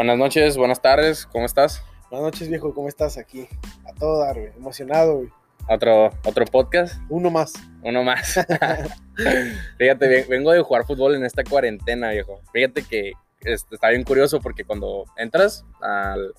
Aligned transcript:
Buenas 0.00 0.16
noches, 0.16 0.56
buenas 0.56 0.80
tardes, 0.80 1.26
¿cómo 1.26 1.44
estás? 1.44 1.82
Buenas 2.10 2.32
noches, 2.32 2.48
viejo, 2.48 2.72
¿cómo 2.72 2.88
estás 2.88 3.18
aquí? 3.18 3.46
A 3.86 3.92
todo 3.92 4.20
dar, 4.20 4.34
güey. 4.40 4.50
Emocionado, 4.56 5.16
güey. 5.18 5.28
Otro, 5.68 6.06
otro 6.24 6.46
podcast, 6.46 6.98
Uno 7.10 7.30
más. 7.30 7.52
uno 7.82 8.02
más. 8.02 8.40
Fíjate, 9.76 10.08
ven- 10.08 10.24
vengo 10.26 10.52
de 10.52 10.62
jugar 10.62 10.86
fútbol 10.86 11.16
en 11.16 11.26
esta 11.26 11.44
cuarentena, 11.44 12.12
viejo. 12.12 12.40
Fíjate 12.50 12.82
que 12.82 13.12
este, 13.40 13.74
está 13.74 13.90
bien 13.90 14.02
curioso 14.04 14.40
porque 14.40 14.64
cuando 14.64 15.04
entras 15.18 15.66
al, 15.82 16.32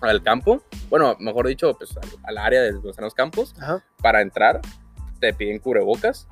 al 0.00 0.22
campo, 0.24 0.60
bueno, 0.90 1.14
mejor 1.20 1.46
dicho, 1.46 1.72
pues 1.78 1.96
al, 1.96 2.08
al 2.24 2.38
área 2.38 2.60
de 2.60 2.72
los 2.72 3.14
campos, 3.14 3.54
Ajá. 3.60 3.84
para 4.02 4.20
entrar 4.20 4.60
te 5.20 5.32
piden 5.32 5.60
cubrebocas, 5.60 6.26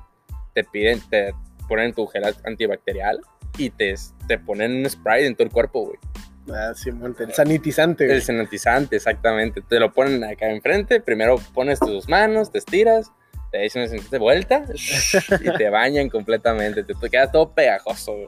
te 0.53 0.65
piden, 0.65 0.99
te 1.09 1.33
ponen 1.69 1.93
tu 1.93 2.05
gel 2.07 2.25
antibacterial 2.43 3.21
y 3.57 3.69
te, 3.69 3.95
te 4.27 4.37
ponen 4.39 4.73
un 4.73 4.89
spray 4.89 5.25
en 5.25 5.35
todo 5.35 5.45
el 5.45 5.53
cuerpo, 5.53 5.85
güey. 5.85 5.97
Ah, 6.51 6.73
sí, 6.75 6.89
el 6.89 7.33
sanitizante, 7.33 8.05
güey. 8.05 8.17
El 8.17 8.23
sanitizante, 8.23 8.95
exactamente. 8.97 9.61
Te 9.61 9.79
lo 9.79 9.93
ponen 9.93 10.23
acá 10.23 10.49
enfrente. 10.49 10.99
Primero 10.99 11.37
pones 11.53 11.79
tus 11.79 12.09
manos, 12.09 12.51
te 12.51 12.57
estiras, 12.57 13.11
te 13.51 13.59
dicen 13.59 13.83
una 13.89 14.01
de 14.09 14.19
vuelta 14.19 14.65
y 15.41 15.57
te 15.57 15.69
bañan 15.69 16.09
completamente. 16.09 16.83
Te, 16.83 16.93
quedas 17.09 17.31
todo 17.31 17.51
pegajoso. 17.53 18.13
güey. 18.13 18.27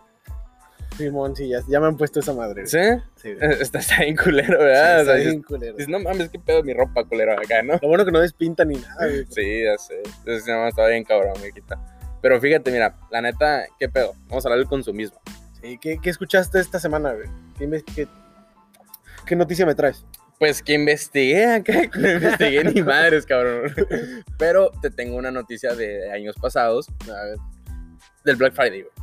Simón, 0.98 1.36
sí, 1.36 1.50
ya, 1.50 1.60
ya 1.68 1.82
me 1.82 1.88
han 1.88 1.98
puesto 1.98 2.22
esa 2.22 2.32
madre. 2.34 2.66
¿Sí? 2.68 2.80
Sí. 3.18 3.32
Está, 3.60 3.80
está 3.80 4.00
bien 4.00 4.16
culero, 4.16 4.60
Sí, 4.60 4.64
¿verdad? 4.64 4.98
O 4.98 5.02
está 5.02 5.16
sea, 5.18 5.24
bien 5.26 5.42
culero. 5.44 5.74
dices, 5.74 5.90
no 5.90 6.00
mames, 6.00 6.30
qué 6.30 6.40
pedo 6.40 6.64
mi 6.64 6.74
ropa 6.74 7.04
culero 7.04 7.34
acá, 7.34 7.62
¿no? 7.64 7.74
Lo 7.82 7.88
bueno 7.90 8.06
que 8.06 8.12
no 8.12 8.22
despinta 8.22 8.64
ni 8.64 8.76
nada, 8.76 9.06
güey. 9.08 9.26
Sí, 9.30 9.64
ya 9.66 9.78
sé. 9.78 10.02
Entonces, 10.20 10.48
no, 10.48 10.66
está 10.70 10.88
bien 10.88 11.04
cabrón, 11.04 11.34
me 11.42 11.52
quita. 11.52 11.78
Pero 12.22 12.40
fíjate, 12.40 12.72
mira, 12.72 12.96
la 13.12 13.22
neta, 13.22 13.66
¿qué 13.78 13.90
pedo? 13.90 14.14
Vamos 14.30 14.46
a 14.46 14.48
hablar 14.48 14.60
del 14.60 14.70
consumismo. 14.70 15.20
Sí, 15.62 15.78
¿qué, 15.82 15.98
qué 16.02 16.10
escuchaste 16.10 16.60
esta 16.62 16.80
semana, 16.80 17.12
güey? 17.12 17.28
¿Qué, 17.58 17.66
inves- 17.68 17.84
qué- 17.96 18.08
qué 19.26 19.36
noticia 19.36 19.66
me 19.66 19.76
traes? 19.76 20.06
Pues 20.40 20.62
que 20.62 20.74
investigué 20.74 21.46
acá, 21.46 21.88
que 21.92 22.14
investigué 22.14 22.64
ni 22.66 22.82
madres, 22.84 23.26
cabrón. 23.26 23.74
Pero 24.38 24.72
te 24.82 24.90
tengo 24.90 25.16
una 25.18 25.32
noticia 25.32 25.74
de 25.76 26.12
años 26.12 26.36
pasados 26.42 26.88
del 28.24 28.36
Black 28.36 28.54
Friday, 28.54 28.82
güey. 28.82 28.94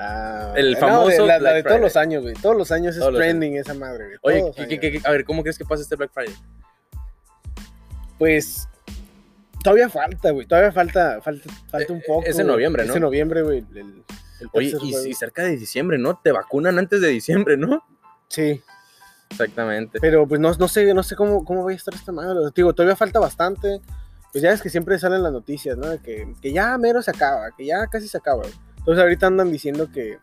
Ah, 0.00 0.54
El 0.56 0.72
no, 0.74 0.78
famoso 0.78 1.26
de- 1.26 1.40
la, 1.40 1.52
de 1.54 1.62
todos 1.64 1.80
los 1.80 1.96
años, 1.96 2.22
güey. 2.22 2.34
Todos 2.34 2.56
los 2.56 2.70
años 2.70 2.94
es 2.94 3.00
Todos 3.00 3.16
trending 3.16 3.56
esa 3.56 3.74
madre, 3.74 4.04
güey. 4.06 4.18
Oye, 4.22 4.40
Todos 4.40 4.54
¿qué- 4.56 4.62
los 4.62 4.68
qué- 4.80 4.86
años. 4.88 5.02
qué- 5.02 5.08
a 5.08 5.12
ver, 5.12 5.24
¿cómo 5.24 5.42
crees 5.42 5.58
que 5.58 5.64
pasa 5.64 5.82
este 5.82 5.96
Black 5.96 6.12
Friday? 6.14 6.34
Pues 8.18 8.68
todavía 9.62 9.88
falta, 9.88 10.30
güey. 10.30 10.46
Todavía 10.46 10.72
falta, 10.72 11.20
falta, 11.20 11.52
falta 11.70 11.92
un 11.92 11.98
Eh, 11.98 12.04
poco. 12.06 12.26
es 12.26 12.38
en 12.38 12.46
noviembre, 12.46 12.84
¿no? 12.84 12.90
Es 12.90 12.96
en 12.96 13.02
noviembre, 13.02 13.42
güey. 13.42 13.58
el 13.74 14.04
Oye, 14.52 14.72
y, 14.82 15.14
cerca 15.14 15.42
de 15.42 15.56
diciembre, 15.56 15.98
¿no? 15.98 16.20
Te 16.22 16.32
vacunan 16.32 16.78
antes 16.78 17.00
de 17.00 17.08
diciembre, 17.08 17.56
¿no? 17.56 17.82
Sí, 18.28 18.62
Exactamente. 19.30 19.98
pero 20.00 20.26
pues 20.26 20.40
no, 20.40 20.52
no 20.54 20.68
sé, 20.68 20.92
no 20.94 21.02
sé 21.02 21.16
cómo, 21.16 21.44
cómo 21.44 21.64
va 21.64 21.70
a 21.70 21.74
estar 21.74 21.94
esta 21.94 22.12
madre. 22.12 22.38
Digo, 22.54 22.72
todavía 22.74 22.96
falta 22.96 23.18
bastante. 23.20 23.80
Pues 24.32 24.42
ya 24.42 24.50
es 24.50 24.60
que 24.60 24.68
siempre 24.68 24.98
salen 24.98 25.22
las 25.22 25.32
noticias, 25.32 25.76
¿no? 25.78 25.88
De 25.88 25.98
que, 26.00 26.34
que 26.40 26.52
ya 26.52 26.76
mero 26.76 27.00
se 27.02 27.10
acaba, 27.10 27.50
que 27.56 27.64
ya 27.64 27.86
casi 27.86 28.08
se 28.08 28.18
acaba. 28.18 28.42
Entonces 28.78 29.02
ahorita 29.02 29.26
andan 29.26 29.50
diciendo 29.50 29.90
que, 29.90 30.18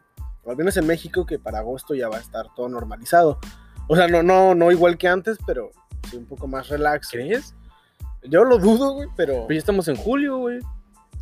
al 0.45 0.57
menos 0.57 0.77
en 0.77 0.85
México, 0.85 1.25
que 1.25 1.39
para 1.39 1.59
agosto 1.59 1.95
ya 1.95 2.09
va 2.09 2.17
a 2.17 2.21
estar 2.21 2.47
todo 2.55 2.69
normalizado. 2.69 3.39
O 3.87 3.95
sea, 3.95 4.07
no, 4.07 4.23
no, 4.23 4.55
no 4.55 4.71
igual 4.71 4.97
que 4.97 5.07
antes, 5.07 5.37
pero 5.45 5.71
sí 6.09 6.17
un 6.17 6.25
poco 6.25 6.47
más 6.47 6.69
relax. 6.69 7.09
¿Crees? 7.09 7.55
Yo 8.23 8.43
lo 8.43 8.57
dudo, 8.57 8.93
güey, 8.93 9.09
pero... 9.15 9.45
Pues 9.45 9.55
ya 9.55 9.59
estamos 9.59 9.87
en 9.87 9.95
julio, 9.95 10.37
güey. 10.37 10.59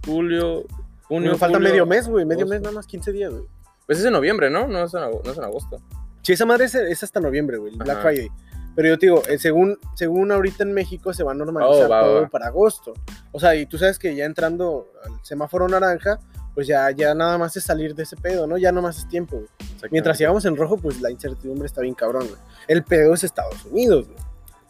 Julio, 0.05 0.65
junio. 1.13 1.31
Nos 1.31 1.39
falta 1.39 1.57
julio, 1.57 1.69
medio 1.71 1.85
mes, 1.85 2.07
güey, 2.07 2.25
medio 2.25 2.41
agosto. 2.41 2.53
mes, 2.55 2.61
nada 2.61 2.75
más 2.75 2.87
15 2.87 3.11
días, 3.11 3.31
güey. 3.31 3.43
Pues 3.85 3.99
es 3.99 4.05
en 4.05 4.13
noviembre, 4.13 4.49
¿no? 4.49 4.67
No 4.67 4.83
es 4.85 4.93
en, 4.93 5.01
ago- 5.01 5.21
no 5.23 5.31
es 5.31 5.37
en 5.37 5.43
agosto. 5.43 5.77
Sí, 6.21 6.33
esa 6.33 6.45
madre 6.45 6.65
es, 6.65 6.75
es 6.75 7.03
hasta 7.03 7.19
noviembre, 7.19 7.57
güey, 7.57 7.75
Black. 7.75 8.01
Friday. 8.01 8.29
Pero 8.75 8.87
yo 8.89 8.97
te 8.97 9.05
digo, 9.05 9.21
eh, 9.29 9.37
según, 9.37 9.77
según 9.95 10.31
ahorita 10.31 10.63
en 10.63 10.73
México 10.73 11.13
se 11.13 11.23
va 11.23 11.33
a 11.33 11.35
normalizar 11.35 11.85
Oh, 11.85 11.89
va, 11.89 12.01
todo 12.01 12.21
va. 12.23 12.27
para 12.29 12.47
agosto. 12.47 12.93
O 13.31 13.39
sea, 13.39 13.55
y 13.55 13.65
tú 13.67 13.77
sabes 13.77 13.99
que 13.99 14.15
ya 14.15 14.25
entrando 14.25 14.87
al 15.05 15.11
semáforo 15.23 15.67
naranja, 15.67 16.17
pues 16.55 16.65
ya, 16.65 16.89
ya 16.91 17.13
nada 17.13 17.37
más 17.37 17.55
es 17.57 17.63
salir 17.65 17.93
de 17.93 18.03
ese 18.03 18.15
pedo, 18.15 18.47
¿no? 18.47 18.57
Ya 18.57 18.71
nada 18.71 18.81
más 18.81 18.97
es 18.97 19.07
tiempo, 19.07 19.35
güey. 19.37 19.47
Mientras 19.91 20.17
sigamos 20.17 20.45
en 20.45 20.55
rojo, 20.55 20.77
pues 20.77 21.01
la 21.01 21.11
incertidumbre 21.11 21.65
está 21.67 21.81
bien 21.81 21.93
cabrón, 21.93 22.25
güey. 22.27 22.39
El 22.67 22.83
pedo 22.83 23.13
es 23.13 23.23
Estados 23.23 23.63
Unidos, 23.65 24.05
güey. 24.07 24.17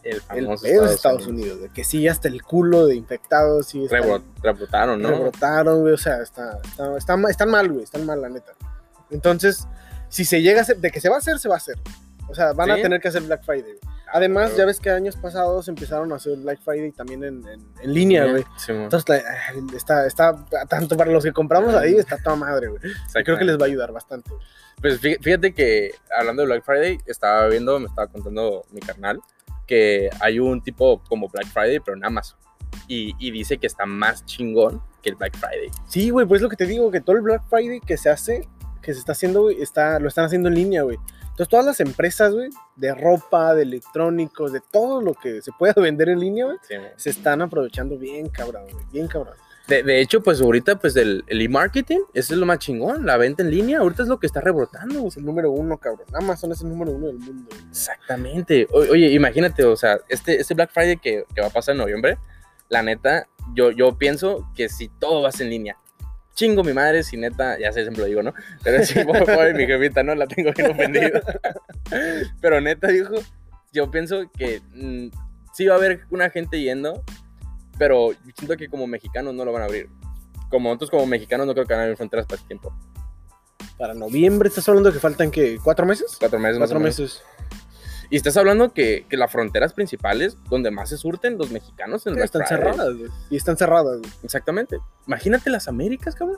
El 0.03 0.15
El 0.15 0.21
famoso 0.21 0.63
pedo 0.63 0.85
es 0.85 0.91
Estados 0.91 1.27
Unidos, 1.27 1.61
de 1.61 1.69
que 1.69 1.83
sí, 1.83 2.07
hasta 2.07 2.27
el 2.27 2.41
culo 2.43 2.85
de 2.87 2.95
infectados, 2.95 3.67
sí, 3.67 3.83
están- 3.85 4.03
Rebro- 4.03 4.23
Rebotaron, 4.41 5.01
¿no? 5.01 5.09
rebrotaron, 5.09 5.81
güey, 5.81 5.93
o 5.93 5.97
sea, 5.97 6.21
está, 6.21 6.59
está- 6.63 6.97
está 6.97 7.15
ma- 7.17 7.29
están 7.29 7.49
mal, 7.49 7.69
güey, 7.71 7.83
están 7.83 8.05
mal, 8.05 8.21
la 8.21 8.29
neta. 8.29 8.51
Entonces, 9.11 9.67
si 10.09 10.25
se 10.25 10.41
llega 10.41 10.59
a 10.59 10.61
hacer, 10.63 10.77
de 10.77 10.91
que 10.91 10.99
se 10.99 11.09
va 11.09 11.15
a 11.15 11.19
hacer, 11.19 11.39
se 11.39 11.47
va 11.47 11.55
a 11.55 11.57
hacer. 11.57 11.75
O 12.29 12.35
sea, 12.35 12.53
van 12.53 12.67
¿Sí? 12.67 12.79
a 12.79 12.81
tener 12.81 12.99
que 13.01 13.07
hacer 13.09 13.21
Black 13.23 13.43
Friday. 13.43 13.63
güey. 13.63 13.79
Además, 14.15 14.49
claro. 14.49 14.57
ya 14.59 14.65
ves 14.65 14.79
que 14.79 14.89
años 14.91 15.15
pasados 15.15 15.67
empezaron 15.67 16.11
a 16.13 16.15
hacer 16.17 16.37
Black 16.37 16.59
Friday 16.63 16.91
también 16.91 17.23
en, 17.23 17.47
en- 17.47 17.67
en 17.81 17.93
línea, 17.93 18.25
güey. 18.25 18.43
Sí. 18.57 18.71
Entonces, 18.71 19.23
está, 19.75 20.05
está, 20.05 20.45
tanto 20.69 20.95
para 20.95 21.11
los 21.11 21.23
que 21.23 21.31
compramos 21.33 21.73
ahí, 21.75 21.95
está 21.95 22.17
toda 22.17 22.35
madre, 22.35 22.67
güey. 22.67 22.81
Creo 23.23 23.37
que 23.37 23.45
les 23.45 23.57
va 23.57 23.63
a 23.63 23.67
ayudar 23.67 23.91
bastante. 23.91 24.29
güey. 24.29 24.41
Pues 24.81 25.01
fí- 25.01 25.17
fíjate 25.21 25.53
que 25.53 25.91
hablando 26.15 26.41
de 26.43 26.47
Black 26.47 26.63
Friday, 26.63 26.99
estaba 27.05 27.47
viendo, 27.47 27.79
me 27.79 27.87
estaba 27.87 28.07
contando 28.07 28.65
mi 28.71 28.81
carnal, 28.81 29.19
que 29.67 30.09
hay 30.19 30.39
un 30.39 30.61
tipo 30.61 31.01
como 31.07 31.29
Black 31.29 31.47
Friday, 31.47 31.79
pero 31.79 31.97
en 31.97 32.05
Amazon. 32.05 32.37
Y, 32.87 33.13
y 33.19 33.31
dice 33.31 33.57
que 33.57 33.67
está 33.67 33.85
más 33.85 34.25
chingón 34.25 34.81
que 35.01 35.09
el 35.09 35.15
Black 35.15 35.37
Friday. 35.37 35.69
Sí, 35.87 36.09
güey, 36.09 36.25
pues 36.25 36.41
lo 36.41 36.49
que 36.49 36.55
te 36.55 36.65
digo, 36.65 36.89
que 36.91 37.01
todo 37.01 37.15
el 37.15 37.21
Black 37.21 37.43
Friday 37.49 37.79
que 37.79 37.97
se 37.97 38.09
hace, 38.09 38.47
que 38.81 38.93
se 38.93 38.99
está 38.99 39.11
haciendo, 39.11 39.43
güey, 39.43 39.61
está, 39.61 39.99
lo 39.99 40.07
están 40.07 40.25
haciendo 40.25 40.49
en 40.49 40.55
línea, 40.55 40.83
güey. 40.83 40.97
Entonces 41.21 41.49
todas 41.49 41.65
las 41.65 41.79
empresas, 41.79 42.31
güey, 42.31 42.49
de 42.75 42.93
ropa, 42.93 43.55
de 43.55 43.63
electrónicos, 43.63 44.53
de 44.53 44.61
todo 44.71 45.01
lo 45.01 45.13
que 45.13 45.41
se 45.41 45.51
pueda 45.57 45.73
vender 45.77 46.09
en 46.09 46.19
línea, 46.19 46.45
güey, 46.45 46.57
Sí, 46.61 46.75
se 46.95 47.09
están 47.09 47.41
aprovechando 47.41 47.97
bien, 47.97 48.29
cabrón, 48.29 48.65
güey, 48.71 48.85
bien 48.91 49.07
cabrón. 49.07 49.35
De, 49.67 49.83
de 49.83 50.01
hecho, 50.01 50.21
pues 50.21 50.41
ahorita, 50.41 50.77
pues 50.79 50.95
el 50.97 51.23
el 51.27 51.41
e-marketing, 51.41 51.99
eso 52.13 52.33
es 52.33 52.39
lo 52.39 52.45
más 52.45 52.59
chingón. 52.59 53.05
La 53.05 53.17
venta 53.17 53.43
en 53.43 53.49
línea, 53.51 53.79
ahorita 53.79 54.03
es 54.03 54.09
lo 54.09 54.19
que 54.19 54.27
está 54.27 54.41
rebrotando. 54.41 55.07
Es 55.07 55.17
el 55.17 55.25
número 55.25 55.51
uno, 55.51 55.77
cabrón. 55.77 56.07
Amazon 56.13 56.51
es 56.51 56.61
el 56.61 56.69
número 56.69 56.91
uno 56.91 57.07
del 57.07 57.19
mundo. 57.19 57.49
Exactamente. 57.69 58.67
O- 58.71 58.79
oye, 58.91 59.07
imagínate, 59.11 59.63
o 59.63 59.75
sea, 59.75 59.99
este, 60.09 60.39
este 60.39 60.53
Black 60.53 60.71
Friday 60.71 60.97
que, 60.97 61.23
que 61.33 61.41
va 61.41 61.47
a 61.47 61.51
pasar 61.51 61.73
en 61.73 61.79
noviembre, 61.79 62.17
la 62.69 62.83
neta, 62.83 63.27
yo, 63.55 63.71
yo 63.71 63.97
pienso 63.97 64.49
que 64.55 64.67
si 64.69 64.89
todo 64.99 65.21
va 65.21 65.29
a 65.29 65.31
ser 65.31 65.43
en 65.45 65.51
línea, 65.51 65.77
chingo 66.33 66.63
mi 66.63 66.73
madre, 66.73 67.03
si 67.03 67.15
neta, 67.15 67.59
ya 67.59 67.71
sé, 67.71 67.83
siempre 67.83 68.01
lo 68.01 68.07
digo, 68.07 68.23
¿no? 68.23 68.33
Pero 68.63 68.83
si 68.83 68.99
pobre 69.03 69.53
mi 69.53 69.65
jefita, 69.65 70.01
¿no? 70.03 70.15
La 70.15 70.27
tengo 70.27 70.51
bien 70.51 70.71
ofendida. 70.71 71.21
Pero 72.41 72.59
neta, 72.61 72.87
dijo, 72.87 73.13
yo 73.71 73.89
pienso 73.91 74.29
que 74.37 74.61
mm, 74.73 75.07
sí 75.53 75.67
va 75.67 75.75
a 75.75 75.77
haber 75.77 76.05
una 76.09 76.29
gente 76.29 76.59
yendo, 76.59 77.03
pero 77.77 78.11
siento 78.35 78.55
que 78.57 78.69
como 78.69 78.87
mexicanos 78.87 79.33
no 79.33 79.45
lo 79.45 79.51
van 79.51 79.63
a 79.63 79.65
abrir. 79.65 79.89
Como 80.49 80.69
nosotros 80.69 80.91
como 80.91 81.05
mexicanos 81.05 81.47
no 81.47 81.53
creo 81.53 81.65
que 81.65 81.73
van 81.73 81.81
a 81.81 81.83
abrir 81.83 81.97
fronteras 81.97 82.25
para 82.25 82.37
ese 82.37 82.47
tiempo. 82.47 82.73
Para 83.77 83.93
noviembre, 83.93 84.49
¿estás 84.49 84.67
hablando 84.69 84.91
que 84.93 84.99
faltan, 84.99 85.31
que 85.31 85.57
¿Cuatro 85.63 85.85
meses? 85.85 86.15
Cuatro 86.19 86.39
meses 86.39 86.57
Cuatro 86.59 86.79
meses. 86.79 87.23
Y 88.09 88.15
estás 88.17 88.37
hablando 88.37 88.73
que, 88.73 89.05
que 89.09 89.17
las 89.17 89.31
fronteras 89.31 89.73
principales, 89.73 90.37
donde 90.49 90.69
más 90.69 90.89
se 90.89 90.97
surten 90.97 91.37
los 91.37 91.49
mexicanos 91.49 92.05
en 92.05 92.13
Black 92.13 92.25
están 92.25 92.45
Friday. 92.45 92.63
cerradas, 92.71 92.95
güey. 92.95 93.09
Y 93.31 93.37
están 93.37 93.57
cerradas, 93.57 93.99
güey. 93.99 94.11
Exactamente. 94.23 94.77
Imagínate 95.07 95.49
las 95.49 95.67
Américas, 95.67 96.13
cabrón. 96.13 96.37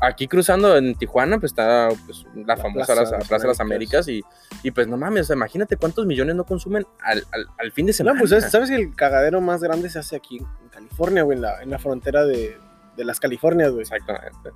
Aquí 0.00 0.26
cruzando 0.28 0.76
en 0.76 0.94
Tijuana, 0.94 1.38
pues 1.38 1.52
está 1.52 1.88
pues, 2.06 2.24
la, 2.34 2.54
La 2.54 2.56
famosa 2.56 2.86
Plaza 2.86 2.94
Plaza, 2.94 3.10
de 3.12 3.18
las 3.18 3.28
Plaza 3.28 3.42
de 3.42 3.48
las 3.48 3.60
Américas. 3.60 4.08
Y, 4.08 4.24
y 4.62 4.70
pues 4.70 4.86
no 4.88 4.96
mames, 4.96 5.28
imagínate 5.30 5.76
cuántos 5.76 6.06
millones 6.06 6.36
no 6.36 6.44
consumen 6.44 6.86
al, 7.02 7.24
al, 7.32 7.46
al 7.58 7.72
fin 7.72 7.86
de 7.86 7.92
No, 7.92 7.96
semana. 7.96 8.18
pues 8.18 8.30
¿sabes, 8.30 8.50
sabes 8.50 8.70
que 8.70 8.76
el 8.76 8.94
cagadero 8.94 9.40
más 9.40 9.62
grande 9.62 9.90
se 9.90 9.98
hace 9.98 10.16
aquí 10.16 10.38
en 10.38 10.68
California, 10.70 11.22
güey, 11.22 11.36
en 11.36 11.42
la, 11.42 11.62
en 11.62 11.70
la 11.70 11.78
frontera 11.78 12.24
de, 12.24 12.56
de 12.96 13.04
las 13.04 13.20
Californias, 13.20 13.70
güey. 13.70 13.82
Exactamente. 13.82 14.50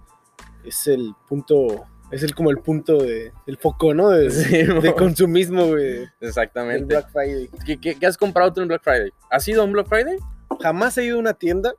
Es 0.64 0.86
el 0.86 1.14
punto, 1.28 1.84
es 2.10 2.22
el 2.22 2.34
como 2.34 2.50
el 2.50 2.58
punto 2.58 2.98
de, 3.02 3.32
el 3.46 3.56
foco, 3.58 3.92
¿no? 3.94 4.08
De, 4.10 4.30
Sí, 4.30 4.62
de 4.64 4.72
mo. 4.74 4.94
consumismo, 4.96 5.66
güey. 5.66 6.08
Exactamente. 6.20 6.84
Black 6.84 7.10
Friday. 7.10 7.50
¿Qué, 7.66 7.78
qué, 7.80 7.98
qué 7.98 8.06
has 8.06 8.16
comprado 8.16 8.52
tú 8.52 8.60
en 8.62 8.68
Black 8.68 8.82
Friday? 8.82 9.12
¿Has 9.30 9.46
ido 9.48 9.60
a 9.62 9.64
un 9.64 9.72
Black 9.72 9.88
Friday? 9.88 10.16
Jamás 10.60 10.96
he 10.98 11.04
ido 11.04 11.16
a 11.16 11.20
una 11.20 11.34
tienda, 11.34 11.74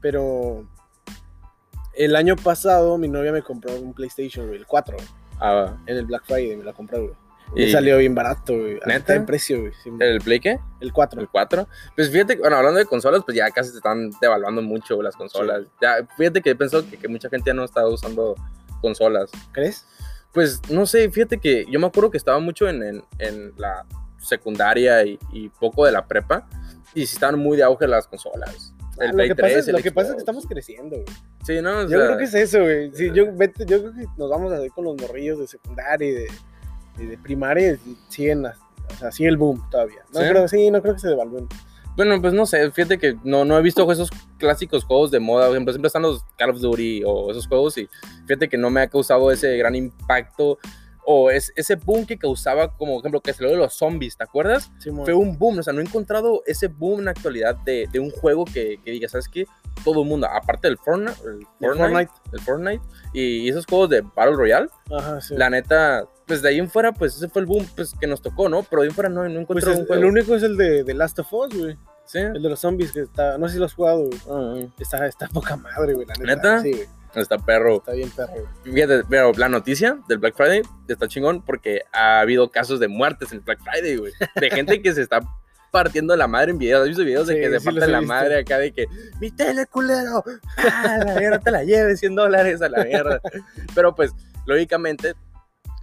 pero 0.00 0.68
el 1.96 2.14
año 2.16 2.36
pasado 2.36 2.96
mi 2.98 3.08
novia 3.08 3.32
me 3.32 3.42
compró 3.42 3.74
un 3.76 3.92
PlayStation, 3.94 4.46
güey, 4.46 4.58
el 4.58 4.66
4, 4.66 4.96
Ah, 5.40 5.76
en 5.86 5.96
el 5.96 6.06
Black 6.06 6.24
Friday 6.24 6.56
me 6.56 6.64
la 6.64 6.72
compró, 6.72 6.98
güey. 7.02 7.14
¿Y 7.54 7.64
Y 7.64 7.70
salió 7.72 7.98
bien 7.98 8.14
barato, 8.14 8.58
güey. 8.58 8.80
¿Neta? 8.86 9.12
de 9.12 9.20
precio, 9.20 9.60
güey. 9.60 9.72
sí, 9.84 9.90
¿El 10.00 10.20
Play 10.20 10.40
qué? 10.40 10.58
el 10.80 10.92
4. 10.92 11.20
¿El 11.20 11.28
4? 11.28 11.68
Pues 11.94 12.10
fíjate, 12.10 12.36
bueno, 12.36 12.56
hablando 12.56 12.78
de 12.78 12.86
consolas, 12.86 13.22
pues 13.24 13.36
ya 13.36 13.48
casi 13.50 13.70
se 13.70 13.76
están 13.76 14.10
devaluando 14.20 14.62
mucho 14.62 15.00
las 15.02 15.14
consolas. 15.14 15.62
Ya, 15.80 15.98
fíjate 16.16 16.40
que 16.42 16.50
he 16.50 16.54
pensado 16.56 16.88
que, 16.90 16.96
que 16.96 17.06
mucha 17.06 17.28
gente 17.28 17.50
ya 17.50 17.54
no 17.54 17.64
está 17.64 17.86
usando 17.86 18.34
consolas. 18.80 19.30
¿Crees? 19.52 19.86
Pues 20.32 20.60
no 20.70 20.86
sé, 20.86 21.08
fíjate 21.10 21.38
que 21.38 21.64
yo 21.70 21.78
me 21.78 21.86
acuerdo 21.86 22.10
que 22.10 22.18
estaba 22.18 22.40
mucho 22.40 22.68
en, 22.68 22.82
en- 22.82 23.04
en 23.18 23.52
la 23.58 23.84
secundaria 24.18 25.04
y, 25.04 25.18
y 25.32 25.48
poco 25.50 25.84
de 25.86 25.92
la 25.92 26.06
prepa. 26.06 26.48
Y 26.94 27.06
sí 27.06 27.14
estaban 27.14 27.38
muy 27.38 27.56
de 27.56 27.62
auge 27.62 27.86
las 27.86 28.08
consolas. 28.08 28.72
El 28.98 29.08
Ah, 29.10 29.12
Play 29.12 29.28
lo 29.28 29.34
que, 29.36 29.42
3, 29.42 29.52
pasa, 29.54 29.58
es, 29.70 29.76
lo 29.76 29.82
que 29.82 29.92
pasa 29.92 30.08
es 30.08 30.14
que 30.14 30.20
Xbox. 30.20 30.22
estamos 30.22 30.46
creciendo, 30.46 30.96
güey. 30.96 31.04
Sí, 31.44 31.60
¿no? 31.62 31.78
O 31.78 31.82
Yo 31.82 31.88
sea, 31.88 31.98
creo 32.06 32.18
que 32.18 32.24
es 32.24 32.34
eso, 32.34 32.60
güey. 32.62 32.90
Sí, 32.94 33.10
yo, 33.14 33.26
vete- 33.32 33.64
yo 33.66 33.80
creo 33.80 33.92
que 33.94 34.06
nos 34.16 34.30
vamos 34.30 34.52
a 34.52 34.58
ver 34.58 34.70
con 34.70 34.84
los 34.84 34.96
morrillos 35.00 35.38
de 35.38 35.46
secundaria 35.46 36.08
y 36.08 36.12
de, 36.12 37.06
de 37.06 37.18
primaria 37.18 37.78
siguen, 38.08 38.46
o 38.46 38.52
sea, 38.98 39.12
sigue 39.12 39.28
el 39.28 39.36
boom 39.36 39.62
todavía. 39.70 40.02
No 40.14 40.20
¿Sí? 40.20 40.26
creo, 40.28 40.48
sí, 40.48 40.70
no 40.70 40.80
creo 40.82 40.94
que 40.94 41.00
se 41.00 41.08
devalúen. 41.08 41.46
Bueno, 41.96 42.20
pues 42.20 42.34
no 42.34 42.44
sé, 42.44 42.70
fíjate 42.72 42.98
que 42.98 43.16
no, 43.24 43.44
no 43.46 43.58
he 43.58 43.62
visto 43.62 43.90
esos 43.90 44.10
clásicos 44.38 44.84
juegos 44.84 45.10
de 45.10 45.18
moda. 45.18 45.46
Por 45.46 45.54
ejemplo, 45.56 45.72
siempre 45.72 45.86
están 45.86 46.02
los 46.02 46.22
Call 46.36 46.50
of 46.50 46.60
Duty 46.60 47.02
o 47.06 47.30
esos 47.30 47.46
juegos 47.46 47.78
y 47.78 47.88
fíjate 48.26 48.50
que 48.50 48.58
no 48.58 48.68
me 48.68 48.82
ha 48.82 48.88
causado 48.88 49.30
ese 49.32 49.56
gran 49.56 49.74
impacto 49.74 50.58
o 51.08 51.30
es, 51.30 51.52
ese 51.56 51.76
boom 51.76 52.04
que 52.04 52.18
causaba, 52.18 52.76
como 52.76 52.98
ejemplo, 52.98 53.20
que 53.20 53.32
se 53.32 53.42
lo 53.44 53.50
de 53.50 53.56
los 53.56 53.74
zombies, 53.74 54.16
¿te 54.16 54.24
acuerdas? 54.24 54.70
Simón. 54.78 55.04
Fue 55.04 55.14
un 55.14 55.38
boom, 55.38 55.58
o 55.60 55.62
sea, 55.62 55.72
no 55.72 55.80
he 55.80 55.84
encontrado 55.84 56.42
ese 56.46 56.66
boom 56.66 56.98
en 56.98 57.04
la 57.06 57.10
actualidad 57.12 57.54
de, 57.64 57.88
de 57.92 58.00
un 58.00 58.10
juego 58.10 58.44
que, 58.44 58.80
que 58.84 58.90
diga, 58.90 59.08
¿sabes 59.08 59.28
qué? 59.28 59.46
Todo 59.84 60.02
el 60.02 60.08
mundo, 60.08 60.26
aparte 60.26 60.66
del 60.68 60.78
Fortnite, 60.78 61.12
el 61.24 61.46
Fortnite, 61.60 61.78
Fortnite. 61.78 62.12
el 62.32 62.40
Fortnite 62.40 62.82
y 63.12 63.48
esos 63.48 63.66
juegos 63.66 63.88
de 63.90 64.00
Battle 64.00 64.34
Royale, 64.36 64.68
Ajá, 64.90 65.20
sí. 65.20 65.34
la 65.36 65.48
neta, 65.48 66.08
pues 66.26 66.42
de 66.42 66.48
ahí 66.48 66.58
en 66.58 66.68
fuera, 66.68 66.92
pues 66.92 67.14
ese 67.16 67.28
fue 67.28 67.40
el 67.42 67.46
boom 67.46 67.64
pues, 67.76 67.94
que 67.98 68.06
nos 68.06 68.20
tocó, 68.20 68.48
¿no? 68.48 68.62
Pero 68.64 68.82
de 68.82 68.86
ahí 68.86 68.88
en 68.90 68.94
fuera 68.94 69.08
no, 69.08 69.28
no 69.28 69.46
Pues 69.46 69.64
encontré 69.64 69.72
es- 69.84 69.90
un 69.90 69.96
el 69.98 70.04
único 70.06 70.34
es 70.34 70.42
el 70.42 70.56
de, 70.56 70.82
de 70.82 70.94
Last 70.94 71.18
of 71.20 71.32
Us, 71.32 71.54
güey. 71.56 71.78
¿Sí? 72.04 72.18
El 72.18 72.40
de 72.40 72.48
los 72.48 72.60
zombies 72.60 72.92
que 72.92 73.00
está. 73.00 73.36
No 73.36 73.48
sé 73.48 73.54
si 73.54 73.58
lo 73.58 73.66
has 73.66 73.74
jugado, 73.74 74.04
güey. 74.06 74.18
Ah, 74.30 74.54
Está, 74.78 75.06
está 75.08 75.26
poca 75.28 75.56
madre, 75.56 75.92
güey, 75.94 76.06
la 76.06 76.14
neta. 76.14 76.24
¿Neta? 76.36 76.60
Sí, 76.62 76.70
güey. 76.72 76.86
Está 77.22 77.38
perro. 77.38 77.76
Está 77.78 77.92
bien 77.92 78.10
perro. 78.10 78.32
Fíjate, 78.64 79.02
pero 79.08 79.32
la 79.32 79.48
noticia 79.48 79.98
del 80.08 80.18
Black 80.18 80.36
Friday 80.36 80.62
está 80.88 81.08
chingón 81.08 81.42
porque 81.42 81.82
ha 81.92 82.20
habido 82.20 82.50
casos 82.50 82.80
de 82.80 82.88
muertes 82.88 83.32
en 83.32 83.38
el 83.38 83.44
Black 83.44 83.60
Friday, 83.62 83.96
güey. 83.96 84.12
De 84.34 84.50
gente 84.50 84.82
que 84.82 84.92
se 84.94 85.02
está 85.02 85.20
partiendo 85.70 86.16
la 86.16 86.26
madre 86.26 86.52
en 86.52 86.58
videos. 86.58 86.82
¿Has 86.82 86.88
visto 86.88 87.04
videos 87.04 87.26
de 87.26 87.34
Sí, 87.34 87.40
que 87.40 87.50
se 87.50 87.60
sí 87.60 87.64
parten 87.66 87.92
la 87.92 87.98
visto. 88.00 88.14
madre 88.14 88.38
acá 88.38 88.58
de 88.58 88.72
que 88.72 88.86
mi 89.20 89.30
tele, 89.30 89.66
culero? 89.66 90.24
¡Ah, 90.56 90.98
la 91.04 91.14
mierda 91.14 91.38
te 91.38 91.50
la 91.50 91.64
lleves 91.64 92.00
100 92.00 92.14
dólares 92.14 92.62
a 92.62 92.68
la 92.68 92.84
mierda! 92.84 93.20
Pero 93.74 93.94
pues, 93.94 94.12
lógicamente, 94.46 95.14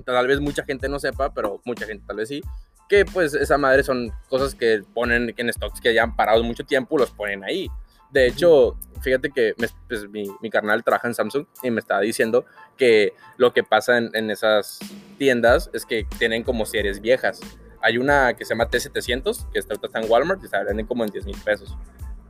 tal 0.06 0.27
vez 0.27 0.39
mucha 0.39 0.63
gente 0.63 0.89
no 0.89 1.00
sepa, 1.00 1.33
pero 1.33 1.62
mucha 1.65 1.86
gente 1.86 2.03
tal 2.07 2.18
vez 2.18 2.29
sí, 2.29 2.41
que 2.89 3.06
pues 3.06 3.33
esa 3.33 3.57
madre 3.57 3.83
son 3.83 4.12
cosas 4.29 4.56
que 4.56 4.81
ponen 4.94 5.33
en 5.38 5.53
stocks 5.53 5.79
que 5.79 5.94
ya 5.94 6.03
han 6.03 6.15
parado 6.15 6.44
mucho 6.44 6.65
tiempo, 6.65 6.97
los 6.97 7.12
ponen 7.12 7.44
ahí. 7.44 7.69
De 8.13 8.27
hecho, 8.27 8.77
fíjate 9.01 9.31
que 9.31 9.56
pues, 9.57 10.07
mi, 10.10 10.50
carnal 10.51 10.83
trabaja 10.83 11.07
en 11.07 11.15
Samsung 11.15 11.48
y 11.63 11.71
me 11.71 11.80
estaba 11.80 12.00
diciendo 12.01 12.45
que 12.77 13.13
lo 13.38 13.54
que 13.54 13.63
pasa 13.63 13.98
en, 13.98 14.30
esas 14.30 14.77
tiendas 15.18 15.71
es 15.74 15.83
que 15.83 16.06
tienen 16.19 16.44
como 16.44 16.68
series 16.68 17.01
viejas. 17.01 17.39
Hay 17.81 17.98
una 17.98 18.36
que 18.36 18.45
se 18.45 18.54
llama 18.54 18.69
T700, 18.69 19.51
que 19.51 19.57
está, 19.57 19.74
está 19.74 20.00
en 20.00 20.10
Walmart 20.10 20.44
y 20.44 20.48
se 20.48 20.63
venden 20.63 20.86
como 20.86 21.04
en 21.04 21.10
10 21.10 21.25
mil 21.25 21.38
pesos. 21.44 21.75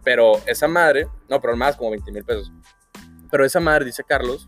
Pero 0.06 0.42
esa 0.46 0.70
madre, 0.70 1.08
no, 1.30 1.42
pero 1.42 1.58
más 1.58 1.76
como 1.76 1.92
20 1.92 2.12
mil 2.14 2.24
pesos. 2.24 2.50
Pero 3.30 3.44
esa 3.44 3.60
madre, 3.60 3.84
dice 3.84 4.06
Carlos, 4.06 4.48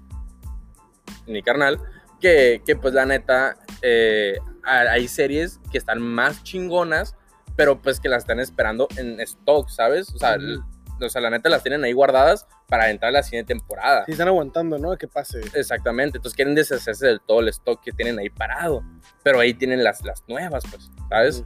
mi 1.27 1.43
carnal, 1.43 1.79
que, 2.21 2.61
que 2.65 2.77
pues 2.77 2.93
la 2.93 3.05
neta, 3.05 3.57
eh, 3.81 4.37
ha- 4.63 4.91
hay 4.91 5.09
series 5.09 5.59
que 5.69 5.77
están 5.77 6.01
más 6.01 6.43
chingonas, 6.43 7.13
pero 7.57 7.81
pues 7.81 7.99
que 7.99 8.07
las 8.07 8.23
están 8.23 8.39
esperando 8.39 8.87
en 8.95 9.19
stock, 9.19 9.67
¿sabes? 9.69 10.13
O 10.13 10.17
sea, 10.17 10.37
o 11.01 11.09
sea, 11.09 11.21
la 11.21 11.29
neta 11.29 11.49
las 11.49 11.63
tienen 11.63 11.83
ahí 11.83 11.93
guardadas 11.93 12.47
para 12.67 12.89
entrar 12.89 13.09
a 13.09 13.13
la 13.13 13.23
siguiente 13.23 13.53
temporada. 13.53 14.05
Sí, 14.05 14.13
están 14.13 14.27
aguantando, 14.27 14.77
¿no? 14.77 14.97
Que 14.97 15.07
pase. 15.07 15.41
Exactamente, 15.53 16.17
entonces 16.17 16.35
quieren 16.35 16.55
deshacerse 16.55 17.07
del 17.07 17.21
todo 17.21 17.39
el 17.39 17.49
stock 17.49 17.81
que 17.81 17.91
tienen 17.91 18.19
ahí 18.19 18.29
parado, 18.29 18.83
pero 19.23 19.39
ahí 19.39 19.53
tienen 19.53 19.83
las, 19.83 20.03
las 20.03 20.23
nuevas, 20.27 20.63
pues, 20.69 20.89
¿sabes? 21.09 21.43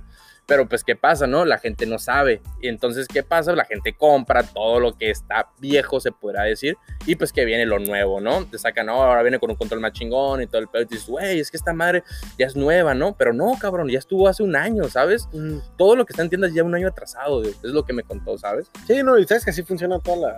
Pero 0.49 0.67
pues, 0.67 0.83
¿qué 0.83 0.95
pasa, 0.95 1.27
no? 1.27 1.45
La 1.45 1.59
gente 1.59 1.85
no 1.85 1.99
sabe. 1.99 2.41
Y 2.59 2.67
entonces, 2.67 3.07
¿qué 3.07 3.21
pasa? 3.21 3.53
La 3.53 3.65
gente 3.65 3.93
compra 3.93 4.41
todo 4.41 4.79
lo 4.79 4.97
que 4.97 5.11
está 5.11 5.47
viejo, 5.59 5.99
se 5.99 6.11
podrá 6.11 6.43
decir, 6.43 6.75
y 7.05 7.15
pues 7.15 7.31
que 7.31 7.45
viene 7.45 7.67
lo 7.67 7.77
nuevo, 7.77 8.19
¿no? 8.19 8.45
Te 8.45 8.57
sacan, 8.57 8.87
no, 8.87 9.03
ahora 9.03 9.21
viene 9.21 9.37
con 9.37 9.51
un 9.51 9.55
control 9.55 9.79
más 9.79 9.93
chingón 9.93 10.41
y 10.41 10.47
todo 10.47 10.59
el 10.59 10.67
pedo, 10.67 10.81
y 10.81 10.85
dices, 10.85 11.07
güey, 11.07 11.39
es 11.39 11.51
que 11.51 11.57
esta 11.57 11.71
madre 11.71 12.03
ya 12.39 12.47
es 12.47 12.55
nueva, 12.55 12.95
¿no? 12.95 13.15
Pero 13.15 13.31
no, 13.31 13.53
cabrón, 13.61 13.89
ya 13.89 13.99
estuvo 13.99 14.27
hace 14.27 14.41
un 14.41 14.55
año, 14.55 14.89
¿sabes? 14.89 15.29
Ujú. 15.31 15.61
Todo 15.77 15.95
lo 15.95 16.05
que 16.05 16.13
está 16.13 16.23
en 16.23 16.29
tiendas 16.29 16.51
ya 16.51 16.63
un 16.63 16.73
año 16.73 16.87
atrasado, 16.87 17.43
es 17.43 17.57
lo 17.61 17.85
que 17.85 17.93
me 17.93 18.01
contó, 18.01 18.35
¿sabes? 18.39 18.71
Sí, 18.87 19.03
no, 19.03 19.19
y 19.19 19.27
sabes 19.27 19.45
que 19.45 19.51
así 19.51 19.61
funciona 19.61 19.99
toda 19.99 20.17
la, 20.17 20.37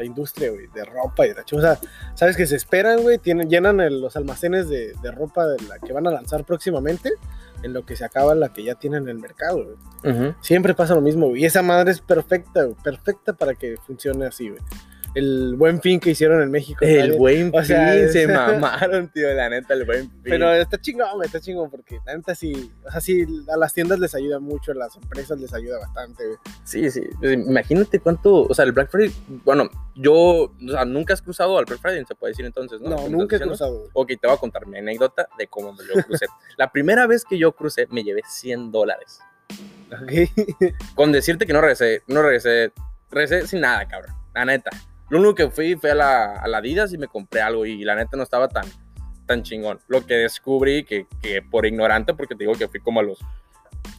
la 0.00 0.06
industria, 0.06 0.50
güey, 0.50 0.66
de 0.68 0.84
ropa 0.84 1.26
y 1.26 1.30
de 1.30 1.34
la 1.36 1.42
O 1.42 1.60
sea, 1.60 1.78
sabes 2.14 2.36
que 2.36 2.46
se 2.46 2.56
esperan, 2.56 3.02
güey, 3.02 3.18
tienen, 3.18 3.48
llenan 3.48 3.80
el- 3.80 4.00
los 4.00 4.16
almacenes 4.16 4.68
de, 4.68 4.94
de 5.02 5.10
ropa 5.10 5.46
de 5.46 5.56
la 5.68 5.78
que 5.78 5.92
van 5.92 6.06
a 6.06 6.10
lanzar 6.10 6.44
próximamente, 6.44 7.10
en 7.62 7.72
lo 7.74 7.84
que 7.84 7.94
se 7.94 8.04
acaba 8.04 8.34
la 8.34 8.52
que 8.52 8.62
ya 8.64 8.74
tienen 8.74 9.02
en 9.04 9.08
el 9.10 9.18
mercado, 9.18 9.64
güey. 9.64 9.76
Siempre 10.40 10.74
pasa 10.74 10.94
lo 10.94 11.00
mismo, 11.02 11.28
güey. 11.28 11.42
Y 11.42 11.44
esa 11.44 11.62
madre 11.62 11.90
es 11.92 12.00
perfecta, 12.00 12.64
güey, 12.64 12.74
perfecta 12.82 13.34
para 13.34 13.54
que 13.54 13.76
funcione 13.86 14.24
así, 14.26 14.48
güey. 14.48 14.60
El 15.14 15.54
buen 15.56 15.80
fin 15.80 15.98
que 15.98 16.10
hicieron 16.10 16.40
en 16.42 16.50
México. 16.50 16.78
El 16.84 17.14
buen 17.18 17.50
O 17.54 17.64
sea, 17.64 17.92
fin, 17.92 18.04
es- 18.04 18.12
se 18.12 18.26
mamaron, 18.32 19.08
tío, 19.08 19.32
la 19.34 19.48
neta, 19.48 19.74
el 19.74 19.84
buen 19.84 20.10
fin. 20.10 20.20
Pero 20.22 20.52
está 20.52 20.80
chingón, 20.80 21.22
está 21.24 21.40
chingón 21.40 21.70
porque 21.70 21.98
la 22.06 22.16
neta 22.16 22.34
sí, 22.34 22.70
o 22.86 22.90
sea, 22.90 23.00
sí, 23.00 23.26
a 23.52 23.56
las 23.56 23.72
tiendas 23.74 23.98
les 23.98 24.14
ayuda 24.14 24.38
mucho, 24.38 24.72
a 24.72 24.74
las 24.76 24.96
empresas 24.96 25.40
les 25.40 25.52
ayuda 25.52 25.78
bastante, 25.78 26.24
güey. 26.26 26.38
Sí, 26.64 26.90
sí. 26.90 27.02
Pues, 27.20 27.32
imagínate 27.34 27.98
cuánto. 28.00 28.42
O 28.42 28.54
sea, 28.54 28.64
el 28.64 28.72
Black 28.72 28.90
Friday. 28.90 29.12
Bueno, 29.44 29.68
yo. 29.96 30.14
O 30.14 30.52
sea, 30.68 30.84
nunca 30.84 31.14
has 31.14 31.22
cruzado 31.22 31.58
al 31.58 31.64
Black 31.64 31.80
Friday, 31.80 32.04
se 32.06 32.14
puede 32.14 32.32
decir 32.32 32.44
entonces, 32.46 32.80
¿no? 32.80 32.90
No, 32.90 32.96
¿Cómo 32.96 33.08
nunca 33.08 33.36
he 33.36 33.40
cruzado. 33.40 33.88
Ok, 33.92 34.08
te 34.20 34.26
voy 34.26 34.34
a 34.36 34.38
contar 34.38 34.66
mi 34.66 34.78
anécdota 34.78 35.28
de 35.38 35.46
cómo 35.48 35.74
yo 35.76 36.02
crucé. 36.04 36.26
La 36.56 36.70
primera 36.70 37.06
vez 37.06 37.24
que 37.24 37.36
yo 37.38 37.52
crucé, 37.52 37.86
me 37.90 38.02
llevé 38.04 38.22
100 38.28 38.70
dólares. 38.70 39.18
Ok. 39.92 40.12
Con 40.94 41.10
decirte 41.10 41.46
que 41.46 41.52
no 41.52 41.60
regresé. 41.60 42.02
No 42.06 42.22
regresé. 42.22 42.72
Regresé 43.10 43.46
sin 43.48 43.60
nada, 43.62 43.88
cabrón. 43.88 44.14
La 44.34 44.44
neta. 44.44 44.70
Lo 45.10 45.18
único 45.18 45.34
que 45.34 45.50
fui 45.50 45.74
fue 45.76 45.90
a 45.90 45.94
la, 45.94 46.34
a 46.36 46.48
la 46.48 46.58
Adidas 46.58 46.92
y 46.92 46.98
me 46.98 47.08
compré 47.08 47.40
algo. 47.42 47.66
Y 47.66 47.84
la 47.84 47.94
neta 47.96 48.16
no 48.16 48.22
estaba 48.22 48.48
tan, 48.48 48.64
tan 49.26 49.42
chingón. 49.42 49.80
Lo 49.88 50.06
que 50.06 50.14
descubrí 50.14 50.84
que, 50.84 51.06
que 51.20 51.42
por 51.42 51.66
ignorante, 51.66 52.14
porque 52.14 52.34
te 52.34 52.44
digo 52.44 52.54
que 52.54 52.68
fui 52.68 52.80
como 52.80 53.00
a 53.00 53.02
los. 53.02 53.18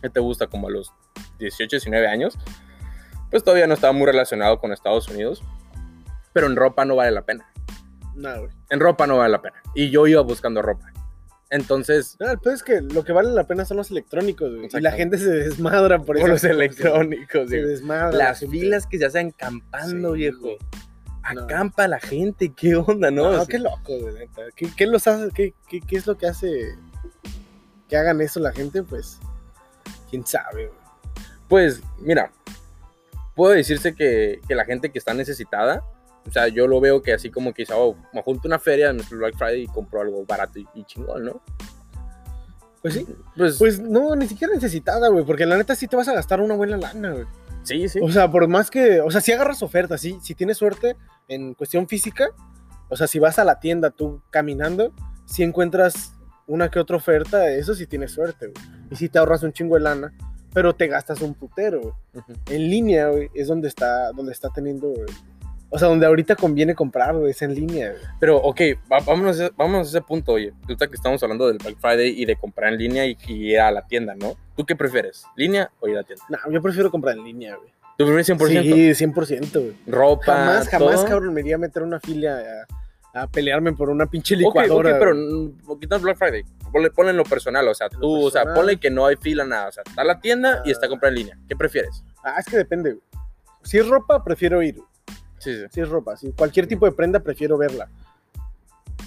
¿Qué 0.02 0.10
te 0.10 0.19
gusta? 0.19 0.48
Como 0.48 0.68
a 0.68 0.72
los 0.72 0.92
18, 1.40 1.75
19 1.78 2.08
años. 2.08 2.38
Pues 3.30 3.44
todavía 3.44 3.68
no 3.68 3.74
estaba 3.74 3.94
muy 3.94 4.06
relacionado 4.06 4.60
con 4.60 4.72
Estados 4.74 5.08
Unidos. 5.10 5.44
Pero 6.34 6.48
en 6.48 6.56
ropa 6.56 6.86
no 6.86 6.96
vale 6.96 7.12
la 7.12 7.24
pena. 7.24 7.46
Nada, 8.16 8.40
güey. 8.40 8.52
En 8.69 8.80
ropa 8.80 9.06
no 9.07 9.18
vale 9.18 9.31
la 9.31 9.42
pena. 9.42 9.62
Y 9.75 9.90
yo 9.90 10.07
iba 10.07 10.22
buscando 10.22 10.62
ropa. 10.62 10.92
Entonces, 11.50 12.16
No, 12.19 12.31
el 12.31 12.40
peor 12.40 12.56
es 12.56 12.64
que 12.64 12.80
lo 12.81 13.04
que 13.04 13.12
vale 13.12 13.30
la 13.31 13.46
pena 13.46 13.66
son 13.66 13.75
los 13.78 13.92
electrónicos, 13.92 14.56
güey. 14.56 14.69
Y 14.74 14.80
la 14.80 14.92
gente 14.94 15.18
se 15.18 15.30
desmadra 15.30 15.98
por 15.98 16.07
por 16.07 16.18
eso. 16.19 16.28
los 16.28 16.44
electrónicos, 16.46 17.50
Se 17.50 17.57
digo. 17.57 17.68
desmadra. 17.68 18.12
la 18.18 18.24
las 18.30 18.40
filas 18.40 18.88
que 18.88 18.98
se 18.98 19.06
hacen 19.06 19.31
campando, 19.31 20.14
Sí, 20.14 20.19
viejo. 20.19 20.40
güey. 20.42 20.57
Acampa 21.23 21.88
la 21.88 22.00
gente, 22.00 22.51
qué 22.56 22.75
onda, 22.75 23.12
¿no? 23.12 23.31
No, 23.31 23.45
qué 23.45 23.59
loco, 23.59 23.97
güey, 23.99 24.13
neta. 24.13 24.42
¿Qué, 24.56 24.69
qué 24.75 24.87
los 24.87 25.06
hace, 25.07 25.30
qué, 25.33 25.54
qué- 25.69 25.81
qué 25.81 25.97
es 25.97 26.07
lo 26.07 26.18
que 26.18 26.28
hace 26.28 26.75
que 27.87 27.97
hagan 27.97 28.21
eso 28.21 28.40
la 28.40 28.51
gente? 28.51 28.83
Pues, 28.83 29.19
quién 30.09 30.25
sabe, 30.25 30.68
güey. 30.68 30.80
Pues, 31.47 31.81
mira, 31.99 32.31
puedo 33.35 33.54
decirse 33.54 33.94
que, 33.94 34.42
que 34.47 34.56
la 34.56 34.66
gente 34.66 34.92
que 34.92 34.97
está 34.99 35.13
necesitada, 35.13 35.83
o 36.28 36.31
sea, 36.31 36.47
yo 36.47 36.68
lo 36.68 36.80
veo 36.80 37.01
que 37.01 37.13
así 37.13 37.30
como 37.30 37.54
que, 37.54 37.66
oh, 37.73 37.95
me 38.13 38.21
junto 38.23 38.47
a 38.47 38.49
una 38.49 38.59
feria 38.59 38.90
en 38.90 38.97
nuestro 38.97 39.18
Black 39.18 39.35
Friday 39.37 39.63
y 39.63 39.68
compro 39.68 40.01
algo 40.01 40.25
barato 40.25 40.59
y, 40.59 40.68
y 40.73 40.83
chingón, 40.85 41.25
¿no? 41.25 41.42
Pues 42.81 42.95
sí. 42.95 43.06
Pues, 43.37 43.57
Pues 43.59 43.80
no, 43.80 44.16
ni 44.16 44.28
siquiera 44.28 44.54
necesitada, 44.54 45.09
güey. 45.09 45.23
Porque 45.23 45.45
la 45.45 45.56
neta 45.57 45.75
sí 45.75 45.87
te 45.87 45.95
vas 45.95 46.07
a 46.07 46.13
gastar 46.13 46.42
una 46.42 46.56
buena 46.56 46.78
lana, 46.78 47.11
güey. 47.11 47.25
Sí, 47.63 47.87
sí. 47.89 47.99
O 48.01 48.11
sea, 48.11 48.30
por 48.30 48.47
más 48.47 48.69
que. 48.69 49.01
O 49.01 49.11
sea, 49.11 49.21
si 49.21 49.31
agarras 49.31 49.61
ofertas, 49.63 50.01
sí, 50.01 50.18
si 50.21 50.35
tienes 50.35 50.57
suerte 50.57 50.95
en 51.27 51.53
cuestión 51.53 51.87
física. 51.87 52.30
O 52.89 52.97
sea, 52.97 53.07
si 53.07 53.19
vas 53.19 53.39
a 53.39 53.45
la 53.45 53.59
tienda 53.59 53.89
tú 53.89 54.21
caminando, 54.30 54.94
si 55.25 55.44
encuentras 55.44 56.13
una 56.45 56.69
que 56.69 56.80
otra 56.80 56.97
oferta, 56.97 57.49
eso 57.49 57.73
sí 57.73 57.87
tienes 57.87 58.11
suerte, 58.11 58.47
güey. 58.47 58.65
Y 58.91 58.95
si 58.97 59.07
te 59.07 59.18
ahorras 59.18 59.44
un 59.44 59.53
chingo 59.53 59.75
de 59.75 59.81
lana, 59.81 60.13
pero 60.53 60.75
te 60.75 60.87
gastas 60.87 61.21
un 61.21 61.33
putero, 61.33 61.80
güey. 61.80 61.94
En 62.49 62.69
línea, 62.69 63.07
güey, 63.07 63.30
es 63.33 63.47
donde 63.47 63.69
está, 63.69 64.11
donde 64.11 64.33
está 64.33 64.49
teniendo, 64.49 64.89
güey. 64.89 65.07
O 65.73 65.80
sea, 65.80 65.87
donde 65.87 66.06
ahorita 66.06 66.35
conviene 66.35 66.75
comprar, 66.75 67.16
güey, 67.16 67.31
es 67.31 67.42
en 67.42 67.56
línea, 67.56 67.92
güey. 67.92 68.01
Pero, 68.19 68.37
ok, 68.37 68.59
vámonos, 68.90 69.40
a 69.40 69.45
ese- 69.45 69.54
vámonos 69.56 69.87
a 69.87 69.90
ese 69.90 70.01
punto, 70.01 70.33
oye. 70.33 70.51
Ahorita 70.63 70.87
que 70.87 70.95
estamos 70.95 71.23
hablando 71.23 71.47
del 71.47 71.57
Black 71.59 71.78
Friday 71.80 72.13
y 72.21 72.25
de 72.25 72.35
comprar 72.35 72.73
en 72.73 72.80
línea 72.80 73.06
y, 73.06 73.18
y 73.28 73.51
ir 73.54 73.59
a 73.61 73.71
la 73.71 73.87
tienda, 73.87 74.13
¿no? 74.16 74.33
¿Tú 74.57 74.66
qué 74.66 74.75
prefieres? 74.75 75.23
¿Línea 75.37 75.71
o 75.80 75.87
ir 75.87 75.95
a 75.95 76.01
la 76.01 76.04
tienda? 76.04 76.25
No, 76.28 76.37
yo 76.51 76.61
prefiero 76.61 76.92
comprar 76.92 77.18
en 77.18 77.23
línea, 77.23 77.56
güey. 77.56 77.69
¿Tú 77.97 78.06
prefieres 78.06 78.28
100%? 78.28 78.61
Sí, 78.63 79.06
100%, 79.06 79.51
güey. 79.54 79.75
Ropa, 79.87 80.25
Jamás, 80.25 80.68
jamás, 80.68 80.95
todo? 80.95 81.06
cabrón, 81.06 81.33
me 81.33 81.40
iría 81.42 81.56
a 81.56 81.59
meter 81.59 81.83
una 81.83 81.99
fila 82.01 82.42
a, 83.13 83.21
a 83.23 83.28
pelearme 83.28 83.71
por 83.73 83.90
una 83.90 84.07
pinche 84.07 84.35
Ok, 84.35 84.40
licuadora. 84.42 84.92
ok, 84.92 84.95
pero 84.99 85.13
güey. 85.16 85.25
mm, 85.75 85.80
quitando 85.80 86.04
Black 86.04 86.18
Friday, 86.18 86.44
ponle, 86.71 86.90
ponle 86.92 87.11
en 87.11 87.18
lo 87.18 87.23
personal, 87.23 87.66
o 87.68 87.73
sea, 87.73 87.87
tú, 87.90 88.25
o 88.25 88.30
sea, 88.31 88.54
ponle 88.54 88.78
que 88.78 88.90
no 88.90 89.06
hay 89.06 89.16
fila, 89.16 89.45
nada, 89.45 89.69
o 89.69 89.71
sea, 89.71 89.83
está 89.87 90.04
la 90.04 90.19
tienda 90.19 90.63
y 90.66 90.71
está 90.71 90.87
Ah. 90.87 90.90
comprar 90.90 91.11
en 91.11 91.16
línea. 91.19 91.37
¿Qué 91.47 91.56
prefieres? 91.56 92.04
Ah, 92.23 92.35
es 92.40 92.45
que 92.45 92.57
depende, 92.57 92.92
güey. 92.92 93.04
Si 93.63 93.78
es 93.78 93.87
ropa, 93.87 94.21
prefiero 94.23 94.61
ir. 94.63 94.75
güey. 94.75 94.87
Sí, 95.42 95.56
sí. 95.56 95.66
Si 95.69 95.81
es 95.81 95.90
ropa, 95.90 96.16
si 96.16 96.31
cualquier 96.31 96.68
tipo 96.68 96.86
de 96.86 96.92
prenda, 96.92 97.19
prefiero 97.19 97.57
verla. 97.57 97.90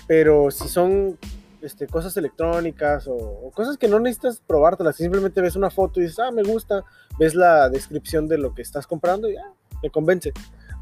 Pero 0.07 0.51
si 0.51 0.69
son 0.69 1.19
este, 1.63 1.87
cosas 1.87 2.17
electrónicas 2.17 3.07
o, 3.07 3.15
o 3.15 3.51
cosas 3.53 3.79
que 3.79 3.89
no 3.89 3.99
necesitas 4.01 4.43
probártelas, 4.47 4.97
simplemente 4.97 5.41
ves 5.41 5.57
una 5.57 5.71
foto 5.71 6.01
y 6.01 6.05
dices, 6.05 6.19
ah, 6.19 6.31
me 6.31 6.43
gusta, 6.43 6.85
ves 7.19 7.35
la 7.35 7.71
descripción 7.71 8.29
de 8.29 8.39
lo 8.39 8.55
que 8.55 8.63
estás 8.63 8.87
comprando 8.87 9.31
y 9.31 9.35
ya, 9.35 9.45
te 9.81 9.91
convence. 9.91 10.33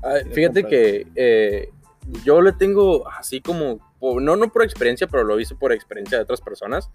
Ah, 0.02 0.18
Sí, 0.24 0.30
fíjate 0.30 0.64
que 0.64 1.06
eh, 1.14 1.70
yo 2.24 2.40
le 2.40 2.52
tengo 2.52 3.08
así 3.08 3.40
como 3.40 3.78
no, 4.20 4.36
no 4.36 4.52
por 4.52 4.64
experiencia, 4.64 5.06
pero 5.06 5.24
lo 5.24 5.38
hice 5.38 5.54
por 5.54 5.72
experiencia 5.72 6.18
de 6.18 6.24
otras 6.24 6.40
personas. 6.40 6.90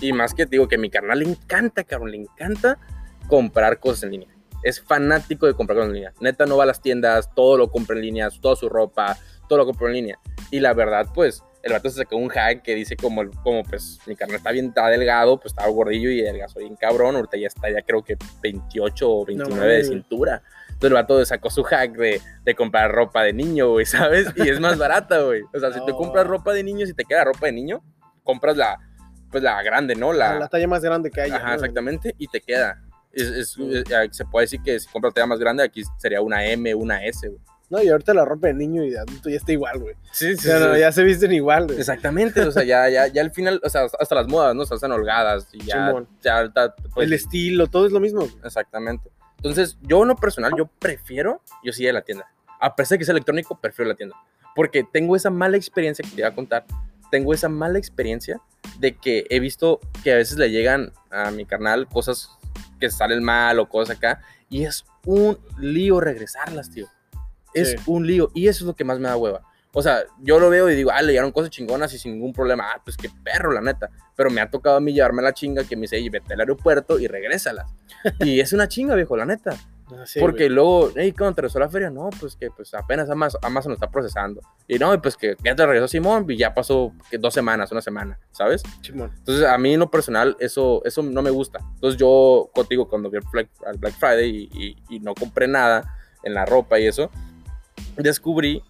Y 0.00 0.12
más 0.12 0.34
que 0.34 0.46
digo 0.46 0.68
que 0.68 0.74
a 0.74 0.78
mi 0.78 0.90
carnal 0.90 1.20
le 1.20 1.30
encanta, 1.30 1.84
cabrón, 1.84 2.10
le 2.10 2.18
encanta 2.18 2.78
comprar 3.28 3.80
cosas 3.80 4.04
en 4.04 4.10
línea. 4.10 4.28
Es 4.62 4.80
fanático 4.80 5.46
de 5.46 5.54
comprar 5.54 5.78
en 5.78 5.92
línea. 5.92 6.12
Neta, 6.20 6.46
no 6.46 6.56
va 6.56 6.64
a 6.64 6.66
las 6.66 6.80
tiendas, 6.80 7.34
todo 7.34 7.56
lo 7.56 7.70
compra 7.70 7.96
en 7.96 8.02
línea, 8.02 8.28
toda 8.40 8.56
su 8.56 8.68
ropa, 8.68 9.16
todo 9.48 9.58
lo 9.58 9.66
compra 9.66 9.88
en 9.88 9.94
línea. 9.94 10.18
Y 10.50 10.60
la 10.60 10.74
verdad, 10.74 11.06
pues, 11.14 11.42
el 11.62 11.72
vato 11.72 11.90
se 11.90 11.96
sacó 11.96 12.16
un 12.16 12.28
hack 12.28 12.62
que 12.62 12.74
dice 12.74 12.96
como, 12.96 13.22
como 13.42 13.62
pues, 13.64 13.98
mi 14.06 14.16
carnal 14.16 14.36
está 14.38 14.50
bien, 14.50 14.66
está 14.66 14.88
delgado, 14.88 15.38
pues 15.38 15.52
estaba 15.52 15.68
gordillo 15.70 16.10
y 16.10 16.22
delgazó 16.22 16.58
bien 16.60 16.76
cabrón. 16.76 17.16
Ahorita 17.16 17.36
ya 17.36 17.46
está, 17.48 17.70
ya 17.70 17.82
creo 17.82 18.02
que 18.02 18.16
28 18.42 19.10
o 19.10 19.24
29 19.26 19.74
de 19.76 19.84
cintura. 19.84 20.42
Entonces 20.68 20.88
el 20.88 20.94
vato 20.94 21.24
sacó 21.26 21.50
su 21.50 21.62
hack 21.62 21.92
de, 21.92 22.22
de 22.44 22.54
comprar 22.54 22.90
ropa 22.90 23.22
de 23.22 23.34
niño, 23.34 23.70
güey, 23.72 23.84
¿sabes? 23.84 24.28
Y 24.36 24.48
es 24.48 24.58
más 24.60 24.78
barata, 24.78 25.20
güey. 25.20 25.42
O 25.52 25.58
sea, 25.58 25.72
si 25.72 25.78
No. 25.86 25.96
compras 25.96 26.26
ropa 26.26 26.54
de 26.54 26.64
niño, 26.64 26.86
si 26.86 26.94
te 26.94 27.04
queda 27.04 27.24
ropa 27.24 27.46
de 27.46 27.52
niño, 27.52 27.82
compras 28.24 28.56
la, 28.56 28.78
pues 29.30 29.42
la 29.42 29.62
grande, 29.62 29.94
¿no? 29.94 30.14
La, 30.14 30.38
La, 30.38 30.48
talla 30.48 30.66
más 30.66 30.82
grande 30.82 31.10
que 31.10 31.20
haya. 31.20 31.36
Ajá, 31.36 31.48
¿no? 31.48 31.54
exactamente, 31.54 32.14
y 32.16 32.28
te 32.28 32.40
queda. 32.40 32.82
Es, 33.12 33.22
es- 33.24 33.56
es- 33.58 33.84
eh, 33.90 34.08
se 34.10 34.24
puede 34.24 34.44
decir 34.44 34.60
que 34.62 34.78
si 34.78 34.88
compras 34.88 35.14
talla 35.14 35.26
más 35.26 35.38
grande, 35.38 35.62
aquí 35.62 35.82
sería 35.98 36.20
una 36.20 36.44
M, 36.46 36.74
una 36.74 37.04
S, 37.04 37.26
güey. 37.28 37.40
No, 37.68 37.80
y 37.80 37.88
ahorita 37.88 38.12
la 38.14 38.24
ropa 38.24 38.48
de 38.48 38.54
niño 38.54 38.82
y 38.82 38.90
de 38.90 38.98
adulto 38.98 39.30
ya 39.30 39.36
está 39.36 39.52
igual, 39.52 39.78
güey. 39.78 39.94
Sí, 40.10 40.32
O 40.32 40.36
sea, 40.36 40.58
no, 40.58 40.76
ya 40.76 40.90
se 40.90 41.04
visten 41.04 41.30
igual, 41.32 41.66
güey. 41.68 41.78
Exactamente, 41.78 42.40
o 42.42 42.50
sea, 42.50 42.64
ya, 42.64 42.88
ya, 42.88 43.06
ya 43.06 43.22
al 43.22 43.30
final, 43.30 43.60
o 43.62 43.68
sea, 43.68 43.86
hasta 43.98 44.14
las 44.16 44.26
modas, 44.26 44.56
¿no? 44.56 44.62
O 44.62 44.66
sea, 44.66 44.74
están 44.74 44.90
holgadas 44.90 45.46
y 45.52 45.64
ya, 45.64 45.94
ya 46.20 46.50
pues, 46.92 47.06
El 47.06 47.12
estilo, 47.12 47.68
todo 47.68 47.86
es 47.86 47.92
lo 47.92 48.00
mismo. 48.00 48.22
güey. 48.22 48.32
Exactamente. 48.44 49.08
Entonces, 49.36 49.78
yo 49.82 50.02
en 50.02 50.08
lo 50.08 50.16
personal, 50.16 50.52
yo 50.58 50.66
prefiero, 50.80 51.42
yo 51.62 51.72
sí 51.72 51.84
de 51.84 51.92
la 51.92 52.02
tienda. 52.02 52.28
A 52.60 52.74
pesar 52.74 52.96
de 52.96 52.98
que 52.98 53.04
sea 53.04 53.12
electrónico, 53.12 53.58
prefiero 53.60 53.88
la 53.88 53.94
tienda. 53.94 54.16
Porque 54.56 54.82
tengo 54.84 55.14
esa 55.14 55.30
mala 55.30 55.56
experiencia 55.56 56.02
que 56.04 56.10
te 56.10 56.20
iba 56.22 56.28
a 56.28 56.34
contar. 56.34 56.64
Tengo 57.12 57.32
esa 57.32 57.48
mala 57.48 57.78
experiencia 57.78 58.40
de 58.80 58.96
que 58.96 59.26
he 59.30 59.38
visto 59.38 59.78
que 60.02 60.12
a 60.12 60.16
veces 60.16 60.36
le 60.38 60.50
llegan 60.50 60.92
a 61.10 61.30
mi 61.30 61.46
carnal 61.46 61.86
cosas 61.88 62.30
que 62.80 62.90
salen 62.90 63.22
mal 63.22 63.58
o 63.60 63.68
cosas 63.68 63.96
acá. 63.96 64.20
Y 64.48 64.64
es 64.64 64.84
un 65.06 65.38
lío 65.58 66.00
regresarlas, 66.00 66.70
tío. 66.70 66.88
Es 67.54 67.70
Sí. 67.72 67.76
un 67.86 68.06
lío. 68.06 68.30
Y 68.34 68.48
eso 68.48 68.64
es 68.64 68.66
lo 68.66 68.74
que 68.74 68.84
más 68.84 68.98
me 68.98 69.08
da 69.08 69.16
hueva. 69.16 69.42
O 69.72 69.82
sea, 69.82 70.02
yo 70.20 70.40
lo 70.40 70.50
veo 70.50 70.68
y 70.68 70.74
digo, 70.74 70.90
ah, 70.92 71.00
le 71.00 71.12
llegaron 71.12 71.30
cosas 71.30 71.50
chingonas 71.50 71.92
y 71.94 71.98
sin 71.98 72.14
ningún 72.14 72.32
problema. 72.32 72.64
Ah, 72.74 72.80
pues 72.84 72.96
qué 72.96 73.08
perro, 73.22 73.52
la 73.52 73.60
neta. 73.60 73.88
Pero 74.16 74.28
me 74.30 74.40
ha 74.40 74.50
tocado 74.50 74.76
a 74.76 74.80
mí 74.80 74.92
llevarme 74.92 75.22
la 75.22 75.32
chinga 75.32 75.62
que 75.62 75.76
me 75.76 75.82
dice, 75.82 75.96
"Ey, 75.96 76.08
vete 76.08 76.34
al 76.34 76.40
aeropuerto 76.40 76.98
y 76.98 77.06
regrésalas. 77.06 77.70
y 78.20 78.40
es 78.40 78.52
una 78.52 78.66
chinga, 78.66 78.96
viejo, 78.96 79.16
la 79.16 79.26
neta. 79.26 79.56
Ah, 79.92 80.06
sí, 80.06 80.20
Porque 80.20 80.44
güey. 80.44 80.48
luego, 80.50 80.90
hey, 80.94 81.12
¿cuándo 81.12 81.34
te 81.34 81.42
regresó 81.42 81.58
la 81.58 81.68
feria? 81.68 81.90
No, 81.90 82.10
pues 82.20 82.36
que 82.36 82.50
pues 82.50 82.72
apenas 82.74 83.10
Amazon, 83.10 83.40
Amazon 83.42 83.70
lo 83.70 83.74
está 83.74 83.90
procesando. 83.90 84.40
Y 84.68 84.78
no, 84.78 85.00
pues 85.02 85.16
que 85.16 85.36
ya 85.44 85.54
te 85.56 85.64
regresó 85.66 85.88
Simón 85.88 86.24
y 86.28 86.36
ya 86.36 86.54
pasó 86.54 86.92
que 87.10 87.18
dos 87.18 87.34
semanas, 87.34 87.72
una 87.72 87.80
semana, 87.82 88.18
¿sabes? 88.32 88.62
Simón. 88.82 89.10
Entonces, 89.16 89.44
a 89.46 89.56
mí 89.58 89.74
en 89.74 89.80
lo 89.80 89.90
personal, 89.90 90.36
eso, 90.40 90.82
eso 90.84 91.02
no 91.02 91.22
me 91.22 91.30
gusta. 91.30 91.58
Entonces, 91.74 91.98
yo 91.98 92.50
contigo, 92.54 92.88
cuando 92.88 93.10
vi 93.10 93.18
el 93.18 93.24
Black, 93.32 93.48
al 93.66 93.78
Black 93.78 93.94
Friday 93.98 94.48
y, 94.52 94.64
y- 94.88 94.96
y 94.96 95.00
no 95.00 95.14
compré 95.14 95.48
nada 95.48 95.96
en 96.22 96.34
la 96.34 96.44
ropa 96.46 96.78
y 96.78 96.86
eso, 96.86 97.10
descubrí 97.96 98.62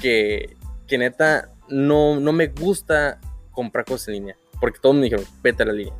que, 0.00 0.56
que 0.86 0.98
neta 0.98 1.50
no, 1.68 2.18
no 2.20 2.32
me 2.32 2.48
gusta 2.48 3.18
comprar 3.52 3.84
cosas 3.84 4.08
en 4.08 4.14
línea. 4.14 4.36
Porque 4.60 4.78
todos 4.80 4.94
me 4.96 5.02
dijeron, 5.02 5.24
vete 5.42 5.62
a 5.62 5.66
la 5.66 5.72
línea. 5.72 5.94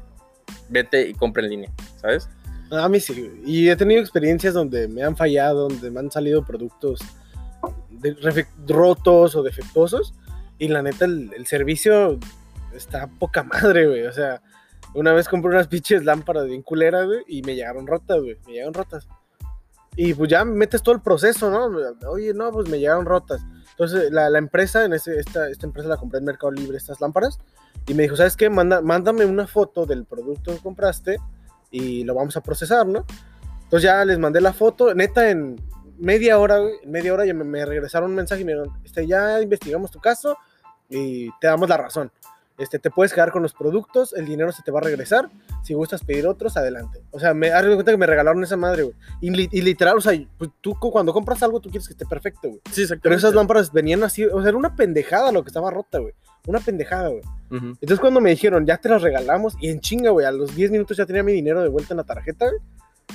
Vete 0.69 1.09
y 1.09 1.15
compra 1.15 1.43
en 1.45 1.51
línea, 1.51 1.71
¿sabes? 2.01 2.29
A 2.71 2.89
mí 2.89 3.01
sí. 3.01 3.41
Y 3.45 3.69
he 3.69 3.77
tenido 3.77 4.01
experiencias 4.01 4.55
donde 4.55 4.89
me 4.89 5.03
han 5.03 5.17
fallado, 5.17 5.69
donde 5.69 5.91
me 5.91 6.01
han 6.01 6.11
salido 6.11 6.45
productos 6.45 7.01
de- 7.91 8.47
rotos 8.67 9.35
o 9.35 9.43
defectuosos. 9.43 10.15
Y 10.59 10.69
la 10.69 10.83
neta, 10.83 11.05
el, 11.05 11.33
el 11.35 11.47
servicio 11.47 12.19
está 12.75 13.07
poca 13.19 13.43
madre, 13.45 13.87
güey. 13.87 14.07
O 14.07 14.13
sea, 14.13 14.43
una 14.95 15.13
vez 15.13 15.29
compré 15.29 15.51
unas 15.51 15.69
pinches 15.69 16.05
lámparas 16.05 16.47
bien 16.47 16.63
culeras, 16.63 17.07
güey, 17.07 17.21
y 17.27 17.43
me 17.43 17.55
llegaron 17.55 17.87
rotas, 17.87 18.21
güey. 18.21 18.37
Me 18.47 18.53
llegaron 18.55 18.75
rotas. 18.75 19.07
Y 19.97 20.15
pues 20.15 20.31
ya 20.31 20.45
metes 20.45 20.83
todo 20.83 20.95
el 20.95 21.01
proceso, 21.01 21.51
¿no? 21.51 21.77
Oye, 22.11 22.33
no, 22.33 22.53
pues 22.53 22.69
me 22.69 22.79
llegaron 22.79 23.05
rotas. 23.05 23.41
Entonces, 23.71 24.11
la, 24.13 24.29
la 24.31 24.39
empresa, 24.39 24.85
en 24.85 24.93
ese, 24.93 25.19
esta, 25.19 25.49
esta 25.49 25.67
empresa 25.67 25.89
la 25.89 25.97
compré 25.97 26.19
en 26.19 26.25
Mercado 26.25 26.53
Libre, 26.53 26.77
estas 26.77 27.01
lámparas. 27.01 27.39
Y 27.87 27.95
me 27.95 28.05
dijo, 28.05 28.17
¿sabes 28.17 28.37
qué? 28.37 28.51
Manda, 28.51 28.81
mándame 28.81 29.25
una 29.25 29.47
foto 29.47 29.87
del 29.87 30.05
producto 30.05 30.53
que 30.55 30.61
compraste 30.61 31.19
y 31.71 32.05
lo 32.05 32.15
vamos 32.15 32.37
a 32.37 32.41
procesar, 32.41 32.87
¿no? 32.87 33.05
Entonces 33.65 33.83
ya 33.83 34.05
les 34.05 34.19
mandé 34.19 34.41
la 34.41 34.53
foto, 34.53 34.95
neta, 34.95 35.31
en 35.31 35.57
media 35.99 36.39
hora, 36.39 36.59
en 36.59 36.91
media 36.91 37.13
hora 37.13 37.27
ya 37.27 37.35
me, 37.35 37.45
me 37.45 37.65
regresaron 37.65 38.11
un 38.11 38.17
mensaje 38.17 38.43
y 38.43 38.45
me 38.45 38.53
dijeron, 38.53 38.81
este, 38.85 39.07
ya 39.07 39.41
investigamos 39.43 39.91
tu 39.91 40.01
caso 40.01 40.37
y 40.89 41.31
te 41.41 41.49
damos 41.49 41.69
la 41.69 41.77
razón. 41.77 42.11
Este, 42.59 42.79
te 42.79 42.91
puedes 42.91 43.13
quedar 43.13 43.31
con 43.31 43.43
los 43.43 43.55
productos, 43.55 44.13
el 44.15 44.27
dinero 44.27 44.51
se 44.53 44.63
te 44.63 44.71
va 44.73 44.81
a 44.81 44.83
regresar, 44.83 45.31
si 45.63 45.75
gustas 45.75 46.03
pedir 46.05 46.27
otros, 46.27 46.57
adelante. 46.57 47.01
O 47.13 47.21
sea, 47.21 47.33
me 47.33 47.51
hazme 47.53 47.75
cuenta 47.75 47.93
que 47.93 47.99
me 47.99 48.07
regalaron 48.07 48.43
esa 48.43 48.57
madre, 48.57 48.83
güey. 48.83 48.97
Y, 49.21 49.31
li- 49.31 49.49
y 49.53 49.63
literal, 49.63 49.97
o 49.97 50.01
sea, 50.01 50.13
pues, 50.37 50.51
tú 50.61 50.75
cu- 50.75 50.91
cuando 50.91 51.13
compras 51.13 51.43
algo, 51.43 51.61
tú 51.61 51.71
quieres 51.71 51.87
que 51.87 51.93
esté 51.95 52.05
perfecto, 52.05 52.49
güey. 52.49 52.61
Sí, 52.73 52.83
exactamente. 52.83 53.01
Pero 53.03 53.15
esas 53.15 53.35
lámparas 53.35 53.73
venían 53.73 54.03
así, 54.03 54.25
o 54.25 54.41
sea, 54.41 54.49
era 54.49 54.59
una 54.59 54.75
pendejada 54.75 55.31
lo 55.33 55.43
que 55.45 55.49
estaba 55.51 55.71
rota, 55.71 55.99
güey. 55.99 56.15
Una 56.47 56.61
pendejada, 56.61 57.09
güey. 57.09 57.23
Entonces 57.51 58.01
cuando 58.01 58.21
me 58.21 58.31
dijeron, 58.31 58.67
ya 58.67 58.77
te 58.77 58.89
las 58.89 59.03
regalamos, 59.03 59.55
y 59.61 59.71
en 59.71 59.81
chinga, 59.81 60.11
güey, 60.11 60.27
a 60.27 60.33
los 60.33 60.55
10 60.55 60.71
minutos 60.71 60.97
ya 60.97 61.07
tenía 61.07 61.23
mi 61.23 61.33
dinero 61.33 61.63
de 61.63 61.69
vuelta 61.69 61.95
en 61.95 61.99
la 61.99 62.05
tarjeta, 62.05 62.47
güey, 62.47 62.61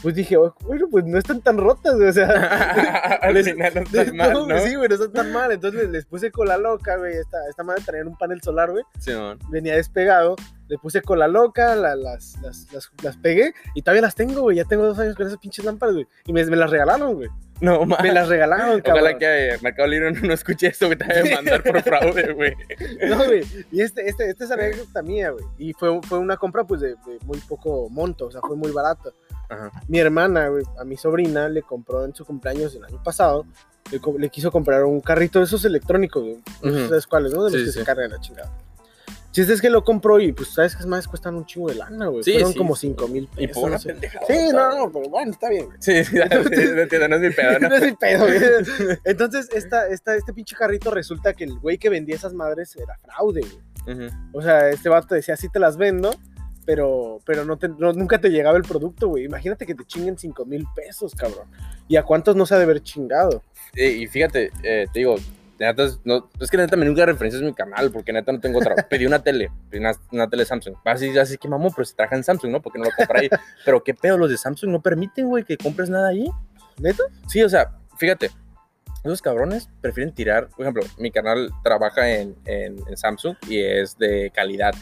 pues 0.02 0.16
dije, 0.16 0.36
"Oh, 0.38 0.54
bueno, 0.66 0.88
pues 0.92 1.06
no 1.06 1.18
están 1.18 1.42
tan 1.42 1.58
rotas, 1.58 1.96
güey, 1.96 2.10
o 2.10 2.14
sea... 2.14 2.28
Al 3.22 3.44
final 3.44 3.72
no 3.76 3.82
estás 3.82 4.14
mal, 4.14 4.34
no, 4.34 4.48
¿no? 4.48 4.60
Sí, 4.60 4.76
güey, 4.76 4.90
no 4.90 4.96
están 4.96 5.14
tan 5.14 5.32
mal. 5.32 5.52
Entonces 5.52 5.82
les, 5.84 5.90
les 5.92 6.06
puse 6.06 6.32
cola 6.32 6.58
loca, 6.58 6.98
güey. 6.98 7.14
Esta, 7.16 7.38
esta 7.50 7.64
madre 7.64 7.84
traía 7.86 8.04
un 8.04 8.18
panel 8.18 8.42
solar, 8.42 8.72
güey. 8.72 8.84
Simón. 9.00 9.40
Venía 9.50 9.76
despegado. 9.76 10.36
Le 10.68 10.78
puse 10.78 11.02
cola 11.02 11.28
loca, 11.28 11.76
la- 11.76 11.96
las, 11.96 12.36
las, 12.42 12.68
las, 12.74 12.90
las 13.04 13.18
pegué 13.18 13.54
y 13.76 13.82
todavía 13.82 14.02
las 14.02 14.16
tengo, 14.16 14.42
güey. 14.42 14.58
Ya 14.58 14.66
tengo 14.66 14.86
dos 14.86 14.98
años 15.00 15.16
con 15.16 15.28
esas 15.28 15.38
pinches 15.40 15.64
lámparas, 15.66 15.94
güey. 15.96 16.08
Y 16.26 16.34
me, 16.34 16.44
me 16.46 16.56
las 16.56 16.70
regalaron, 16.70 17.16
güey. 17.16 17.30
No, 17.62 17.86
ma. 17.86 17.98
Me 18.02 18.12
las 18.12 18.28
regalaron, 18.28 18.82
cabrón. 18.82 19.04
Ojalá 19.04 19.18
que 19.18 19.58
Mercado 19.62 19.88
Libre 19.88 20.12
no, 20.12 20.34
escuche 20.34 20.68
esto 20.68 20.90
que 20.90 20.96
te 20.98 21.06
va 21.06 21.14
a 21.14 21.24
demandar 21.24 21.64
por 21.64 21.82
fraude, 21.84 22.34
güey. 22.34 22.54
No, 23.08 23.24
güey. 23.26 23.44
Y 23.72 23.82
este, 23.82 24.10
este, 24.10 24.30
esta 24.30 24.44
es 24.46 24.52
anécdota 24.52 25.02
mía, 25.02 25.30
güey. 25.30 25.46
Y 25.58 25.74
fue, 25.74 26.02
fue 26.02 26.18
una 26.18 26.36
compra, 26.36 26.64
pues, 26.66 26.82
de, 26.82 26.90
de 26.90 27.20
muy 27.26 27.38
poco 27.48 27.88
monto. 27.90 28.26
O 28.28 28.32
sea, 28.32 28.42
fue 28.42 28.56
muy 28.58 28.72
barato. 28.72 29.14
Ajá. 29.50 29.72
Mi 29.88 30.00
hermana, 30.00 30.48
güey, 30.48 30.64
a 30.80 30.84
mi 30.84 30.98
sobrina 30.98 31.48
le 31.50 31.62
compró 31.64 32.06
en 32.06 32.14
su 32.16 32.26
cumpleaños 32.26 32.74
del 32.74 32.86
año 32.86 33.02
pasado. 33.04 33.46
Le, 33.92 34.00
le 34.20 34.30
quiso 34.30 34.52
comprar 34.52 34.84
un 34.86 35.02
carrito 35.02 35.40
de 35.40 35.46
esos 35.46 35.64
electrónicos, 35.66 36.24
güey. 36.24 36.38
No 36.64 36.72
sé 36.72 36.78
Ujú. 36.80 36.90
¿Sabes 36.90 37.08
cuáles, 37.08 37.34
no? 37.34 37.44
De 37.44 37.52
los 37.52 37.60
Sí, 37.60 37.66
que 37.66 37.72
sí. 37.72 37.80
se 37.80 37.86
cargan 37.86 38.10
la 38.12 38.20
chingada. 38.20 38.52
Chiste 39.32 39.52
es 39.52 39.62
que 39.62 39.70
lo 39.72 39.84
compró 39.84 40.20
y, 40.20 40.32
pues, 40.32 40.50
¿sabes 40.54 40.76
qué 40.76 40.86
más? 40.86 41.08
Cuestan 41.08 41.34
un 41.34 41.44
chingo 41.48 41.68
de 41.70 41.74
lana, 41.76 42.06
güey. 42.06 42.24
Sí, 42.24 42.34
Fueron 42.34 42.52
sí, 42.54 42.58
como 42.58 42.76
sí. 42.76 42.88
5 42.90 43.08
mil 43.08 43.28
Y 43.36 43.48
pesos. 43.48 43.54
por 43.56 43.64
una 43.64 43.78
no 43.78 43.82
sé. 43.82 43.90
pendejada. 43.90 44.26
Sí, 44.28 44.34
no, 44.54 44.78
no, 44.78 44.92
pero 44.92 45.10
bueno, 45.10 45.32
está 45.32 45.50
bien, 45.50 45.66
güey. 45.66 45.78
Sí, 45.82 46.04
sí, 46.06 46.12
sí, 46.12 46.18
no 46.76 46.82
entiendo, 46.84 47.08
no 47.08 47.16
es 47.16 47.22
mi 47.22 47.30
pedo, 47.32 47.60
¿no? 47.60 47.70
No 47.70 47.76
es 47.76 47.82
mi 47.84 47.92
pedo, 47.94 48.26
güey. 48.28 48.98
Entonces, 49.06 49.50
esta, 49.52 49.88
esta, 49.88 50.16
este 50.16 50.34
pinche 50.34 50.56
carrito 50.56 50.92
resulta 50.92 51.34
que 51.34 51.46
el 51.46 51.58
güey 51.60 51.80
que 51.80 51.90
vendía 51.90 52.16
esas 52.16 52.34
madres 52.36 52.76
era 52.76 52.96
fraude, 53.00 53.42
güey. 53.42 54.06
Ujú. 54.08 54.16
O 54.34 54.42
sea, 54.44 54.70
este 54.70 54.88
vato 54.88 55.16
decía, 55.16 55.36
sí 55.36 55.50
te 55.50 55.58
las 55.60 55.78
vendo, 55.78 56.12
pero, 56.66 57.20
pero 57.26 57.46
no 57.46 57.58
te- 57.58 57.70
no- 57.70 57.94
nunca 57.94 58.20
te 58.20 58.30
llegaba 58.30 58.58
el 58.58 58.64
producto, 58.64 59.08
güey. 59.10 59.26
Imagínate 59.26 59.66
que 59.66 59.76
te 59.76 59.86
chinguen 59.86 60.18
5 60.18 60.46
mil 60.46 60.66
pesos, 60.76 61.14
cabrón. 61.16 61.48
¿Y 61.88 61.96
a 61.98 62.04
cuántos 62.04 62.36
no 62.36 62.46
se 62.46 62.56
ha 62.56 62.58
de 62.58 62.64
haber 62.64 62.82
chingado? 62.82 63.42
Eh, 63.76 63.90
y 63.90 64.08
fíjate, 64.08 64.52
eh, 64.64 64.88
te 64.92 65.00
digo, 65.00 65.16
neta, 65.60 65.86
no, 66.04 66.30
es 66.40 66.50
que 66.50 66.58
neta 66.58 66.76
me 66.76 66.86
nunca 66.86 67.06
referencias 67.06 67.42
mi 67.44 67.54
canal, 67.54 67.92
porque 67.92 68.12
neta 68.14 68.32
no 68.32 68.40
tengo 68.40 68.60
otra. 68.60 68.76
Pedí 68.90 69.06
una 69.06 69.24
tele, 69.24 69.50
pedí 69.70 69.80
una, 69.80 69.94
una 70.12 70.30
tele 70.30 70.46
Samsung. 70.46 70.76
Así, 70.86 71.18
así 71.18 71.38
que 71.38 71.48
mamón, 71.48 71.72
pero 71.76 71.86
se 71.86 71.96
trabaja 71.96 72.16
en 72.16 72.24
Samsung, 72.24 72.52
¿no? 72.52 72.62
Porque 72.62 72.80
no 72.80 72.86
lo 72.86 72.92
compré 72.96 73.20
ahí. 73.22 73.30
pero 73.66 73.84
qué 73.84 73.94
pedo, 73.94 74.18
los 74.18 74.30
de 74.30 74.38
Samsung 74.38 74.72
no 74.72 74.82
permiten, 74.82 75.28
güey, 75.28 75.44
que 75.44 75.58
compres 75.58 75.90
nada 75.90 76.10
ahí. 76.10 76.26
¿Neta? 76.80 77.04
Sí, 77.28 77.42
o 77.44 77.50
sea, 77.50 77.72
fíjate, 77.98 78.32
esos 79.04 79.22
cabrones 79.22 79.70
prefieren 79.82 80.14
tirar, 80.16 80.48
por 80.50 80.62
ejemplo, 80.62 80.84
mi 80.98 81.12
canal 81.12 81.52
trabaja 81.64 82.10
en, 82.10 82.36
en- 82.46 82.78
en 82.88 82.98
Samsung 82.98 83.36
y 83.48 83.60
es 83.60 83.98
de 83.98 84.32
calidad. 84.34 84.74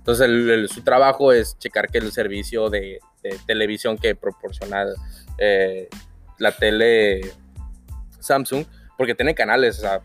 Entonces, 0.00 0.24
el- 0.26 0.50
el- 0.50 0.68
su 0.68 0.82
trabajo 0.82 1.32
es 1.32 1.56
checar 1.58 1.88
que 1.88 1.98
el 1.98 2.10
servicio 2.10 2.68
de, 2.70 2.98
de 3.22 3.38
televisión 3.46 3.96
que 3.96 4.14
proporciona 4.14 4.86
eh, 5.38 5.88
la 6.38 6.52
tele 6.52 7.20
Samsung, 8.18 8.64
porque 8.96 9.14
tiene 9.14 9.34
canales, 9.34 9.78
o 9.78 9.82
sea, 9.82 10.02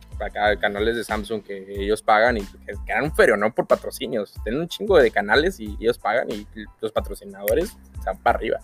canales 0.60 0.96
de 0.96 1.04
Samsung 1.04 1.44
que 1.44 1.66
ellos 1.84 2.02
pagan 2.02 2.38
y 2.38 2.42
que 2.42 2.74
ganan 2.88 3.06
un 3.06 3.16
ferio, 3.16 3.36
no 3.36 3.54
por 3.54 3.68
patrocinios. 3.68 4.34
Tienen 4.44 4.62
un 4.62 4.68
chingo 4.70 4.98
de 4.98 5.12
canales 5.12 5.60
y 5.60 5.76
ellos 5.82 5.98
pagan 5.98 6.30
y 6.32 6.46
los 6.82 6.92
patrocinadores 6.94 7.76
están 7.98 8.18
para 8.20 8.38
arriba. 8.38 8.60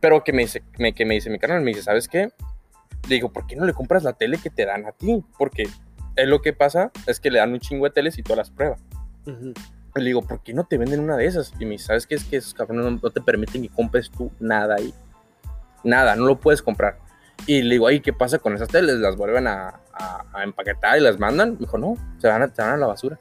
Pero 0.00 0.22
que 0.22 0.32
me 0.32 0.42
dice, 0.42 0.62
me, 0.78 0.92
que 0.94 1.06
me 1.06 1.14
dice 1.14 1.30
mi 1.30 1.38
canal, 1.38 1.62
me 1.62 1.70
dice, 1.70 1.82
¿sabes 1.82 2.08
qué? 2.08 2.30
Le 3.08 3.14
digo, 3.14 3.32
¿por 3.32 3.46
qué 3.46 3.56
no 3.56 3.64
le 3.64 3.72
compras 3.72 4.02
la 4.02 4.12
tele 4.12 4.36
que 4.38 4.50
te 4.50 4.66
dan 4.66 4.84
a 4.86 4.92
ti? 4.92 5.24
Porque 5.38 5.62
es 6.16 6.26
lo 6.28 6.42
que 6.42 6.52
pasa, 6.52 6.90
es 7.06 7.18
que 7.20 7.30
le 7.30 7.38
dan 7.38 7.52
un 7.52 7.60
chingo 7.60 7.84
de 7.86 7.90
teles 7.92 8.18
y 8.18 8.22
todas 8.22 8.38
las 8.38 8.50
pruebas. 8.50 8.80
Le 9.96 10.04
digo, 10.06 10.22
¿por 10.22 10.40
qué 10.40 10.52
no 10.54 10.64
te 10.64 10.78
venden 10.78 11.00
una 11.00 11.16
de 11.16 11.26
esas? 11.26 11.52
Y 11.58 11.64
me 11.64 11.72
dice, 11.72 11.86
¿sabes 11.86 12.06
qué? 12.06 12.14
Es 12.16 12.24
que 12.24 12.36
esos 12.36 12.54
cabrones 12.54 12.84
no, 12.84 13.00
no 13.02 13.10
te 13.10 13.20
permiten 13.20 13.62
que 13.62 13.68
compres 13.68 14.10
tú 14.10 14.30
nada 14.40 14.76
ahí. 14.76 14.92
Nada, 15.84 16.16
no 16.16 16.26
lo 16.26 16.38
puedes 16.38 16.62
comprar. 16.62 16.98
Y 17.46 17.62
le 17.62 17.74
digo, 17.76 17.86
ay, 17.86 18.00
¿qué 18.00 18.12
pasa 18.12 18.38
con 18.38 18.54
esas 18.54 18.68
teles? 18.68 18.96
Las 18.96 19.16
vuelven 19.16 19.46
a, 19.46 19.80
a- 19.92 20.24
a 20.32 20.42
empaquetar 20.42 20.98
y 20.98 21.00
las 21.00 21.18
mandan. 21.18 21.52
Me 21.52 21.58
dijo, 21.60 21.78
no, 21.78 21.96
se 22.18 22.28
van 22.28 22.42
a, 22.42 22.48
se 22.48 22.62
van 22.62 22.72
a 22.72 22.76
la 22.76 22.86
basura, 22.86 23.18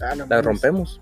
Ah, 0.00 0.10
no 0.10 0.16
las 0.18 0.28
mames. 0.28 0.44
rompemos. 0.44 1.00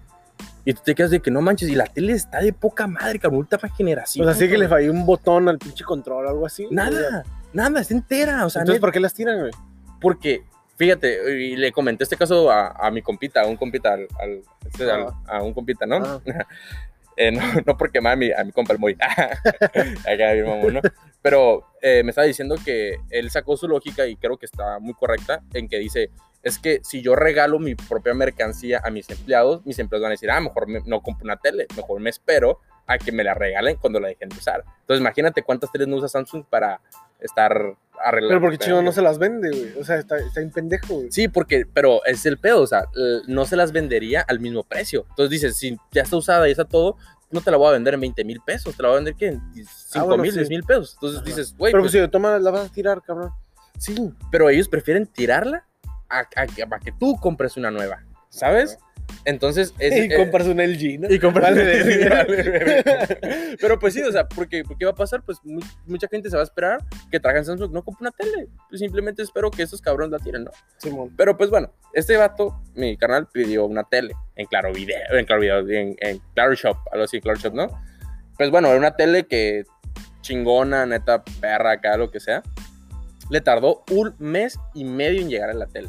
Y 0.65 0.73
tú 0.73 0.81
te 0.85 0.95
quedas 0.95 1.11
de 1.11 1.21
que 1.21 1.31
no 1.31 1.43
manches, 1.43 1.69
y 1.69 1.75
la 1.75 1.85
tele 1.85 2.15
está 2.15 2.41
de 2.41 2.53
poca 2.55 2.87
madre, 2.87 3.19
cabrón, 3.19 3.41
última 3.41 3.69
generación. 3.75 4.27
O 4.27 4.33
sea, 4.33 4.39
sí 4.41 4.49
que 4.49 4.57
le 4.57 4.67
falló 4.67 4.91
un 4.93 5.05
botón 5.05 5.49
al 5.49 5.59
pinche 5.59 5.85
control 5.85 6.25
o 6.25 6.29
algo 6.31 6.47
así. 6.47 6.67
Nada, 6.71 7.23
nada, 7.53 7.81
está 7.81 7.93
entera. 7.93 8.47
O 8.47 8.51
sea, 8.51 8.63
Entonces, 8.63 8.81
¿por 8.81 8.91
qué 8.93 9.01
las 9.01 9.13
tiran, 9.13 9.41
güey? 9.41 9.51
porque, 10.01 10.45
fíjate, 10.77 11.41
y 11.41 11.57
le 11.57 11.73
comenté 11.73 12.05
este 12.05 12.17
caso 12.17 12.51
a, 12.51 12.69
a 12.69 12.91
mi 12.91 13.03
compita, 13.03 13.43
a 13.43 13.47
un 13.47 13.57
compita, 13.57 13.93
al, 13.95 14.09
al- 14.21 14.43
este, 14.67 14.91
al- 14.91 15.09
a 15.27 15.43
un 15.43 15.53
compita, 15.55 15.87
¿no? 15.87 15.97
Ah. 15.97 16.21
Eh, 17.17 17.31
no, 17.31 17.41
no 17.65 17.77
porque 17.79 17.93
quemar 18.01 18.15
a 18.15 18.17
mi, 18.17 18.33
a 18.33 18.43
mi 18.43 18.51
compa 18.51 18.73
el 18.73 18.81
mamón, 20.45 20.75
¿no? 20.75 20.81
Pero 21.23 21.65
eh, 21.81 22.03
me 22.03 22.11
estaba 22.11 22.27
diciendo 22.27 22.57
que 22.65 22.97
él 23.09 23.31
sacó 23.31 23.57
su 23.57 23.69
lógica 23.69 24.05
y 24.09 24.17
creo 24.17 24.37
que 24.37 24.47
está 24.47 24.81
muy 24.81 24.95
correcta 24.95 25.41
en 25.53 25.69
que 25.69 25.79
dice, 25.79 26.11
es 26.43 26.59
que 26.59 26.81
si 26.83 27.03
yo 27.03 27.15
regalo 27.15 27.61
mi 27.61 27.77
propia 27.77 28.15
mercancía 28.15 28.81
a 28.85 28.91
mis 28.91 29.09
empleados, 29.11 29.65
mis 29.65 29.79
empleados 29.79 30.03
van 30.03 30.11
a 30.11 30.15
decir, 30.15 30.29
ah, 30.29 30.41
mejor 30.41 30.67
me- 30.67 30.83
no 30.87 31.03
compro 31.03 31.25
una 31.25 31.37
tele, 31.37 31.69
mejor 31.77 32.01
me 32.01 32.11
espero 32.11 32.59
a 32.87 32.99
que 32.99 33.13
me 33.13 33.23
la 33.23 33.35
regalen 33.35 33.77
cuando 33.77 34.01
la 34.01 34.09
dejen 34.09 34.29
de 34.31 34.37
usar. 34.37 34.65
Entonces 34.81 35.01
imagínate 35.01 35.43
cuántas 35.45 35.71
teles 35.71 35.87
no 35.87 35.95
usa 35.95 36.09
Samsung 36.09 36.45
para 36.51 36.81
estar 37.21 37.77
arreglando. 38.03 38.29
Pero 38.29 38.41
porque 38.41 38.59
chingo 38.59 38.83
no 38.83 38.93
se 38.93 39.03
las 39.03 39.19
vende, 39.19 39.51
güey. 39.51 39.79
O 39.79 39.85
sea, 39.85 39.97
está, 39.97 40.17
está 40.19 40.41
en 40.41 40.51
pendejo, 40.51 40.95
güey. 40.95 41.13
Sí, 41.13 41.29
porque, 41.29 41.67
pero 41.73 42.05
es 42.05 42.25
el 42.27 42.39
pedo, 42.39 42.63
o 42.63 42.67
sea, 42.67 42.85
no 43.27 43.45
se 43.45 43.57
las 43.57 43.73
vendería 43.73 44.21
al 44.23 44.41
mismo 44.41 44.63
precio. 44.65 45.07
Entonces 45.11 45.31
dices, 45.31 45.57
si 45.57 45.77
ya 45.93 46.03
está 46.03 46.17
usada 46.17 46.49
y 46.49 46.53
está 46.53 46.65
todo, 46.65 46.97
no 47.31 47.41
te 47.41 47.51
la 47.51 47.57
voy 47.57 47.69
a 47.69 47.73
vender 47.73 47.95
en 47.95 48.01
20 48.01 48.25
mil 48.25 48.41
pesos, 48.41 48.77
te 48.77 48.83
la 48.83 48.89
voy 48.91 48.95
a 48.97 48.99
vender 49.01 49.15
¿qué? 49.17 49.27
en 49.29 49.41
5 49.55 50.07
bueno, 50.07 50.23
mil, 50.23 50.33
sí. 50.33 50.39
10 50.39 50.51
mil 50.51 50.63
pesos. 50.63 50.93
Entonces 50.95 51.19
Ajá. 51.21 51.27
dices, 51.27 51.55
güey, 51.57 51.73
Pero 51.73 51.83
pues, 51.83 51.93
si 51.93 51.99
lo 51.99 52.09
tomas, 52.11 52.41
la 52.41 52.51
vas 52.51 52.69
a 52.71 52.73
tirar, 52.73 53.03
cabrón. 53.03 53.31
sí, 53.79 54.13
pero 54.31 54.49
ellos 54.51 54.69
prefieren 54.69 55.07
tirarla 55.07 55.67
a, 56.09 56.21
a 56.21 56.47
que- 56.47 56.63
a 56.63 56.79
que 56.79 56.93
tú 56.93 57.17
compres 57.17 57.57
una 57.57 57.71
nueva, 57.71 58.05
¿sabes? 58.29 58.79
Entonces, 59.27 59.73
es, 59.79 59.97
y 59.97 60.13
eh, 60.13 60.17
compras 60.17 60.47
un 60.47 60.59
LG, 60.59 61.01
¿no? 61.01 61.11
y 61.13 61.19
compras 61.19 61.51
Vale, 61.55 61.65
Vale, 62.09 62.25
verga. 62.25 62.25
verga. 62.25 63.09
Pero 63.59 63.79
pues 63.79 63.95
sí, 63.95 64.03
o 64.03 64.13
sea, 64.13 64.29
porque, 64.29 64.63
¿qué 64.79 64.85
va 64.85 64.91
a 64.91 64.95
pasar? 64.95 65.23
Pues 65.25 65.39
mu- 65.45 65.61
mucha 65.87 66.09
gente 66.09 66.29
se 66.29 66.37
va 66.37 66.43
a 66.43 66.45
esperar 66.45 66.85
que 67.11 67.19
traigan 67.21 67.45
Samsung, 67.45 67.73
no 67.73 67.83
compre 67.83 68.03
una 68.03 68.11
tele. 68.11 68.49
Pues 68.69 68.81
simplemente 68.81 69.23
espero 69.23 69.51
que 69.51 69.63
esos 69.63 69.81
cabrones 69.81 70.13
la 70.13 70.19
tiren, 70.19 70.45
¿no? 70.45 70.51
Simón. 70.77 71.11
Pero 71.17 71.37
pues 71.39 71.49
bueno, 71.49 71.73
este 71.95 72.17
vato, 72.19 72.61
mi 72.75 72.97
canal, 72.99 73.27
pidió 73.33 73.65
una 73.65 73.85
tele 73.85 74.15
en 74.37 74.47
Claro 74.47 74.73
Video, 74.73 74.99
en 75.11 75.25
Claro 75.25 75.41
Video, 75.41 75.59
en, 75.69 75.97
en 76.01 76.21
Claro 76.35 76.55
Shop, 76.55 76.77
algo 76.93 77.05
así, 77.05 77.21
Claro 77.21 77.39
Shop, 77.39 77.55
¿no? 77.55 77.69
Pues 78.37 78.51
bueno, 78.51 78.69
era 78.69 78.77
una 78.79 78.95
tele 78.97 79.27
que 79.27 79.65
chingona, 80.21 80.85
neta, 80.87 81.23
perra, 81.41 81.73
acá, 81.73 81.97
lo 81.97 82.11
que 82.11 82.21
sea. 82.21 82.43
Le 83.31 83.41
tardó 83.41 83.85
un 83.91 84.15
mes 84.19 84.59
y 84.75 84.85
medio 84.85 85.21
en 85.23 85.31
llegar 85.31 85.49
a 85.51 85.55
la 85.55 85.67
tele. 85.67 85.89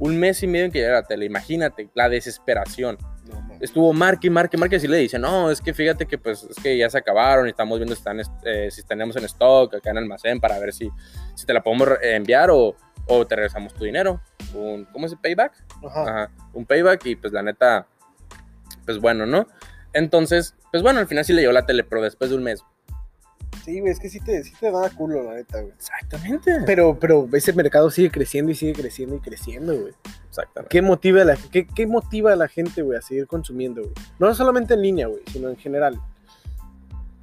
Un 0.00 0.18
mes 0.18 0.42
y 0.42 0.48
medio 0.48 0.64
en 0.64 0.72
que 0.72 0.78
llegara 0.78 1.02
la 1.02 1.06
tele. 1.06 1.26
Imagínate 1.26 1.88
la 1.94 2.08
desesperación. 2.08 2.98
No. 3.28 3.58
Estuvo 3.60 3.92
marque, 3.92 4.26
y 4.26 4.30
marque, 4.30 4.56
marque. 4.56 4.76
Y 4.82 4.88
le 4.88 4.96
dice, 4.96 5.18
no, 5.18 5.50
es 5.50 5.60
que 5.60 5.72
fíjate 5.72 6.06
que 6.06 6.18
pues 6.18 6.42
es 6.42 6.56
que 6.56 6.76
ya 6.76 6.90
se 6.90 6.98
acabaron 6.98 7.46
y 7.46 7.50
estamos 7.50 7.78
viendo 7.78 7.94
si, 7.94 8.00
están, 8.00 8.20
eh, 8.44 8.70
si 8.70 8.82
tenemos 8.82 9.14
en 9.16 9.24
stock 9.24 9.74
acá 9.74 9.90
en 9.90 9.98
almacén 9.98 10.40
para 10.40 10.58
ver 10.58 10.72
si, 10.72 10.90
si 11.36 11.46
te 11.46 11.52
la 11.52 11.62
podemos 11.62 11.88
enviar 12.02 12.50
o, 12.50 12.74
o 13.06 13.26
te 13.26 13.36
regresamos 13.36 13.74
tu 13.74 13.84
dinero. 13.84 14.20
Un, 14.54 14.86
¿Cómo 14.86 15.06
es 15.06 15.12
el 15.12 15.18
payback? 15.18 15.52
Ajá. 15.86 16.02
Ajá, 16.02 16.30
un 16.54 16.64
payback 16.64 17.06
y 17.06 17.16
pues 17.16 17.32
la 17.32 17.42
neta, 17.42 17.86
pues 18.86 18.98
bueno, 18.98 19.26
¿no? 19.26 19.46
Entonces, 19.92 20.54
pues 20.70 20.82
bueno, 20.82 21.00
al 21.00 21.06
final 21.06 21.24
sí 21.24 21.32
le 21.32 21.42
llegó 21.42 21.52
la 21.52 21.66
tele, 21.66 21.84
pero 21.84 22.02
después 22.02 22.30
de 22.30 22.36
un 22.36 22.42
mes. 22.42 22.64
Sí, 23.64 23.80
güey, 23.80 23.92
es 23.92 24.00
que 24.00 24.08
sí 24.08 24.20
te, 24.20 24.42
sí 24.42 24.52
te 24.58 24.70
da 24.70 24.88
culo, 24.90 25.22
la 25.22 25.34
neta, 25.34 25.60
güey. 25.60 25.72
Exactamente. 25.74 26.60
Pero, 26.66 26.98
pero 26.98 27.28
ese 27.32 27.52
mercado 27.52 27.90
sigue 27.90 28.10
creciendo 28.10 28.50
y 28.52 28.54
sigue 28.54 28.72
creciendo 28.72 29.16
y 29.16 29.20
creciendo, 29.20 29.78
güey. 29.78 29.92
Exactamente. 30.28 30.70
¿Qué 30.70 30.80
motiva 30.82 31.22
a 31.22 31.24
la, 31.26 31.36
qué, 31.36 31.66
qué 31.66 31.86
motiva 31.86 32.32
a 32.32 32.36
la 32.36 32.48
gente, 32.48 32.82
güey, 32.82 32.98
a 32.98 33.02
seguir 33.02 33.26
consumiendo, 33.26 33.82
güey? 33.82 33.92
No 34.18 34.34
solamente 34.34 34.74
en 34.74 34.82
línea, 34.82 35.06
güey, 35.08 35.22
sino 35.30 35.48
en 35.50 35.56
general. 35.56 36.00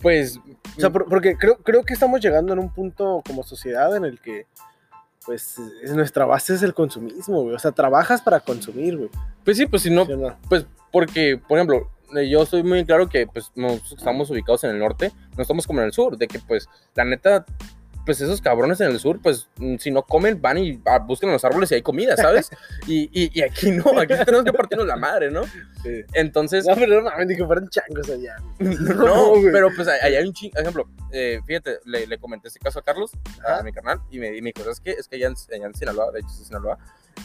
Pues, 0.01 0.37
O 0.77 0.79
sea, 0.79 0.91
por- 0.91 1.05
porque 1.05 1.35
creo, 1.37 1.57
creo 1.57 1.83
que 1.83 1.93
estamos 1.93 2.21
llegando 2.21 2.53
en 2.53 2.59
un 2.59 2.69
punto 2.71 3.23
como 3.25 3.41
sociedad 3.43 3.95
en 3.95 4.05
el 4.05 4.19
que, 4.19 4.45
pues, 5.25 5.55
es- 5.83 5.93
nuestra 5.93 6.25
base 6.25 6.53
es 6.53 6.61
el 6.61 6.73
consumismo, 6.75 7.41
güey. 7.41 7.55
O 7.55 7.59
sea, 7.59 7.71
trabajas 7.71 8.21
para 8.21 8.39
consumir, 8.39 8.95
güey. 8.97 9.09
pues 9.43 9.57
sí, 9.57 9.65
pues 9.65 9.81
si 9.81 9.89
no, 9.89 10.05
¿Sí 10.05 10.15
no? 10.15 10.35
pues 10.49 10.65
porque, 10.91 11.41
por 11.47 11.57
ejemplo, 11.57 11.89
yo 12.29 12.43
estoy 12.43 12.63
muy 12.63 12.85
claro 12.85 13.09
que 13.09 13.27
pues 13.27 13.51
nos 13.55 13.91
estamos 13.91 14.29
ubicados 14.29 14.63
en 14.63 14.71
el 14.71 14.79
norte, 14.79 15.11
no 15.35 15.41
estamos 15.41 15.67
como 15.67 15.81
en 15.81 15.87
el 15.87 15.93
sur, 15.93 16.17
de 16.17 16.27
que 16.27 16.39
pues 16.39 16.67
la 16.95 17.05
neta, 17.05 17.45
pues 18.05 18.21
esos 18.21 18.39
cabrones 18.39 18.79
en 18.79 18.89
el 18.91 18.99
sur, 18.99 19.21
pues 19.21 19.49
mm, 19.57 19.75
si 19.77 19.91
no 19.91 20.03
comen, 20.03 20.41
van 20.41 20.57
y 20.57 20.81
ah, 20.85 20.99
buscan 20.99 21.29
los 21.29 21.43
árboles 21.43 21.71
y 21.71 21.75
hay 21.75 21.81
comida, 21.81 22.15
¿sabes? 22.15 22.49
y, 22.87 23.09
y, 23.11 23.37
y 23.37 23.41
aquí 23.43 23.71
no, 23.71 23.99
aquí 23.99 24.13
tenemos 24.23 24.45
que 24.45 24.53
partirnos 24.53 24.87
la 24.87 24.95
madre, 24.95 25.29
¿no? 25.29 25.43
Sí. 25.83 26.03
Entonces, 26.13 26.65
No, 26.65 26.75
pero 26.75 27.01
no 27.01 27.09
mames, 27.09 27.35
que 27.35 27.45
fueran 27.45 27.67
changos 27.67 28.09
allá. 28.09 28.37
no, 28.59 29.33
pero 29.51 29.69
pues 29.75 29.87
ahí 29.89 30.15
hay 30.15 30.25
un 30.25 30.33
chingo, 30.33 30.57
ejemplo, 30.57 30.87
eh, 31.11 31.41
fíjate, 31.45 31.79
le, 31.85 32.07
le 32.07 32.17
comenté 32.17 32.47
este 32.47 32.59
caso 32.59 32.79
a 32.79 32.83
Carlos, 32.83 33.11
a 33.45 33.61
mi 33.63 33.73
carnal, 33.73 33.99
y 34.09 34.19
me, 34.19 34.35
y 34.35 34.41
me 34.41 34.53
dijo, 34.53 34.63
¿sabes 34.63 34.79
qué? 34.79 34.91
Es 34.91 35.09
que 35.09 35.17
allá 35.17 35.27
en, 35.27 35.35
allá 35.53 35.65
en 35.65 35.75
Sinaloa, 35.75 36.11
de 36.11 36.19
hecho 36.19 36.29
es 36.29 36.47
Sinaloa, 36.47 36.77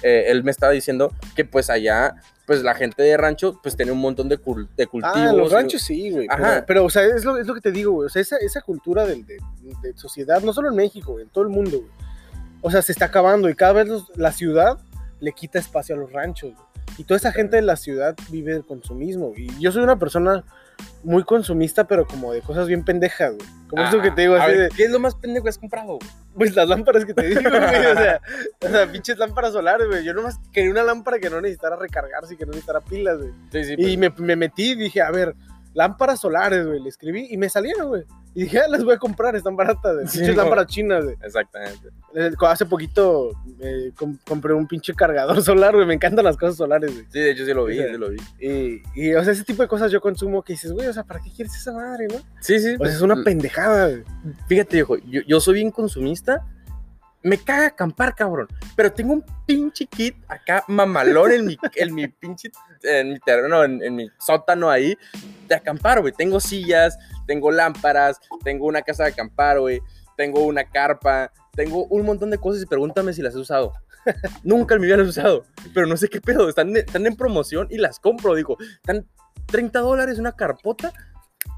eh, 0.02 0.24
él 0.28 0.44
me 0.44 0.50
estaba 0.50 0.72
diciendo 0.72 1.12
que 1.36 1.44
pues 1.44 1.70
allá, 1.70 2.16
pues 2.46 2.62
la 2.62 2.74
gente 2.74 3.02
de 3.02 3.16
rancho, 3.16 3.58
pues 3.62 3.76
tiene 3.76 3.92
un 3.92 3.98
montón 3.98 4.28
de, 4.28 4.38
cul- 4.40 4.68
de 4.76 4.86
cultivos. 4.86 5.16
Ah, 5.16 5.32
los 5.32 5.52
ranchos 5.52 5.82
sí, 5.82 6.10
güey. 6.10 6.26
Pero, 6.28 6.44
Ajá. 6.44 6.64
pero, 6.66 6.84
o 6.84 6.90
sea, 6.90 7.02
es 7.04 7.24
lo, 7.24 7.36
es 7.38 7.46
lo 7.46 7.54
que 7.54 7.60
te 7.60 7.72
digo, 7.72 7.92
güey. 7.92 8.06
O 8.06 8.08
sea, 8.08 8.22
esa, 8.22 8.36
esa 8.38 8.60
cultura 8.62 9.04
del- 9.06 9.24
de, 9.26 9.38
de 9.82 9.96
sociedad, 9.96 10.40
no 10.42 10.52
solo 10.52 10.68
en 10.70 10.76
México, 10.76 11.12
güey, 11.12 11.24
en 11.24 11.30
todo 11.30 11.44
el 11.44 11.50
mundo, 11.50 11.78
güey. 11.78 11.90
O 12.62 12.70
sea, 12.70 12.80
se 12.82 12.92
está 12.92 13.06
acabando 13.06 13.48
y 13.48 13.54
cada 13.54 13.72
vez 13.74 13.88
los- 13.88 14.10
la 14.16 14.32
ciudad 14.32 14.78
le 15.20 15.32
quita 15.32 15.58
espacio 15.58 15.94
a 15.94 15.98
los 15.98 16.12
ranchos, 16.12 16.54
güey. 16.54 16.66
Y 16.98 17.04
toda 17.04 17.16
esa 17.16 17.32
gente 17.32 17.56
de 17.56 17.62
la 17.62 17.76
ciudad 17.76 18.14
vive 18.30 18.52
del 18.52 18.64
consumismo. 18.64 19.32
Y 19.36 19.48
yo 19.60 19.72
soy 19.72 19.82
una 19.82 19.98
persona 19.98 20.44
muy 21.04 21.24
consumista, 21.24 21.84
pero 21.86 22.06
como 22.06 22.32
de 22.32 22.40
cosas 22.40 22.66
bien 22.66 22.84
pendejas, 22.84 23.34
güey. 23.36 23.48
Como 23.68 23.82
eso 23.84 24.00
que 24.02 24.10
te 24.10 24.22
digo, 24.22 24.34
Ah, 24.34 24.44
así 24.44 24.52
ver, 24.56 24.70
de, 24.70 24.76
¿Qué 24.76 24.84
es 24.84 24.90
lo 24.90 24.98
más 25.00 25.14
pendejo 25.14 25.44
que 25.44 25.50
has 25.50 25.58
comprado? 25.58 25.98
pues 26.34 26.54
las 26.56 26.68
lámparas 26.68 27.04
que 27.04 27.14
te 27.14 27.26
digo, 27.28 27.40
güey. 27.42 27.52
O 27.92 27.94
sea, 27.94 28.20
o 28.60 28.68
sea, 28.68 28.90
pinches 28.92 29.18
lámparas 29.18 29.52
solares, 29.52 29.86
güey. 29.88 30.04
Yo 30.04 30.12
nomás 30.14 30.38
quería 30.52 30.70
una 30.70 30.82
lámpara 30.82 31.18
que 31.18 31.30
no 31.30 31.40
necesitara 31.40 31.76
recargarse 31.76 32.34
y 32.34 32.36
que 32.36 32.44
no 32.44 32.50
necesitara 32.52 32.80
pilas, 32.80 33.18
güey. 33.18 33.30
Sí, 33.52 33.64
sí, 33.64 33.76
pues, 33.76 33.88
Y 33.88 33.96
me, 33.96 34.10
me 34.18 34.36
metí 34.36 34.72
y 34.72 34.74
dije, 34.76 35.00
a 35.02 35.10
ver, 35.10 35.34
lámparas 35.74 36.20
solares, 36.20 36.66
güey. 36.66 36.80
Le 36.80 36.88
escribí 36.88 37.26
y 37.30 37.36
me 37.36 37.48
salieron, 37.48 37.88
güey. 37.88 38.04
Y 38.34 38.44
dije, 38.44 38.60
ah, 38.60 38.68
las 38.68 38.82
voy 38.82 38.94
a 38.94 38.98
comprar, 38.98 39.36
están 39.36 39.56
baratas, 39.56 39.94
güey. 39.94 40.06
Sí, 40.06 40.18
Pinches 40.18 40.36
no. 40.36 40.42
lámparas 40.42 40.66
chinas, 40.66 41.04
güey. 41.04 41.16
Exactamente. 41.22 41.88
Hace 42.46 42.64
poquito 42.66 43.30
eh, 43.60 43.92
com- 43.94 44.16
compré 44.26 44.54
un 44.54 44.66
pinche 44.66 44.94
cargador 44.94 45.42
solar, 45.44 45.74
güey. 45.74 45.86
Me 45.86 45.94
encantan 45.94 46.24
las 46.24 46.36
cosas 46.36 46.56
solares, 46.56 46.92
güey. 46.92 47.06
Sí, 47.10 47.20
de 47.20 47.30
hecho 47.32 47.44
sí 47.44 47.52
lo 47.52 47.66
vi, 47.66 47.76
sea, 47.76 47.88
sí 47.92 47.98
lo 47.98 48.08
vi. 48.10 48.16
Y, 48.40 48.82
y, 48.94 49.14
o 49.14 49.22
sea, 49.22 49.32
ese 49.34 49.44
tipo 49.44 49.62
de 49.62 49.68
cosas 49.68 49.90
yo 49.92 50.00
consumo 50.00 50.42
que 50.42 50.54
dices, 50.54 50.72
güey, 50.72 50.86
o 50.88 50.92
sea, 50.92 51.04
¿para 51.04 51.20
qué 51.20 51.30
quieres 51.30 51.54
esa 51.54 51.72
madre, 51.72 52.06
no? 52.08 52.16
Sí, 52.40 52.58
sí. 52.58 52.74
O 52.78 52.84
sea, 52.84 52.94
es 52.94 53.02
una 53.02 53.22
pendejada, 53.22 53.88
güey. 53.88 54.04
Fíjate, 54.48 54.76
viejo, 54.76 54.96
yo, 54.98 55.20
yo 55.26 55.40
soy 55.40 55.54
bien 55.54 55.70
consumista. 55.70 56.46
Me 57.24 57.38
caga 57.38 57.66
acampar, 57.66 58.16
cabrón. 58.16 58.48
Pero 58.74 58.90
tengo 58.92 59.12
un 59.12 59.24
pinche 59.46 59.86
kit 59.86 60.16
acá 60.26 60.64
mamalón 60.66 61.30
en 61.30 61.46
mi, 61.46 61.56
en 61.76 61.94
mi 61.94 62.08
pinche, 62.08 62.50
en 62.82 63.10
mi 63.12 63.20
terreno, 63.20 63.62
en, 63.62 63.80
en 63.80 63.94
mi 63.94 64.10
sótano 64.18 64.68
ahí 64.68 64.98
de 65.54 65.60
acampar, 65.60 66.00
güey. 66.00 66.12
Tengo 66.12 66.40
sillas, 66.40 66.98
tengo 67.26 67.50
lámparas, 67.50 68.18
tengo 68.44 68.66
una 68.66 68.82
casa 68.82 69.04
de 69.04 69.10
acampar, 69.10 69.60
güey. 69.60 69.80
Tengo 70.16 70.44
una 70.44 70.64
carpa, 70.64 71.32
tengo 71.54 71.84
un 71.86 72.04
montón 72.04 72.30
de 72.30 72.38
cosas 72.38 72.62
y 72.62 72.66
pregúntame 72.66 73.12
si 73.12 73.22
las 73.22 73.34
he 73.34 73.38
usado. 73.38 73.72
Nunca 74.42 74.74
en 74.74 74.80
mi 74.80 74.86
vida 74.86 74.96
las 74.98 75.06
he 75.06 75.10
usado, 75.10 75.44
pero 75.74 75.86
no 75.86 75.96
sé 75.96 76.08
qué 76.08 76.20
pedo. 76.20 76.48
Están, 76.48 76.76
están 76.76 77.06
en 77.06 77.16
promoción 77.16 77.66
y 77.70 77.78
las 77.78 77.98
compro, 77.98 78.34
digo. 78.34 78.56
Están 78.76 79.06
30 79.46 79.78
dólares 79.80 80.18
una 80.18 80.32
carpota. 80.32 80.92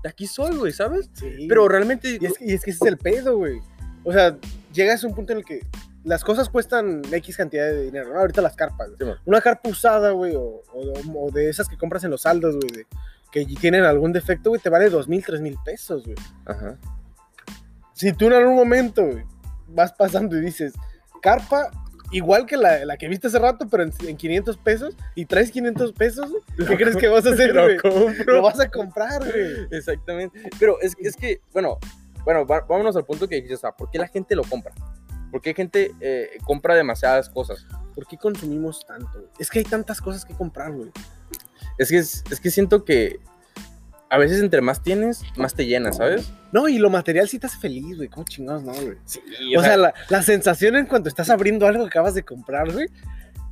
De 0.02 0.09
aquí 0.09 0.26
soy, 0.26 0.57
güey, 0.57 0.72
¿sabes? 0.72 1.11
Sí. 1.14 1.46
Pero 1.48 1.68
realmente... 1.68 2.18
Y 2.20 2.24
es, 2.26 2.38
que- 2.38 2.44
y 2.44 2.52
es 2.52 2.62
que 2.62 2.70
ese 2.70 2.85
es 2.85 2.88
el 2.90 2.98
pedo, 2.98 3.37
güey. 3.38 3.59
O 4.04 4.12
sea, 4.12 4.37
llegas 4.72 5.02
a 5.02 5.07
un 5.07 5.14
punto 5.14 5.33
en 5.33 5.38
el 5.38 5.44
que 5.44 5.61
las 6.04 6.22
cosas 6.22 6.48
cuestan 6.50 7.00
X 7.11 7.37
cantidad 7.38 7.64
de 7.66 7.85
dinero, 7.85 8.12
¿no? 8.12 8.20
Ahorita 8.20 8.42
las 8.42 8.54
carpas. 8.57 8.88
Sí. 8.98 9.04
Una 9.24 9.40
carpa 9.40 9.68
usada, 9.70 10.11
güey, 10.11 10.35
o, 10.37 10.42
o- 10.72 11.26
o 11.26 11.30
de 11.30 11.48
esas 11.48 11.68
que 11.68 11.78
compras 11.78 12.04
en 12.04 12.11
los 12.11 12.22
saldos, 12.22 12.57
güey, 12.57 12.70
de- 12.70 12.87
que 13.35 13.44
tienen 13.61 13.83
algún 13.83 14.12
defecto, 14.12 14.51
güey, 14.51 14.61
te 14.62 14.70
vale 14.70 14.88
dos 14.90 15.09
mil, 15.09 15.25
tres 15.25 15.40
mil 15.40 15.57
pesos, 15.64 16.05
güey. 16.05 16.16
Ajá. 16.47 16.79
Si 17.92 18.12
tú 18.12 18.27
en 18.29 18.35
algún 18.35 18.55
momento, 18.55 19.05
güey, 19.05 19.25
vas 19.68 19.92
pasando 19.92 20.37
y 20.37 20.40
dices, 20.40 20.73
carpa 21.20 21.70
igual 22.12 22.47
que 22.47 22.57
la, 22.57 22.85
la 22.85 22.97
que 22.97 23.09
viste 23.09 23.27
hace 23.27 23.40
rato, 23.40 23.66
pero 23.68 23.83
en, 23.83 23.92
en 24.07 24.16
500 24.16 24.57
pesos, 24.59 24.97
y 25.16 25.25
traes 25.27 25.51
500 25.51 25.92
pesos, 25.94 26.31
güey, 26.31 26.68
¿qué 26.68 26.77
crees 26.77 26.97
que 26.97 27.09
vas 27.09 27.27
a 27.27 27.31
hacer, 27.31 27.53
Lo 27.55 27.64
güey? 27.64 27.77
compro. 27.79 28.35
Lo 28.37 28.42
vas 28.42 28.61
a 28.61 28.70
comprar, 28.70 29.20
güey. 29.25 29.66
Exactamente. 29.73 30.49
Pero 30.61 30.81
es, 30.81 30.94
es 31.01 31.16
que, 31.16 31.40
bueno, 31.53 31.79
bueno, 32.25 32.47
va- 32.47 32.61
vámonos 32.68 32.94
al 32.94 33.05
punto 33.05 33.27
que 33.29 33.40
dices, 33.42 33.59
o 33.59 33.61
sea, 33.62 33.73
¿por 33.73 33.90
qué 33.90 33.99
la 33.99 34.07
gente 34.07 34.37
lo 34.37 34.44
compra? 34.44 34.73
¿Por 35.33 35.40
qué 35.40 35.55
gente 35.55 35.92
eh, 36.01 36.31
compra 36.44 36.77
demasiadas 36.77 37.29
cosas? 37.29 37.66
¿Por 37.97 38.07
qué 38.07 38.16
consumimos 38.16 38.87
tanto? 38.87 39.11
güey? 39.12 39.31
Es 39.40 39.51
que 39.51 39.59
hay 39.59 39.64
tantas 39.64 40.01
cosas 40.01 40.25
que 40.25 40.35
comprar, 40.35 40.70
güey. 40.73 40.92
Es 41.78 41.88
que, 41.90 41.98
es, 41.98 42.24
es 42.30 42.40
que 42.40 42.50
siento 42.50 42.84
que 42.84 43.18
a 44.10 44.18
veces 44.18 44.40
entre 44.40 44.60
más 44.60 44.82
tienes, 44.82 45.22
más 45.37 45.54
te 45.54 45.66
llenas, 45.66 45.96
¿sabes? 45.96 46.30
No, 46.52 46.68
y 46.68 46.78
lo 46.78 46.88
material 46.90 47.28
sí 47.28 47.38
te 47.38 47.46
hace 47.46 47.58
feliz, 47.58 47.96
güey. 47.96 48.08
¿Cómo 48.08 48.24
chingados 48.24 48.62
no, 48.62 48.72
güey? 48.72 48.96
Sí, 49.04 49.20
O, 49.56 49.62
sea, 49.62 49.76
la, 49.76 49.92
la 50.08 50.22
sensación 50.22 50.76
en 50.76 50.87
cuanto 50.87 51.08
estás 51.08 51.30
abriendo 51.30 51.66
algo 51.66 51.82
que 51.84 51.88
acabas 51.88 52.14
de 52.14 52.22
comprar, 52.22 52.70
güey, 52.72 52.87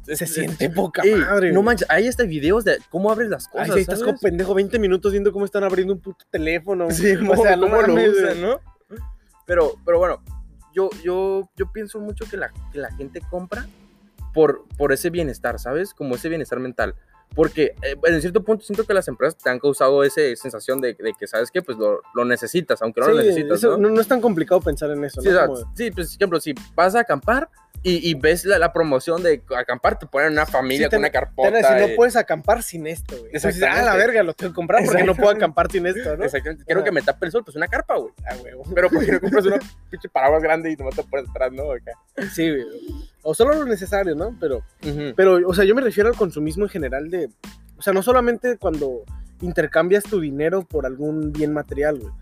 se 0.05 0.13
es- 0.25 0.35
siente 0.35 0.71
poca 0.71 1.03
Ey, 1.03 1.17
madre. 1.17 1.49
No 1.49 1.61
güey. 1.61 1.65
manches, 1.67 1.91
hay 1.91 2.07
hasta 2.07 2.23
videos 2.25 2.65
de 2.65 2.79
cómo 2.91 3.11
abres 3.11 3.29
las 3.29 3.47
Ay, 3.47 3.53
cosas. 3.53 3.75
sí, 3.75 3.81
estás 3.81 3.99
¿sabes? 3.99 4.13
como 4.15 4.21
pendejo 4.21 4.55
20 4.55 4.79
minutos 4.79 5.11
viendo 5.11 5.33
cómo 5.33 5.45
están 5.45 5.65
abriendo 5.65 5.95
un 5.95 6.01
puto 6.01 6.25
teléfono. 6.31 6.89
Sí, 6.93 7.13
o 7.17 7.37
sea, 7.43 7.59
cómo 7.59 7.83
lo 7.83 7.95
usan. 7.95 8.41
¿no? 8.41 8.61
Pero, 9.47 9.75
pero 9.85 9.99
bueno, 9.99 10.23
yo, 10.73 10.91
yo, 11.03 11.51
yo 11.57 11.73
pienso 11.73 11.99
mucho 11.99 12.25
que 12.31 12.37
la, 12.37 12.53
que 12.73 12.79
la 12.79 12.93
gente 12.95 13.21
compra 13.31 13.67
por, 14.33 14.65
por 14.79 14.93
ese 14.93 15.11
bienestar, 15.11 15.59
¿sabes? 15.59 15.93
Como 15.93 16.15
ese 16.15 16.29
bienestar 16.29 16.61
mental. 16.61 16.95
Porque 17.35 17.75
eh, 17.83 17.97
en 18.05 18.21
cierto 18.21 18.43
punto 18.43 18.65
siento 18.65 18.85
que 18.85 18.93
las 18.95 19.09
empresas 19.09 19.37
te 19.37 19.49
han 19.49 19.59
causado 19.59 20.05
esa 20.05 20.21
sensación 20.37 20.81
de, 20.81 20.95
de 20.95 21.15
que, 21.19 21.27
¿sabes 21.27 21.51
qué? 21.51 21.63
Pues 21.63 21.79
lo, 21.79 22.01
lo 22.15 22.25
necesitas, 22.25 22.83
aunque 22.83 23.01
no 23.01 23.09
lo 23.09 23.17
necesitas, 23.17 23.59
eso- 23.59 23.71
¿no? 23.73 23.89
no, 23.89 23.91
no 23.91 24.01
es 24.01 24.09
tan 24.09 24.21
complicado 24.21 24.61
pensar 24.61 24.91
en 24.91 25.05
eso, 25.05 25.21
Sí, 25.23 25.29
¿no? 25.29 25.35
o 25.35 25.39
sea, 25.39 25.47
Como- 25.47 25.73
sí, 25.75 25.91
pues, 25.91 26.09
por 26.09 26.17
ejemplo, 26.17 26.41
si 26.41 26.55
vas 26.75 26.95
a 26.95 27.01
acampar 27.01 27.49
y, 27.85 28.09
y 28.11 28.15
ves 28.15 28.45
la, 28.45 28.59
la 28.59 28.73
promoción 28.73 29.23
de 29.23 29.43
acampar, 29.57 29.99
te 29.99 30.07
ponen 30.07 30.33
una 30.33 30.47
familia 30.47 30.87
Sí, 30.87 30.91
te- 30.91 30.97
con 30.97 30.99
una 31.01 31.09
te 31.09 31.13
carpota. 31.13 31.51
decir, 31.51 31.77
eh, 31.79 31.89
no 31.89 31.97
puedes 31.97 32.15
acampar 32.17 32.63
sin 32.63 32.87
esto, 32.87 33.17
güey. 33.19 33.31
Entonces, 33.35 33.63
ah, 33.63 33.83
la 33.83 33.97
verga, 33.97 34.23
lo 34.23 34.35
tengo 34.35 34.53
que 34.53 34.55
comprar 34.57 34.85
porque 34.85 35.03
no 35.05 35.15
puedo 35.17 35.31
acampar 35.31 35.71
sin 35.71 35.87
esto, 35.87 36.17
¿no? 36.17 36.25
Exactamente. 36.25 36.65
Quiero 36.65 36.85
que 36.85 36.93
me 36.93 37.03
tape 37.03 37.27
el 37.27 37.33
sol, 37.33 37.43
pues 37.45 37.57
una 37.57 37.67
carpa, 37.69 37.97
güey. 37.97 38.13
Ah, 38.25 38.37
huevo. 38.43 38.63
Pero 38.75 38.89
¿por 38.91 39.05
qué 39.05 39.13
no 39.13 39.21
compras 39.21 39.45
una 39.47 39.59
pinche 39.91 40.09
paraguas 40.09 40.43
grande 40.43 40.71
y 40.71 40.77
nomás 40.77 40.95
te 40.95 41.03
pones 41.03 41.29
atrás, 41.29 41.51
no? 41.53 41.73
Acá. 41.73 41.93
Sí, 42.33 42.49
güey. 42.51 42.65
O 43.23 43.35
solo 43.35 43.55
lo 43.55 43.65
necesario, 43.65 44.15
¿no? 44.15 44.37
Pero, 44.41 44.63
pero, 45.17 45.41
o 45.49 45.55
sea, 45.55 45.65
yo 45.65 45.75
me 45.75 45.83
refiero 45.83 46.09
al 46.09 46.17
consumismo 46.17 46.65
en 46.65 46.71
general 46.71 47.11
de... 47.11 47.31
O 47.79 47.83
sea, 47.83 47.93
no 47.93 48.03
solamente 48.03 48.59
cuando 48.59 49.03
intercambias 49.41 50.05
tu 50.05 50.21
dinero 50.21 50.63
por 50.63 50.87
algún 50.87 51.33
bien 51.33 51.53
material, 51.53 51.99
güey. 51.99 52.13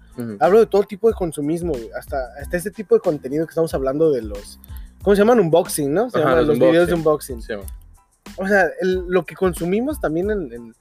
Hablo 0.41 0.59
de 0.61 0.67
todo 0.67 0.83
tipo 0.83 1.09
de 1.09 1.15
consumismo, 1.15 1.73
güey. 1.73 1.91
Hasta, 1.99 2.19
hasta 2.41 2.57
este 2.57 2.71
tipo 2.71 2.95
de 2.95 3.01
contenido 3.01 3.47
que 3.47 3.51
estamos 3.51 3.73
hablando 3.75 4.11
de 4.13 4.23
los... 4.23 4.59
¿Cómo 5.03 5.17
se 5.17 5.23
llaman? 5.23 5.41
Unboxing, 5.41 5.93
¿no? 5.93 6.11
Se 6.11 6.19
Ajá, 6.19 6.31
llaman 6.31 6.47
los 6.47 6.59
los, 6.59 6.69
videos 6.69 6.89
de 6.89 6.95
unboxing. 6.95 7.41
O 8.37 8.47
sea, 8.47 8.67
el- 8.81 9.05
lo 9.09 9.25
que 9.25 9.35
consumimos 9.35 10.01
también 10.01 10.31
en, 10.31 10.53
en- 10.53 10.75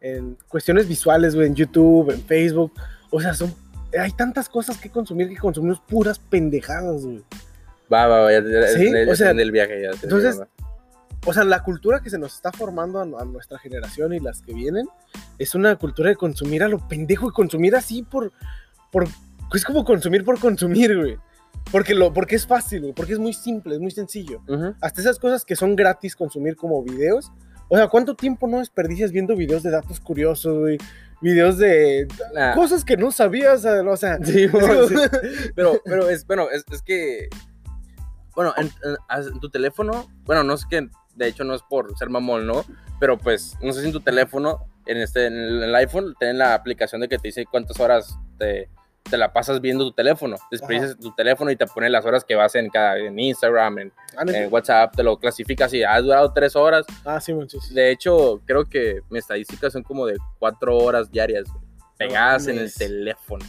en 0.00 0.38
cuestiones 0.48 0.88
visuales, 0.88 1.34
güey, 1.34 1.46
en 1.46 1.54
YouTube, 1.54 2.10
en 2.10 2.22
Facebook. 2.22 2.72
O 3.10 3.20
sea, 3.20 3.34
son... 3.34 3.54
Hay 3.98 4.10
tantas 4.12 4.48
cosas 4.48 4.78
que 4.78 4.90
consumir 4.90 5.28
que 5.28 5.36
consumimos 5.36 5.80
puras 5.80 6.18
pendejadas, 6.18 7.04
güey. 7.04 7.22
Va, 7.92 8.06
va, 8.06 8.20
va, 8.22 8.32
ya, 8.32 8.40
ya, 8.40 8.66
Sí, 8.68 8.90
ya, 8.90 9.04
ya 9.04 9.12
o 9.12 9.14
sea, 9.14 9.26
entendí 9.26 9.42
el 9.42 9.52
viaje 9.52 9.82
ya. 9.82 9.90
entonces. 10.02 10.40
O 11.24 11.32
sea, 11.32 11.44
la 11.44 11.62
cultura 11.62 12.00
que 12.00 12.10
se 12.10 12.18
nos 12.18 12.34
está 12.34 12.50
formando 12.50 12.98
a, 12.98 13.02
a 13.02 13.24
nuestra 13.24 13.58
generación 13.58 14.12
y 14.12 14.18
las 14.18 14.40
que 14.42 14.54
vienen 14.54 14.88
es 15.38 15.54
una 15.54 15.76
cultura 15.76 16.08
de 16.08 16.16
consumir 16.16 16.62
a 16.64 16.68
lo 16.68 16.78
pendejo 16.88 17.28
y 17.28 17.32
consumir 17.32 17.76
así 17.76 18.02
por. 18.02 18.32
por 18.90 19.06
es 19.54 19.64
como 19.64 19.84
consumir 19.84 20.24
por 20.24 20.40
consumir, 20.40 20.98
güey. 20.98 21.18
Porque, 21.70 21.94
lo, 21.94 22.12
porque 22.12 22.36
es 22.36 22.46
fácil. 22.46 22.92
Porque 22.94 23.12
es 23.14 23.18
muy 23.18 23.32
simple, 23.32 23.74
es 23.74 23.80
muy 23.80 23.90
sencillo. 23.90 24.40
Ujú. 24.48 24.74
Hasta 24.80 25.00
esas 25.00 25.18
cosas 25.18 25.44
que 25.44 25.56
son 25.56 25.74
gratis 25.76 26.14
consumir 26.16 26.56
como 26.56 26.82
videos. 26.82 27.32
O 27.68 27.76
sea, 27.76 27.88
¿cuánto 27.88 28.14
tiempo 28.14 28.46
no 28.46 28.58
desperdicias 28.58 29.12
viendo 29.12 29.34
videos 29.36 29.62
de 29.62 29.70
datos 29.70 29.98
curiosos, 30.00 30.58
güey? 30.58 30.78
Videos 31.22 31.56
de 31.56 32.06
Nah. 32.34 32.54
cosas 32.54 32.84
que 32.84 32.96
no 32.96 33.10
sabías, 33.12 33.64
o 33.64 33.96
sea. 33.96 34.18
Sí, 34.22 34.48
como- 34.50 34.88
sí. 34.88 34.94
Pero, 35.54 35.80
pero 35.84 36.08
es, 36.10 36.26
bueno, 36.26 36.50
es, 36.50 36.64
es 36.70 36.82
que, 36.82 37.28
bueno, 38.34 38.52
en, 38.58 38.66
en- 38.66 39.26
en 39.32 39.40
tu 39.40 39.48
teléfono, 39.48 40.08
bueno, 40.24 40.42
no 40.44 40.54
es 40.54 40.66
que, 40.66 40.88
de 41.14 41.28
hecho 41.28 41.44
no 41.44 41.54
es 41.54 41.62
por 41.62 41.96
ser 41.96 42.10
mamón, 42.10 42.46
¿no? 42.46 42.64
Pero 43.00 43.16
pues, 43.18 43.56
no 43.62 43.72
sé 43.72 43.80
si 43.80 43.86
en 43.86 43.92
tu 43.92 44.00
teléfono, 44.00 44.66
en, 44.86 44.98
este, 44.98 45.26
en 45.26 45.34
el, 45.36 45.62
el 45.62 45.74
iPhone, 45.76 46.14
tienen 46.18 46.38
la 46.38 46.54
aplicación 46.54 47.00
de 47.00 47.08
que 47.08 47.18
te 47.18 47.28
dice 47.28 47.46
cuántas 47.50 47.78
horas 47.80 48.18
te, 48.38 48.68
te 49.02 49.18
la 49.18 49.32
pasas 49.32 49.60
viendo 49.60 49.84
tu 49.84 49.92
teléfono. 49.92 50.36
Desperdicias 50.50 50.98
tu 50.98 51.14
teléfono 51.14 51.50
y 51.50 51.56
te 51.56 51.66
pone 51.66 51.90
las 51.90 52.04
horas 52.04 52.24
que 52.24 52.34
vas 52.34 52.54
en, 52.54 52.68
cada, 52.70 52.98
en 52.98 53.18
Instagram, 53.18 53.78
en, 53.78 53.92
Ah, 54.16 54.24
en 54.26 54.52
WhatsApp, 54.52 54.94
te 54.94 55.02
lo 55.02 55.18
clasificas 55.18 55.72
y 55.72 55.82
has 55.82 56.02
durado 56.02 56.32
tres 56.32 56.54
horas. 56.54 56.84
Ah, 57.04 57.20
sí, 57.20 57.32
sí. 57.48 57.74
De 57.74 57.90
hecho, 57.90 58.42
creo 58.44 58.64
que 58.66 59.00
mis 59.08 59.20
estadísticas 59.20 59.72
son 59.72 59.82
como 59.82 60.06
de 60.06 60.16
cuatro 60.38 60.76
horas 60.76 61.10
diarias, 61.10 61.44
güey, 61.50 61.64
pegadas 61.96 62.46
en 62.48 62.58
el 62.58 62.72
teléfono. 62.72 63.44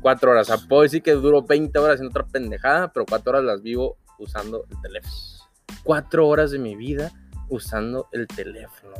Cuatro 0.00 0.30
horas. 0.30 0.50
O 0.50 0.56
sea, 0.56 0.68
puedo 0.68 0.82
decir 0.82 1.02
que 1.02 1.12
duro 1.12 1.42
20 1.42 1.76
horas 1.78 2.00
en 2.00 2.06
otra 2.06 2.26
pendejada, 2.26 2.92
pero 2.92 3.06
cuatro 3.06 3.32
horas 3.32 3.44
las 3.44 3.62
vivo 3.62 3.96
usando 4.18 4.64
el 4.70 4.80
teléfono. 4.82 5.14
Cuatro 5.82 6.28
horas 6.28 6.50
de 6.50 6.58
mi 6.58 6.76
vida 6.76 7.10
usando 7.48 8.08
el 8.12 8.26
teléfono. 8.26 8.94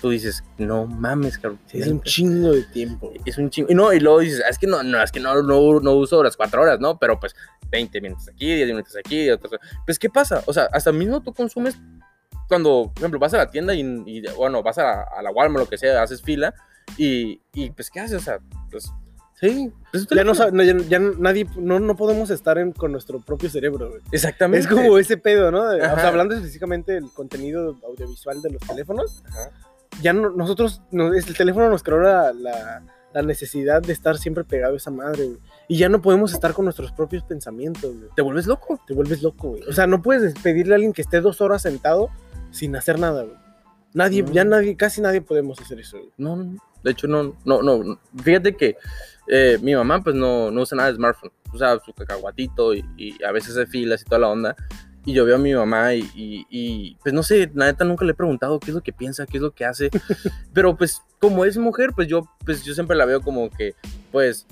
Tú 0.00 0.10
dices, 0.10 0.42
no 0.58 0.86
mames, 0.86 1.38
cabrón. 1.38 1.58
Sí, 1.66 1.78
es 1.78 1.88
un 1.88 2.00
chingo 2.02 2.52
de 2.52 2.62
tiempo. 2.64 3.12
Es 3.24 3.36
un 3.38 3.50
chingo. 3.50 3.70
Y 3.70 3.74
no, 3.74 3.92
y 3.92 4.00
luego 4.00 4.20
dices, 4.20 4.42
"Ah, 4.44 4.48
es 4.48 4.58
que 4.58 4.66
no, 4.66 4.82
no, 4.82 5.02
es 5.02 5.12
que 5.12 5.20
no, 5.20 5.42
no, 5.42 5.80
no 5.80 5.92
uso 5.92 6.22
las 6.22 6.36
cuatro 6.36 6.62
horas, 6.62 6.80
¿no? 6.80 6.98
Pero 6.98 7.20
pues 7.20 7.34
20 7.70 8.00
minutos 8.00 8.28
aquí, 8.28 8.54
10 8.54 8.68
minutos 8.68 8.96
aquí, 8.96 9.28
otros. 9.30 9.52
Pues, 9.84 9.98
¿qué 9.98 10.08
pasa? 10.08 10.42
O 10.46 10.52
sea, 10.52 10.68
hasta 10.72 10.90
mismo 10.92 11.22
tú 11.22 11.32
consumes 11.34 11.76
cuando, 12.48 12.90
por 12.94 12.98
ejemplo, 13.02 13.20
vas 13.20 13.34
a 13.34 13.38
la 13.38 13.50
tienda 13.50 13.74
y, 13.74 13.80
y, 14.06 14.22
bueno, 14.36 14.62
vas 14.62 14.78
a, 14.78 15.02
a 15.02 15.22
la 15.22 15.30
Walmart, 15.30 15.64
lo 15.64 15.68
que 15.70 15.78
sea, 15.78 16.02
haces 16.02 16.22
fila 16.22 16.54
y, 16.96 17.40
y 17.52 17.70
pues, 17.70 17.90
¿qué 17.90 18.00
haces? 18.00 18.16
O 18.16 18.24
sea, 18.24 18.38
pues, 18.70 18.90
Sí, 19.40 19.72
pues, 19.90 20.06
ya 20.14 20.22
no, 20.22 20.34
ya, 20.34 20.76
ya 20.86 20.98
nadie, 20.98 21.46
no, 21.56 21.80
no 21.80 21.96
podemos 21.96 22.28
estar 22.28 22.58
en, 22.58 22.72
con 22.72 22.92
nuestro 22.92 23.20
propio 23.20 23.48
cerebro, 23.48 23.88
güey. 23.88 24.02
Exactamente. 24.12 24.66
Es 24.68 24.70
como 24.70 24.98
ese 24.98 25.16
pedo, 25.16 25.50
¿no? 25.50 25.62
O 25.62 25.78
sea, 25.78 26.08
hablando 26.08 26.34
específicamente 26.34 26.92
del 26.92 27.10
contenido 27.10 27.78
audiovisual 27.82 28.42
de 28.42 28.50
los 28.50 28.60
teléfonos, 28.60 29.22
Ajá. 29.26 29.50
Ya 30.02 30.12
no- 30.12 30.30
nosotros, 30.30 30.82
no- 30.90 31.12
el 31.12 31.24
teléfono 31.36 31.68
nos 31.70 31.82
creó 31.82 32.00
la, 32.00 32.32
la- 32.32 32.82
la 33.12 33.22
necesidad 33.22 33.82
de 33.82 33.92
estar 33.92 34.18
siempre 34.18 34.44
pegado 34.44 34.74
a 34.74 34.76
esa 34.76 34.90
madre, 34.92 35.24
güey. 35.24 35.38
Y 35.68 35.78
ya 35.78 35.88
no 35.88 36.00
podemos 36.00 36.32
estar 36.32 36.52
con 36.54 36.64
nuestros 36.64 36.92
propios 36.92 37.24
pensamientos, 37.24 37.92
güey. 37.96 38.08
Te 38.14 38.22
vuelves 38.22 38.46
loco. 38.46 38.80
Te 38.86 38.94
vuelves 38.94 39.22
loco, 39.22 39.48
güey. 39.50 39.62
O 39.68 39.72
sea, 39.72 39.86
no 39.88 40.00
puedes 40.00 40.34
pedirle 40.40 40.74
a 40.74 40.76
alguien 40.76 40.92
que 40.92 41.02
esté 41.02 41.20
dos 41.20 41.40
horas 41.40 41.62
sentado 41.62 42.08
sin 42.52 42.76
hacer 42.76 42.98
nada, 43.00 43.24
güey. 43.24 43.36
Nadie, 43.94 44.22
No. 44.22 44.30
ya 44.32 44.44
nadie, 44.44 44.76
casi 44.76 45.00
nadie 45.00 45.20
podemos 45.22 45.60
hacer 45.60 45.80
eso, 45.80 45.98
güey. 45.98 46.12
No, 46.18 46.36
no, 46.36 46.56
de 46.84 46.90
hecho, 46.92 47.08
no, 47.08 47.34
no, 47.44 47.62
no. 47.62 47.98
Fíjate 48.22 48.56
que 48.56 48.76
eh, 49.26 49.58
mi 49.60 49.74
mamá, 49.74 50.02
pues, 50.04 50.14
no, 50.14 50.50
no 50.52 50.62
usa 50.62 50.76
nada 50.76 50.90
de 50.90 50.96
smartphone. 50.96 51.32
Usa 51.52 51.80
su 51.84 51.92
cacahuatito 51.92 52.74
y, 52.74 52.84
y 52.96 53.24
a 53.24 53.32
veces 53.32 53.56
hace 53.56 53.66
filas 53.66 54.02
y 54.02 54.04
toda 54.04 54.20
la 54.20 54.28
onda. 54.28 54.54
Y 55.04 55.14
yo 55.14 55.24
veo 55.24 55.36
a 55.36 55.38
mi 55.38 55.54
mamá 55.54 55.94
y, 55.94 56.00
y- 56.14 56.46
y, 56.50 56.96
pues, 57.02 57.14
no 57.14 57.22
sé, 57.22 57.50
la 57.54 57.66
neta 57.66 57.84
nunca 57.84 58.04
le 58.04 58.12
he 58.12 58.14
preguntado 58.14 58.60
qué 58.60 58.70
es 58.70 58.74
lo 58.74 58.82
que 58.82 58.92
piensa, 58.92 59.26
qué 59.26 59.38
es 59.38 59.42
lo 59.42 59.52
que 59.52 59.64
hace. 59.64 59.90
Pero, 60.52 60.76
pues, 60.76 61.02
como 61.18 61.44
es 61.44 61.56
mujer, 61.56 61.90
pues, 61.94 62.06
yo, 62.08 62.22
pues, 62.44 62.62
yo 62.64 62.74
siempre 62.74 62.96
la 62.96 63.06
veo 63.06 63.20
como 63.22 63.48
que, 63.50 63.74
pues, 64.12 64.46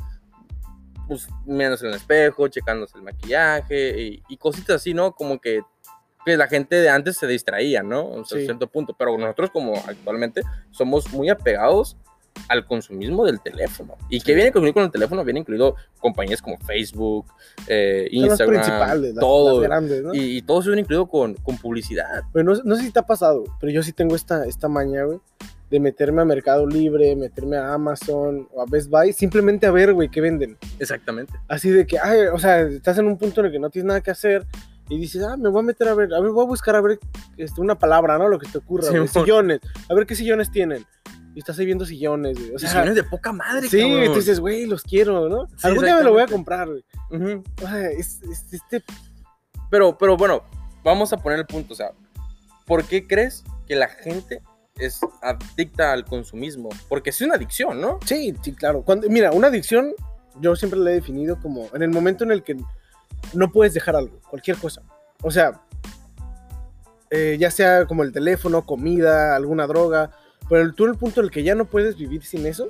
pues, 1.06 1.28
mirándose 1.46 1.84
en 1.86 1.92
el 1.92 1.96
espejo, 1.98 2.48
checándose 2.48 2.96
el 2.96 3.02
maquillaje 3.04 4.00
y, 4.02 4.22
y 4.28 4.36
cositas 4.36 4.76
así, 4.76 4.94
¿no? 4.94 5.12
Como 5.12 5.40
que 5.40 5.60
que 6.26 6.36
la 6.36 6.46
gente 6.48 6.76
de 6.76 6.90
antes 6.90 7.16
se 7.16 7.26
distraía, 7.26 7.82
¿no? 7.82 8.06
O 8.06 8.24
sea, 8.24 8.36
Sí. 8.36 8.42
a 8.44 8.46
cierto 8.48 8.66
punto. 8.66 8.94
Pero 8.98 9.16
nosotros, 9.16 9.50
como 9.50 9.74
actualmente, 9.86 10.42
somos 10.70 11.10
muy 11.12 11.30
apegados 11.30 11.96
al 12.48 12.66
consumismo 12.66 13.24
del 13.24 13.40
teléfono. 13.40 13.96
¿Y 14.08 14.20
qué 14.20 14.34
viene 14.34 14.48
incluido 14.48 14.74
con 14.74 14.84
el 14.84 14.90
teléfono? 14.90 15.24
Viene 15.24 15.40
incluido 15.40 15.74
compañías 16.00 16.40
como 16.40 16.58
Facebook, 16.58 17.26
eh, 17.66 18.08
Son 18.10 18.20
las 18.20 18.30
Instagram, 18.30 18.62
principales, 18.62 19.14
las, 19.14 19.20
todo. 19.20 19.60
las 19.60 19.68
grandes, 19.68 20.02
¿no? 20.02 20.14
y, 20.14 20.38
y 20.38 20.42
todo 20.42 20.60
eso 20.60 20.70
viene 20.70 20.82
incluido 20.82 21.06
con, 21.08 21.34
con 21.34 21.58
publicidad. 21.58 22.22
Pero 22.32 22.44
no, 22.44 22.60
no 22.64 22.76
sé 22.76 22.82
si 22.82 22.90
te 22.90 23.00
ha 23.00 23.06
pasado, 23.06 23.44
pero 23.60 23.72
yo 23.72 23.82
sí 23.82 23.92
tengo 23.92 24.14
esta, 24.16 24.46
esta 24.46 24.68
maña, 24.68 25.04
güey, 25.04 25.18
de 25.70 25.80
meterme 25.80 26.22
a 26.22 26.24
Mercado 26.24 26.66
Libre, 26.66 27.14
meterme 27.14 27.56
a 27.56 27.74
Amazon 27.74 28.48
o 28.52 28.62
a 28.62 28.66
Best 28.66 28.88
Buy, 28.88 29.12
simplemente 29.12 29.66
a 29.66 29.70
ver, 29.70 29.92
güey, 29.92 30.08
qué 30.08 30.20
venden. 30.20 30.56
Exactamente. 30.78 31.34
Así 31.46 31.70
de 31.70 31.86
que, 31.86 31.98
ay, 31.98 32.20
o 32.32 32.38
sea, 32.38 32.60
estás 32.60 32.98
en 32.98 33.06
un 33.06 33.18
punto 33.18 33.40
en 33.40 33.46
el 33.46 33.52
que 33.52 33.58
no 33.58 33.70
tienes 33.70 33.86
nada 33.86 34.00
que 34.00 34.10
hacer 34.10 34.46
y 34.88 34.98
dices, 34.98 35.22
ah, 35.22 35.36
me 35.36 35.50
voy 35.50 35.60
a 35.60 35.64
meter 35.64 35.88
a 35.88 35.94
ver, 35.94 36.12
a 36.14 36.20
ver, 36.20 36.30
voy 36.30 36.44
a 36.44 36.48
buscar 36.48 36.74
a 36.76 36.80
ver 36.80 36.98
este, 37.36 37.60
una 37.60 37.78
palabra, 37.78 38.16
¿no? 38.16 38.28
Lo 38.28 38.38
que 38.38 38.48
te 38.48 38.58
ocurra, 38.58 38.84
Sí, 38.84 39.08
sillones, 39.08 39.60
a 39.88 39.94
ver 39.94 40.06
qué 40.06 40.14
sillones 40.14 40.50
tienen. 40.50 40.86
Y 41.38 41.40
estás 41.40 41.56
ahí 41.60 41.66
viendo 41.66 41.86
sillones, 41.86 42.36
güey. 42.36 42.52
O 42.56 42.58
sea, 42.58 42.68
sea, 42.68 42.84
de 42.84 43.04
poca 43.04 43.32
madre, 43.32 43.68
sí, 43.68 43.78
cabrón. 43.78 44.06
tú 44.06 44.14
dices, 44.14 44.40
güey, 44.40 44.66
los 44.66 44.82
quiero, 44.82 45.28
¿no? 45.28 45.46
Sí, 45.46 45.68
Algún 45.68 45.84
día 45.84 45.96
me 45.96 46.02
lo 46.02 46.10
voy 46.12 46.22
a 46.22 46.26
comprar, 46.26 46.66
güey. 46.66 46.84
O 47.62 47.68
sea, 47.68 47.90
es, 47.92 48.20
es- 48.24 48.52
este 48.54 48.82
Pero, 49.70 49.96
pero 49.96 50.16
bueno, 50.16 50.42
vamos 50.82 51.12
a 51.12 51.16
poner 51.16 51.38
el 51.38 51.46
punto. 51.46 51.74
O 51.74 51.76
sea, 51.76 51.92
¿por 52.66 52.82
qué 52.86 53.06
crees 53.06 53.44
que 53.68 53.76
la 53.76 53.86
gente 53.86 54.42
es 54.78 54.98
adicta 55.22 55.92
al 55.92 56.04
consumismo? 56.06 56.70
Porque 56.88 57.10
es 57.10 57.20
una 57.20 57.36
adicción, 57.36 57.80
¿no? 57.80 58.00
Sí, 58.04 58.34
sí, 58.42 58.52
claro. 58.52 58.82
Cuando, 58.82 59.08
mira, 59.08 59.30
una 59.30 59.46
adicción, 59.46 59.94
yo 60.40 60.56
siempre 60.56 60.80
la 60.80 60.90
he 60.90 60.94
definido 60.94 61.40
como 61.40 61.68
en 61.72 61.82
el 61.82 61.90
momento 61.90 62.24
en 62.24 62.32
el 62.32 62.42
que 62.42 62.56
no 63.32 63.52
puedes 63.52 63.74
dejar 63.74 63.94
algo, 63.94 64.18
cualquier 64.28 64.56
cosa. 64.56 64.82
O 65.22 65.30
sea, 65.30 65.60
eh, 67.10 67.36
ya 67.38 67.52
sea 67.52 67.86
como 67.86 68.02
el 68.02 68.10
teléfono, 68.10 68.66
comida, 68.66 69.36
alguna 69.36 69.68
droga, 69.68 70.10
pero 70.48 70.72
tú 70.72 70.84
el 70.86 70.96
punto 70.96 71.20
en 71.20 71.26
el 71.26 71.30
que 71.30 71.42
ya 71.42 71.54
no 71.54 71.64
puedes 71.66 71.96
vivir 71.96 72.22
sin 72.24 72.46
eso, 72.46 72.68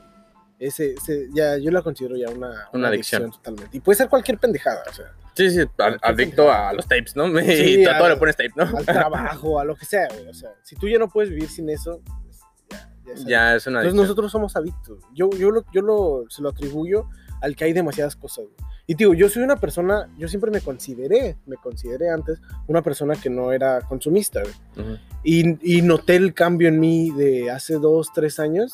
ese, 0.58 0.94
ese- 0.94 1.28
ya, 1.32 1.56
yo 1.58 1.70
la 1.70 1.82
considero 1.82 2.16
ya 2.16 2.28
una, 2.30 2.68
Una 2.72 2.88
adicción. 2.88 3.30
totalmente. 3.30 3.76
Y 3.76 3.80
puede 3.80 3.96
ser 3.96 4.08
cualquier 4.08 4.38
pendejada, 4.38 4.82
o 4.90 4.92
sea, 4.94 5.12
Sí, 5.34 5.50
sí, 5.50 5.60
ad- 5.78 5.98
adicto 6.02 6.50
a 6.52 6.72
los 6.72 6.86
tapes, 6.88 7.14
¿no? 7.14 7.26
Sí, 7.40 7.80
y 7.80 7.84
a 7.86 7.96
todo 7.96 8.08
le 8.08 8.16
pones 8.16 8.36
tape, 8.36 8.50
¿no? 8.56 8.64
al 8.76 8.84
trabajo, 8.84 9.60
a 9.60 9.64
lo 9.64 9.76
que 9.76 9.84
sea, 9.84 10.08
güey. 10.08 10.26
O 10.28 10.34
sea, 10.34 10.50
si 10.64 10.74
tú 10.74 10.88
ya 10.88 10.98
no 10.98 11.08
puedes 11.08 11.30
vivir 11.30 11.48
sin 11.48 11.70
eso, 11.70 12.00
pues, 12.24 12.40
ya, 12.68 12.88
Ya 13.06 13.12
es 13.14 13.24
Ya 13.24 13.54
es 13.54 13.66
una 13.68 13.78
Entonces 13.80 13.84
adicción. 13.84 13.96
nosotros 13.96 14.32
somos 14.32 14.56
adictos. 14.56 14.98
Yo, 15.14 15.30
yo, 15.30 15.50
lo, 15.52 15.64
yo 15.72 15.80
lo, 15.82 16.24
se 16.28 16.42
lo 16.42 16.48
atribuyo 16.48 17.08
al 17.40 17.54
que 17.54 17.64
hay 17.64 17.72
demasiadas 17.72 18.16
cosas. 18.16 18.46
güey. 18.46 18.56
Y 18.88 18.94
digo, 18.94 19.12
yo 19.14 19.28
soy 19.28 19.42
una 19.42 19.56
persona, 19.56 20.08
yo 20.18 20.26
siempre 20.28 20.50
me 20.50 20.60
consideré, 20.62 21.36
me 21.46 21.56
consideré 21.56 22.08
antes 22.10 22.40
una 22.66 22.80
persona 22.82 23.14
que 23.14 23.28
no 23.30 23.52
era 23.52 23.82
consumista. 23.82 24.40
güey. 24.40 24.54
Ujú. 24.88 24.98
Y, 25.22 25.76
y 25.78 25.82
noté 25.82 26.16
el 26.16 26.32
cambio 26.34 26.68
en 26.68 26.80
mí 26.80 27.10
de 27.10 27.50
hace 27.50 27.74
dos, 27.74 28.08
tres 28.14 28.38
años 28.40 28.72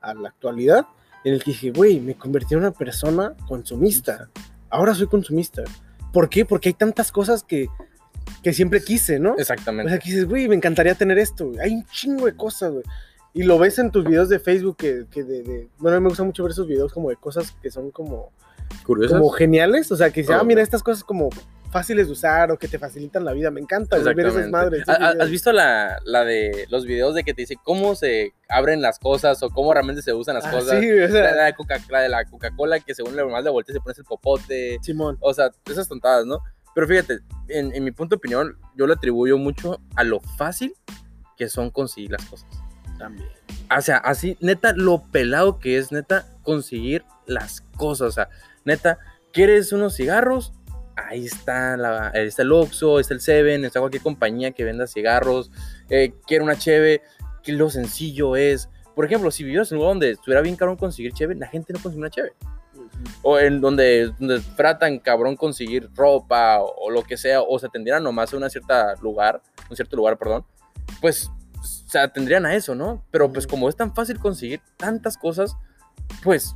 a 0.00 0.14
la 0.14 0.28
actualidad, 0.28 0.86
en 1.24 1.34
el 1.34 1.42
que 1.42 1.50
dije, 1.50 1.72
güey, 1.72 1.98
me 1.98 2.14
convertí 2.14 2.54
en 2.54 2.60
una 2.60 2.70
persona 2.70 3.34
consumista. 3.48 4.30
Ahora 4.70 4.94
soy 4.94 5.08
consumista. 5.08 5.64
¿Por 6.12 6.28
qué? 6.28 6.44
Porque 6.44 6.68
hay 6.68 6.74
tantas 6.74 7.10
cosas 7.10 7.42
que, 7.42 7.66
que 8.44 8.52
siempre 8.52 8.80
quise, 8.80 9.18
¿no? 9.18 9.32
O 9.32 9.36
Exactamente. 9.38 9.90
sea, 9.90 9.98
que 9.98 10.10
dices, 10.10 10.26
güey, 10.28 10.46
me 10.46 10.54
encantaría 10.54 10.94
tener 10.94 11.18
esto, 11.18 11.48
güey. 11.48 11.58
Hay 11.58 11.72
un 11.74 11.84
chingo 11.86 12.26
de 12.26 12.36
cosas, 12.36 12.70
güey. 12.70 12.84
Y 13.34 13.42
lo 13.42 13.58
ves 13.58 13.80
en 13.80 13.90
tus 13.90 14.04
videos 14.04 14.28
de 14.28 14.38
Facebook 14.38 14.76
que, 14.76 15.06
que 15.10 15.24
de, 15.24 15.42
de- 15.42 15.68
Bueno, 15.78 15.96
a 15.96 16.00
mí 16.00 16.04
me 16.04 16.08
gusta 16.10 16.22
mucho 16.22 16.44
ver 16.44 16.52
esos 16.52 16.68
videos 16.68 16.92
como 16.92 17.10
de 17.10 17.16
cosas 17.16 17.50
que 17.60 17.70
son 17.70 17.90
como, 17.90 18.30
¿Curiosas? 18.84 19.18
como 19.18 19.30
geniales. 19.30 19.90
O 19.92 19.96
sea, 19.96 20.10
que 20.10 20.20
dices, 20.20 20.36
Oh, 20.36 20.40
ah, 20.40 20.44
mira, 20.44 20.62
estas 20.62 20.82
cosas 20.82 21.02
como 21.04 21.28
fáciles 21.72 22.06
de 22.06 22.12
usar 22.12 22.50
o 22.52 22.58
que 22.58 22.68
te 22.68 22.78
facilitan 22.78 23.24
la 23.24 23.32
vida. 23.32 23.50
Me 23.50 23.60
encanta, 23.60 23.98
ver 23.98 24.18
esas 24.26 24.48
madres. 24.48 24.88
¿Ha- 24.88 24.92
esos 24.92 24.94
ha- 25.04 25.10
videos. 25.10 25.24
¿Has 25.24 25.30
visto 25.30 25.52
la, 25.52 25.98
la 26.04 26.24
de 26.24 26.66
los 26.70 26.86
videos 26.86 27.14
de 27.14 27.22
que 27.24 27.34
te 27.34 27.42
dice 27.42 27.56
cómo 27.62 27.94
se 27.96 28.32
abren 28.48 28.80
las 28.80 28.98
cosas 28.98 29.42
o 29.42 29.50
cómo 29.50 29.72
realmente 29.74 30.00
se 30.00 30.12
usan 30.14 30.36
las 30.36 30.46
Ah, 30.46 30.52
cosas? 30.52 30.80
sí, 30.80 30.90
o 30.90 31.08
sea, 31.08 31.22
La, 31.24 31.32
la 31.34 31.44
de 31.46 31.54
Coca- 31.54 31.80
la 31.90 32.00
de 32.00 32.08
la 32.08 32.24
Coca-Cola 32.24 32.80
que 32.80 32.94
según 32.94 33.14
le 33.16 33.24
más 33.24 33.42
le 33.44 33.50
volteas 33.50 33.76
y 33.76 33.80
pones 33.80 33.98
el 33.98 34.04
popote. 34.04 34.78
Simón. 34.82 35.18
O 35.20 35.34
sea, 35.34 35.50
esas 35.68 35.88
tontadas, 35.88 36.24
¿no? 36.24 36.38
Pero 36.74 36.86
fíjate, 36.86 37.18
en, 37.48 37.74
en 37.74 37.84
mi 37.84 37.90
punto 37.90 38.14
de 38.16 38.18
opinión, 38.18 38.56
yo 38.76 38.86
le 38.86 38.92
atribuyo 38.94 39.36
mucho 39.38 39.80
a 39.96 40.04
lo 40.04 40.20
fácil 40.20 40.74
que 41.36 41.48
son 41.48 41.70
conseguir 41.70 42.12
las 42.12 42.24
cosas. 42.26 42.48
También. 42.98 43.28
O 43.76 43.80
sea, 43.82 43.98
así, 43.98 44.38
neta, 44.40 44.72
lo 44.74 45.02
pelado 45.02 45.58
que 45.58 45.76
es, 45.76 45.90
neta, 45.92 46.26
conseguir 46.42 47.04
las 47.26 47.62
cosas. 47.76 48.08
O 48.08 48.12
sea, 48.12 48.28
neta, 48.66 48.98
¿quieres 49.32 49.72
unos 49.72 49.96
cigarros? 49.96 50.52
Ahí 50.96 51.24
está, 51.24 51.76
la, 51.76 52.08
ahí 52.08 52.26
está 52.26 52.42
el 52.42 52.52
Oxxo, 52.52 53.00
está 53.00 53.14
el 53.14 53.20
Seven, 53.20 53.64
está 53.64 53.80
cualquier 53.80 54.02
compañía 54.02 54.50
que 54.50 54.64
venda 54.64 54.86
cigarros. 54.86 55.50
Eh, 55.88 56.14
quiero 56.26 56.44
una 56.44 56.56
cheve, 56.56 57.02
que 57.42 57.52
lo 57.52 57.70
sencillo 57.70 58.36
es. 58.36 58.68
Por 58.94 59.04
ejemplo, 59.04 59.30
si 59.30 59.44
vivieras 59.44 59.70
en 59.70 59.76
un 59.76 59.80
lugar 59.80 59.94
donde 59.94 60.10
estuviera 60.12 60.40
bien 60.40 60.56
caro 60.56 60.76
conseguir 60.76 61.12
cheve, 61.12 61.34
la 61.34 61.46
gente 61.46 61.72
no 61.72 61.78
consigue 61.80 62.00
una 62.00 62.10
cheve. 62.10 62.32
O 63.22 63.38
en 63.38 63.60
donde, 63.60 64.12
donde 64.18 64.40
fuera 64.40 64.78
tan 64.78 64.98
cabrón 64.98 65.36
conseguir 65.36 65.90
ropa 65.94 66.60
o, 66.60 66.86
o 66.86 66.90
lo 66.90 67.02
que 67.02 67.16
sea, 67.16 67.42
o 67.42 67.58
se 67.58 67.66
atendieran 67.66 68.02
nomás 68.02 68.32
a 68.32 68.36
un 68.38 68.50
cierto 68.50 68.74
lugar, 69.02 69.42
un 69.68 69.76
cierto 69.76 69.96
lugar, 69.96 70.16
perdón, 70.16 70.46
pues 71.00 71.30
se 71.62 71.98
atendrían 71.98 72.46
a 72.46 72.54
eso, 72.54 72.74
¿no? 72.74 73.04
Pero 73.10 73.30
pues 73.32 73.46
como 73.46 73.68
es 73.68 73.76
tan 73.76 73.94
fácil 73.94 74.18
conseguir 74.18 74.60
tantas 74.76 75.18
cosas, 75.18 75.56
pues 76.22 76.54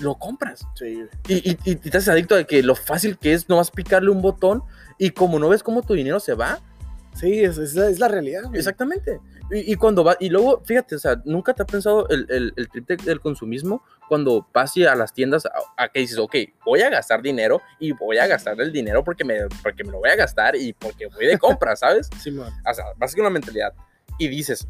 lo 0.00 0.14
compras. 0.16 0.66
Sí. 0.74 1.04
Y, 1.28 1.50
y, 1.50 1.58
y 1.64 1.74
te 1.76 1.96
haces 1.96 2.08
adicto 2.08 2.34
a 2.34 2.44
que 2.44 2.62
lo 2.62 2.74
fácil 2.74 3.18
que 3.18 3.32
es 3.32 3.48
nomás 3.48 3.70
picarle 3.70 4.10
un 4.10 4.22
botón 4.22 4.62
y 4.98 5.10
como 5.10 5.38
no 5.38 5.48
ves 5.48 5.62
cómo 5.62 5.82
tu 5.82 5.94
dinero 5.94 6.20
se 6.20 6.34
va, 6.34 6.58
Sí, 7.12 7.42
es, 7.42 7.58
es 7.58 7.74
la, 7.74 7.88
es 7.88 7.98
la 7.98 8.06
realidad. 8.06 8.44
güey. 8.44 8.56
Exactamente. 8.58 9.18
Y, 9.50 9.72
y 9.72 9.74
cuando 9.74 10.04
va, 10.04 10.16
y 10.20 10.28
luego, 10.28 10.62
fíjate, 10.64 10.94
o 10.94 10.98
sea, 11.00 11.20
nunca 11.24 11.52
te 11.52 11.62
ha 11.62 11.66
pensado 11.66 12.08
el, 12.08 12.24
el, 12.30 12.52
el 12.56 12.68
trip 12.68 12.86
de- 12.86 12.96
del 12.98 13.20
consumismo 13.20 13.82
cuando 14.08 14.46
vas 14.54 14.76
a 14.76 14.94
las 14.94 15.12
tiendas 15.12 15.44
a, 15.44 15.50
a 15.76 15.88
que 15.88 15.98
dices, 15.98 16.18
ok, 16.18 16.36
voy 16.64 16.82
a 16.82 16.88
gastar 16.88 17.20
dinero 17.20 17.60
y 17.80 17.90
voy 17.90 18.18
a 18.18 18.28
gastar 18.28 18.60
el 18.60 18.70
dinero 18.70 19.02
porque 19.02 19.24
me, 19.24 19.40
porque 19.60 19.82
me 19.82 19.90
lo 19.90 19.98
voy 19.98 20.10
a 20.10 20.14
gastar 20.14 20.54
y 20.54 20.72
porque 20.72 21.08
voy 21.08 21.26
de 21.26 21.36
compra, 21.36 21.74
¿sabes? 21.74 22.08
Simón. 22.22 22.52
O 22.64 22.74
sea, 22.74 22.84
vas 22.96 23.12
con 23.12 23.22
una 23.22 23.30
mentalidad 23.30 23.74
y 24.16 24.28
dices, 24.28 24.68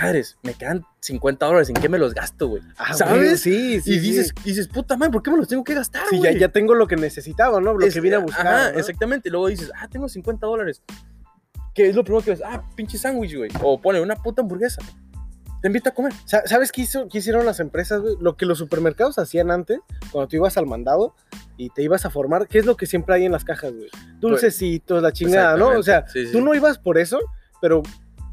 madres, 0.00 0.38
me 0.42 0.54
quedan 0.54 0.84
50 1.00 1.46
dólares, 1.46 1.68
¿en 1.68 1.74
qué 1.76 1.88
me 1.88 1.98
los 1.98 2.14
gasto, 2.14 2.48
güey? 2.48 2.62
Ah, 2.76 2.94
¿Sabes? 2.94 3.16
güey, 3.16 3.36
sí, 3.36 3.80
sí. 3.80 3.94
y 3.94 3.98
dices, 3.98 4.28
sí. 4.28 4.34
y 4.44 4.48
dices, 4.50 4.68
puta 4.68 4.96
madre, 4.96 5.12
¿por 5.12 5.22
qué 5.22 5.30
me 5.30 5.36
los 5.36 5.48
tengo 5.48 5.64
que 5.64 5.74
gastar, 5.74 6.02
Sí, 6.10 6.16
ya, 6.16 6.30
güey? 6.30 6.38
ya 6.40 6.48
tengo 6.48 6.74
lo 6.74 6.86
que 6.86 6.96
necesitaba, 6.96 7.60
¿no? 7.60 7.74
Lo 7.74 7.86
Es- 7.86 7.94
que 7.94 8.00
vine 8.00 8.16
a 8.16 8.18
buscar. 8.20 8.46
Ajá, 8.46 8.72
¿no? 8.72 8.78
exactamente. 8.78 9.28
Y 9.28 9.32
luego 9.32 9.48
dices, 9.48 9.70
ah, 9.76 9.88
tengo 9.88 10.08
50 10.08 10.46
dólares. 10.46 10.82
¿Qué 11.74 11.88
es 11.88 11.94
lo 11.96 12.04
primero 12.04 12.22
que 12.24 12.30
ves? 12.32 12.42
Ah, 12.44 12.62
pinche 12.76 12.98
sándwich, 12.98 13.34
güey. 13.36 13.50
O 13.62 13.80
pone 13.80 14.00
una 14.00 14.16
puta 14.16 14.42
hamburguesa. 14.42 14.82
Te 15.62 15.68
invita 15.68 15.90
a 15.90 15.94
comer. 15.94 16.12
Sa- 16.26 16.42
¿Sabes 16.46 16.72
qué, 16.72 16.82
hizo, 16.82 17.08
qué 17.08 17.18
hicieron 17.18 17.46
las 17.46 17.60
empresas, 17.60 18.00
güey? 18.00 18.16
Lo 18.20 18.36
que 18.36 18.46
los 18.46 18.58
supermercados 18.58 19.18
hacían 19.18 19.50
antes, 19.50 19.78
cuando 20.10 20.28
tú 20.28 20.36
ibas 20.36 20.56
al 20.56 20.66
mandado 20.66 21.14
y 21.56 21.70
te 21.70 21.82
ibas 21.82 22.04
a 22.04 22.10
formar, 22.10 22.48
¿qué 22.48 22.58
es 22.58 22.66
lo 22.66 22.76
que 22.76 22.86
siempre 22.86 23.14
hay 23.14 23.24
en 23.24 23.32
las 23.32 23.44
cajas, 23.44 23.72
güey? 23.72 23.88
Dulcecitos, 24.20 25.02
la 25.02 25.12
chingada, 25.12 25.56
¿no? 25.56 25.68
O 25.68 25.82
sea. 25.82 26.06
Sí, 26.08 26.26
sí, 26.26 26.32
tú 26.32 26.40
no 26.40 26.54
ibas 26.54 26.78
por 26.78 26.98
eso, 26.98 27.18
pero 27.60 27.82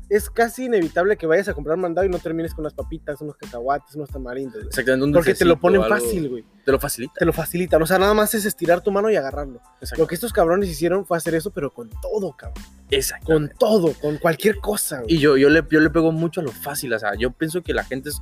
es 0.10 0.30
casi 0.30 0.65
inevitable 0.65 1.17
que 1.17 1.28
vayas 1.28 1.48
a 1.48 1.54
comprar 1.54 1.78
mandado 1.78 2.06
y 2.06 2.10
no 2.10 2.17
termines 2.17 2.54
con 2.54 2.63
unas 2.63 2.74
papitas, 2.74 3.22
unos 3.22 3.38
cacahuates, 3.38 3.95
unos 3.95 4.10
tamarindos. 4.10 4.65
Exactamente, 4.65 5.06
un 5.06 5.13
Porque 5.13 5.36
te 5.36 5.45
lo 5.45 5.60
ponen 5.60 5.84
fácil, 5.88 6.30
güey. 6.30 6.45
Te 6.65 6.72
lo 6.72 6.80
facilita. 6.80 7.13
Te 7.17 7.26
lo 7.26 7.34
facilitan. 7.34 7.82
O 7.82 7.86
sea, 7.86 8.00
nada 8.00 8.13
más 8.15 8.34
es 8.34 8.45
estirar 8.45 8.82
tu 8.82 8.91
mano 8.91 9.10
y 9.12 9.15
agarrarlo. 9.15 9.62
Lo 9.98 10.08
que 10.08 10.15
estos 10.15 10.34
cabrones 10.34 10.67
hicieron 10.69 11.06
fue 11.06 11.17
hacer 11.17 11.36
eso, 11.36 11.52
pero 11.52 11.74
con 11.74 11.89
todo, 12.02 12.36
cabrón. 12.36 12.63
Exacto. 12.89 13.28
Con 13.28 13.50
todo, 13.60 13.93
con 13.93 14.17
cualquier 14.17 14.58
cosa, 14.58 15.02
güey. 15.02 15.13
Y 15.13 15.19
yo, 15.19 15.38
yo, 15.38 15.50
le, 15.50 15.63
yo 15.69 15.80
le 15.80 15.89
pego 15.91 16.12
mucho 16.12 16.41
a 16.41 16.43
lo 16.43 16.52
fácil. 16.52 16.91
O 16.93 17.00
sea, 17.00 17.13
yo 17.15 17.32
pienso 17.32 17.62
que 17.62 17.74
la 17.74 17.84
gente 17.84 18.10
es 18.10 18.22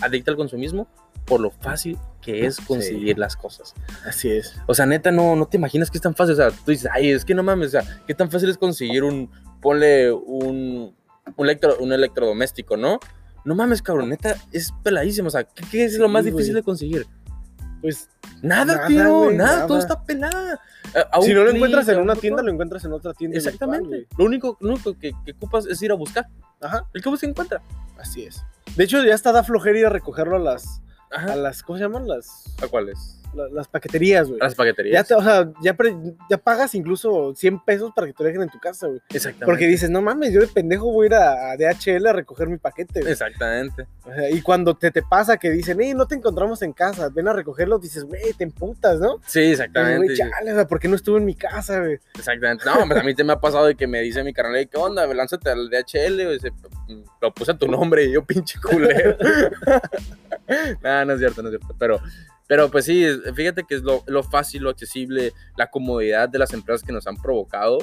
adicta 0.00 0.30
al 0.30 0.36
consumismo 0.36 0.88
por 1.26 1.40
lo 1.40 1.50
fácil 1.50 1.98
que 2.22 2.46
es 2.46 2.58
conseguir 2.58 3.18
las 3.18 3.36
cosas. 3.36 3.74
Así 4.04 4.30
es. 4.30 4.54
O 4.66 4.74
sea, 4.74 4.86
neta, 4.86 5.10
no, 5.10 5.36
no 5.36 5.46
te 5.46 5.58
imaginas 5.58 5.90
que 5.90 5.98
es 5.98 6.02
tan 6.02 6.14
fácil. 6.14 6.32
O 6.32 6.36
sea, 6.36 6.50
tú 6.50 6.70
dices, 6.70 6.90
ay, 6.92 7.10
es 7.10 7.24
que 7.24 7.34
no 7.34 7.42
mames, 7.42 7.68
o 7.68 7.70
sea, 7.70 8.02
qué 8.06 8.14
tan 8.14 8.30
fácil 8.30 8.48
es 8.48 8.56
conseguir 8.56 9.04
un, 9.04 9.30
ponle 9.60 10.12
un, 10.12 10.94
un, 11.36 11.46
electro, 11.46 11.76
un 11.80 11.92
electrodoméstico, 11.92 12.76
¿no? 12.76 12.98
No 13.44 13.54
mames, 13.54 13.82
cabrón, 13.82 14.10
neta, 14.10 14.36
es 14.52 14.72
peladísimo. 14.82 15.28
O 15.28 15.30
sea, 15.30 15.44
¿qué, 15.44 15.64
qué 15.70 15.84
es 15.84 15.98
lo 15.98 16.08
más 16.08 16.24
difícil 16.24 16.54
de 16.54 16.62
conseguir? 16.62 17.06
Pues 17.80 18.08
Nada, 18.42 18.74
Nada, 18.76 18.86
tío, 18.88 19.30
nada, 19.32 19.52
nada. 19.54 19.66
todo 19.66 19.78
está 19.78 20.02
pelada. 20.04 20.60
A- 20.94 21.18
a 21.18 21.22
si 21.22 21.32
no 21.34 21.44
lo 21.44 21.50
encuentras 21.50 21.88
en 21.88 21.96
un 21.96 22.02
una 22.04 22.14
tienda, 22.16 22.42
lo 22.42 22.50
encuentras 22.52 22.84
en 22.84 22.92
otra 22.92 23.12
tienda. 23.14 23.36
Exactamente. 23.36 24.06
Lo 24.16 24.24
único, 24.24 24.56
lo 24.60 24.70
único 24.74 24.94
que, 24.98 25.12
que 25.24 25.32
ocupas 25.32 25.66
es 25.66 25.80
ir 25.82 25.90
a 25.90 25.94
buscar. 25.94 26.26
Ajá, 26.60 26.84
El 26.92 27.02
que 27.02 27.16
se 27.16 27.26
encuentra. 27.26 27.60
así 27.98 28.24
es. 28.24 28.44
De 28.76 28.84
hecho, 28.84 29.02
ya 29.04 29.14
hasta 29.14 29.32
da 29.32 29.42
flojera 29.42 29.78
ir 29.78 29.86
a 29.86 29.90
recogerlo 29.90 30.36
a 30.36 30.40
las, 30.40 30.80
a 31.10 31.34
las, 31.36 31.62
¿cómo 31.62 31.78
se 31.78 31.84
llaman? 31.84 32.06
Las, 32.06 32.44
¿A 32.62 32.68
cuáles? 32.68 33.17
La- 33.34 33.48
las 33.48 33.68
paqueterías, 33.68 34.26
güey. 34.28 34.38
Las 34.40 34.52
Ya, 34.52 34.56
paqueterías. 34.56 35.08
te- 35.08 35.14
o 35.14 35.22
sea, 35.22 35.50
ya, 35.62 35.74
pre- 35.74 35.96
ya 36.30 36.38
pagas 36.38 36.74
incluso 36.74 37.34
100 37.34 37.60
pesos 37.64 37.92
para 37.94 38.06
que 38.06 38.12
te 38.12 38.22
lo 38.22 38.26
dejen 38.28 38.42
en 38.42 38.48
tu 38.50 38.58
casa, 38.58 38.86
güey. 38.86 39.00
Exactamente. 39.10 39.46
Porque 39.46 39.66
dices, 39.66 39.90
no 39.90 40.02
mames, 40.02 40.32
yo 40.32 40.40
de 40.40 40.48
pendejo 40.48 40.90
voy 40.92 41.04
a 41.04 41.08
ir 41.08 41.14
a, 41.14 41.50
a 41.52 41.56
DHL 41.56 42.06
a 42.08 42.12
recoger 42.12 42.48
mi 42.48 42.58
paquete. 42.58 43.00
güey. 43.00 43.12
Exactamente. 43.12 43.86
O 44.04 44.12
sea, 44.14 44.30
y 44.30 44.40
cuando 44.42 44.76
te, 44.76 44.90
te 44.90 45.02
pasa 45.02 45.36
que 45.36 45.50
dicen, 45.50 45.78
hey, 45.80 45.92
no 45.94 46.06
te 46.06 46.14
encontramos 46.14 46.62
en 46.62 46.72
casa, 46.72 47.08
ven 47.10 47.28
a 47.28 47.32
recogerlo, 47.32 47.78
dices, 47.78 48.04
güey, 48.04 48.32
te 48.36 48.44
emputas, 48.44 48.98
¿no? 49.00 49.20
Sí, 49.26 49.40
exactamente. 49.40 50.04
Güey, 50.06 50.16
chale, 50.16 50.52
o 50.52 50.54
sea, 50.54 50.66
¿por 50.66 50.80
qué 50.80 50.88
no 50.88 50.96
estuve 50.96 51.18
en 51.18 51.24
mi 51.24 51.34
casa, 51.34 51.80
güey? 51.80 51.98
Exactamente. 52.16 52.64
No, 52.64 52.86
pues 52.86 53.00
a 53.00 53.02
mí 53.04 53.14
te 53.14 53.24
me 53.24 53.32
ha 53.34 53.40
pasado 53.40 53.66
de 53.66 53.74
que 53.74 53.86
me 53.86 54.00
dice 54.00 54.22
mi 54.24 54.32
carnal, 54.32 54.68
¿qué 54.68 54.76
onda? 54.78 55.06
Lánzate 55.06 55.50
al 55.50 55.68
DHL. 55.70 56.20
Y 56.20 56.32
dice, 56.34 56.52
lo 57.20 57.32
puse 57.34 57.52
a 57.52 57.58
tu 57.58 57.68
nombre 57.68 58.04
y 58.04 58.12
yo, 58.12 58.24
pinche 58.24 58.58
culero. 58.60 59.16
no, 60.82 61.04
no 61.04 61.12
es 61.12 61.18
cierto, 61.18 61.42
no 61.42 61.48
es 61.48 61.56
cierto. 61.56 61.74
Pero, 61.78 62.00
pero 62.48 62.70
pues 62.70 62.86
sí, 62.86 63.06
fíjate 63.34 63.64
que 63.64 63.74
es 63.74 63.82
lo, 63.82 64.02
lo 64.06 64.22
fácil, 64.22 64.62
lo 64.62 64.70
accesible, 64.70 65.34
la 65.56 65.70
comodidad 65.70 66.30
de 66.30 66.38
las 66.38 66.54
empresas 66.54 66.82
que 66.82 66.92
nos 66.94 67.06
han 67.06 67.16
provocado. 67.16 67.78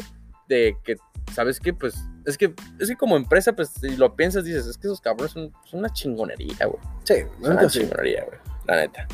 De 0.48 0.76
que, 0.84 0.98
¿sabes 1.32 1.60
qué? 1.60 1.72
Pues 1.72 1.96
es 2.26 2.36
que, 2.36 2.54
es 2.80 2.90
que 2.90 2.96
como 2.96 3.16
empresa, 3.16 3.54
pues 3.54 3.70
si 3.80 3.96
lo 3.96 4.16
piensas, 4.16 4.44
dices, 4.44 4.66
es 4.66 4.78
que 4.78 4.88
esos 4.88 5.00
cabrones 5.00 5.32
son, 5.32 5.54
son 5.66 5.80
una 5.82 5.90
chingonería, 5.92 6.66
güey. 6.66 6.82
Sí, 7.04 7.14
Son 7.42 7.54
una 7.54 7.68
chingonería, 7.68 8.26
güey. 8.26 8.40
La 8.66 8.78
neta. 8.78 9.08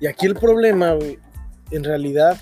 Y 0.00 0.06
aquí 0.06 0.26
el 0.26 0.34
problema, 0.34 0.92
güey, 0.92 1.18
en 1.70 1.84
realidad, 1.84 2.40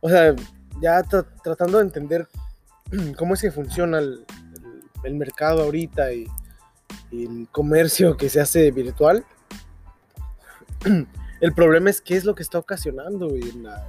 o 0.00 0.08
sea, 0.08 0.34
ya 0.80 1.00
tra- 1.02 1.26
tratando 1.42 1.78
de 1.78 1.84
entender 1.84 2.28
cómo 3.18 3.34
es 3.34 3.40
que 3.40 3.50
funciona 3.50 3.98
el, 3.98 4.24
el- 4.54 4.82
el 5.04 5.14
mercado 5.14 5.62
ahorita 5.62 6.12
y, 6.12 6.26
y 7.10 7.26
el 7.26 7.48
comercio 7.52 8.16
que 8.16 8.28
se 8.28 8.40
hace 8.40 8.70
virtual, 8.70 9.24
el 11.40 11.52
problema 11.54 11.90
es 11.90 12.00
qué 12.00 12.16
es 12.16 12.24
lo 12.24 12.34
que 12.34 12.42
está 12.42 12.58
ocasionando 12.58 13.28
en, 13.34 13.62
la- 13.64 13.86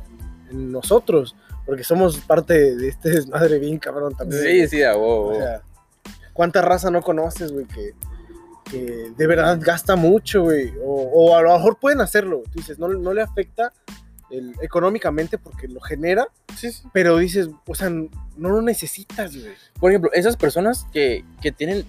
en 0.50 0.72
nosotros, 0.72 1.36
porque 1.66 1.84
somos 1.84 2.18
parte 2.20 2.76
de 2.76 2.88
este 2.90 3.10
desmadre 3.10 3.60
bien 3.60 3.80
cabrón 3.80 4.16
también. 4.16 4.42
Sí, 4.42 4.68
sí, 4.68 4.84
a 4.84 4.96
O 4.96 5.36
sea, 5.36 5.62
¿cuánta 6.34 6.62
raza 6.62 6.92
no 6.92 7.02
conoces, 7.02 7.52
güey, 7.52 7.66
que, 7.66 7.94
que 8.70 9.12
de 9.18 9.28
verdad 9.28 9.58
gasta 9.62 9.96
mucho, 9.96 10.44
güey? 10.44 10.74
O, 10.84 11.10
o 11.14 11.36
a 11.36 11.42
lo 11.42 11.54
mejor 11.58 11.80
pueden 11.80 12.02
hacerlo. 12.02 12.44
Tú 12.46 12.60
dices, 12.60 12.78
no, 12.78 12.88
no 12.90 13.14
le 13.14 13.22
afecta 13.22 13.74
económicamente 14.62 15.38
porque 15.38 15.68
lo 15.68 15.80
genera, 15.82 16.28
Sí, 16.58 16.72
sí. 16.72 16.84
pero 16.94 17.18
dices, 17.18 17.50
o 17.68 17.76
sea, 17.76 17.90
no 17.90 18.10
lo 18.50 18.62
necesitas, 18.62 19.36
güey. 19.36 19.54
Por 19.80 19.92
ejemplo, 19.92 20.12
esas 20.14 20.36
personas 20.38 20.86
que, 20.92 21.24
que 21.42 21.52
tienen 21.52 21.86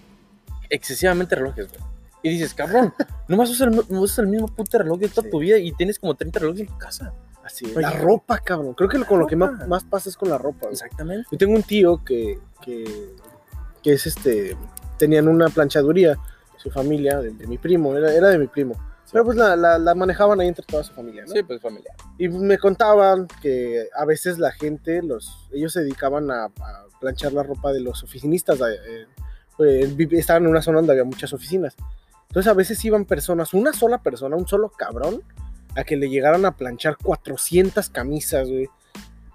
excesivamente 0.71 1.35
relojes, 1.35 1.69
güey. 1.69 1.81
Y 2.23 2.31
dices, 2.31 2.55
cabrón, 2.55 2.93
nomás 3.29 3.51
usas 3.51 3.69
el, 3.69 3.81
usas 3.97 4.19
el 4.21 4.27
mismo 4.27 4.49
puto 4.49 4.79
reloj 4.79 4.99
de 4.99 5.09
toda 5.09 5.23
Sí. 5.25 5.31
tu 5.31 5.39
vida 5.39 5.59
y 5.59 5.73
tienes 5.73 5.99
como 5.99 6.15
30 6.15 6.41
relojes 6.41 6.61
en 6.63 6.67
tu 6.69 6.79
casa. 6.79 7.13
Así 7.45 7.65
es. 7.65 7.77
La 7.77 7.91
ropa, 7.93 8.39
cabrón. 8.39 8.75
Creo 8.75 8.89
que 8.89 8.99
con 9.05 9.21
lo 9.21 9.27
que 9.29 9.37
más, 9.37 9.69
más 9.69 9.85
pasa 9.85 10.09
es 10.09 10.17
con 10.17 10.29
la 10.29 10.37
ropa, 10.39 10.63
güey. 10.63 10.73
Exactamente. 10.73 11.29
Yo 11.31 11.39
tengo 11.39 11.55
un 11.55 11.63
tío 11.63 12.03
que, 12.05 12.41
que, 12.61 13.15
que 13.83 13.93
es 13.93 14.07
este. 14.07 14.57
Tenían 14.99 15.29
una 15.29 15.49
planchaduría, 15.49 16.19
su 16.57 16.71
familia, 16.71 17.21
de, 17.21 17.31
de 17.31 17.47
mi 17.47 17.57
primo, 17.59 17.95
era, 17.97 18.13
era 18.13 18.29
de 18.31 18.39
mi 18.39 18.49
primo. 18.49 18.75
Pero 19.13 19.25
pues 19.25 19.37
la, 19.37 19.57
la, 19.57 19.79
la 19.79 19.95
manejaban 19.95 20.41
ahí 20.41 20.49
entre 20.49 20.65
toda 20.65 20.83
su 20.85 20.93
familia, 20.93 21.25
¿no? 21.27 21.33
Sí, 21.33 21.43
pues 21.43 21.61
familiar. 21.61 21.95
Y 22.19 22.29
me 22.29 22.59
contaban 22.59 23.27
que 23.41 23.89
a 23.97 24.05
veces 24.05 24.39
la 24.39 24.51
gente, 24.53 25.03
los, 25.03 25.49
ellos 25.53 25.73
se 25.73 25.81
dedicaban 25.83 26.31
a, 26.31 26.45
a 26.47 26.51
planchar 27.01 27.33
la 27.33 27.43
ropa 27.43 27.73
de 27.73 27.81
los 27.81 28.03
oficinistas. 28.03 28.59
eh, 28.61 29.07
pues, 29.57 29.97
vi- 29.97 30.09
estaban 30.19 30.45
en 30.45 30.51
una 30.51 30.61
zona 30.63 30.79
donde 30.79 30.93
había 30.93 31.05
muchas 31.05 31.33
oficinas. 31.33 31.75
Entonces 32.29 32.51
a 32.51 32.55
veces 32.55 32.85
iban 32.85 33.05
personas, 33.05 33.55
una 33.55 33.73
sola 33.73 34.03
persona, 34.03 34.37
un 34.37 34.47
solo 34.47 34.69
cabrón, 34.71 35.23
a 35.77 35.85
que 35.85 35.97
le 35.97 36.09
llegaran 36.11 36.45
a 36.45 36.57
planchar 36.57 36.97
400 37.03 37.89
camisas, 37.91 38.49
güey. 38.49 38.67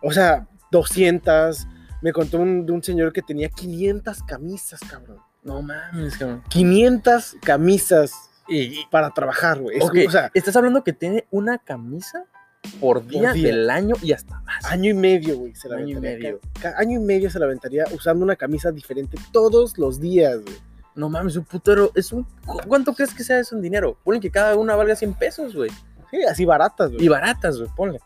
O 0.01 0.11
sea, 0.11 0.47
200. 0.71 1.67
Me 2.01 2.11
contó 2.13 2.39
un, 2.39 2.65
de 2.65 2.71
un 2.71 2.83
señor 2.83 3.13
que 3.13 3.21
tenía 3.21 3.49
500 3.49 4.23
camisas, 4.23 4.79
cabrón. 4.89 5.19
No 5.43 5.61
mames, 5.61 6.17
cabrón. 6.17 6.43
500 6.49 7.35
camisas 7.43 8.11
Y, 8.51 8.85
para 8.91 9.09
trabajar, 9.11 9.59
güey. 9.59 9.77
Es 9.77 9.83
ok, 9.83 9.89
como, 9.91 10.05
O 10.07 10.11
sea, 10.11 10.31
estás 10.33 10.55
hablando 10.55 10.83
que 10.83 10.93
tiene 10.93 11.25
una 11.31 11.57
camisa 11.57 12.25
por 12.79 13.05
día, 13.07 13.33
día. 13.33 13.47
del 13.47 13.69
año 13.69 13.95
y 14.01 14.11
hasta 14.11 14.39
más. 14.41 14.65
Año 14.65 14.91
y 14.91 14.93
medio, 14.93 15.37
güey, 15.37 15.55
se 15.55 15.67
la 15.69 15.77
Año 15.77 15.97
y 15.97 16.01
medio. 16.01 16.39
Año 16.77 16.99
y 16.99 17.03
medio 17.03 17.29
se 17.29 17.39
la 17.39 17.45
aventaría 17.45 17.85
usando 17.93 18.23
una 18.23 18.35
camisa 18.35 18.71
diferente 18.71 19.17
todos 19.31 19.77
los 19.77 19.99
días, 19.99 20.41
güey. 20.41 20.55
No 20.93 21.09
mames, 21.09 21.37
un 21.37 21.45
putero. 21.45 21.91
Es 21.95 22.11
un, 22.11 22.23
¿cu- 22.45 22.59
¿Cuánto 22.67 22.93
crees 22.93 23.13
que 23.13 23.23
sea 23.23 23.39
eso 23.39 23.55
en 23.55 23.61
dinero? 23.61 23.97
Ponle 24.03 24.19
que 24.19 24.29
cada 24.29 24.55
una 24.57 24.75
valga 24.75 24.95
100 24.95 25.13
pesos, 25.13 25.55
güey. 25.55 25.71
Sí, 26.11 26.21
así 26.29 26.43
baratas, 26.45 26.91
güey. 26.91 27.05
Y 27.05 27.07
baratas, 27.07 27.57
güey, 27.57 27.69
ponle. 27.75 27.99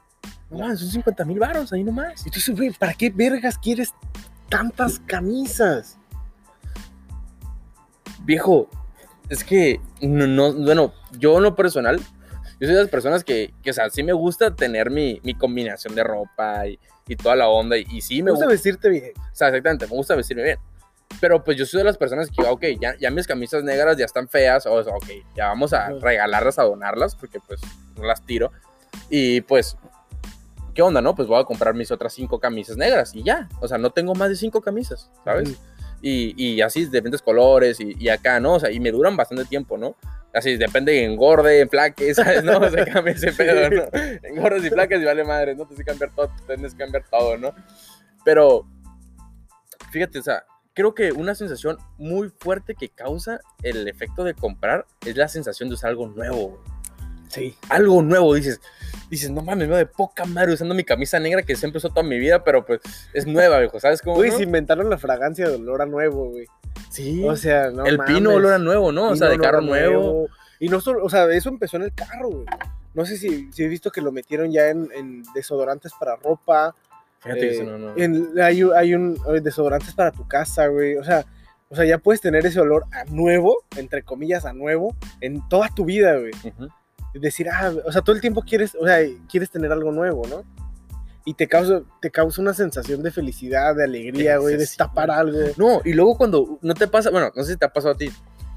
No 0.52 0.60
mames, 0.60 0.80
son 0.80 0.90
50 0.90 1.26
mil 1.26 1.40
baros 1.40 1.74
ahí 1.74 1.84
nomás. 1.84 2.22
Y 2.28 2.30
tú 2.30 2.36
dices, 2.36 2.56
güey, 2.56 2.72
¿para 2.72 2.94
qué 2.94 3.10
vergas 3.10 3.58
quieres 3.58 3.94
tantas 4.50 5.00
camisas? 5.00 5.98
Viejo, 8.24 8.70
es 9.30 9.44
que, 9.44 9.80
no, 10.02 10.28
no, 10.28 10.54
bueno, 10.54 10.94
yo 11.18 11.38
en 11.38 11.44
lo 11.44 11.56
personal, 11.56 12.00
yo 12.60 12.68
soy 12.68 12.76
de 12.76 12.82
las 12.82 12.90
personas 12.90 13.24
que, 13.24 13.54
que 13.64 13.72
o 13.72 13.74
sea, 13.74 13.90
sí 13.90 14.04
me 14.04 14.14
gusta 14.14 14.56
tener 14.56 14.90
mi, 14.90 15.20
mi 15.24 15.34
combinación 15.34 15.96
de 15.96 16.04
ropa 16.04 16.68
y, 16.68 16.80
y 17.08 17.16
toda 17.16 17.36
la 17.36 17.48
onda. 17.50 17.78
Y, 17.78 17.86
y 17.92 18.02
sí 18.02 18.18
Me 18.18 18.26
me 18.26 18.32
gusta 18.32 18.48
vestirte 18.48 18.90
bien. 18.90 19.12
o 19.18 19.36
sea, 19.36 19.50
exactamente, 19.50 19.88
me 19.88 19.94
gusta 19.94 20.16
vestirme 20.16 20.44
bien. 20.44 20.58
Pero 21.22 21.44
pues 21.44 21.58
yo 21.58 21.66
soy 21.66 21.80
de 21.80 21.84
las 21.86 21.98
personas 21.98 22.30
que, 22.30 22.44
ok, 22.44 22.64
ya, 22.80 22.96
ya 23.00 23.10
mis 23.12 23.28
camisas 23.28 23.64
negras 23.64 23.98
ya 23.98 24.06
están 24.06 24.28
feas, 24.28 24.66
o 24.66 24.74
ok, 24.74 25.08
ya 25.36 25.48
vamos 25.48 25.72
a 25.74 25.90
regalarlas, 25.90 26.60
a 26.60 26.64
donarlas, 26.64 27.16
porque 27.16 27.40
pues 27.40 27.62
no 27.96 28.06
las 28.06 28.22
tiro. 28.26 28.52
Y 29.10 29.42
pues, 29.42 29.78
¿qué 30.74 30.82
onda, 30.82 31.02
no? 31.02 31.16
Pues 31.16 31.28
voy 31.28 31.40
a 31.40 31.46
comprar 31.46 31.74
mis 31.74 31.92
otras 31.92 32.14
cinco 32.14 32.40
camisas 32.40 32.76
negras 32.76 33.14
y 33.16 33.24
ya. 33.24 33.48
O 33.62 33.68
sea, 33.68 33.78
no 33.78 33.92
tengo 33.92 34.14
más 34.16 34.30
de 34.30 34.36
cinco 34.36 34.62
camisas, 34.62 35.10
¿sabes? 35.24 35.50
Ujú. 35.50 35.58
Y, 36.08 36.36
y 36.38 36.62
así 36.62 36.82
de 36.82 36.92
diferentes 36.92 37.24
colores 37.24 37.80
y, 37.80 37.96
y 37.98 38.10
acá, 38.10 38.40
¿no? 38.40 38.54
O 38.54 38.60
sea, 38.60 38.70
y 38.70 38.80
me 38.80 38.92
duran 38.92 39.18
bastante 39.18 39.44
tiempo, 39.46 39.76
¿no? 39.76 39.96
Así, 40.36 40.56
depende 40.56 40.92
de 40.92 41.04
engorde, 41.04 41.62
en 41.62 41.70
flaques, 41.70 42.18
¿sabes? 42.18 42.44
No, 42.44 42.60
o 42.60 42.70
sea, 42.70 42.86
cambia 42.94 43.14
ese 43.14 43.32
pedo, 43.32 43.68
¿no? 43.72 43.84
Engordes 44.22 44.66
y 44.66 44.70
placas 44.70 45.02
y 45.02 45.06
vale 45.06 45.24
madre, 45.24 45.56
¿no? 45.56 45.66
Tienes 45.66 45.84
que 45.84 45.90
cambiar 45.92 46.14
todo, 46.14 46.30
tienes 46.46 46.74
que 46.74 46.78
cambiar 46.78 47.06
todo, 47.10 47.40
¿no? 47.40 47.56
Pero, 48.24 48.68
fíjate, 49.90 50.20
o 50.20 50.22
sea, 50.22 50.46
creo 50.76 50.94
que 50.94 51.12
una 51.12 51.34
sensación 51.34 51.80
muy 51.98 52.30
fuerte 52.30 52.76
que 52.76 52.90
causa 52.90 53.40
el 53.64 53.88
efecto 53.88 54.24
de 54.24 54.36
comprar 54.36 54.86
es 55.08 55.18
la 55.18 55.28
sensación 55.28 55.70
de 55.70 55.74
usar 55.74 55.90
algo 55.90 56.08
nuevo, 56.08 56.50
güey. 56.50 56.75
Sí. 57.30 57.56
Algo 57.70 58.02
nuevo, 58.02 58.34
dices, 58.36 58.62
dices, 59.10 59.30
no 59.32 59.42
mames, 59.42 59.68
me 59.68 59.72
veo 59.74 59.78
de 59.78 59.86
poca 59.86 60.26
madre 60.26 60.54
usando 60.54 60.74
mi 60.76 60.84
camisa 60.84 61.20
negra 61.20 61.42
que 61.44 61.56
siempre 61.56 61.78
usó 61.80 61.90
toda 61.90 62.04
mi 62.04 62.18
vida, 62.20 62.44
pero 62.44 62.66
pues 62.66 62.80
es 63.14 63.26
nueva, 63.26 63.60
viejo, 63.60 63.80
¿sabes 63.80 64.02
cómo? 64.02 64.16
Güey, 64.18 64.32
no? 64.32 64.38
se 64.38 64.44
inventaron 64.44 64.90
la 64.90 64.98
fragancia 64.98 65.48
de 65.50 65.56
olor 65.56 65.82
a 65.82 65.86
nuevo, 65.86 66.30
güey. 66.30 66.48
Sí. 66.90 67.24
O 67.26 67.36
sea, 67.36 67.72
no 67.72 67.86
el 67.86 67.98
mames. 67.98 68.16
pino 68.16 68.34
olor 68.34 68.54
a 68.54 68.60
nuevo, 68.60 68.92
¿no? 68.92 69.10
O 69.10 69.16
sea, 69.16 69.28
de 69.30 69.38
carro 69.40 69.62
nuevo. 69.62 70.28
Y 70.60 70.70
no 70.70 70.80
solo, 70.80 71.04
o 71.04 71.10
sea, 71.10 71.26
eso 71.32 71.50
empezó 71.50 71.78
en 71.78 71.84
el 71.84 71.94
carro, 71.94 72.30
güey. 72.30 72.46
No 72.94 73.06
sé 73.06 73.18
si, 73.18 73.52
si 73.52 73.64
he 73.64 73.68
visto 73.68 73.92
que 73.92 74.00
lo 74.02 74.12
metieron 74.14 74.52
ya 74.52 74.70
en, 74.70 74.90
en 74.96 75.24
desodorantes 75.34 75.92
para 76.00 76.16
ropa. 76.16 76.74
Fíjate 77.20 77.48
eh, 77.48 77.52
eso 77.52 77.64
no, 77.64 77.78
no. 77.78 77.94
en- 77.98 78.40
hay, 78.42 78.64
un- 78.64 78.74
hay 78.74 78.96
un 78.96 79.18
eh, 79.36 79.42
desodorantes 79.42 79.94
para 79.94 80.12
tu 80.12 80.26
casa, 80.28 80.68
güey. 80.68 80.96
O 80.96 81.04
sea, 81.04 81.26
o 81.68 81.76
sea, 81.76 81.84
ya 81.84 81.98
puedes 81.98 82.22
tener 82.22 82.46
ese 82.46 82.62
olor 82.62 82.86
a 82.94 83.04
nuevo, 83.06 83.58
entre 83.76 84.04
comillas, 84.04 84.46
a 84.46 84.54
nuevo, 84.54 84.96
en 85.20 85.46
toda 85.50 85.68
tu 85.76 85.84
vida, 85.84 86.16
güey. 86.18 86.32
Es 86.32 86.54
decir, 87.22 87.48
ah, 87.50 87.74
o 87.86 87.92
sea, 87.92 88.02
todo 88.02 88.16
el 88.16 88.22
tiempo 88.22 88.42
quieres, 88.42 88.76
o 88.80 88.86
sea, 88.86 89.00
quieres 89.30 89.50
tener 89.50 89.72
algo 89.72 89.92
nuevo, 89.92 90.24
¿no? 90.28 90.44
Y 91.26 91.34
te 91.34 91.48
causa, 91.48 91.82
te 92.02 92.12
causa 92.12 92.42
una 92.42 92.54
sensación 92.54 93.02
de 93.02 93.12
felicidad, 93.12 93.76
de 93.76 93.84
alegría, 93.84 94.38
güey, 94.38 94.54
de 94.54 94.60
Sí, 94.62 94.66
sí, 94.66 94.70
destapar 94.72 95.10
algo. 95.10 95.40
No, 95.58 95.82
y 95.84 95.94
luego 95.94 96.18
cuando 96.18 96.60
no 96.62 96.74
te 96.76 96.88
pasa, 96.88 97.10
bueno, 97.10 97.32
no 97.36 97.44
sé 97.44 97.54
si 97.54 97.58
te 97.58 97.66
ha 97.66 97.74
pasado 97.74 97.96
a 97.96 97.98
ti, 97.98 98.12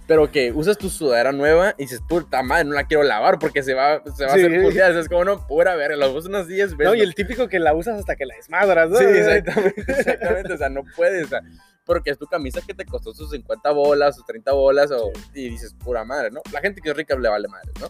pero 0.06 0.30
que 0.30 0.52
usas 0.52 0.76
tu 0.76 0.90
sudadera 0.90 1.32
nueva 1.32 1.74
y 1.78 1.82
dices, 1.84 2.00
puta 2.06 2.42
madre, 2.42 2.64
no 2.64 2.74
la 2.74 2.84
quiero 2.86 3.02
lavar 3.04 3.38
porque 3.38 3.62
se 3.62 3.72
va, 3.74 4.02
se 4.16 4.24
va 4.26 4.34
Sí. 4.34 4.42
a 4.42 4.46
hacer 4.46 4.62
puteada. 4.62 5.00
Es 5.00 5.08
como, 5.08 5.24
no, 5.24 5.46
pura 5.46 5.76
ver, 5.76 5.96
la 5.96 6.08
usas 6.08 6.26
unos 6.26 6.46
días, 6.46 6.76
ves. 6.76 6.86
No, 6.88 6.94
y 6.94 7.00
el 7.00 7.14
típico 7.14 7.48
que 7.48 7.58
la 7.58 7.74
usas 7.74 7.98
hasta 7.98 8.16
que 8.16 8.26
la 8.26 8.34
desmadras, 8.34 8.90
¿no? 8.90 8.98
Sí, 8.98 9.04
exactamente, 9.04 9.84
exactamente, 9.88 10.52
o 10.52 10.56
sea, 10.58 10.68
no 10.68 10.82
puedes, 10.96 11.24
o 11.26 11.28
sea, 11.28 11.40
porque 11.86 12.10
es 12.10 12.18
tu 12.18 12.26
camisa 12.26 12.60
que 12.66 12.74
te 12.74 12.84
costó 12.84 13.14
sus 13.14 13.30
50 13.30 13.70
bolas, 13.70 14.16
sus 14.16 14.26
30 14.26 14.52
bolas, 14.52 14.90
o, 14.90 15.10
y 15.34 15.48
dices, 15.48 15.72
pura 15.74 16.04
madre, 16.04 16.30
¿no? 16.30 16.42
La 16.52 16.60
gente 16.60 16.82
que 16.82 16.90
es 16.90 16.96
rica 16.96 17.16
le 17.16 17.28
vale 17.30 17.48
madre, 17.48 17.72
¿no? 17.80 17.88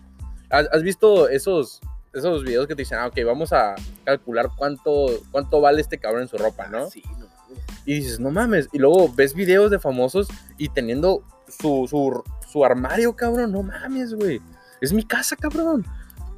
¿Has, 0.51 0.67
has 0.73 0.83
visto 0.83 1.29
esos, 1.29 1.81
esos 2.13 2.45
videos 2.45 2.67
que 2.67 2.75
te 2.75 2.83
dicen, 2.83 2.99
ah, 2.99 3.07
ok, 3.07 3.17
vamos 3.25 3.53
a 3.53 3.75
calcular 4.05 4.49
cuánto, 4.57 5.07
cuánto 5.31 5.61
vale 5.61 5.81
este 5.81 5.99
cabrón 5.99 6.23
en 6.23 6.29
su 6.29 6.39
ropa, 6.39 6.69
¿no? 6.69 6.91
Sí, 6.91 7.03
no 7.19 7.27
mames. 7.27 7.83
Y 7.85 7.95
dices, 7.95 8.21
no 8.21 8.31
mames. 8.31 8.69
Y 8.73 8.79
luego 8.79 9.13
ves 9.15 9.35
videos 9.35 9.71
de 9.71 9.79
famosos 9.79 10.29
y 10.57 10.69
teniendo 10.69 11.23
su, 11.49 11.87
su, 11.89 12.23
su 12.51 12.65
armario, 12.65 13.15
cabrón. 13.15 13.53
No 13.53 13.63
mames, 13.63 14.15
güey. 14.15 14.41
Es 14.81 14.93
mi 14.93 15.05
casa, 15.05 15.37
cabrón. 15.37 15.85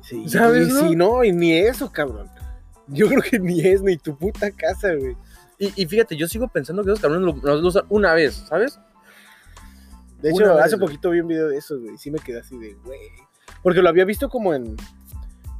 Sí, 0.02 0.28
¿Sabes, 0.28 0.68
y 0.68 0.72
no? 0.72 0.80
sí, 0.80 0.96
no, 0.96 1.24
y 1.24 1.32
ni 1.32 1.52
eso, 1.52 1.90
cabrón. 1.92 2.28
Yo 2.88 3.06
creo 3.06 3.22
que 3.22 3.38
ni 3.38 3.60
es 3.60 3.82
ni 3.82 3.96
tu 3.96 4.16
puta 4.16 4.50
casa, 4.50 4.92
güey. 4.94 5.16
Y, 5.58 5.82
y 5.82 5.86
fíjate, 5.86 6.16
yo 6.16 6.26
sigo 6.26 6.48
pensando 6.48 6.82
que 6.82 6.90
esos 6.90 7.00
cabrones 7.00 7.22
lo, 7.24 7.40
los 7.42 7.60
lo 7.60 7.68
usan 7.68 7.84
una 7.90 8.14
vez, 8.14 8.34
¿sabes? 8.48 8.80
De 10.22 10.30
hecho, 10.30 10.54
hace 10.58 10.76
poquito 10.76 11.10
vi 11.10 11.20
un 11.20 11.28
video 11.28 11.48
de 11.48 11.58
eso, 11.58 11.78
güey. 11.78 11.94
y 11.94 11.98
Sí 11.98 12.10
me 12.10 12.18
quedé 12.18 12.40
así 12.40 12.58
de, 12.58 12.74
güey. 12.74 12.98
Porque 13.62 13.82
lo 13.82 13.88
había 13.88 14.04
visto 14.04 14.28
como 14.28 14.54
en, 14.54 14.76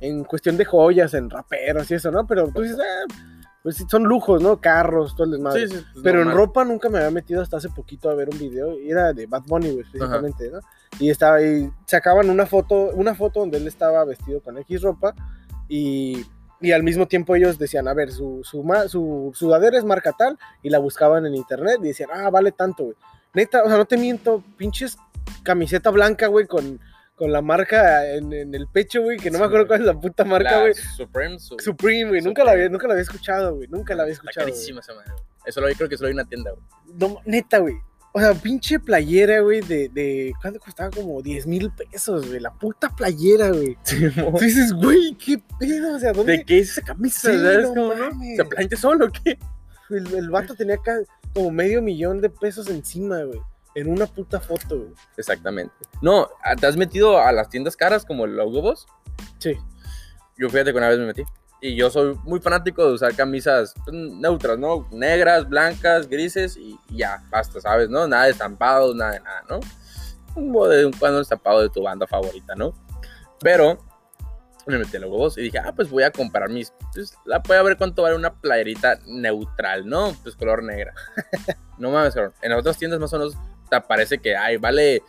en 0.01 0.25
cuestión 0.25 0.57
de 0.57 0.65
joyas, 0.65 1.15
en 1.15 1.31
raperos 1.31 1.91
y 1.91 1.95
eso, 1.95 2.11
¿no? 2.11 2.27
Pero 2.27 2.49
tú 2.49 2.63
dices, 2.63 2.79
ah, 2.81 3.15
pues 3.63 3.85
son 3.89 4.05
lujos, 4.05 4.43
¿no? 4.43 4.61
Carros, 4.61 5.15
todo 5.15 5.25
el 5.25 5.33
desmadre. 5.33 5.69
Sí, 5.69 5.75
sí. 5.77 5.85
pues, 5.93 6.03
Pero 6.03 6.23
en 6.23 6.33
ropa 6.33 6.65
nunca 6.65 6.89
me 6.89 6.99
había 6.99 7.11
metido 7.11 7.43
hasta 7.43 7.59
hace 7.59 7.69
poquito 7.69 8.09
a 8.09 8.15
ver 8.15 8.31
un 8.31 8.39
video 8.39 8.79
y 8.79 8.91
era 8.91 9.13
de 9.13 9.27
Bad 9.27 9.43
Bunny, 9.47 9.71
güey, 9.71 9.83
específicamente, 9.83 10.51
¿no? 10.51 10.61
Y 10.99 11.11
estaba 11.11 11.37
ahí, 11.37 11.71
sacaban 11.85 12.31
una 12.31 12.47
foto, 12.47 12.91
una 12.95 13.15
foto 13.15 13.41
donde 13.41 13.59
él 13.59 13.67
estaba 13.67 14.05
vestido 14.05 14.41
con 14.41 14.57
X 14.59 14.83
ropa 14.83 15.15
y, 15.69 16.25
y 16.61 16.73
al 16.73 16.83
mismo 16.83 17.07
tiempo 17.07 17.37
ellos 17.37 17.59
decían, 17.59 17.87
a 17.87 17.95
ver, 17.95 18.13
su, 18.13 18.41
su, 18.45 18.63
su 18.89 19.31
sudadera 19.35 19.77
es 19.77 19.85
marca 19.85 20.13
tal 20.13 20.39
y 20.63 20.71
la 20.71 20.79
buscaban 20.79 21.27
en 21.27 21.35
internet 21.35 21.79
y 21.83 21.89
decían, 21.89 22.09
ah, 22.13 22.31
vale 22.31 22.53
tanto, 22.53 22.85
güey. 22.85 22.97
Neta, 23.35 23.63
o 23.63 23.69
sea, 23.69 23.77
no 23.77 23.85
te 23.85 23.97
miento, 23.97 24.43
pinches 24.57 24.97
camiseta 25.43 25.91
blanca, 25.91 26.27
güey, 26.27 26.47
con, 26.47 26.81
con 27.21 27.31
la 27.33 27.43
marca 27.43 28.11
en, 28.15 28.33
en 28.33 28.55
el 28.55 28.67
pecho, 28.67 29.03
güey, 29.03 29.19
que 29.19 29.31
no 29.31 29.37
Sí, 29.37 29.41
me 29.43 29.47
acuerdo 29.47 29.67
cuál 29.67 29.81
es 29.81 29.87
la 29.87 29.93
puta 30.01 30.25
marca, 30.25 30.53
La 30.53 30.61
güey. 30.63 30.73
Supreme. 30.75 31.39
su- 31.39 31.57
Supreme, 31.59 32.09
güey, 32.09 32.23
nunca 32.23 32.43
la, 32.45 32.53
había, 32.53 32.71
nunca 32.71 32.87
la 32.87 32.95
había 32.95 33.03
escuchado, 33.03 33.57
güey, 33.57 33.69
nunca 33.69 33.95
la 33.95 34.05
había 34.05 34.15
Está 34.15 34.23
escuchado. 34.31 34.47
carísima 34.47 34.81
esa 34.81 34.95
madre. 34.95 35.13
Eso 35.45 35.61
lo 35.61 35.69
creo 35.75 35.87
que 35.89 35.99
solo 35.99 36.09
hay 36.09 36.15
una 36.15 36.25
tienda, 36.25 36.51
güey. 36.53 36.65
No, 36.99 37.21
neta, 37.27 37.59
güey. 37.59 37.75
O 38.15 38.19
sea, 38.21 38.33
pinche 38.33 38.81
playera, 38.81 39.41
güey, 39.41 39.61
de, 39.61 39.91
de... 39.91 40.33
¿Cuánto 40.41 40.59
costaba? 40.61 40.89
Como 40.91 41.21
10 41.21 41.47
mil 41.47 41.71
pesos, 41.71 42.27
güey. 42.27 42.41
La 42.41 42.53
puta 42.55 42.89
playera, 42.97 43.51
güey. 43.51 43.77
Tú 43.85 44.39
dices, 44.41 44.73
güey, 44.73 45.15
¿qué 45.23 45.41
pedo? 45.59 45.95
O 45.95 45.99
sea, 45.99 46.13
¿dónde...? 46.13 46.39
¿De 46.39 46.45
qué 46.45 46.59
es 46.61 46.71
esa 46.71 46.81
camisa? 46.83 47.31
Sí, 47.31 47.37
¿Sabes 47.39 47.63
no 47.69 47.75
cómo, 47.75 47.95
no? 47.95 48.11
mames. 48.11 48.37
¿Se 48.39 48.45
plancha 48.47 48.77
solo 48.79 49.07
o 49.07 49.11
qué? 49.13 49.39
El, 49.91 50.13
el 50.15 50.31
vato 50.31 50.55
tenía 50.55 50.77
acá 50.77 50.97
como 51.35 51.51
medio 51.51 51.83
millón 51.83 52.21
de 52.23 52.31
pesos 52.31 52.69
encima, 52.71 53.23
güey. 53.25 53.41
En 53.75 53.91
una 53.91 54.07
puta 54.07 54.41
foto, 54.41 54.79
güey. 54.79 54.93
Exactamente. 55.17 55.75
No, 56.03 56.29
¿te 56.61 56.67
has 56.67 56.77
metido 56.77 57.19
a 57.19 57.31
las 57.33 57.49
tiendas 57.49 57.77
caras 57.77 58.05
como 58.05 58.25
el 58.25 58.39
Hugo 58.41 58.63
Boss? 58.63 58.87
Sí. 59.39 59.57
Yo 60.37 60.49
fíjate 60.49 60.73
que 60.73 60.79
una 60.79 60.89
vez 60.89 60.99
me 60.99 61.07
metí. 61.07 61.23
Y 61.63 61.77
yo 61.77 61.91
soy 61.91 62.15
muy 62.25 62.41
fanático 62.41 62.85
de 62.87 62.93
usar 62.95 63.15
camisas 63.15 63.75
neutras, 63.93 64.59
¿no? 64.59 64.89
Negras, 64.91 65.47
blancas, 65.49 66.09
grises 66.09 66.57
y 66.57 66.79
ya, 66.89 67.23
basta, 67.31 67.61
¿sabes? 67.61 67.91
¿No? 67.91 68.09
Nada 68.09 68.25
de 68.25 68.31
estampados, 68.31 68.97
nada 68.97 69.13
de 69.13 69.21
nada, 69.21 69.45
¿no? 69.49 69.61
Un 70.37 70.53
bo- 70.53 70.69
de 70.69 70.87
un 70.87 70.93
cuando 70.93 71.21
estampado 71.21 71.61
de 71.61 71.69
tu 71.69 71.83
banda 71.83 72.07
favorita, 72.07 72.55
¿no? 72.55 72.73
Pero 73.41 73.79
me 74.67 74.79
metí 74.79 74.97
a 74.97 75.07
Boss 75.07 75.37
y 75.37 75.43
dije, 75.43 75.59
ah, 75.59 75.73
pues 75.75 75.91
voy 75.91 76.03
a 76.05 76.11
comprar 76.11 76.49
mis. 76.49 76.73
Pues 76.95 77.15
la 77.27 77.39
voy 77.41 77.57
a 77.59 77.63
ver 77.63 77.77
cuánto 77.77 78.03
vale 78.03 78.17
una 78.17 78.33
playerita 78.33 78.99
neutral, 79.07 79.87
¿no? 79.87 80.17
Pues 80.23 80.37
color 80.37 80.63
negra. 80.63 80.95
no 81.79 81.91
mames, 81.91 82.15
cabrón. 82.15 82.33
En 82.41 82.53
otras 82.53 82.79
tiendas 82.79 83.01
más 83.01 83.13
o 83.13 83.19
menos 83.19 83.37
parece 83.79 84.19
que, 84.19 84.37
ay, 84.37 84.57
vale 84.57 85.03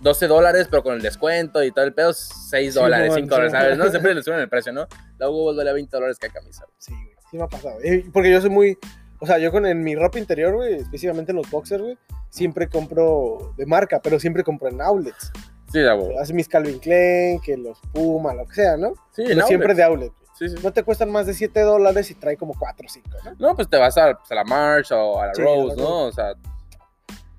12 0.00 0.26
dólares, 0.26 0.66
pero 0.70 0.82
con 0.82 0.94
el 0.94 1.02
descuento 1.02 1.62
y 1.62 1.70
todo 1.70 1.84
el 1.84 1.94
pedo, 1.94 2.12
6 2.12 2.72
Sí, 2.74 2.78
dólares, 2.78 3.08
mon, 3.10 3.18
5 3.20 3.28
dólares. 3.34 3.52
¿sabes? 3.52 3.78
No, 3.78 3.88
siempre 3.88 4.14
le 4.16 4.22
suben 4.22 4.40
el 4.40 4.48
precio, 4.48 4.72
¿no? 4.72 4.86
La 5.18 5.28
Hugo 5.30 5.44
Boss 5.44 5.56
valía 5.56 5.72
20 5.72 5.96
dólares 5.96 6.18
cada 6.18 6.32
camisa. 6.34 6.64
güey. 6.66 6.74
Sí, 6.78 6.92
güey, 6.92 7.16
sí 7.30 7.36
me 7.36 7.44
ha 7.44 7.48
pasado. 7.48 7.76
Eh, 7.82 8.04
porque 8.12 8.30
yo 8.30 8.40
soy 8.40 8.50
muy. 8.50 8.76
O 9.20 9.26
sea, 9.26 9.38
yo 9.38 9.52
con 9.52 9.64
en 9.66 9.82
mi 9.84 9.94
ropa 9.94 10.18
interior, 10.18 10.52
güey, 10.54 10.74
específicamente 10.74 11.30
en 11.30 11.36
los 11.36 11.48
boxers, 11.48 11.80
güey, 11.80 11.96
siempre 12.28 12.68
compro 12.68 13.54
de 13.56 13.64
marca, 13.66 14.00
pero 14.02 14.18
siempre 14.18 14.42
compro 14.42 14.68
en 14.68 14.80
outlets. 14.80 15.30
Sí, 15.70 15.78
la 15.78 15.94
Hugo. 15.94 16.18
Hace 16.20 16.34
mis 16.34 16.48
Calvin 16.48 16.80
Klein, 16.80 17.40
que 17.40 17.56
los 17.56 17.78
Puma, 17.94 18.34
lo 18.34 18.44
que 18.46 18.54
sea, 18.56 18.76
¿no? 18.76 18.94
Sí, 19.12 19.22
Pero 19.28 19.46
siempre 19.46 19.74
de 19.74 19.84
outlet. 19.84 20.10
güey. 20.12 20.22
Sí, 20.36 20.48
sí. 20.48 20.56
No 20.64 20.72
te 20.72 20.82
cuestan 20.82 21.10
más 21.12 21.26
de 21.26 21.34
7 21.34 21.60
dólares 21.60 22.10
y 22.10 22.14
trae 22.16 22.36
como 22.36 22.54
4 22.58 22.84
o 22.84 22.90
5, 22.90 23.08
¿no? 23.24 23.34
No, 23.38 23.54
pues 23.54 23.68
te 23.68 23.76
vas 23.76 23.96
a, 23.96 24.12
pues, 24.18 24.32
a 24.32 24.34
la 24.34 24.44
March 24.44 24.90
o 24.90 25.20
a 25.22 25.28
la 25.28 25.34
Sí, 25.34 25.40
a 25.42 25.44
la 25.44 25.50
Rose, 25.54 25.76
¿no? 25.76 26.06
O 26.06 26.12
sea, 26.12 26.34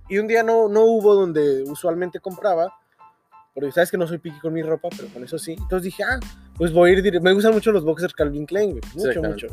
Y 0.09 0.17
un 0.17 0.27
día 0.27 0.43
no, 0.43 0.67
no 0.67 0.81
hubo 0.81 1.15
donde 1.15 1.63
usualmente 1.63 2.19
compraba, 2.19 2.73
porque 3.53 3.71
sabes 3.71 3.91
que 3.91 3.97
no 3.97 4.07
soy 4.07 4.17
piqui 4.17 4.39
con 4.39 4.53
mi 4.53 4.61
ropa, 4.61 4.89
pero 4.95 5.07
con 5.09 5.23
eso 5.23 5.37
sí. 5.37 5.53
Entonces 5.53 5.83
dije, 5.83 6.03
ah, 6.03 6.19
pues 6.57 6.71
voy 6.73 6.89
a 6.89 6.93
ir, 6.93 7.03
dire- 7.03 7.21
me 7.21 7.33
gustan 7.33 7.53
mucho 7.53 7.71
los 7.71 7.83
boxers 7.83 8.13
Calvin 8.13 8.45
Klein, 8.45 8.71
güey, 8.71 8.81
mucho, 8.95 9.21
mucho. 9.23 9.47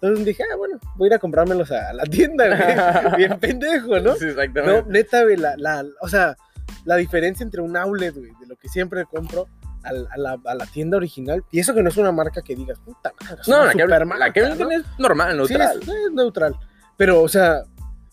Entonces 0.00 0.26
dije, 0.26 0.42
ah, 0.52 0.56
bueno, 0.56 0.78
voy 0.96 1.06
a 1.06 1.08
ir 1.08 1.14
a 1.14 1.18
comprármelos 1.18 1.70
a 1.72 1.92
la 1.94 2.04
tienda, 2.04 2.46
güey. 2.46 3.16
Bien 3.16 3.38
pendejo, 3.40 3.98
¿no? 4.00 4.14
sí, 4.14 4.24
No, 4.26 4.30
exactamente. 4.30 4.84
neta, 4.90 5.22
güey, 5.22 5.36
la, 5.36 5.56
la, 5.56 5.84
o 6.02 6.08
sea, 6.08 6.36
la 6.84 6.96
diferencia 6.96 7.42
entre 7.44 7.62
un 7.62 7.76
outlet, 7.76 8.14
güey, 8.14 8.30
de 8.40 8.46
lo 8.46 8.56
que 8.56 8.68
siempre 8.68 9.04
compro 9.06 9.48
a, 9.82 9.92
la, 10.18 10.38
a 10.44 10.54
la 10.54 10.66
tienda 10.66 10.96
original, 10.98 11.42
y 11.50 11.60
eso 11.60 11.72
que 11.72 11.82
no 11.82 11.88
es 11.88 11.96
una 11.96 12.12
marca 12.12 12.42
que 12.42 12.54
digas, 12.54 12.78
puta 12.80 13.12
madre, 13.22 13.40
No, 13.46 13.64
la 13.64 13.72
que, 13.72 13.86
la 13.86 14.32
que 14.32 14.40
¿no? 14.64 14.70
es 14.70 14.82
normal, 14.98 15.30
Sí, 15.32 15.54
neutral. 15.54 15.78
es, 15.80 15.88
es 15.88 16.12
neutral. 16.12 16.56
Pero, 16.96 17.22
o 17.22 17.28
sea, 17.28 17.62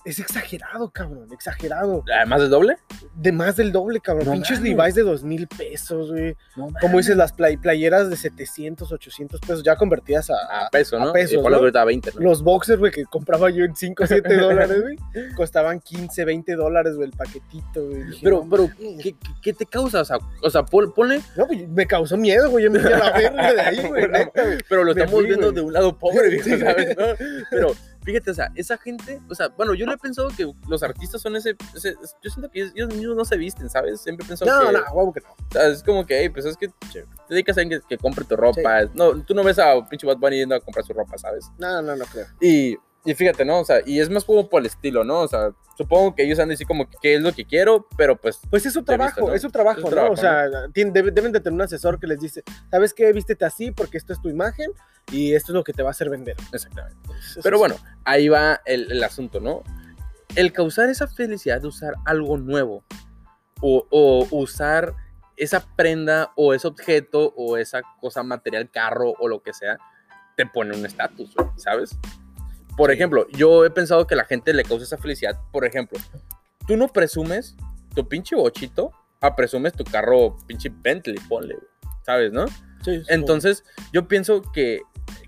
es 0.06 0.20
exagerado, 0.20 0.90
cabrón, 0.92 1.28
exagerado. 1.32 2.04
Además 2.14 2.42
es 2.42 2.50
doble. 2.50 2.78
De 3.16 3.32
más 3.32 3.56
del 3.56 3.72
doble, 3.72 4.00
cabrón. 4.00 4.26
No 4.26 4.32
Pinches. 4.34 4.60
Levi's 4.62 4.96
de 4.96 5.04
dos 5.04 5.24
mil 5.24 5.48
pesos, 5.48 6.12
güey. 6.12 6.36
No, 6.56 6.68
Como 6.82 6.98
dices, 6.98 7.16
las 7.16 7.32
play- 7.34 7.58
playeras 7.58 8.10
de 8.10 8.16
700, 8.18 8.92
800 8.92 9.40
pesos, 9.40 9.64
ya 9.64 9.76
convertidas 9.76 10.30
a, 10.30 10.66
A 10.66 10.70
peso, 10.70 10.98
a 10.98 11.06
¿no? 11.06 11.14
pesos, 11.14 11.34
y 11.34 11.38
¿no? 11.38 11.48
que 11.48 11.56
ahorita 11.56 11.82
a 11.82 11.86
20, 11.86 12.12
¿no? 12.16 12.22
Los 12.22 12.44
boxers, 12.44 12.80
güey, 12.80 12.92
que 12.92 13.06
compraba 13.06 13.50
yo 13.50 13.64
en 13.66 13.76
5 13.76 14.04
o 14.04 14.08
7 14.08 14.38
dólares, 14.38 14.82
güey, 14.82 14.98
costaban 15.36 15.80
15, 15.80 16.26
20 16.26 16.56
dólares, 16.56 16.96
güey, 16.96 17.08
el 17.10 17.16
paquetito, 17.16 17.86
güey. 17.88 18.04
Pero, 18.22 18.44
no, 18.44 18.50
pero. 18.50 18.70
¿qué, 19.02 19.16
qué- 19.42 19.54
te 19.54 19.66
causa? 19.66 20.02
O 20.02 20.06
sea, 20.06 20.18
o 20.42 20.50
sea 20.50 20.64
pon- 20.64 20.92
ponle, 20.94 21.22
No, 21.38 21.48
pues, 21.48 21.68
me 21.70 21.86
causó 21.86 22.18
miedo, 22.18 22.50
güey. 22.50 22.66
Yo 22.66 22.72
me 22.72 22.80
fui 22.80 22.92
a 22.92 22.98
la 22.98 23.12
verga 23.12 23.54
de 23.54 23.62
ahí, 23.62 23.88
güey. 23.88 24.04
Pero 24.70 24.84
lo 24.84 24.92
estamos 24.92 25.12
fui, 25.14 25.26
viendo 25.28 25.48
güey. 25.48 25.56
de 25.56 25.62
un 25.62 25.74
lado 25.74 25.98
pobre, 25.98 26.40
Sí. 26.44 26.60
¿sabes? 26.60 26.98
¿no? 26.98 27.06
Pero 27.52 27.72
fíjate, 28.04 28.32
o 28.32 28.34
sea, 28.34 28.52
esa 28.56 28.78
gente, 28.78 29.22
o 29.30 29.36
sea, 29.36 29.50
bueno, 29.50 29.74
yo 29.74 29.86
le 29.86 29.94
he 29.94 29.98
pensado 29.98 30.30
que 30.36 30.52
los 30.68 30.84
artistas 30.84 31.22
son 31.22 31.36
ese, 31.36 31.56
ese- 31.76 31.96
yo 32.22 32.30
siento 32.30 32.50
que 32.52 32.62
ellos 32.76 32.94
mismos 32.94 33.16
no 33.16 33.26
se 33.26 33.38
visten, 33.38 33.70
¿sabes? 33.70 34.02
Siempre 34.02 34.26
he 34.26 34.28
pensado 34.28 34.52
No, 34.52 34.68
que, 34.68 34.78
no, 34.78 34.84
huevo 34.94 35.14
que 35.14 35.22
no. 35.22 35.30
o 35.32 35.52
sea, 35.52 35.68
es 35.68 35.84
como 35.84 36.06
que, 36.06 36.20
hey, 36.22 36.30
pues 36.30 36.46
es 36.46 36.58
que 36.58 36.68
te 36.68 37.06
dedicas 37.30 37.58
a 37.58 37.62
alguien 37.62 37.82
que, 37.82 37.88
que 37.88 37.98
compre 37.98 38.26
tu 38.26 38.36
ropa, 38.36 38.86
no, 38.94 39.22
tú 39.24 39.34
no 39.34 39.44
ves 39.44 39.60
a 39.60 39.74
pinche 39.88 40.06
Bad 40.08 40.18
Bunny 40.18 40.38
yendo 40.38 40.56
a 40.56 40.60
comprar 40.60 40.86
su 40.86 40.94
ropa, 40.94 41.18
¿sabes? 41.18 41.50
No, 41.58 41.82
no, 41.82 41.96
no 41.96 42.06
creo. 42.06 42.28
Y, 42.42 42.78
y 43.06 43.14
fíjate, 43.14 43.44
¿no? 43.46 43.60
O 43.60 43.66
sea, 43.66 43.82
y 43.86 44.00
es 44.00 44.10
más 44.10 44.24
como 44.26 44.48
por 44.50 44.62
el 44.62 44.68
estilo, 44.68 45.04
¿no? 45.04 45.20
O 45.22 45.28
sea, 45.28 45.52
supongo 45.78 46.16
que 46.16 46.24
ellos 46.24 46.40
han 46.40 46.48
de 46.48 46.54
decir 46.54 46.68
como 46.68 46.90
que 46.90 46.98
qué 47.02 47.16
es 47.16 47.22
lo 47.22 47.34
que 47.34 47.46
quiero, 47.46 47.88
pero 47.98 48.16
pues, 48.16 48.40
Pues 48.50 48.66
es 48.66 48.74
su 48.74 48.84
trabajo, 48.84 49.28
¿no? 49.28 49.34
es 49.34 49.42
su 49.42 49.50
trabajo, 49.50 49.80
Es 49.80 49.84
su 49.84 49.90
¿no? 49.90 49.92
trabajo, 49.92 50.14
o 50.14 50.18
sea, 50.18 50.46
tien- 50.74 50.92
debe- 50.94 51.12
deben 51.12 51.32
de 51.32 51.40
tener 51.40 51.54
un 51.56 51.62
asesor 51.62 52.00
que 52.00 52.08
les 52.08 52.20
dice, 52.20 52.44
¿sabes 52.72 52.94
qué? 52.94 53.12
Vístete 53.12 53.44
así 53.46 53.72
porque 53.72 53.98
esto 53.98 54.14
es 54.14 54.22
tu 54.22 54.30
imagen 54.30 54.72
y 55.12 55.34
esto 55.34 55.52
es 55.52 55.56
lo 55.56 55.64
que 55.64 55.74
te 55.74 55.84
va 55.84 55.90
a 55.90 55.92
hacer 55.92 56.10
vender. 56.10 56.36
exactamente. 56.54 56.98
Eso 57.20 57.42
Pero 57.44 57.58
bueno, 57.60 57.76
ahí 58.06 58.30
va 58.30 58.62
el, 58.66 58.92
el 58.92 59.04
asunto, 59.04 59.40
¿no? 59.40 59.64
El 60.36 60.52
causar 60.54 60.90
esa 60.90 61.08
felicidad 61.08 61.62
de 61.62 61.68
usar 61.68 61.96
algo 62.06 62.38
nuevo 62.38 62.84
o, 63.62 63.86
o 63.90 64.28
usar 64.32 64.96
esa 65.36 65.66
prenda 65.76 66.32
o 66.36 66.54
ese 66.54 66.68
objeto 66.68 67.34
o 67.36 67.58
esa 67.58 67.82
cosa 68.00 68.24
material, 68.24 68.70
carro 68.70 69.14
o 69.20 69.28
lo 69.28 69.42
que 69.42 69.52
sea, 69.54 69.78
te 70.38 70.46
pone 70.46 70.76
un 70.76 70.86
estatus, 70.86 71.34
¿sabes? 71.58 71.98
Por 72.76 72.92
ejemplo, 72.92 73.28
yo 73.32 73.66
he 73.66 73.70
pensado 73.70 74.08
que 74.08 74.16
la 74.16 74.26
gente 74.26 74.54
le 74.54 74.64
causa 74.64 74.84
esa 74.84 74.98
felicidad. 74.98 75.40
Por 75.52 75.66
ejemplo, 75.66 76.00
tú 76.68 76.78
no 76.78 76.88
presumes 76.88 77.56
tu 77.94 78.08
pinche 78.08 78.36
bochito, 78.36 78.92
a 79.22 79.36
presumes 79.36 79.74
tu 79.74 79.84
carro 79.84 80.36
pinche 80.48 80.72
Bentley, 80.82 81.18
ponle, 81.30 81.58
¿sabes, 82.04 82.32
no? 82.32 82.48
Sí, 82.48 83.00
sí, 83.00 83.04
Entonces, 83.08 83.64
yo 83.94 84.08
pienso 84.08 84.42
que, 84.52 84.82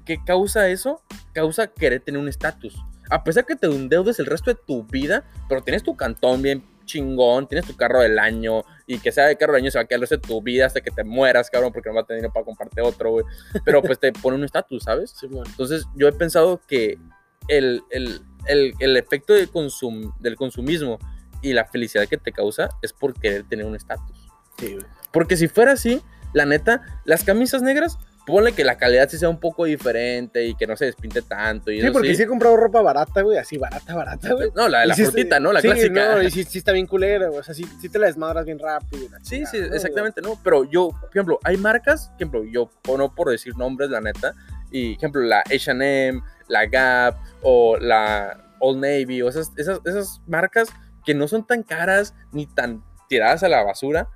que 0.03 0.23
causa 0.23 0.67
eso, 0.69 1.01
causa 1.33 1.67
querer 1.67 2.01
tener 2.01 2.19
un 2.19 2.27
estatus. 2.27 2.75
A 3.09 3.23
pesar 3.23 3.45
que 3.45 3.55
te 3.55 3.67
endeudes 3.67 4.19
el 4.19 4.25
resto 4.25 4.51
de 4.51 4.59
tu 4.65 4.83
vida, 4.83 5.23
pero 5.47 5.61
tienes 5.61 5.83
tu 5.83 5.95
cantón 5.95 6.41
bien 6.41 6.63
chingón, 6.85 7.47
tienes 7.47 7.65
tu 7.65 7.75
carro 7.75 8.01
del 8.01 8.19
año, 8.19 8.63
y 8.87 8.99
que 8.99 9.11
sea 9.11 9.29
el 9.29 9.37
carro 9.37 9.53
del 9.53 9.63
año 9.63 9.71
se 9.71 9.77
va 9.77 9.83
a 9.83 9.85
quedar 9.85 9.97
el 9.97 10.01
resto 10.01 10.17
de 10.17 10.27
tu 10.27 10.41
vida 10.41 10.65
hasta 10.65 10.81
que 10.81 10.91
te 10.91 11.03
mueras, 11.03 11.49
cabrón, 11.49 11.71
porque 11.71 11.89
no 11.89 11.95
va 11.95 12.01
a 12.01 12.05
tener 12.05 12.21
dinero 12.21 12.33
para 12.33 12.45
comprarte 12.45 12.81
otro, 12.81 13.11
güey. 13.11 13.25
Pero 13.63 13.81
pues 13.81 13.99
te 13.99 14.11
pone 14.11 14.37
un 14.37 14.43
estatus, 14.43 14.83
¿sabes? 14.83 15.11
sí, 15.11 15.27
bueno. 15.27 15.45
Entonces, 15.49 15.85
yo 15.95 16.07
he 16.07 16.11
pensado 16.11 16.61
que 16.67 16.99
el, 17.47 17.81
el, 17.89 18.21
el, 18.47 18.73
el 18.79 18.97
efecto 18.97 19.33
de 19.33 19.47
consum, 19.47 20.11
del 20.19 20.35
consumismo 20.35 20.99
y 21.41 21.53
la 21.53 21.65
felicidad 21.65 22.07
que 22.07 22.17
te 22.17 22.31
causa 22.31 22.69
es 22.81 22.93
por 22.93 23.13
querer 23.19 23.43
tener 23.43 23.65
un 23.65 23.75
estatus. 23.75 24.29
Sí. 24.59 24.77
Porque 25.11 25.37
si 25.37 25.47
fuera 25.47 25.73
así, 25.73 26.01
la 26.33 26.45
neta, 26.45 26.81
las 27.05 27.23
camisas 27.23 27.61
negras, 27.61 27.97
ponle 28.25 28.53
que 28.53 28.63
la 28.63 28.77
calidad 28.77 29.07
sí 29.07 29.17
sea 29.17 29.29
un 29.29 29.39
poco 29.39 29.65
diferente 29.65 30.45
y 30.45 30.55
que 30.55 30.65
no 30.65 30.75
se 30.75 30.85
despinte 30.85 31.21
tanto. 31.21 31.71
Y 31.71 31.79
Sí, 31.79 31.83
eso 31.83 31.93
porque 31.93 32.09
sí 32.09 32.15
sí. 32.15 32.23
he 32.23 32.27
comprado 32.27 32.57
ropa 32.57 32.81
barata, 32.81 33.21
güey, 33.21 33.37
así 33.37 33.57
barata, 33.57 33.93
barata, 33.95 34.33
güey. 34.33 34.49
No, 34.55 34.67
la 34.67 34.81
de 34.81 34.87
la 34.87 34.95
frutita, 34.95 35.39
¿no? 35.39 35.53
La 35.53 35.61
sí, 35.61 35.67
clásica. 35.67 36.15
No, 36.15 36.23
y 36.23 36.31
sí, 36.31 36.43
sí 36.43 36.57
está 36.57 36.71
bien 36.71 36.87
culera, 36.87 37.27
güey. 37.27 37.39
O 37.39 37.43
sea, 37.43 37.53
sí, 37.53 37.65
sí 37.79 37.89
te 37.89 37.99
la 37.99 38.07
desmadras 38.07 38.45
bien 38.45 38.59
rápido. 38.59 39.07
Sí, 39.21 39.45
sí, 39.45 39.59
¿no? 39.59 39.75
exactamente, 39.75 40.21
¿no? 40.21 40.39
Pero 40.43 40.63
yo, 40.63 40.89
por 40.99 41.09
ejemplo, 41.09 41.39
hay 41.43 41.57
marcas, 41.57 42.07
por 42.07 42.15
ejemplo, 42.15 42.43
yo, 42.45 42.69
no 42.97 43.13
por 43.13 43.29
decir 43.29 43.55
nombres, 43.55 43.89
la 43.89 44.01
neta, 44.01 44.33
y, 44.71 44.95
por 44.95 44.97
ejemplo, 44.97 45.21
la 45.21 45.39
H&M, 45.41 46.21
la 46.47 46.65
Gap, 46.65 47.17
o 47.41 47.77
la 47.77 48.55
Old 48.59 48.79
Navy, 48.79 49.21
o 49.21 49.29
esas, 49.29 49.51
esas, 49.57 49.79
esas 49.85 50.21
marcas 50.27 50.69
que 51.05 51.13
no 51.13 51.27
son 51.27 51.45
tan 51.45 51.63
caras 51.63 52.13
ni 52.31 52.45
tan 52.47 52.83
tiradas 53.07 53.43
a 53.43 53.49
la 53.49 53.63
basura, 53.63 54.09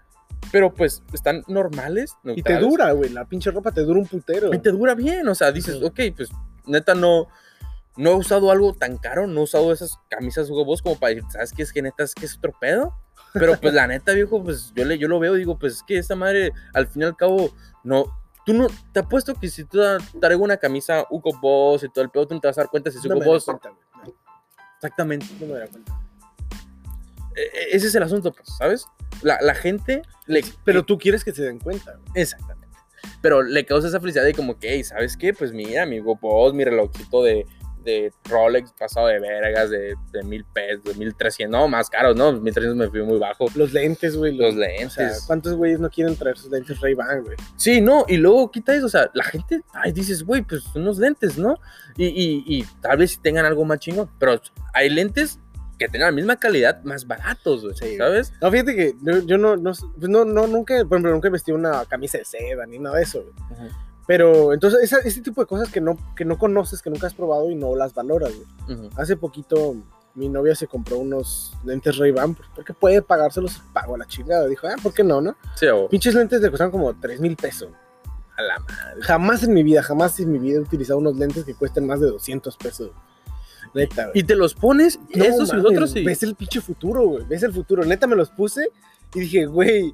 pero 0.52 0.74
pues 0.74 1.04
están 1.14 1.44
normales, 1.48 2.14
Y 2.24 2.42
te 2.42 2.58
dura, 2.58 2.92
güey. 2.92 3.10
La 3.10 3.26
pinche 3.26 3.52
ropa 3.52 3.72
te 3.72 3.82
dura 3.82 4.00
un 4.00 4.08
putero. 4.08 4.54
Y 4.54 4.60
te 4.60 4.72
dura 4.72 4.96
bien, 4.96 5.28
o 5.28 5.36
sea, 5.36 5.52
dices, 5.52 5.76
Sí. 5.76 5.84
ok, 5.84 6.00
pues 6.16 6.30
neta 6.66 6.96
no, 6.96 7.28
no 7.98 8.12
he 8.12 8.16
usado 8.16 8.52
algo 8.52 8.74
tan 8.74 8.98
caro, 8.98 9.28
no 9.28 9.42
he 9.42 9.44
usado 9.44 9.72
esas 9.72 10.00
camisas 10.10 10.50
Hugo 10.50 10.66
Boss 10.66 10.82
como 10.82 10.98
para 10.98 11.14
decir, 11.14 11.30
¿sabes 11.32 11.52
qué 11.52 11.64
es 11.64 11.74
que 11.74 11.82
neta 11.82 12.04
es 12.04 12.16
que 12.16 12.26
es 12.26 12.38
otro 12.38 12.54
pedo? 12.60 12.94
Pero 13.34 13.60
pues 13.60 13.74
la 13.74 13.86
neta, 13.86 14.14
viejo, 14.14 14.44
pues 14.44 14.74
yo, 14.76 14.86
le, 14.86 14.98
yo 14.98 15.08
lo 15.08 15.20
veo 15.20 15.36
y 15.36 15.40
digo, 15.40 15.60
pues 15.60 15.74
es 15.74 15.84
que 15.84 15.98
esta 15.98 16.16
madre, 16.16 16.52
al 16.74 16.88
fin 16.88 17.04
y 17.04 17.06
al 17.06 17.16
cabo, 17.16 17.52
no, 17.84 18.06
tú 18.50 18.56
no, 18.56 18.66
te 18.92 19.02
apuesto 19.02 19.36
que 19.36 19.48
si 19.48 19.64
tú 19.64 19.80
traigo 20.20 20.44
una 20.44 20.58
camisa 20.58 21.06
Hugo 21.12 21.38
Boss 21.40 21.84
y 21.84 21.90
todo 21.90 22.04
el 22.04 22.10
pedo, 22.10 22.26
tú 22.26 22.34
no 22.34 22.42
te 22.42 22.48
vas 22.48 22.58
a 22.58 22.62
dar 22.62 22.70
cuenta 22.72 22.90
si 22.90 22.98
es 22.98 23.06
No 23.06 23.16
Hugo 23.16 23.26
Boss. 23.26 23.46
cuenta, 23.46 23.70
güey. 23.70 24.08
No, 24.08 24.14
Exactamente. 24.76 25.28
no 25.40 25.54
me 25.54 25.68
cuenta. 25.68 26.02
E- 27.36 27.42
e- 27.42 27.76
ese 27.76 27.86
es 27.90 27.94
el 27.94 28.02
asunto, 28.02 28.32
pues, 28.32 28.50
¿sabes? 28.58 28.88
La, 29.22 29.38
la 29.42 29.54
gente 29.54 30.02
le... 30.26 30.44
Pero 30.64 30.84
tú 30.84 30.98
quieres 30.98 31.24
que 31.24 31.32
se 31.32 31.44
den 31.44 31.60
cuenta, 31.60 31.92
güey. 31.94 32.24
Exactamente. 32.24 32.76
Pero 33.22 33.44
le 33.44 33.66
causa 33.68 33.88
esa 33.88 34.00
felicidad 34.00 34.24
de 34.24 34.34
como 34.34 34.58
que, 34.58 34.74
hey, 34.74 34.84
¿sabes 34.84 35.16
qué? 35.16 35.32
Pues 35.32 35.54
mira, 35.54 35.86
mi 35.86 36.00
GoPro, 36.00 36.52
mi 36.52 36.64
relojito 36.64 37.22
de, 37.22 37.46
de 37.90 38.14
Rolex 38.26 38.72
pasado 38.74 39.08
de 39.08 39.20
vergas, 39.20 39.70
de, 39.70 39.96
de 40.12 40.24
mil 40.24 40.46
pesos, 40.46 40.84
de 40.84 40.94
mil 40.96 41.16
trescientos, 41.16 41.60
no, 41.60 41.68
más 41.68 41.90
caros, 41.90 42.16
¿no? 42.16 42.32
Mil 42.34 42.54
trescientos 42.54 42.78
me 42.78 42.90
fui 42.90 43.02
muy 43.04 43.20
bajo. 43.20 43.46
Los 43.56 43.74
lentes, 43.74 44.16
güey. 44.16 44.36
Los 44.36 44.56
O 44.56 44.58
lentes. 44.58 44.94
sea, 44.94 45.12
¿cuántos 45.28 45.54
güeyes 45.56 45.80
no 45.80 45.90
quieren 45.90 46.16
traer 46.16 46.38
sus 46.38 46.52
lentes 46.52 46.80
Ray-Ban, 46.80 47.24
güey? 47.24 47.38
Sí, 47.56 47.82
no, 47.82 48.06
y 48.08 48.18
luego 48.18 48.52
quita 48.52 48.76
eso, 48.76 48.86
o 48.86 48.90
sea, 48.90 49.10
la 49.14 49.24
gente, 49.24 49.62
ay, 49.74 49.92
dices, 49.92 50.24
güey, 50.24 50.42
pues 50.44 50.64
unos 50.76 50.98
lentes, 51.00 51.38
¿no? 51.38 51.58
Y, 51.98 52.06
y, 52.08 52.44
y 52.46 52.64
tal 52.82 52.98
vez 52.98 53.20
tengan 53.22 53.46
algo 53.46 53.66
más 53.66 53.80
chingón, 53.80 54.10
pero 54.20 54.40
hay 54.74 54.90
lentes 54.90 55.40
que 55.78 55.88
tengan 55.88 56.08
la 56.10 56.12
misma 56.16 56.36
calidad, 56.36 56.84
más 56.84 57.08
baratos, 57.08 57.64
güey, 57.64 57.74
Sí, 57.76 57.98
¿sabes? 57.98 58.34
No, 58.42 58.52
fíjate 58.52 58.76
que 58.76 58.96
yo, 59.02 59.20
yo 59.20 59.38
no, 59.38 59.56
no, 59.56 59.72
pues 59.72 60.10
no, 60.10 60.26
no, 60.26 60.46
nunca, 60.46 60.76
por 60.86 60.98
ejemplo, 60.98 61.12
nunca 61.12 61.30
vestí 61.30 61.52
una 61.54 61.86
camisa 61.86 62.18
de 62.18 62.26
seda 62.26 62.66
ni 62.66 62.80
nada 62.80 62.98
de 62.98 63.04
eso, 63.04 63.24
güey. 63.24 63.70
Pero 64.10 64.54
entonces, 64.54 64.80
esa- 64.82 65.02
ese 65.08 65.22
tipo 65.22 65.40
de 65.40 65.46
cosas 65.46 65.70
que 65.72 65.80
no, 65.80 65.96
que 66.16 66.26
no 66.26 66.40
conoces, 66.40 66.82
que 66.82 66.90
nunca 66.90 67.06
has 67.06 67.14
probado 67.14 67.52
y 67.52 67.56
no 67.56 67.76
las 67.76 67.94
valoras, 67.94 68.32
güey. 68.68 68.90
Hace 68.98 69.16
poquito 69.18 69.76
mi 70.16 70.28
novia 70.28 70.56
se 70.56 70.66
compró 70.66 70.98
unos 70.98 71.54
lentes 71.64 71.96
Ray-Ban 71.96 72.36
porque 72.56 72.74
puede 72.74 73.04
pagárselos 73.04 73.62
pago 73.72 73.94
a 73.94 74.00
la 74.00 74.08
chingada. 74.08 74.48
Dijo, 74.48 74.66
ah, 74.68 74.74
¿por 74.82 74.96
qué 74.96 75.04
no, 75.04 75.22
no? 75.22 75.36
Sí, 75.56 75.68
o 75.68 75.88
Pinches 75.88 76.16
lentes 76.16 76.42
le 76.42 76.50
costaron 76.50 76.72
como 76.72 76.92
3 77.00 77.20
mil 77.22 77.36
pesos. 77.36 77.70
a 78.36 78.42
la 78.42 78.58
madre. 78.58 79.02
Jamás 79.02 79.44
en 79.44 79.54
mi 79.54 79.62
vida, 79.62 79.84
jamás 79.84 80.20
en 80.20 80.32
mi 80.32 80.40
vida 80.40 80.58
he 80.58 80.62
utilizado 80.62 80.98
unos 80.98 81.16
lentes 81.16 81.44
que 81.46 81.54
cuesten 81.54 81.86
más 81.86 82.00
de 82.00 82.08
200 82.08 82.58
pesos. 82.58 82.90
Neta, 83.76 84.06
güey. 84.08 84.20
Y 84.20 84.24
te 84.24 84.36
los 84.36 84.56
pones, 84.56 84.98
No 85.14 85.24
estos 85.24 85.54
y 85.54 85.56
los 85.58 85.66
otros, 85.66 85.96
y... 85.96 86.04
Ves 86.04 86.24
el 86.24 86.34
pinche 86.36 86.62
futuro, 86.62 87.06
güey. 87.06 87.26
Ves 87.26 87.44
el 87.44 87.54
futuro. 87.54 87.86
Neta 87.86 88.08
me 88.08 88.16
los 88.16 88.32
puse 88.32 88.72
y 89.14 89.20
dije, 89.20 89.46
güey, 89.46 89.94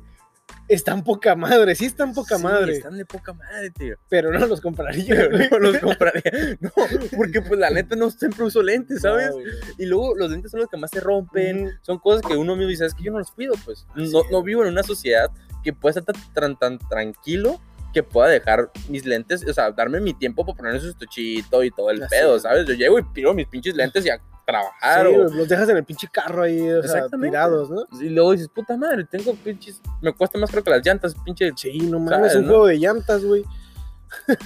están 0.67 1.03
poca 1.03 1.35
madre, 1.35 1.75
sí 1.75 1.85
están 1.85 2.13
poca 2.13 2.37
Sí, 2.37 2.43
madre, 2.43 2.73
Están 2.73 2.97
de 2.97 3.05
poca 3.05 3.33
madre, 3.33 3.69
tío. 3.71 3.95
pero 4.09 4.31
no 4.31 4.45
los 4.47 4.61
compraría. 4.61 5.29
No 5.51 5.59
los 5.59 5.77
compraría. 5.77 6.57
No, 6.59 6.71
porque 7.15 7.41
pues 7.41 7.59
la 7.59 7.69
neta 7.69 7.95
no 7.95 8.09
siempre 8.09 8.43
uso 8.43 8.61
lentes, 8.63 9.01
¿sabes? 9.01 9.29
No. 9.31 9.41
Y 9.77 9.85
luego 9.85 10.15
los 10.15 10.31
lentes 10.31 10.51
son 10.51 10.61
los 10.61 10.69
que 10.69 10.77
más 10.77 10.89
se 10.91 10.99
rompen. 10.99 11.71
Son 11.81 11.99
cosas 11.99 12.21
que 12.21 12.35
uno 12.35 12.55
mismo 12.55 12.69
dice, 12.69 12.85
es 12.85 12.93
que 12.93 13.03
yo 13.03 13.11
no 13.11 13.19
los 13.19 13.31
cuido, 13.31 13.53
pues. 13.63 13.85
No, 13.95 14.21
no 14.31 14.43
vivo 14.43 14.63
en 14.63 14.69
una 14.69 14.83
sociedad 14.83 15.29
que 15.63 15.73
pueda 15.73 15.99
estar 15.99 16.15
tan, 16.33 16.57
tan, 16.57 16.79
tranquilo 16.89 17.59
que 17.93 18.03
pueda 18.03 18.27
dejar 18.27 18.71
mis 18.89 19.05
lentes, 19.05 19.45
o 19.47 19.53
sea, 19.53 19.71
darme 19.71 20.01
mi 20.01 20.13
tiempo 20.13 20.45
para 20.45 20.57
poner 20.57 20.81
su 20.81 20.89
estuchito 20.89 21.63
y 21.63 21.71
todo 21.71 21.91
el 21.91 22.03
Así 22.03 22.09
pedo, 22.13 22.35
es. 22.35 22.41
¿sabes? 22.41 22.65
Yo 22.67 22.73
llego 22.73 22.99
y 22.99 23.03
pido 23.03 23.33
mis 23.33 23.47
pinches 23.47 23.73
lentes 23.73 24.05
y 24.05 24.09
a 24.09 24.19
trabajar. 24.45 25.07
Sí, 25.07 25.15
o- 25.15 25.23
los 25.23 25.47
dejas 25.49 25.67
en 25.69 25.77
el 25.77 25.83
pinche 25.83 26.07
carro 26.11 26.43
ahí, 26.43 26.69
o 26.71 26.83
sea, 26.83 27.07
tirados, 27.09 27.69
¿no? 27.69 27.85
y 27.99 28.09
luego 28.09 28.31
dices, 28.33 28.47
puta 28.49 28.77
madre, 28.77 29.05
tengo 29.05 29.33
pinches, 29.35 29.81
me 30.01 30.13
cuesta 30.13 30.37
más 30.37 30.51
creo 30.51 30.63
que 30.63 30.69
las 30.69 30.85
llantas, 30.85 31.15
pinche. 31.25 31.51
Sí, 31.55 31.77
no 31.79 31.97
¿Sabes, 32.05 32.11
mames, 32.19 32.35
un 32.35 32.41
no? 32.43 32.47
juego 32.49 32.67
de 32.67 32.77
llantas, 32.77 33.23
güey. 33.25 33.43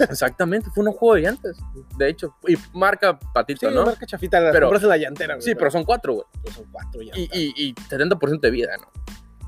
Exactamente, 0.09 0.69
fue 0.73 0.83
un 0.85 0.91
juego 0.93 1.15
de 1.15 1.21
llantas, 1.21 1.57
de 1.97 2.09
hecho. 2.09 2.35
Y 2.47 2.55
marca 2.73 3.17
Sí, 3.21 3.27
patito, 3.33 3.71
¿no? 3.71 3.85
marca 3.85 4.05
chafita, 4.05 4.39
las 4.39 4.51
Pero- 4.53 4.71
la 4.71 4.97
llantera, 4.97 5.35
güey. 5.35 5.43
Sí, 5.45 5.55
pero 5.55 5.69
son 5.71 5.83
cuatro, 5.83 6.13
güey. 6.15 6.25
Pues 6.41 6.55
son 6.55 6.65
cuatro 6.71 7.01
llantas. 7.01 7.19
Y, 7.19 7.53
y, 7.55 7.67
y 7.69 7.73
70% 7.75 8.39
de 8.39 8.51
vida, 8.51 8.77
¿no? 8.77 8.87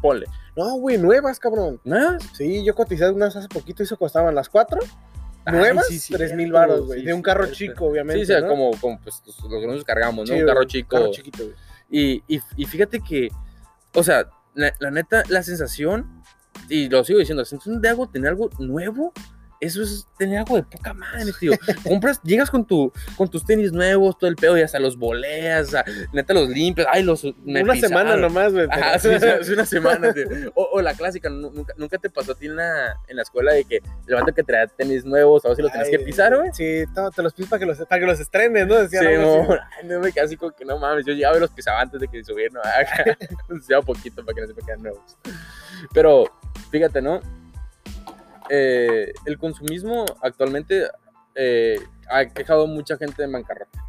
Ponle. 0.02 0.26
No, 0.56 0.76
güey, 0.76 0.98
nuevas, 0.98 1.40
cabrón. 1.40 1.80
¿No? 1.84 2.20
Sí, 2.34 2.64
yo 2.64 2.76
cotizé 2.76 3.10
unas 3.10 3.36
hace 3.36 3.48
poquito 3.48 3.84
y 3.84 3.86
eso 3.86 3.98
costaban 3.98 4.36
las 4.36 4.50
cuatro. 4.50 4.80
Nuevas, 5.46 5.88
sí, 5.88 6.00
sí, 6.00 6.14
tres 6.14 6.34
mil 6.34 6.50
cierto, 6.50 6.60
baros, 6.60 6.86
güey. 6.88 7.00
sí, 7.00 7.06
de 7.06 7.14
un 7.14 7.22
carro 7.22 7.52
chico, 7.52 7.86
obviamente. 7.86 8.26
Sí, 8.26 8.32
o 8.32 8.36
sea, 8.36 8.42
¿no? 8.42 8.48
como, 8.50 8.72
como 8.80 9.00
pues, 9.02 9.22
los 9.26 9.36
que 9.38 9.50
nosotros 9.50 9.84
cargamos, 9.84 10.30
¿no? 10.30 10.36
Un 10.36 10.46
carro 10.46 10.64
chico. 10.66 10.90
Carro 10.90 11.12
chiquito, 11.12 11.44
güey. 11.46 11.56
Y, 11.90 12.24
y, 12.28 12.42
y 12.56 12.66
fíjate 12.66 13.02
que, 13.02 13.30
o 13.94 14.04
sea, 14.04 14.30
la, 14.54 14.74
la 14.80 14.92
neta, 14.92 15.24
la 15.30 15.44
sensación, 15.44 16.24
y 16.70 16.90
lo 16.90 17.04
sigo 17.04 17.20
diciendo, 17.20 17.42
la 17.42 17.46
sensación 17.46 17.82
de 17.82 17.90
algo, 17.90 18.08
tener 18.08 18.30
algo 18.30 18.50
nuevo, 18.60 19.14
eso 19.62 19.84
es 19.84 20.08
tener 20.18 20.40
algo 20.40 20.56
de 20.56 20.64
poca 20.64 20.94
madre, 20.94 21.32
tío. 21.40 21.52
Compras, 21.88 22.20
llegas 22.24 22.50
con, 22.50 22.66
tu, 22.66 22.92
con 23.16 23.30
tus 23.30 23.46
tenis 23.46 23.72
nuevos, 23.72 24.18
todo 24.18 24.28
el 24.30 24.36
pedo, 24.36 24.58
y 24.58 24.62
hasta 24.62 24.80
los 24.80 24.98
boleas, 24.98 25.70
neta 26.12 26.34
los 26.34 26.50
limpias, 26.50 26.88
ay, 26.92 27.04
los. 27.04 27.24
me 27.46 27.62
Una 27.62 27.76
semana 27.76 28.18
nomás, 28.18 28.52
güey. 28.52 28.68
Ajá, 28.70 28.98
sí, 28.98 29.10
sí, 29.44 29.54
una 29.54 29.66
semana, 29.66 30.12
tío. 30.14 30.26
O, 30.56 30.70
o 30.74 30.82
la 30.82 30.96
clásica, 30.96 31.30
nu- 31.30 31.52
nunca, 31.52 31.74
nunca 31.78 31.98
te 32.00 32.10
pasó 32.10 32.32
a 32.32 32.36
ti 32.36 32.48
en 32.48 32.56
la, 32.56 32.98
en 33.08 33.16
la 33.16 33.22
escuela 33.22 33.54
de 33.54 33.64
que 33.64 33.82
el 34.08 34.16
vato 34.16 34.34
que 34.34 34.44
traía 34.44 34.66
tenis 34.68 35.06
nuevos, 35.06 35.46
a 35.46 35.50
ver 35.50 35.58
si 35.58 35.62
los 35.62 35.72
tenías 35.72 35.90
que 35.90 36.00
pisar, 36.00 36.36
güey. 36.36 36.50
Sí, 36.54 36.84
te 37.16 37.22
los 37.24 37.34
pides 37.34 37.50
para 37.50 37.60
que 37.60 37.66
los, 37.68 37.78
para 37.78 38.00
que 38.00 38.06
los 38.08 38.20
estrenes, 38.20 38.68
¿no? 38.68 38.76
Decían 38.80 39.06
Sí, 39.06 39.12
no, 39.18 39.42
ay, 39.80 39.88
no 39.88 40.00
me 40.00 40.10
así 40.22 40.36
como 40.36 40.52
que 40.52 40.66
no 40.66 40.80
mames, 40.80 41.06
yo 41.06 41.14
llegaba 41.14 41.38
y 41.38 41.40
los 41.40 41.52
pisaba 41.52 41.82
antes 41.82 42.02
de 42.02 42.08
que 42.08 42.24
subieran, 42.24 42.56
¿no? 42.56 42.62
Acá, 42.62 43.18
poquito 43.86 44.26
para 44.26 44.36
que 44.36 44.42
no 44.42 44.48
se 44.48 44.54
me 44.54 44.62
quedan 44.64 44.82
nuevos. 44.82 45.18
Pero, 45.94 46.26
fíjate, 46.72 47.02
¿no? 47.02 47.22
Eh, 48.54 49.14
el 49.26 49.38
consumismo 49.38 50.04
actualmente 50.22 50.88
eh, 51.36 51.80
ha 52.10 52.26
quejado 52.26 52.68
mucha 52.68 52.98
gente 52.98 53.22
de 53.22 53.32
bancarrota. 53.32 53.82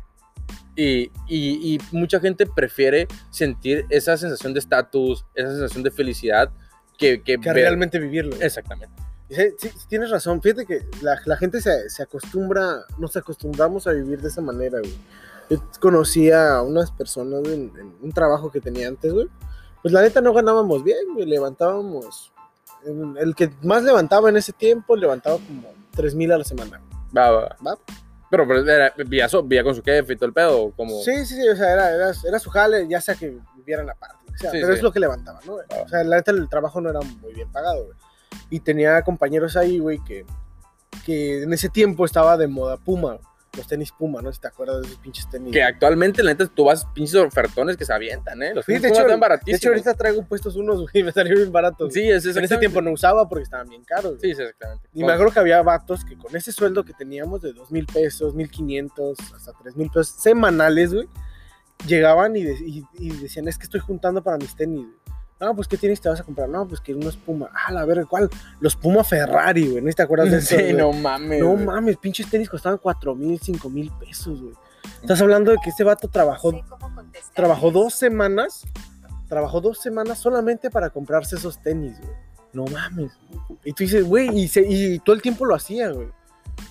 Y, 0.77 1.11
y, 1.27 1.75
y 1.75 1.79
mucha 1.91 2.21
gente 2.21 2.47
prefiere 2.47 3.09
sentir 3.31 3.85
esa 3.91 4.17
sensación 4.17 4.55
de 4.55 4.61
estatus, 4.61 5.27
esa 5.35 5.51
sensación 5.51 5.83
de 5.83 5.91
felicidad 5.91 6.51
que, 6.97 7.23
que, 7.23 7.39
Que 7.39 7.53
realmente 7.53 7.99
vivirlo. 7.99 8.37
Exactamente. 8.41 9.03
Sí, 9.29 9.43
sí, 9.59 9.71
tienes 9.89 10.11
razón. 10.11 10.41
Fíjate 10.41 10.65
que 10.65 10.87
la, 11.01 11.21
la 11.25 11.37
gente 11.37 11.61
se, 11.61 11.91
se 11.91 12.03
acostumbra, 12.03 12.85
nos 12.99 13.17
acostumbramos 13.17 13.87
a 13.87 13.93
vivir 13.93 14.21
de 14.21 14.29
esa 14.29 14.41
manera, 14.41 14.79
güey. 14.79 14.95
Yo 15.51 15.59
conocí 15.81 16.31
a 16.31 16.63
unas 16.63 16.93
personas 16.93 17.43
en, 17.49 17.73
en 17.77 17.95
un 18.01 18.13
trabajo 18.13 18.51
que 18.53 18.61
tenía 18.61 18.87
antes, 18.89 19.13
güey. 19.13 19.27
Pues 19.83 19.93
la 19.93 20.03
neta 20.03 20.21
no 20.21 20.33
ganábamos 20.33 20.85
bien, 20.85 21.15
güey. 21.15 21.27
Levantábamos. 21.27 22.32
El 22.85 23.35
que 23.35 23.51
más 23.63 23.83
levantaba 23.83 24.29
en 24.29 24.37
ese 24.37 24.53
tiempo 24.53 24.97
levantaba 24.97 25.37
como 25.37 25.69
3 25.95 26.15
mil 26.15 26.33
a 26.33 26.39
la 26.39 26.45
semana. 26.45 26.81
Va, 27.17 27.31
va, 27.31 27.57
va. 27.67 27.79
Pero, 28.31 28.49
pero 28.49 28.67
era, 28.69 28.93
vivía, 28.97 29.29
vivía 29.45 29.63
con 29.63 29.75
su 29.75 29.83
jefe 29.83 30.15
y 30.15 30.17
todo 30.17 30.27
el 30.27 30.33
pedo, 30.33 30.73
como... 30.75 31.03
Sí, 31.03 31.27
sí, 31.27 31.35
sí. 31.35 31.49
O 31.49 31.55
sea, 31.57 31.73
era, 31.73 31.91
era, 31.91 32.13
era 32.27 32.39
su 32.39 32.49
jale, 32.49 32.89
ya 32.89 33.01
sea 33.01 33.15
que 33.15 33.37
vivieran 33.57 33.91
aparte. 33.91 34.17
O 34.35 34.39
sea, 34.39 34.51
Sí, 34.51 34.59
pero 34.59 34.69
sí. 34.69 34.79
es 34.79 34.83
lo 34.83 34.91
que 34.91 35.01
levantaba, 35.01 35.41
¿no? 35.45 35.53
güey? 35.55 35.67
Ah. 35.71 35.83
O 35.85 35.89
sea, 35.89 36.03
la 36.05 36.17
neta 36.17 36.31
el 36.31 36.49
trabajo 36.49 36.81
no 36.81 36.89
era 36.89 37.01
muy 37.01 37.35
bien 37.35 37.53
pagado, 37.53 37.85
güey. 37.85 37.97
Y 38.49 38.61
tenía 38.61 39.03
compañeros 39.03 39.57
ahí, 39.59 39.79
güey, 39.79 39.99
que, 40.05 40.25
que 41.05 41.43
en 41.43 41.53
ese 41.53 41.69
tiempo 41.69 42.07
estaba 42.07 42.39
de 42.39 42.47
moda 42.49 42.79
Puma. 42.79 43.19
Los 43.57 43.67
tenis 43.67 43.93
Puma, 43.93 44.23
¿no? 44.23 44.33
Si 44.33 44.41
te 44.41 44.47
acuerdas 44.49 44.81
de 44.81 44.87
esos 44.87 44.99
pinches 44.99 45.29
tenis. 45.29 45.53
Que 45.53 45.63
actualmente, 45.63 46.23
la 46.23 46.31
neta, 46.33 46.47
tú 46.47 46.65
vas 46.65 46.87
pinches 46.95 47.17
ofertones 47.17 47.77
que 47.77 47.85
se 47.85 47.93
avientan, 47.93 48.43
¿eh? 48.43 48.55
Los 48.55 48.65
Sí, 48.65 48.73
de 48.73 48.79
hecho, 48.89 49.01
están 49.01 49.09
De 49.09 49.17
baratísimos. 49.17 49.57
hecho, 49.61 49.69
ahorita 49.69 49.95
traigo 49.95 50.25
puestos 50.25 50.57
unos, 50.57 50.81
güey, 50.81 50.89
y 50.95 51.03
me 51.05 51.13
salieron 51.13 51.41
bien 51.43 51.53
baratos. 51.53 51.93
Sí, 51.93 52.09
es 52.09 52.25
en 52.25 52.43
ese 52.45 52.57
tiempo 52.57 52.81
no 52.81 52.93
usaba 52.93 53.29
porque 53.29 53.43
estaban 53.45 53.69
bien 53.69 53.85
caros. 53.85 54.15
Sí, 54.23 54.29
güey. 54.29 54.35
sí, 54.37 54.43
exactamente. 54.43 54.89
Y 54.95 55.05
me 55.05 55.13
acuerdo 55.13 55.33
que 55.35 55.41
había 55.41 55.61
vatos 55.63 56.03
que 56.05 56.17
con 56.17 56.35
ese 56.35 56.51
sueldo 56.51 56.83
que 56.85 56.95
teníamos 56.95 57.43
de 57.43 57.53
dos 57.53 57.71
mil 57.71 57.85
pesos, 57.87 58.35
mil 58.35 58.51
quinientos, 58.51 59.19
hasta 59.37 59.53
tres 59.63 59.77
mil 59.77 59.89
pesos 59.91 60.09
semanales, 60.19 60.95
güey, 60.95 61.07
llegaban 61.87 62.35
y, 62.37 62.45
de- 62.45 62.55
y- 62.65 62.87
y 62.95 63.11
decían, 63.11 63.49
es 63.49 63.59
que 63.59 63.65
estoy 63.65 63.81
juntando 63.81 64.23
para 64.23 64.39
mis 64.39 64.55
tenis, 64.57 64.81
güey. 64.87 64.97
No, 65.43 65.57
pues, 65.57 65.67
¿qué 65.67 65.77
tenis 65.77 66.01
te 66.01 66.09
vas 66.09 66.21
a 66.21 66.23
comprar? 66.23 66.49
No, 66.49 66.69
pues 66.69 66.81
que 66.81 66.95
unos 66.95 67.17
Puma. 67.17 67.51
Ah, 67.53 67.73
la 67.73 67.85
verga, 67.85 68.05
¿cuál? 68.05 68.31
Los 68.61 68.77
Puma 68.77 69.03
Ferrari, 69.03 69.67
güey. 69.67 69.83
¿No 69.83 69.93
te 69.93 70.03
acuerdas 70.03 70.31
de 70.31 70.39
eso? 70.39 70.57
Sí, 70.57 70.73
no 70.73 70.93
mames. 70.93 71.41
No 71.41 71.51
güey. 71.51 71.65
mames, 71.65 71.97
pinches 71.97 72.31
tenis 72.31 72.49
costaban 72.49 72.79
cuatro 72.79 73.17
mil, 73.17 73.41
cinco 73.41 73.69
mil 73.69 73.91
pesos, 73.99 74.41
güey. 74.41 74.55
Estás 75.01 75.21
hablando 75.21 75.51
de 75.51 75.59
que 75.59 75.71
este 75.71 75.83
vato 75.83 76.07
trabajó, 76.07 76.53
trabajó 77.35 77.73
dos 77.73 77.95
semanas, 77.95 78.63
trabajó 79.29 79.61
dos 79.61 79.81
semanas 79.81 80.19
solamente 80.19 80.71
para 80.71 80.91
comprarse 80.91 81.35
esos 81.35 81.61
tenis, 81.61 81.99
güey. 81.99 82.13
No 82.53 82.65
mames. 82.67 83.11
Y 83.65 83.73
tú 83.73 83.83
dices, 83.83 84.05
güey, 84.05 84.29
y, 84.33 84.99
todo 85.01 85.17
el 85.17 85.23
tiempo 85.23 85.45
lo 85.45 85.57
hacía, 85.57 85.91
güey. 85.91 86.07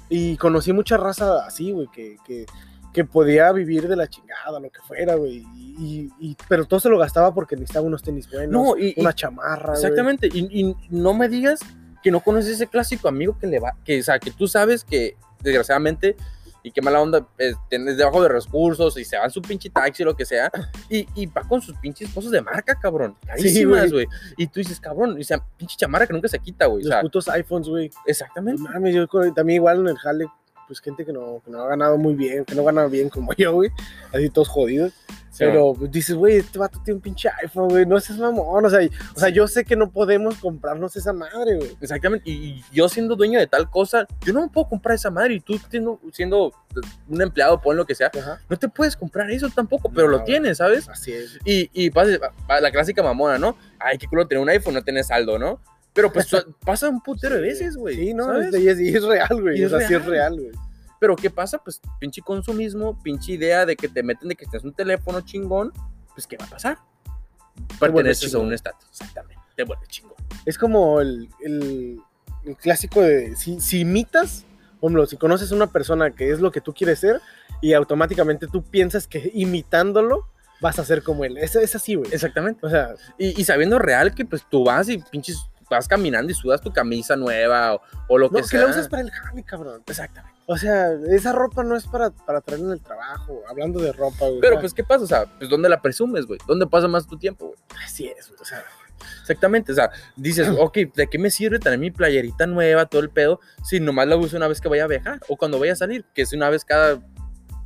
Y 0.07 0.37
conocí 0.37 0.71
mucha 0.71 0.95
raza 0.95 1.45
así, 1.45 1.71
güey, 1.71 1.87
que, 1.91 2.15
que, 2.25 2.45
que 2.93 3.05
podía 3.05 3.51
vivir 3.51 3.87
de 3.87 3.95
la 3.95 4.07
chingada, 4.07 4.59
lo 4.59 4.69
que 4.69 4.79
fuera, 4.81 5.15
güey. 5.15 5.45
Y, 5.55 6.09
y- 6.19 6.37
pero 6.49 6.65
todo 6.65 6.79
se 6.79 6.89
lo 6.89 6.97
gastaba 6.97 7.33
porque 7.33 7.55
necesitaba 7.55 7.85
unos 7.85 8.01
tenis 8.03 8.29
buenos, 8.29 8.51
No, 8.51 8.77
y- 8.77 8.93
y- 8.97 9.01
una 9.01 9.13
chamarra, 9.13 9.73
güey. 9.73 9.75
Exactamente. 9.75 10.27
Y, 10.31 10.61
y 10.61 10.75
no 10.89 11.13
me 11.13 11.29
digas 11.29 11.61
que 12.03 12.11
no 12.11 12.19
conoces 12.19 12.51
ese 12.53 12.67
clásico 12.67 13.07
amigo 13.07 13.37
que 13.39 13.47
le 13.47 13.59
va, 13.59 13.75
que, 13.85 13.99
o 13.99 14.03
sea, 14.03 14.19
que 14.19 14.31
tú 14.31 14.47
sabes 14.47 14.83
que, 14.83 15.15
desgraciadamente, 15.41 16.15
y 16.63 16.71
qué 16.71 16.81
mala 16.81 17.01
onda, 17.01 17.25
eh, 17.39 17.53
tienes 17.69 17.97
debajo 17.97 18.21
de 18.21 18.29
recursos 18.29 18.95
y 18.97 19.03
se 19.05 19.17
va 19.17 19.25
en 19.25 19.31
su 19.31 19.41
pinche 19.41 19.69
taxi 19.71 20.03
o 20.03 20.07
lo 20.07 20.15
que 20.15 20.25
sea, 20.25 20.51
y, 20.89 21.07
y 21.15 21.25
va 21.27 21.41
con 21.43 21.61
sus 21.61 21.75
pinches 21.77 22.09
cosas 22.13 22.31
de 22.31 22.41
marca, 22.41 22.75
cabrón. 22.79 23.15
Carísimas, 23.25 23.91
güey. 23.91 24.05
Y 24.37 24.45
tú 24.47 24.59
dices, 24.59 24.79
cabrón, 24.79 25.19
y 25.19 25.23
sea, 25.23 25.43
pinche 25.57 25.75
chamarra 25.77 26.05
que 26.05 26.13
nunca 26.13 26.27
se 26.27 26.37
quita, 26.39 26.65
güey. 26.67 26.83
O 26.83 26.85
Los 26.87 26.93
sea, 26.93 27.01
putos 27.01 27.27
iPhones, 27.29 27.67
güey. 27.67 27.89
Exactamente. 28.05 28.61
mames, 28.61 28.93
yo 28.93 29.07
también 29.33 29.55
igual 29.57 29.79
en 29.79 29.87
el 29.87 29.97
jale, 29.97 30.27
pues 30.67 30.79
gente 30.79 31.05
que 31.05 31.11
no, 31.13 31.41
que 31.43 31.51
no 31.51 31.61
ha 31.63 31.67
ganado 31.69 31.97
muy 31.97 32.13
bien, 32.15 32.45
que 32.45 32.55
no 32.55 32.63
gana 32.63 32.85
bien 32.87 33.09
como 33.09 33.33
yo, 33.37 33.53
güey. 33.53 33.71
Así 34.13 34.29
todos 34.29 34.47
jodidos. 34.49 34.93
Sí, 35.31 35.45
Pero 35.45 35.73
pues, 35.73 35.89
dices, 35.89 36.13
güey, 36.15 36.35
este 36.37 36.59
vato 36.59 36.81
tiene 36.83 36.95
un 36.97 37.01
pinche 37.01 37.29
iPhone, 37.41 37.69
güey. 37.69 37.85
No 37.85 37.97
seas 38.01 38.19
mamón. 38.19 38.65
O 38.65 38.69
sea, 38.69 38.83
y- 38.83 38.91
o 39.15 39.19
sea, 39.19 39.29
yo 39.29 39.47
sé 39.47 39.63
que 39.63 39.77
no 39.77 39.89
podemos 39.89 40.35
comprarnos 40.35 40.93
esa 40.97 41.13
madre, 41.13 41.55
güey. 41.55 41.77
Exactamente, 41.79 42.29
y 42.29 42.33
y 42.51 42.63
yo 42.73 42.89
siendo 42.89 43.15
dueño 43.15 43.39
de 43.39 43.47
tal 43.47 43.69
cosa, 43.69 44.05
yo 44.25 44.33
no 44.33 44.41
me 44.41 44.49
puedo 44.49 44.67
comprar 44.67 44.95
esa 44.95 45.09
madre, 45.09 45.35
y 45.35 45.39
tú 45.39 45.57
siendo, 45.69 45.99
siendo 46.11 46.51
un 47.07 47.21
empleado, 47.21 47.61
pon 47.61 47.77
lo 47.77 47.85
que 47.85 47.95
sea, 47.95 48.11
Ajá. 48.13 48.39
no 48.49 48.57
te 48.57 48.67
puedes 48.67 48.97
comprar 48.97 49.31
eso 49.31 49.47
tampoco, 49.49 49.89
pero 49.89 50.07
No, 50.07 50.17
lo 50.17 50.23
tienes, 50.25 50.57
¿sabes? 50.57 50.89
Así 50.89 51.13
es. 51.13 51.39
Y, 51.45 51.69
y 51.73 51.89
pasa, 51.91 52.11
pa- 52.45 52.59
la 52.59 52.69
clásica 52.71 53.01
mamona, 53.01 53.37
¿no? 53.37 53.55
Ay, 53.79 53.97
qué 53.97 54.07
culo 54.07 54.27
tener 54.27 54.41
un 54.41 54.49
iPhone, 54.49 54.73
no 54.73 54.83
tener 54.83 55.03
saldo, 55.05 55.39
¿no? 55.39 55.61
Pero 55.93 56.11
pues 56.11 56.27
pasa 56.65 56.89
un 56.89 57.01
putero 57.01 57.35
de 57.35 57.41
veces, 57.41 57.75
güey. 57.77 57.95
Sí, 57.95 58.13
no, 58.13 58.25
¿sabes? 58.25 58.53
es, 58.53 58.61
y 58.61 58.67
es, 58.69 58.79
y 58.79 58.95
es 58.95 59.03
real, 59.03 59.41
güey. 59.41 59.61
O 59.61 59.65
es 59.65 59.71
sea, 59.71 59.87
sí 59.87 59.93
es 59.93 60.05
real. 60.05 60.35
real, 60.35 60.39
güey. 60.39 60.51
Pero 60.99 61.15
¿qué 61.15 61.29
pasa? 61.29 61.57
Pues 61.63 61.81
pinche 61.99 62.21
consumismo, 62.21 63.01
pinche 63.01 63.31
idea 63.33 63.65
de 63.65 63.75
que 63.75 63.87
te 63.87 64.03
meten 64.03 64.29
de 64.29 64.35
que 64.35 64.45
tienes 64.45 64.63
un 64.63 64.73
teléfono 64.73 65.21
chingón, 65.21 65.73
pues 66.13 66.27
¿qué 66.27 66.37
va 66.37 66.45
a 66.45 66.49
pasar? 66.49 66.77
Perteneces 67.79 68.33
a 68.35 68.39
un 68.39 68.53
estatus, 68.53 68.87
exactamente. 68.89 69.41
Te 69.55 69.63
vuelves 69.63 69.87
chingón. 69.89 70.13
Es 70.45 70.57
como 70.57 71.01
el, 71.01 71.29
el- 71.43 71.99
el 72.45 72.55
clásico 72.57 73.01
de 73.01 73.35
si, 73.35 73.59
si 73.61 73.81
imitas, 73.81 74.45
ejemplo, 74.81 75.05
si 75.05 75.15
conoces 75.17 75.51
a 75.51 75.55
una 75.55 75.67
persona 75.71 76.09
que 76.11 76.31
es 76.31 76.39
lo 76.39 76.51
que 76.51 76.59
tú 76.61 76.73
quieres 76.73 76.97
ser 76.99 77.21
y 77.61 77.73
automáticamente 77.73 78.47
tú 78.47 78.63
piensas 78.63 79.05
que 79.07 79.29
imitándolo 79.35 80.27
vas 80.59 80.79
a 80.79 80.85
ser 80.85 81.03
como 81.03 81.23
él. 81.25 81.37
Es, 81.37 81.55
es 81.55 81.75
así, 81.75 81.93
güey. 81.95 82.11
Exactamente. 82.11 82.65
O 82.65 82.69
sea, 82.69 82.95
Y, 83.19 83.39
y 83.39 83.43
sabiendo 83.43 83.77
real 83.77 84.15
que 84.15 84.25
pues 84.25 84.43
tú 84.49 84.63
vas 84.65 84.89
y 84.89 84.97
pinches 84.97 85.37
vas 85.75 85.87
caminando 85.87 86.31
y 86.31 86.35
sudas 86.35 86.61
tu 86.61 86.71
camisa 86.71 87.15
nueva 87.15 87.75
o, 87.75 87.81
o 88.07 88.17
lo 88.17 88.27
no, 88.27 88.35
que 88.35 88.41
que 88.41 88.47
sea. 88.47 88.61
la 88.61 88.67
usas 88.67 88.87
para 88.87 89.01
el 89.03 89.11
jale, 89.11 89.43
cabrón. 89.43 89.81
Exactamente. 89.87 90.39
O 90.47 90.57
sea, 90.57 90.91
esa 91.09 91.31
ropa 91.31 91.63
no 91.63 91.75
es 91.75 91.87
para, 91.87 92.09
para 92.11 92.41
traer 92.41 92.61
en 92.61 92.71
el 92.71 92.81
trabajo, 92.81 93.41
hablando 93.49 93.79
de 93.79 93.91
ropa, 93.93 94.27
güey. 94.27 94.41
Pero 94.41 94.59
pues, 94.59 94.73
¿qué 94.73 94.83
pasa? 94.83 95.03
O 95.03 95.07
sea, 95.07 95.25
pues, 95.37 95.49
¿dónde 95.49 95.69
la 95.69 95.81
presumes, 95.81 96.25
güey? 96.25 96.39
¿Dónde 96.47 96.67
pasa 96.67 96.87
más 96.87 97.07
tu 97.07 97.17
tiempo, 97.17 97.47
güey? 97.47 97.57
así 97.85 98.07
es, 98.07 98.27
güey. 98.29 98.39
O 98.41 98.45
sea, 98.45 98.63
Exactamente, 99.21 99.71
o 99.71 99.75
sea, 99.75 99.89
dices, 100.15 100.47
ok, 100.59 100.77
¿de 100.95 101.07
qué 101.07 101.17
me 101.17 101.31
sirve 101.31 101.59
tener 101.59 101.79
mi 101.79 101.89
playerita 101.91 102.45
nueva, 102.47 102.85
todo 102.85 103.01
el 103.01 103.09
pedo, 103.09 103.39
si 103.63 103.79
nomás 103.79 104.07
la 104.07 104.15
uso 104.17 104.37
una 104.37 104.47
vez 104.47 104.61
que 104.61 104.67
vaya 104.69 104.83
a 104.83 104.87
viajar 104.87 105.19
o 105.27 105.37
cuando 105.37 105.59
vaya 105.59 105.73
a 105.73 105.75
salir, 105.75 106.05
que 106.13 106.21
es 106.23 106.33
una 106.33 106.49
vez 106.49 106.65
cada... 106.65 106.99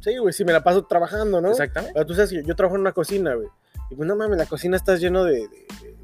sí, 0.02 0.18
güey, 0.18 0.34
si 0.34 0.46
me 0.46 0.54
la 0.54 0.64
paso 0.64 0.86
trabajando, 0.86 1.42
¿no? 1.42 1.50
Exactamente. 1.52 1.94
Pero 1.94 2.06
tú 2.06 2.14
sabes 2.14 2.30
que 2.30 2.44
yo 2.44 2.56
trabajo 2.56 2.76
en 2.76 2.82
una 2.82 2.92
cocina, 2.94 3.34
güey. 3.34 3.48
Y 3.90 3.96
pues 3.96 4.08
no 4.08 4.16
mames, 4.16 4.38
la 4.38 4.46
cocina 4.46 4.78
está 4.78 4.96
lleno 4.96 5.24
de, 5.24 5.34
de- 5.34 5.48
de- 5.82 5.95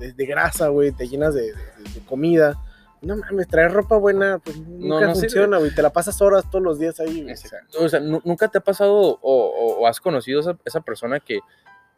de, 0.00 0.12
de 0.12 0.26
grasa, 0.26 0.68
güey, 0.68 0.90
te 0.92 1.06
llenas 1.06 1.34
de, 1.34 1.52
de- 1.52 2.00
comida. 2.08 2.58
No 3.02 3.16
mames, 3.16 3.48
traer 3.48 3.72
ropa 3.72 3.96
buena, 3.96 4.38
pues 4.40 4.58
nunca 4.58 5.06
no 5.06 5.14
sirve. 5.14 5.28
funciona, 5.28 5.58
güey. 5.58 5.74
Te 5.74 5.80
la 5.82 5.90
pasas 5.90 6.20
horas 6.20 6.44
todos 6.50 6.62
los 6.62 6.78
días 6.78 6.98
ahí, 7.00 7.22
güey. 7.22 7.32
O 7.32 7.36
sea, 7.36 7.58
O 7.78 7.88
sea, 7.88 8.00
nu- 8.00 8.20
¿nunca 8.24 8.48
te 8.48 8.58
ha 8.58 8.60
pasado 8.60 8.94
o, 8.94 9.16
o- 9.22 9.80
o 9.80 9.86
has 9.86 10.00
conocido 10.00 10.40
esa, 10.40 10.58
esa 10.66 10.80
persona 10.80 11.18
que 11.20 11.38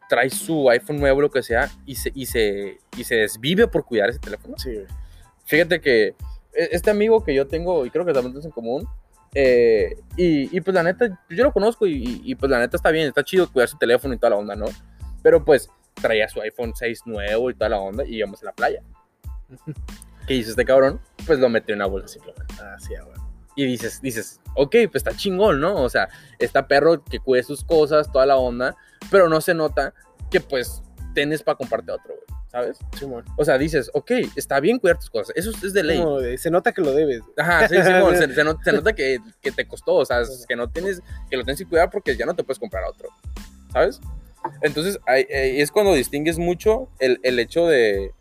trae 0.07 0.29
su 0.29 0.69
iPhone 0.69 0.99
nuevo, 0.99 1.19
lo 1.21 1.29
que 1.31 1.43
sea, 1.43 1.69
y 1.85 1.95
se, 1.95 2.11
y, 2.15 2.25
se, 2.27 2.77
y 2.97 3.03
se 3.03 3.15
desvive 3.15 3.67
por 3.67 3.83
cuidar 3.85 4.09
ese 4.09 4.19
teléfono? 4.19 4.55
sí, 4.57 4.73
güey. 4.75 4.85
Fíjate 5.45 5.81
que 5.81 6.07
e- 6.53 6.69
este 6.71 6.89
amigo 6.91 7.23
que 7.23 7.33
yo 7.35 7.47
tengo, 7.47 7.85
y 7.85 7.89
creo 7.89 8.05
que 8.05 8.13
también 8.13 8.37
es 8.37 8.45
en 8.45 8.51
común, 8.51 8.87
eh, 9.33 9.97
y, 10.15 10.55
y 10.55 10.61
pues 10.61 10.73
la 10.75 10.83
neta, 10.83 11.19
yo 11.29 11.43
lo 11.43 11.51
conozco 11.51 11.85
y- 11.87 12.21
y, 12.23 12.35
pues 12.35 12.49
la 12.49 12.59
neta 12.59 12.77
está 12.77 12.91
bien, 12.91 13.07
está 13.07 13.23
chido 13.23 13.51
cuidar 13.51 13.67
su 13.67 13.77
teléfono 13.77 14.13
y 14.13 14.17
toda 14.17 14.29
la 14.29 14.35
onda, 14.37 14.55
¿no? 14.55 14.65
Pero 15.21 15.43
pues 15.43 15.69
traía 16.01 16.27
su 16.29 16.41
iPhone 16.41 16.73
6 16.75 17.01
nuevo 17.05 17.49
y 17.49 17.53
toda 17.55 17.69
la 17.69 17.79
onda 17.79 18.03
y 18.05 18.15
íbamos 18.17 18.41
a 18.43 18.45
la 18.47 18.51
playa. 18.53 18.81
¿Qué 20.27 20.35
hizo 20.35 20.51
este 20.51 20.65
cabrón? 20.65 20.99
Pues 21.25 21.39
lo 21.39 21.49
metió 21.49 21.73
en 21.73 21.79
una 21.79 21.87
bolsa 21.87 22.07
ciclónica. 22.07 22.45
Ah, 22.61 22.77
sí, 22.79 22.93
güey. 22.95 23.17
Y 23.55 23.65
dices, 23.65 24.01
dices, 24.01 24.39
ok, 24.55 24.71
pues 24.91 24.95
está 24.95 25.11
chingón, 25.15 25.59
¿no? 25.59 25.75
O 25.75 25.89
sea, 25.89 26.09
está 26.39 26.67
perro 26.67 27.03
que 27.03 27.19
cuide 27.19 27.43
sus 27.43 27.63
cosas, 27.63 28.11
toda 28.11 28.25
la 28.25 28.37
onda, 28.37 28.75
pero 29.11 29.29
no 29.29 29.41
se 29.41 29.53
nota 29.53 29.93
que 30.31 30.39
pues 30.39 30.81
tienes 31.13 31.43
para 31.43 31.55
comprarte 31.57 31.91
otro, 31.91 32.15
güey, 32.15 32.39
¿sabes? 32.49 32.79
Simón. 32.97 33.23
O 33.37 33.45
sea, 33.45 33.59
dices, 33.59 33.91
ok, 33.93 34.11
está 34.35 34.59
bien 34.59 34.79
cuidar 34.79 34.97
tus 34.97 35.11
cosas, 35.11 35.33
eso 35.35 35.51
es 35.63 35.71
de 35.73 35.83
ley. 35.83 36.03
De- 36.21 36.37
se 36.39 36.49
nota 36.49 36.71
que 36.71 36.81
lo 36.81 36.91
debes. 36.93 37.21
Ajá, 37.37 37.67
sí, 37.67 37.75
Simón, 37.83 38.17
se, 38.17 38.27
se 38.33 38.43
not- 38.43 38.63
se 38.63 38.71
nota 38.71 38.93
que, 38.93 39.19
que 39.39 39.51
te 39.51 39.67
costó, 39.67 39.93
o 39.95 40.05
sea, 40.05 40.21
es 40.21 40.45
que 40.47 40.55
no 40.55 40.67
tienes, 40.71 41.01
que 41.29 41.37
lo 41.37 41.43
tienes 41.43 41.59
que 41.59 41.67
cuidar 41.67 41.91
porque 41.91 42.15
ya 42.17 42.25
no 42.25 42.33
te 42.35 42.43
puedes 42.43 42.57
comprar 42.57 42.85
otro, 42.85 43.09
¿sabes? 43.71 43.99
Entonces, 44.61 44.99
ahí- 45.05 45.25
es 45.29 45.71
cuando 45.71 45.93
distingues 45.93 46.37
mucho 46.37 46.89
el, 46.99 47.19
el 47.23 47.39
hecho 47.39 47.67
de, 47.67 48.11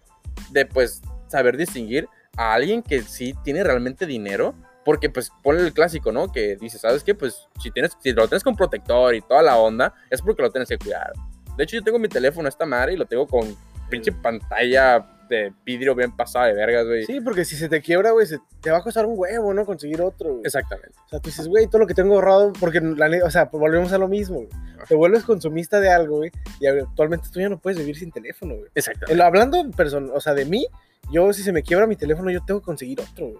de, 0.50 0.66
pues, 0.66 1.02
saber 1.28 1.56
distinguir 1.56 2.08
a 2.36 2.54
alguien 2.54 2.82
que 2.82 3.02
sí 3.02 3.34
tiene 3.44 3.62
realmente 3.64 4.06
dinero, 4.06 4.54
porque, 4.84 5.10
pues, 5.10 5.30
ponle 5.42 5.62
el 5.62 5.72
clásico, 5.72 6.10
¿no? 6.12 6.30
Que 6.32 6.56
dice, 6.56 6.78
¿sabes 6.78 7.04
qué? 7.04 7.14
Pues, 7.14 7.48
si, 7.62 7.70
tienes, 7.70 7.92
si 8.00 8.12
lo 8.12 8.26
tienes 8.28 8.42
con 8.42 8.56
protector 8.56 9.14
y 9.14 9.20
toda 9.20 9.42
la 9.42 9.56
onda, 9.56 9.94
es 10.10 10.20
porque 10.22 10.42
lo 10.42 10.50
tienes 10.50 10.68
que 10.68 10.78
cuidar. 10.78 11.12
De 11.56 11.64
hecho, 11.64 11.76
yo 11.76 11.82
tengo 11.82 11.98
mi 11.98 12.08
teléfono 12.08 12.48
esta 12.48 12.66
madre 12.66 12.94
y 12.94 12.96
lo 12.96 13.06
tengo 13.06 13.26
con 13.26 13.56
pinche 13.90 14.10
pantalla 14.10 15.06
de 15.32 15.52
vidrio 15.64 15.94
bien 15.94 16.14
pasada 16.16 16.46
de 16.46 16.54
vergas, 16.54 16.86
güey. 16.86 17.04
Sí, 17.04 17.20
porque 17.20 17.44
si 17.44 17.56
se 17.56 17.68
te 17.68 17.80
quiebra, 17.80 18.12
güey, 18.12 18.26
te 18.60 18.70
va 18.70 18.78
a 18.78 18.82
costar 18.82 19.06
un 19.06 19.14
huevo, 19.18 19.52
¿no? 19.52 19.64
Conseguir 19.66 20.00
otro, 20.02 20.30
güey. 20.34 20.42
Exactamente. 20.44 20.92
O 21.06 21.08
sea, 21.08 21.18
tú 21.20 21.30
dices, 21.30 21.48
güey, 21.48 21.66
todo 21.66 21.80
lo 21.80 21.86
que 21.86 21.94
tengo 21.94 22.14
ahorrado, 22.14 22.52
porque 22.60 22.80
la 22.80 23.08
o 23.24 23.30
sea, 23.30 23.50
pues 23.50 23.60
volvemos 23.60 23.92
a 23.92 23.98
lo 23.98 24.08
mismo, 24.08 24.36
güey. 24.36 24.48
Te 24.88 24.94
vuelves 24.94 25.24
consumista 25.24 25.80
de 25.80 25.90
algo, 25.90 26.18
güey, 26.18 26.30
y 26.60 26.66
actualmente 26.66 27.28
tú 27.32 27.40
ya 27.40 27.48
no 27.48 27.58
puedes 27.58 27.78
vivir 27.78 27.96
sin 27.96 28.10
teléfono, 28.12 28.54
güey. 28.54 28.68
Exactamente. 28.74 29.12
En 29.12 29.18
lo- 29.18 29.24
hablando, 29.24 29.58
person- 29.72 30.10
o 30.14 30.20
sea, 30.20 30.34
de 30.34 30.44
mí, 30.44 30.66
yo 31.10 31.32
si 31.32 31.42
se 31.42 31.52
me 31.52 31.62
quiebra 31.62 31.86
mi 31.86 31.96
teléfono, 31.96 32.30
yo 32.30 32.44
tengo 32.44 32.60
que 32.60 32.66
conseguir 32.66 33.00
otro, 33.00 33.26
güey. 33.26 33.38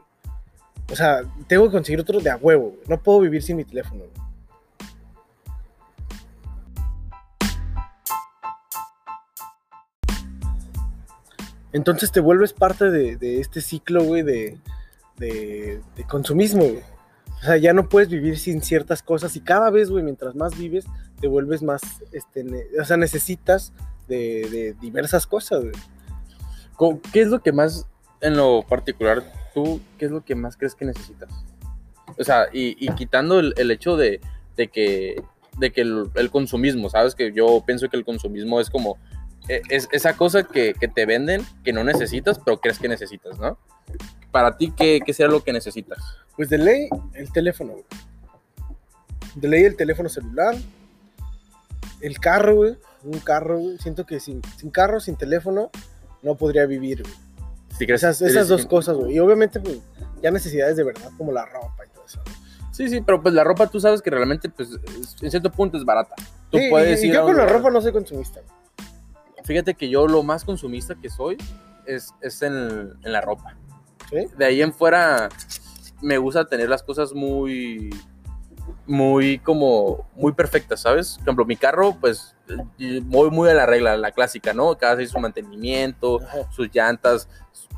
O 0.90 0.96
sea, 0.96 1.22
tengo 1.46 1.64
que 1.66 1.72
conseguir 1.72 2.00
otro 2.00 2.20
de 2.20 2.30
a 2.30 2.36
huevo, 2.36 2.70
güey. 2.70 2.80
No 2.88 3.02
puedo 3.02 3.20
vivir 3.20 3.42
sin 3.42 3.56
mi 3.56 3.64
teléfono, 3.64 4.00
güey. 4.04 4.31
Entonces 11.72 12.12
te 12.12 12.20
vuelves 12.20 12.52
parte 12.52 12.90
de, 12.90 13.40
este 13.40 13.60
ciclo, 13.60 14.04
güey, 14.04 14.22
de, 14.22 14.58
de, 15.16 15.80
de 15.96 16.04
consumismo, 16.04 16.62
güey. 16.62 16.82
O 17.42 17.44
sea, 17.44 17.56
ya 17.56 17.72
no 17.72 17.88
puedes 17.88 18.08
vivir 18.08 18.38
sin 18.38 18.62
ciertas 18.62 19.02
cosas 19.02 19.34
y 19.34 19.40
cada 19.40 19.68
vez, 19.70 19.90
güey, 19.90 20.04
mientras 20.04 20.36
más 20.36 20.56
vives, 20.56 20.84
te 21.20 21.26
vuelves 21.26 21.62
más, 21.62 21.82
este, 22.12 22.44
o 22.80 22.84
sea, 22.84 22.96
necesitas 22.96 23.72
de, 24.06 24.76
diversas 24.80 25.26
cosas, 25.26 25.64
¿Qué 27.12 27.20
es 27.20 27.28
lo 27.28 27.40
que 27.40 27.52
más, 27.52 27.86
en 28.20 28.36
lo 28.36 28.62
particular, 28.62 29.22
tú, 29.54 29.80
qué 29.98 30.06
es 30.06 30.10
lo 30.10 30.24
que 30.24 30.34
más 30.34 30.56
crees 30.56 30.74
que 30.74 30.84
necesitas? 30.84 31.30
O 32.18 32.24
sea, 32.24 32.46
y, 32.52 32.88
quitando 32.94 33.38
el, 33.38 33.70
hecho 33.70 33.96
de, 33.96 34.20
de 34.56 34.68
que, 34.68 35.22
de 35.58 35.72
que 35.72 35.82
el, 35.82 36.30
consumismo, 36.30 36.90
¿sabes? 36.90 37.14
Que 37.14 37.32
yo 37.32 37.62
pienso 37.64 37.88
que 37.88 37.96
el 37.96 38.04
consumismo 38.04 38.60
es 38.60 38.68
como, 38.68 38.98
es 39.48 39.88
esa 39.92 40.16
cosa 40.16 40.44
que, 40.44 40.74
que 40.74 40.88
te 40.88 41.04
venden 41.06 41.44
que 41.64 41.72
no 41.72 41.82
necesitas, 41.84 42.38
pero 42.38 42.60
crees 42.60 42.78
que 42.78 42.88
necesitas, 42.88 43.38
¿no? 43.38 43.58
Para 44.30 44.56
ti, 44.56 44.72
¿qué, 44.76 45.00
qué 45.04 45.12
será 45.12 45.28
lo 45.30 45.42
que 45.42 45.52
necesitas? 45.52 45.98
Pues 46.36 46.48
de 46.48 46.58
ley, 46.58 46.88
el 47.14 47.30
teléfono, 47.32 47.72
güey. 47.72 47.84
De 49.34 49.48
ley, 49.48 49.64
el 49.64 49.76
teléfono 49.76 50.08
celular. 50.08 50.54
El 52.00 52.18
carro, 52.18 52.54
güey. 52.56 52.76
Un 53.04 53.18
carro, 53.20 53.58
güey. 53.58 53.78
Siento 53.78 54.06
que 54.06 54.20
sin, 54.20 54.40
sin 54.56 54.70
carro, 54.70 55.00
sin 55.00 55.16
teléfono, 55.16 55.70
no 56.22 56.34
podría 56.36 56.66
vivir, 56.66 57.02
güey. 57.02 57.14
Si 57.78 57.86
crees- 57.86 58.02
Esas, 58.02 58.22
esas 58.22 58.48
dos 58.48 58.66
cosas, 58.66 58.96
güey. 58.96 59.14
Y 59.16 59.18
obviamente, 59.18 59.60
pues, 59.60 59.78
ya 60.22 60.30
necesidades 60.30 60.76
de 60.76 60.84
verdad, 60.84 61.10
como 61.18 61.32
la 61.32 61.44
ropa 61.46 61.84
y 61.86 61.92
todo 61.94 62.04
eso. 62.06 62.20
¿no? 62.24 62.72
Sí, 62.72 62.88
sí, 62.88 63.00
pero 63.02 63.20
pues 63.22 63.34
la 63.34 63.44
ropa 63.44 63.66
tú 63.66 63.80
sabes 63.80 64.00
que 64.00 64.10
realmente, 64.10 64.48
pues, 64.48 64.70
es- 64.70 65.16
en 65.22 65.30
cierto 65.30 65.50
punto 65.50 65.76
es 65.76 65.84
barata. 65.84 66.14
Tú 66.50 66.58
Sí, 66.58 66.68
puedes 66.70 67.02
y, 67.02 67.06
y 67.06 67.08
ir 67.10 67.12
a 67.12 67.20
yo 67.20 67.26
un 67.26 67.32
con 67.32 67.36
la 67.38 67.46
ropa 67.46 67.70
no 67.70 67.80
soy 67.82 67.92
consumista, 67.92 68.40
güey. 68.40 68.61
Fíjate 69.44 69.74
que 69.74 69.88
yo 69.88 70.06
lo 70.06 70.22
más 70.22 70.44
consumista 70.44 70.94
que 70.94 71.10
soy 71.10 71.36
es, 71.86 72.14
es 72.20 72.42
en, 72.42 72.52
en 73.02 73.12
la 73.12 73.20
ropa. 73.20 73.56
¿Sí? 74.10 74.26
De 74.36 74.44
ahí 74.44 74.62
en 74.62 74.72
fuera 74.72 75.28
me 76.02 76.18
gusta 76.18 76.44
tener 76.44 76.68
las 76.68 76.82
cosas 76.82 77.14
muy, 77.14 77.90
muy 78.86 79.38
como, 79.38 80.08
muy 80.14 80.32
perfectas, 80.32 80.80
¿sabes? 80.80 81.14
Por 81.14 81.22
ejemplo, 81.22 81.44
mi 81.46 81.56
carro, 81.56 81.96
pues, 82.00 82.36
voy 83.04 83.30
muy 83.30 83.48
a 83.48 83.54
la 83.54 83.66
regla, 83.66 83.96
la 83.96 84.12
clásica, 84.12 84.52
¿no? 84.52 84.76
Cada 84.76 84.96
vez 84.96 85.10
su 85.10 85.18
mantenimiento, 85.18 86.20
Ajá. 86.20 86.50
sus 86.50 86.68
llantas, 86.74 87.28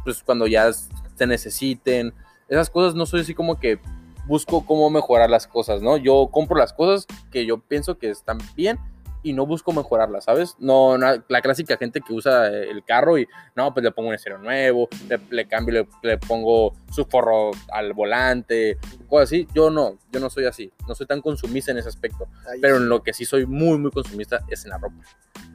pues 0.03 0.23
cuando 0.23 0.47
ya 0.47 0.73
se 0.73 1.27
necesiten. 1.27 2.13
Esas 2.49 2.71
cosas 2.71 2.95
no 2.95 3.07
soy 3.07 3.21
así 3.21 3.35
como 3.35 3.59
que 3.59 3.79
busco 4.27 4.65
cómo 4.65 4.89
mejorar 4.91 5.31
las 5.31 5.47
cosas, 5.47 5.83
¿no? 5.83 5.97
Yo 5.97 6.29
compro 6.31 6.57
las 6.57 6.73
cosas 6.73 7.07
que 7.31 7.47
yo 7.47 7.59
pienso 7.59 7.99
que 7.99 8.11
están 8.11 8.39
bien 8.57 8.79
y 9.25 9.33
no 9.33 9.47
busco 9.47 9.73
mejorarlas, 9.73 10.25
¿sabes? 10.25 10.55
No, 10.61 10.97
no, 10.97 11.07
la 11.29 11.41
clásica 11.43 11.77
gente 11.77 12.01
que 12.01 12.13
usa 12.13 12.49
eh, 12.53 12.71
el 12.71 12.85
carro 12.85 13.19
y 13.19 13.27
no, 13.57 13.75
pues 13.75 13.83
le 13.83 13.91
pongo 13.91 14.11
un 14.11 14.15
estéreo 14.15 14.39
nuevo, 14.39 14.89
le, 15.09 15.19
le 15.31 15.49
cambio, 15.49 15.75
le, 16.03 16.09
le 16.09 16.19
pongo 16.19 16.75
su 16.93 17.05
forro 17.07 17.51
al 17.73 17.93
volante, 17.95 18.79
cosas 19.09 19.31
así. 19.31 19.49
Yo 19.55 19.71
no, 19.71 19.99
yo 20.13 20.21
no 20.21 20.31
soy 20.31 20.45
así, 20.45 20.73
no 20.87 20.95
soy 20.95 21.07
tan 21.07 21.21
consumista 21.21 21.73
en 21.73 21.79
ese 21.79 21.89
aspecto, 21.89 22.29
Ahí 22.49 22.61
pero 22.61 22.77
sí. 22.77 22.83
en 22.83 22.89
lo 22.89 23.03
que 23.03 23.13
sí 23.13 23.25
soy 23.25 23.47
muy, 23.47 23.79
muy 23.79 23.91
consumista 23.91 24.45
es 24.49 24.65
en 24.65 24.71
la 24.71 24.79
ropa. 24.79 24.95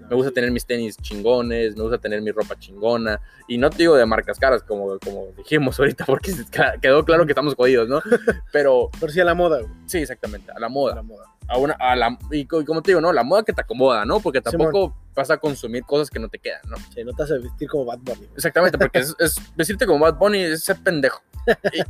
Me 0.10 0.16
gusta 0.16 0.32
tener 0.32 0.50
mis 0.50 0.66
tenis 0.66 0.98
chingones, 0.98 1.76
me 1.76 1.84
gusta 1.84 2.00
tener 2.00 2.20
mi 2.24 2.32
ropa 2.32 2.58
chingona. 2.58 3.22
Y 3.48 3.60
no 3.60 3.70
te 3.70 3.78
digo 3.78 3.96
de 3.96 4.08
marcas 4.08 4.40
caras, 4.40 4.64
como, 4.64 4.98
como 4.98 5.28
dijimos 5.38 5.80
ahorita, 5.80 6.04
porque 6.08 6.34
quedó 6.82 7.06
claro 7.06 7.28
que 7.28 7.34
estamos 7.34 7.54
jodidos, 7.54 7.88
¿no? 7.88 8.02
Pero 8.52 8.90
Pero 9.00 9.12
sí 9.12 9.20
a 9.20 9.26
la 9.26 9.36
moda, 9.36 9.60
güey. 9.62 9.72
sí, 9.86 10.00
exactamente, 10.00 10.52
a 10.52 10.58
la 10.60 10.66
A 10.66 10.70
moda. 10.70 10.96
la 10.96 11.04
moda. 11.04 11.26
A 11.50 11.58
una, 11.58 11.74
a 11.74 11.96
la, 11.96 12.18
y 12.32 12.46
co- 12.46 12.64
como 12.64 12.82
te 12.82 12.92
digo, 12.92 13.02
¿no? 13.02 13.12
La 13.12 13.24
moda 13.24 13.44
que 13.44 13.54
te 13.54 13.62
acomoda, 13.62 14.06
¿no? 14.06 14.20
Porque 14.20 14.40
tampoco 14.42 14.96
vas 15.16 15.32
a 15.32 15.38
consumir 15.38 15.84
cosas 15.84 16.10
que 16.10 16.20
no 16.20 16.30
te 16.30 16.38
quedan, 16.40 16.62
¿no? 16.70 16.78
Sí, 16.94 17.04
no 17.04 17.12
te 17.14 17.24
hace 17.24 17.38
vestir 17.40 17.68
como 17.68 17.86
Bad 17.86 18.00
Bunny. 18.00 18.18
güey. 18.20 18.30
Exactamente, 18.36 18.78
porque 18.78 19.00
es, 19.00 19.16
es 19.20 19.36
vestirte 19.56 19.86
como 19.86 20.00
Bad 20.00 20.16
Bunny 20.18 20.40
es 20.44 20.64
ser 20.64 20.78
pendejo. 20.84 21.22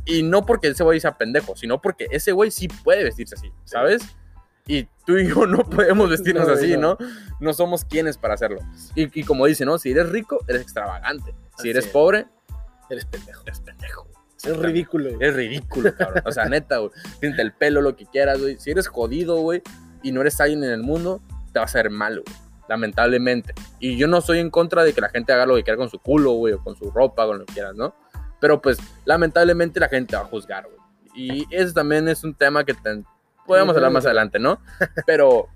Y, 0.06 0.20
y 0.20 0.22
no 0.22 0.46
porque 0.46 0.68
ese 0.68 0.82
güey 0.82 0.98
sea 1.00 1.18
pendejo, 1.18 1.54
sino 1.56 1.80
porque 1.82 2.06
ese 2.10 2.32
güey 2.32 2.50
sí 2.50 2.68
puede 2.68 3.04
vestirse 3.04 3.34
así, 3.34 3.52
¿sabes? 3.64 4.02
Y 4.66 4.84
tú 5.04 5.18
y 5.18 5.28
yo 5.28 5.46
no 5.46 5.58
podemos 5.58 6.08
vestirnos 6.08 6.46
No, 6.48 6.54
así, 6.54 6.76
no. 6.76 6.96
¿no? 6.98 7.06
No 7.40 7.52
somos 7.52 7.84
quienes 7.84 8.16
para 8.16 8.34
hacerlo. 8.34 8.60
Y, 8.94 9.20
y 9.20 9.24
como 9.24 9.44
dice, 9.46 9.64
¿no? 9.66 9.78
Si 9.78 9.90
eres 9.90 10.08
rico, 10.08 10.38
eres 10.48 10.62
extravagante. 10.62 11.34
Si 11.58 11.68
eres 11.70 11.86
es. 11.86 11.90
pobre, 11.92 12.26
Eres 12.88 13.04
pendejo. 13.04 13.42
eres 13.46 13.60
pendejo. 13.60 14.06
Es 14.44 14.56
ridículo, 14.56 15.14
güey. 15.14 15.28
Es 15.28 15.34
ridículo, 15.34 15.94
cabrón. 15.94 16.22
O 16.26 16.32
sea, 16.32 16.44
neta, 16.46 16.78
güey. 16.78 16.90
Pinta 17.20 17.42
el 17.42 17.52
pelo, 17.52 17.80
lo 17.82 17.96
que 17.96 18.06
quieras, 18.06 18.40
güey. 18.40 18.56
Si 18.58 18.70
eres 18.70 18.88
jodido, 18.88 19.36
güey, 19.40 19.62
y 20.02 20.12
no 20.12 20.20
eres 20.20 20.40
alguien 20.40 20.64
en 20.64 20.70
el 20.70 20.82
mundo, 20.82 21.20
te 21.52 21.58
vas 21.58 21.74
a 21.74 21.78
ver 21.82 21.90
mal, 21.90 22.20
güey. 22.22 22.36
Lamentablemente. 22.68 23.52
Y 23.80 23.96
yo 23.96 24.06
no 24.06 24.20
soy 24.20 24.38
en 24.38 24.50
contra 24.50 24.84
de 24.84 24.92
que 24.92 25.00
la 25.00 25.08
gente 25.08 25.32
haga 25.32 25.44
lo 25.46 25.56
que 25.56 25.64
quiera 25.64 25.76
con 25.76 25.90
su 25.90 25.98
culo, 25.98 26.32
güey, 26.32 26.54
o 26.54 26.62
con 26.62 26.76
su 26.76 26.90
ropa, 26.90 27.26
con 27.26 27.38
lo 27.40 27.44
que 27.46 27.54
quieras, 27.54 27.74
¿no? 27.74 27.94
Pero 28.40 28.62
pues, 28.62 28.78
lamentablemente 29.04 29.80
la 29.80 29.88
gente 29.88 30.16
va 30.16 30.22
a 30.22 30.26
juzgar, 30.26 30.64
güey. 30.64 30.76
Y 31.14 31.46
eso 31.50 31.74
también 31.74 32.08
es 32.08 32.22
un 32.24 32.34
tema 32.34 32.64
que 32.64 32.74
podemos 33.46 33.74
hablar 33.76 33.90
más 33.90 34.06
adelante, 34.06 34.38
¿no? 34.38 34.60
Pero, 35.06 35.48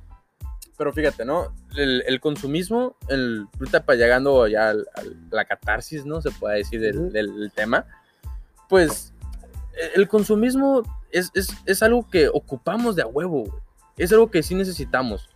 pero 0.76 0.92
fíjate, 0.92 1.24
¿no? 1.24 1.54
El, 1.76 2.02
el 2.08 2.18
consumismo, 2.18 2.96
el, 3.08 3.46
ahorita 3.60 3.86
para 3.86 3.96
llegando 3.96 4.48
ya 4.48 4.70
al- 4.70 4.88
al- 4.96 5.16
a 5.30 5.36
la 5.36 5.44
catarsis, 5.44 6.04
¿no? 6.04 6.20
Se 6.20 6.32
puede 6.32 6.56
decir 6.58 6.80
del, 6.80 7.12
del- 7.12 7.38
del 7.38 7.52
tema. 7.52 7.86
Pues 8.68 9.12
el 9.94 10.08
consumismo 10.08 10.82
es, 11.10 11.30
es, 11.34 11.48
es 11.66 11.82
algo 11.82 12.08
que 12.08 12.28
ocupamos 12.28 12.96
de 12.96 13.02
a 13.02 13.06
huevo. 13.06 13.60
Es 13.96 14.12
algo 14.12 14.30
que 14.30 14.42
sí 14.42 14.54
necesitamos, 14.54 15.28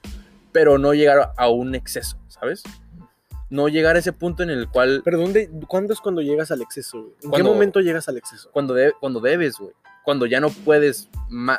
pero 0.52 0.78
no 0.78 0.94
llegar 0.94 1.32
a 1.36 1.48
un 1.48 1.74
exceso, 1.74 2.18
¿sabes? 2.28 2.62
No 3.50 3.68
llegar 3.68 3.96
a 3.96 4.00
ese 4.00 4.12
punto 4.12 4.42
en 4.42 4.50
el 4.50 4.68
cual 4.68 5.00
Pero 5.04 5.18
¿dónde, 5.18 5.48
¿cuándo 5.68 5.92
es 5.94 6.00
cuando 6.00 6.20
llegas 6.20 6.50
al 6.50 6.60
exceso? 6.60 7.12
¿En 7.22 7.30
qué 7.30 7.42
momento 7.42 7.80
llegas 7.80 8.08
al 8.08 8.16
exceso? 8.18 8.50
cuando, 8.52 8.74
de- 8.74 8.92
cuando 9.00 9.20
debes, 9.20 9.56
güey. 9.58 9.72
Cuando 10.04 10.26
ya 10.26 10.40
no 10.40 10.50
puedes, 10.50 11.08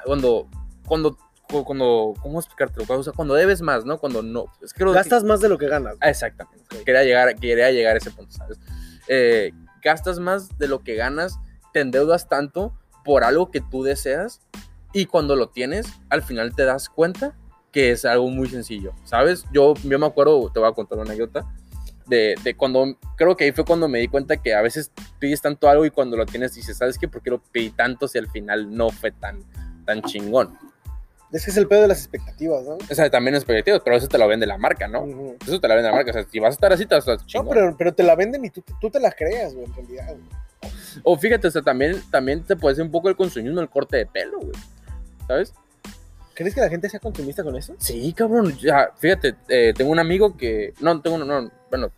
cuando, 0.06 0.48
cuando, 0.88 1.18
cu- 1.48 1.64
cuando, 1.64 2.14
¿cómo 2.22 2.40
explicártelo? 2.40 2.86
O 3.00 3.04
sea, 3.04 3.14
cuando 3.14 3.34
debes 3.36 3.62
más, 3.62 3.86
¿no? 3.86 3.98
Cuando 4.00 4.22
no, 4.22 4.46
es 4.62 4.74
que 4.74 4.80
creo 4.80 4.92
que- 4.92 4.98
Gastas 4.98 5.24
más 5.24 5.40
de 5.40 5.50
lo 5.50 5.58
que 5.58 5.68
ganas. 5.68 5.96
Ah, 6.02 6.10
Exactamente. 6.10 6.64
Quería 6.84 7.04
llegar, 7.04 7.36
quería 7.38 7.72
llegar 7.72 7.96
a 7.96 7.98
ese 7.98 8.12
punto, 8.12 8.32
¿sabes? 8.34 8.60
Eh, 9.08 9.52
gastas 9.84 10.20
más 10.20 10.58
de 10.58 10.68
lo 10.68 10.84
que 10.84 10.96
ganas, 10.96 11.40
te 11.74 11.82
endeudas 11.82 12.28
tanto 12.28 12.74
por 13.04 13.24
algo 13.24 13.52
que 13.52 13.62
tú 13.62 13.84
deseas 13.84 14.42
y 14.94 15.06
cuando 15.06 15.36
lo 15.36 15.50
tienes, 15.50 15.88
al 16.10 16.24
final 16.24 16.56
te 16.56 16.66
das 16.66 16.90
cuenta 16.90 17.36
que 17.72 17.92
es 17.92 18.06
algo 18.06 18.30
muy 18.30 18.50
sencillo, 18.50 18.94
¿sabes? 19.04 19.46
Yo, 19.54 19.76
yo 19.84 20.00
me 20.00 20.06
acuerdo, 20.06 20.52
te 20.52 20.60
voy 20.60 20.70
a 20.70 20.74
contar 20.74 20.98
una 20.98 21.12
anécdota, 21.12 21.46
de, 22.08 22.36
de 22.44 22.56
cuando, 22.56 22.98
creo 23.16 23.38
que 23.38 23.44
ahí 23.44 23.52
fue 23.52 23.66
cuando 23.66 23.88
me 23.88 24.00
di 24.00 24.08
cuenta 24.08 24.38
que 24.38 24.56
a 24.56 24.62
veces 24.62 24.92
pides 25.20 25.42
tanto 25.42 25.70
algo 25.70 25.86
y 25.86 25.92
cuando 25.92 26.18
lo 26.18 26.26
tienes 26.26 26.56
dices, 26.56 26.78
¿sabes 26.78 26.98
qué? 26.98 27.08
¿Por 27.08 27.22
qué 27.22 27.30
lo 27.30 27.40
pedí 27.40 27.70
tanto 27.70 28.08
si 28.08 28.18
al 28.18 28.28
final 28.30 28.76
no 28.76 28.90
fue 28.90 29.12
tan, 29.12 29.44
tan 29.86 30.02
chingón? 30.02 30.58
Es 31.32 31.46
que 31.46 31.52
es 31.52 31.58
el 31.58 31.68
pedo 31.68 31.84
de 31.84 31.88
las 31.90 32.00
expectativas, 32.00 32.64
¿no? 32.64 32.78
O 32.90 32.96
sea, 32.96 33.10
también 33.10 33.36
es 33.36 33.42
expectativas, 33.44 33.82
pero 33.84 33.96
eso 33.96 34.08
te 34.08 34.18
lo 34.18 34.28
vende 34.28 34.48
la 34.48 34.58
marca, 34.58 34.88
¿no? 34.88 35.06
Eso 35.46 35.60
te 35.60 35.68
la 35.68 35.76
vende 35.76 35.90
la 35.90 35.96
marca, 35.96 36.10
o 36.10 36.14
sea, 36.14 36.24
si 36.24 36.40
vas 36.40 36.50
a 36.50 36.54
estar 36.54 36.74
así, 36.74 36.86
te 36.86 36.96
vas 36.96 37.08
a 37.08 37.14
estar 37.14 37.28
chingón. 37.28 37.46
No, 37.46 37.52
pero, 37.54 37.76
pero 37.78 37.94
te 37.94 38.04
la 38.04 38.16
venden 38.16 38.46
y 38.46 38.50
tú, 38.50 38.64
tú 38.82 38.90
te 38.90 39.00
la 39.00 39.12
creas, 39.12 39.54
güey, 39.54 39.66
en 39.66 39.74
realidad. 39.76 40.08
güey. 40.08 40.72
O 41.04 41.18
fíjate, 41.18 41.48
o 41.48 41.52
sea, 41.52 41.62
también, 41.62 42.02
también 42.10 42.44
te 42.44 42.56
puede 42.56 42.76
ser 42.76 42.86
un 42.86 42.92
poco 42.92 43.10
el 43.10 43.16
consumismo 43.16 43.62
el 43.62 43.70
corte 43.70 43.98
de 43.98 44.06
pelo, 44.08 44.40
güey. 44.40 44.54
¿Sabes? 45.28 45.54
¿Crees 46.34 46.56
que 46.56 46.62
la 46.62 46.70
gente 46.70 46.90
sea 46.90 47.00
consumista 47.00 47.44
con 47.44 47.56
eso? 47.56 47.76
Sí, 47.80 48.12
cabrón. 48.14 48.58
Ya, 48.58 48.92
fíjate, 48.98 49.36
eh, 49.50 49.74
tengo 49.76 49.92
un 49.92 50.00
amigo 50.00 50.36
que. 50.36 50.74
No, 50.80 51.00
tengo 51.02 51.18
uno, 51.18 51.26
no, 51.26 51.52
bueno. 51.70 51.92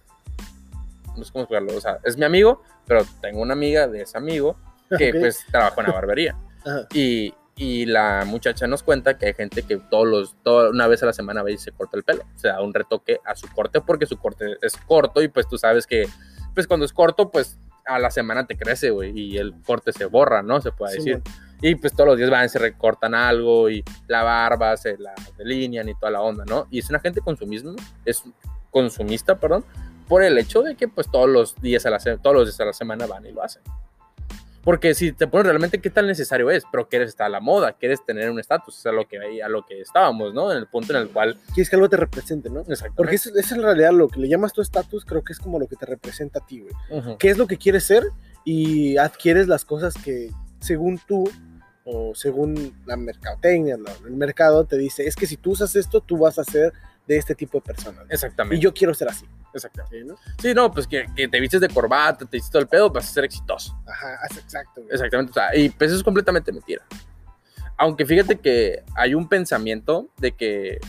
No 1.15 1.23
sé 1.23 1.31
cómo 1.31 1.43
explicarlo. 1.43 1.77
O 1.77 1.81
sea, 1.81 1.99
es 2.03 2.17
mi 2.17 2.25
amigo, 2.25 2.61
pero 2.87 3.05
tengo 3.21 3.41
una 3.41 3.53
amiga 3.53 3.87
de 3.87 4.01
ese 4.01 4.17
amigo 4.17 4.57
que 4.97 5.09
Ok. 5.13 5.19
pues 5.19 5.45
trabaja 5.51 5.81
en 5.81 5.87
la 5.87 5.93
barbería. 5.93 6.37
Ajá. 6.65 6.87
Y, 6.93 7.33
y 7.61 7.85
la 7.85 8.25
muchacha 8.25 8.65
nos 8.65 8.81
cuenta 8.81 9.19
que 9.19 9.27
hay 9.27 9.33
gente 9.35 9.61
que 9.61 9.77
todos 9.77 10.07
los, 10.07 10.35
toda, 10.41 10.71
una 10.71 10.87
vez 10.87 11.03
a 11.03 11.05
la 11.05 11.13
semana 11.13 11.43
va 11.43 11.51
y 11.51 11.59
se 11.59 11.71
corta 11.71 11.95
el 11.95 12.03
pelo. 12.03 12.23
O 12.35 12.39
sea, 12.39 12.59
un 12.59 12.73
retoque 12.73 13.19
a 13.23 13.35
su 13.35 13.47
corte 13.49 13.81
porque 13.81 14.07
su 14.07 14.17
corte 14.17 14.57
es 14.63 14.75
corto 14.77 15.21
y 15.21 15.27
pues 15.27 15.47
tú 15.47 15.59
sabes 15.59 15.85
que, 15.85 16.07
pues 16.55 16.65
cuando 16.65 16.87
es 16.87 16.91
corto, 16.91 17.29
pues 17.29 17.59
a 17.85 17.99
la 17.99 18.09
semana 18.09 18.47
te 18.47 18.57
crece, 18.57 18.89
güey, 18.89 19.11
y 19.15 19.37
el 19.37 19.53
corte 19.61 19.93
se 19.93 20.05
borra, 20.05 20.41
¿no? 20.41 20.59
Se 20.59 20.71
puede 20.71 20.93
Sí, 20.93 20.97
decir. 20.97 21.21
güey. 21.59 21.71
Y 21.73 21.75
pues 21.75 21.93
todos 21.93 22.07
los 22.07 22.17
días 22.17 22.31
van, 22.31 22.49
se 22.49 22.57
recortan 22.57 23.13
algo 23.13 23.69
y 23.69 23.83
la 24.07 24.23
barba 24.23 24.75
se 24.75 24.97
la 24.97 25.13
delinean 25.37 25.87
y 25.87 25.93
toda 25.93 26.11
la 26.11 26.21
onda, 26.21 26.43
¿no? 26.45 26.65
Y 26.71 26.79
es 26.79 26.89
una 26.89 26.99
gente 26.99 27.21
consumismo, 27.21 27.75
es 28.05 28.23
consumista, 28.71 29.39
perdón, 29.39 29.63
por 30.07 30.23
el 30.23 30.35
hecho 30.39 30.63
de 30.63 30.75
que 30.75 30.87
pues 30.87 31.11
todos 31.11 31.29
los 31.29 31.55
días 31.61 31.85
a 31.85 31.91
la, 31.91 31.99
todos 31.99 32.35
los 32.35 32.47
días 32.47 32.59
a 32.59 32.65
la 32.65 32.73
semana 32.73 33.05
van 33.05 33.23
y 33.27 33.31
lo 33.31 33.43
hacen. 33.43 33.61
Porque 34.63 34.93
si 34.93 35.11
te 35.11 35.27
pones 35.27 35.47
realmente 35.47 35.79
qué 35.79 35.89
tan 35.89 36.05
necesario 36.05 36.51
es, 36.51 36.63
pero 36.71 36.87
quieres 36.87 37.09
estar 37.09 37.25
a 37.25 37.29
la 37.29 37.39
moda, 37.39 37.73
quieres 37.73 38.05
tener 38.05 38.29
un 38.29 38.39
estatus, 38.39 38.77
es 38.77 38.85
a 38.85 38.91
lo 38.91 39.07
que 39.07 39.41
a 39.41 39.49
lo 39.49 39.65
que 39.65 39.81
estábamos, 39.81 40.33
¿no? 40.33 40.51
En 40.51 40.57
el 40.59 40.67
punto 40.67 40.93
en 40.93 41.01
el 41.01 41.09
cual 41.09 41.37
Quieres 41.53 41.69
que 41.69 41.75
algo 41.75 41.89
te 41.89 41.97
represente, 41.97 42.49
¿no? 42.49 42.59
exactamente. 42.61 42.95
Porque 42.95 43.15
es, 43.15 43.25
es 43.25 43.51
en 43.51 43.63
realidad 43.63 43.91
lo 43.91 44.07
que 44.07 44.19
le 44.19 44.29
llamas 44.29 44.53
tu 44.53 44.61
estatus, 44.61 45.03
creo 45.05 45.23
que 45.23 45.33
es 45.33 45.39
como 45.39 45.59
lo 45.59 45.67
que 45.67 45.75
te 45.75 45.85
representa 45.85 46.39
a 46.39 46.45
ti, 46.45 46.61
güey. 46.61 46.73
Ujú. 46.89 47.17
¿Qué 47.17 47.29
es 47.29 47.37
lo 47.37 47.47
que 47.47 47.57
quieres 47.57 47.83
ser? 47.85 48.03
Y 48.45 48.97
adquieres 48.97 49.47
las 49.47 49.65
cosas 49.65 49.95
que, 49.95 50.29
según 50.59 50.99
tú, 51.07 51.29
o 51.83 52.13
según 52.13 52.79
la 52.85 52.95
mercadotecnia, 52.95 53.77
el 54.05 54.11
mercado 54.11 54.65
te 54.65 54.77
dice, 54.77 55.07
es 55.07 55.15
que 55.15 55.25
si 55.25 55.37
tú 55.37 55.51
usas 55.51 55.75
esto, 55.75 56.01
tú 56.01 56.17
vas 56.17 56.37
a 56.37 56.43
ser 56.43 56.73
de 57.07 57.17
este 57.17 57.35
tipo 57.35 57.57
de 57.57 57.63
persona. 57.63 58.03
Exactamente. 58.09 58.57
Y 58.57 58.59
yo 58.59 58.73
quiero 58.73 58.93
ser 58.93 59.09
así. 59.09 59.25
Exactamente. 59.53 59.99
¿sí, 59.99 60.05
no? 60.05 60.15
Sí, 60.41 60.53
no, 60.53 60.71
pues 60.71 60.87
que, 60.87 61.05
que 61.15 61.27
te 61.27 61.39
vistes 61.39 61.61
de 61.61 61.69
corbata, 61.69 62.25
te 62.25 62.37
vistes 62.37 62.51
todo 62.51 62.61
el 62.61 62.67
pedo, 62.67 62.89
vas 62.89 63.09
a 63.09 63.13
ser 63.13 63.25
exitoso. 63.25 63.77
Ajá, 63.87 64.17
exacto. 64.39 64.81
Exactamente, 64.89 65.31
o 65.31 65.33
sea, 65.33 65.55
y 65.55 65.69
pues 65.69 65.89
eso 65.91 65.97
es 65.97 66.03
completamente 66.03 66.51
mentira. 66.51 66.83
Aunque 67.77 68.05
fíjate 68.05 68.39
que 68.39 68.83
hay 68.95 69.13
un 69.15 69.27
pensamiento 69.27 70.07
de 70.17 70.31
que 70.33 70.79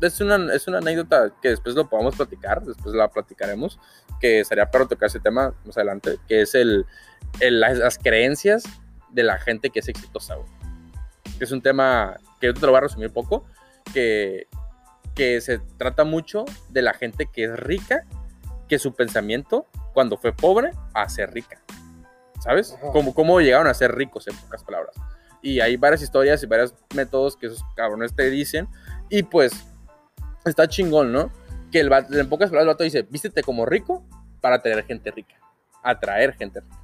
es 0.00 0.20
una, 0.20 0.52
es 0.54 0.66
una 0.66 0.78
anécdota 0.78 1.32
que 1.42 1.50
después 1.50 1.74
lo 1.74 1.88
podamos 1.88 2.16
platicar, 2.16 2.62
después 2.62 2.94
la 2.94 3.08
platicaremos, 3.08 3.78
que 4.20 4.44
sería 4.44 4.70
para 4.70 4.86
tocar 4.86 5.06
ese 5.08 5.20
tema 5.20 5.54
más 5.64 5.76
adelante, 5.76 6.18
que 6.26 6.40
es 6.42 6.54
el, 6.54 6.86
el- 7.40 7.60
las, 7.60 7.78
las 7.78 7.98
creencias 7.98 8.64
de 9.10 9.22
la 9.22 9.38
gente 9.38 9.70
que 9.70 9.80
es 9.80 9.88
exitosa, 9.88 10.34
güey. 10.36 10.48
Es 11.38 11.52
un 11.52 11.62
tema 11.62 12.16
que 12.40 12.48
yo 12.48 12.54
te 12.54 12.60
lo 12.60 12.68
voy 12.68 12.78
a 12.78 12.80
resumir 12.82 13.10
poco, 13.12 13.44
que, 13.94 14.46
que 15.20 15.38
se 15.42 15.58
trata 15.76 16.04
mucho 16.04 16.46
de 16.70 16.80
la 16.80 16.94
gente 16.94 17.26
que 17.26 17.44
es 17.44 17.54
rica, 17.60 18.06
que 18.70 18.78
su 18.78 18.94
pensamiento 18.94 19.66
cuando 19.92 20.16
fue 20.16 20.32
pobre 20.32 20.70
a 20.94 21.06
ser 21.10 21.30
rica. 21.34 21.60
¿Sabes? 22.42 22.72
Ajá. 22.72 22.90
Como 22.90 23.12
cómo 23.12 23.38
llegaron 23.42 23.66
a 23.66 23.74
ser 23.74 23.94
ricos, 23.94 24.26
en 24.28 24.34
pocas 24.34 24.64
palabras. 24.64 24.96
Y 25.42 25.60
hay 25.60 25.76
varias 25.76 26.00
historias 26.00 26.42
y 26.42 26.46
varios 26.46 26.74
métodos 26.94 27.36
que 27.36 27.48
esos 27.48 27.62
cabrones 27.76 28.14
te 28.16 28.30
dicen. 28.30 28.66
Y 29.10 29.22
pues, 29.24 29.52
está 30.46 30.66
chingón, 30.66 31.12
¿no? 31.12 31.30
Que 31.70 31.80
el 31.80 31.90
vato- 31.90 32.18
en 32.18 32.26
pocas 32.30 32.48
palabras 32.48 32.62
el 32.70 32.74
vato 32.74 32.84
dice, 32.84 33.02
vístete 33.02 33.42
como 33.42 33.66
rico 33.66 34.02
para 34.40 34.56
atraer 34.56 34.86
gente 34.86 35.10
rica. 35.10 35.34
Atraer 35.82 36.32
gente 36.32 36.60
rica. 36.60 36.78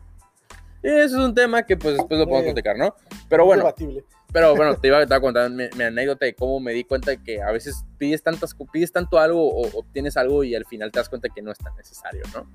Y 0.82 0.88
eso 0.88 1.16
es 1.20 1.24
un 1.24 1.34
tema 1.34 1.62
que 1.62 1.78
pues 1.78 1.96
después 1.96 2.20
lo 2.20 2.26
podemos 2.26 2.52
platicar, 2.52 2.76
¿no? 2.76 2.94
Pero 3.30 3.46
bueno, 3.46 3.62
Debatible. 3.62 4.04
Pero 4.36 4.54
bueno, 4.54 4.76
te 4.76 4.88
iba 4.88 4.98
a 4.98 5.00
te 5.00 5.06
iba 5.06 5.16
a 5.16 5.20
contar 5.22 5.48
mi, 5.48 5.64
mi 5.78 5.84
anécdota 5.84 6.26
de 6.26 6.34
cómo 6.34 6.60
me 6.60 6.74
di 6.74 6.84
cuenta 6.84 7.10
de 7.10 7.22
que 7.22 7.40
a 7.40 7.50
veces 7.52 7.86
pides, 7.96 8.22
tantas, 8.22 8.54
pides 8.70 8.92
tanto 8.92 9.18
algo 9.18 9.48
o 9.48 9.78
obtienes 9.78 10.18
algo 10.18 10.44
y 10.44 10.54
al 10.54 10.66
final 10.66 10.92
te 10.92 10.98
das 10.98 11.08
cuenta 11.08 11.30
que 11.34 11.40
no 11.40 11.52
es 11.52 11.56
tan 11.56 11.74
necesario, 11.74 12.22
¿no? 12.34 12.46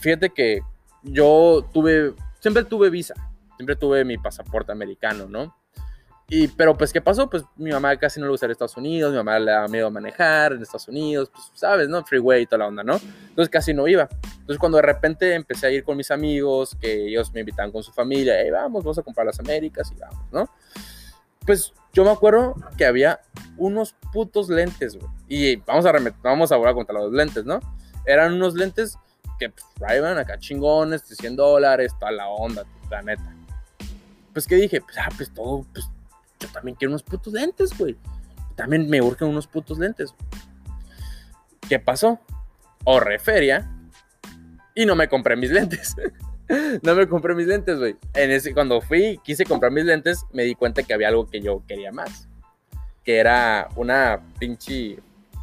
Fíjate 0.00 0.30
que 0.30 0.60
yo 1.02 1.68
tuve, 1.72 2.14
siempre 2.38 2.62
tuve 2.62 2.88
visa, 2.88 3.14
siempre 3.56 3.74
tuve 3.74 4.04
mi 4.04 4.16
pasaporte 4.16 4.70
americano, 4.70 5.26
¿no? 5.28 5.56
Y, 6.32 6.46
pero 6.46 6.78
pues, 6.78 6.92
¿qué 6.92 7.00
pasó? 7.00 7.28
Pues 7.28 7.42
mi 7.56 7.72
mamá 7.72 7.96
casi 7.96 8.20
no 8.20 8.26
le 8.26 8.30
gusta 8.30 8.46
ir 8.46 8.52
Estados 8.52 8.76
Unidos, 8.76 9.10
mi 9.10 9.16
mamá 9.16 9.40
le 9.40 9.50
daba 9.50 9.66
miedo 9.66 9.88
a 9.88 9.90
manejar 9.90 10.52
en 10.52 10.62
Estados 10.62 10.86
Unidos, 10.86 11.28
pues, 11.28 11.50
¿sabes, 11.54 11.88
no? 11.88 12.04
Freeway 12.04 12.42
y 12.42 12.46
toda 12.46 12.58
la 12.58 12.66
onda, 12.68 12.84
¿no? 12.84 13.00
Entonces 13.28 13.48
casi 13.48 13.74
no 13.74 13.88
iba. 13.88 14.08
Entonces 14.38 14.58
cuando 14.58 14.76
de 14.76 14.82
repente 14.82 15.34
empecé 15.34 15.66
a 15.66 15.70
ir 15.70 15.82
con 15.82 15.96
mis 15.96 16.12
amigos, 16.12 16.76
que 16.80 17.08
ellos 17.08 17.32
me 17.32 17.40
invitaban 17.40 17.72
con 17.72 17.82
su 17.82 17.90
familia, 17.90 18.34
hey, 18.40 18.48
vamos, 18.52 18.84
vamos 18.84 18.98
a 18.98 19.02
comprar 19.02 19.26
las 19.26 19.40
Américas 19.40 19.90
y 19.90 19.98
vamos, 19.98 20.24
¿no? 20.30 20.48
Pues 21.44 21.72
yo 21.92 22.04
me 22.04 22.10
acuerdo 22.10 22.54
que 22.78 22.86
había 22.86 23.18
unos 23.56 23.96
putos 24.12 24.48
lentes, 24.48 24.96
güey. 24.96 25.10
Y 25.26 25.56
vamos 25.56 25.84
a, 25.84 25.92
vamos 26.22 26.52
a 26.52 26.56
volver 26.56 26.86
a 26.88 26.92
los 26.92 27.12
lentes, 27.12 27.44
¿no? 27.44 27.58
Eran 28.06 28.34
unos 28.34 28.54
lentes 28.54 28.96
que 29.36 29.50
pues, 29.50 29.64
iban 29.96 30.16
acá 30.16 30.38
chingones, 30.38 31.08
de 31.08 31.16
100 31.16 31.34
dólares, 31.34 31.92
toda 31.98 32.12
la 32.12 32.28
onda, 32.28 32.64
la 32.88 33.02
neta. 33.02 33.34
Pues 34.32 34.46
que 34.46 34.54
dije, 34.54 34.80
pues, 34.80 34.96
ah, 34.96 35.08
pues 35.16 35.34
todo, 35.34 35.66
pues 35.72 35.90
yo 36.40 36.48
también 36.48 36.76
quiero 36.76 36.90
unos 36.92 37.02
putos 37.02 37.32
lentes, 37.32 37.76
güey. 37.76 37.96
También 38.56 38.88
me 38.88 39.00
urgen 39.00 39.28
unos 39.28 39.46
putos 39.46 39.78
lentes. 39.78 40.14
¿Qué 41.68 41.78
pasó? 41.78 42.18
Ahorré 42.84 43.18
feria 43.18 43.70
y 44.74 44.86
no 44.86 44.96
me 44.96 45.08
compré 45.08 45.36
mis 45.36 45.50
lentes. 45.50 45.94
no 46.82 46.94
me 46.94 47.06
compré 47.08 47.34
mis 47.34 47.46
lentes, 47.46 47.78
güey. 47.78 47.96
En 48.14 48.30
ese, 48.30 48.52
cuando 48.54 48.80
fui, 48.80 49.20
quise 49.22 49.44
comprar 49.44 49.70
mis 49.72 49.84
lentes, 49.84 50.24
me 50.32 50.42
di 50.44 50.54
cuenta 50.54 50.82
que 50.82 50.94
había 50.94 51.08
algo 51.08 51.26
que 51.28 51.40
yo 51.40 51.62
quería 51.66 51.92
más. 51.92 52.28
Que 53.04 53.18
era 53.18 53.68
una 53.76 54.20
pinche... 54.38 54.98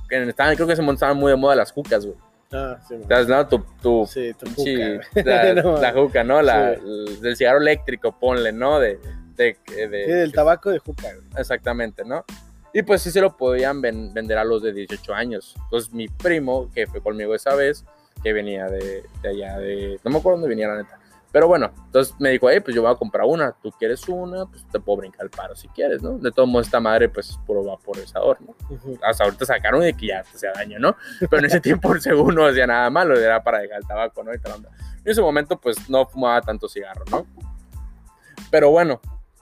que 0.09 0.23
estaban- 0.29 0.55
creo 0.55 0.67
que 0.67 0.75
se 0.75 0.81
montaban 0.81 1.17
muy 1.17 1.31
de 1.31 1.37
moda 1.37 1.55
las 1.55 1.71
jucas, 1.71 2.05
güey. 2.05 2.17
Ah, 2.51 2.77
sí. 2.87 2.95
¿Te 3.07 3.13
has 3.13 3.27
dado 3.27 3.47
tu, 3.47 3.59
tu 3.81 4.05
Sí, 4.05 4.33
tu 4.39 4.45
pinche- 4.45 5.01
juca, 5.13 5.21
la, 5.23 5.53
No, 5.63 5.77
la 5.81 5.91
juca, 5.93 6.23
¿no? 6.23 6.41
La, 6.41 6.75
Sí. 6.75 6.81
el- 6.85 7.21
del 7.21 7.35
cigarro 7.35 7.59
eléctrico, 7.59 8.17
ponle, 8.17 8.51
¿no? 8.51 8.79
De, 8.79 8.99
de, 9.37 9.57
de- 9.87 10.05
Sí, 10.05 10.11
del 10.11 10.33
tabaco 10.33 10.69
de 10.71 10.79
juca, 10.79 11.03
güey. 11.13 11.27
Exactamente, 11.37 12.03
¿no? 12.03 12.25
Y 12.73 12.83
pues 12.83 13.01
sí 13.01 13.11
se 13.11 13.21
lo 13.21 13.37
podían 13.37 13.81
ven- 13.81 14.13
vender 14.13 14.37
a 14.37 14.43
los 14.43 14.61
de 14.61 14.73
18 14.73 15.13
años. 15.13 15.55
Entonces 15.63 15.93
mi 15.93 16.07
primo, 16.09 16.69
que 16.73 16.85
fue 16.87 17.01
conmigo 17.01 17.33
esa 17.33 17.55
vez, 17.55 17.85
que 18.23 18.33
venía 18.33 18.65
de, 18.65 19.03
de 19.21 19.29
allá 19.29 19.57
de... 19.59 19.99
No 20.03 20.11
me 20.11 20.17
acuerdo 20.17 20.39
dónde 20.39 20.49
venía 20.49 20.67
la 20.67 20.77
neta. 20.77 20.99
Pero 21.31 21.47
bueno, 21.47 21.71
entonces 21.85 22.15
me 22.19 22.29
dijo, 22.31 22.49
hey, 22.49 22.61
pues 22.61 22.75
yo 22.75 22.81
voy 22.81 22.91
a 22.91 22.95
comprar 22.95 23.25
una. 23.27 23.51
Tú 23.61 23.69
quieres 23.77 24.07
una, 24.07 24.45
pues 24.45 24.65
te 24.71 24.79
puedo 24.79 24.97
brincar 24.99 25.23
el 25.23 25.29
paro 25.29 25.55
si 25.55 25.67
quieres, 25.69 26.01
¿no? 26.01 26.17
De 26.17 26.31
todos 26.31 26.47
modos, 26.47 26.67
esta 26.67 26.79
madre, 26.79 27.09
pues 27.09 27.29
es 27.29 27.37
puro 27.45 27.63
vaporizador, 27.63 28.37
¿no? 28.41 28.55
Ujú. 28.69 28.97
Hasta 29.03 29.25
ahorita 29.25 29.45
sacaron 29.45 29.81
de 29.81 29.93
que 29.93 30.07
ya 30.07 30.23
te 30.23 30.29
hacía 30.29 30.51
daño, 30.53 30.79
¿no? 30.79 30.95
Pero 31.19 31.39
en 31.39 31.45
ese 31.45 31.59
tiempo, 31.61 31.93
según 31.99 32.33
no 32.35 32.45
hacía 32.47 32.65
nada 32.65 32.89
malo, 32.89 33.19
era 33.19 33.43
para 33.43 33.59
dejar 33.59 33.79
el 33.79 33.87
tabaco, 33.87 34.23
¿no? 34.23 34.33
Y 34.33 34.39
tal 34.39 34.53
onda. 34.53 34.69
En 35.03 35.11
ese 35.11 35.21
momento, 35.21 35.59
pues 35.59 35.89
no 35.89 36.05
fumaba 36.07 36.41
tanto 36.41 36.67
cigarro, 36.69 37.03
¿no? 37.11 37.25
Pero 38.49 38.69
bueno, 38.71 39.01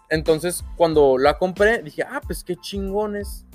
entonces 0.10 0.64
cuando 0.76 1.18
la 1.18 1.38
compré, 1.38 1.82
dije, 1.82 2.04
ah, 2.04 2.22
pues 2.26 2.44
qué 2.44 2.56
chingones. 2.56 3.46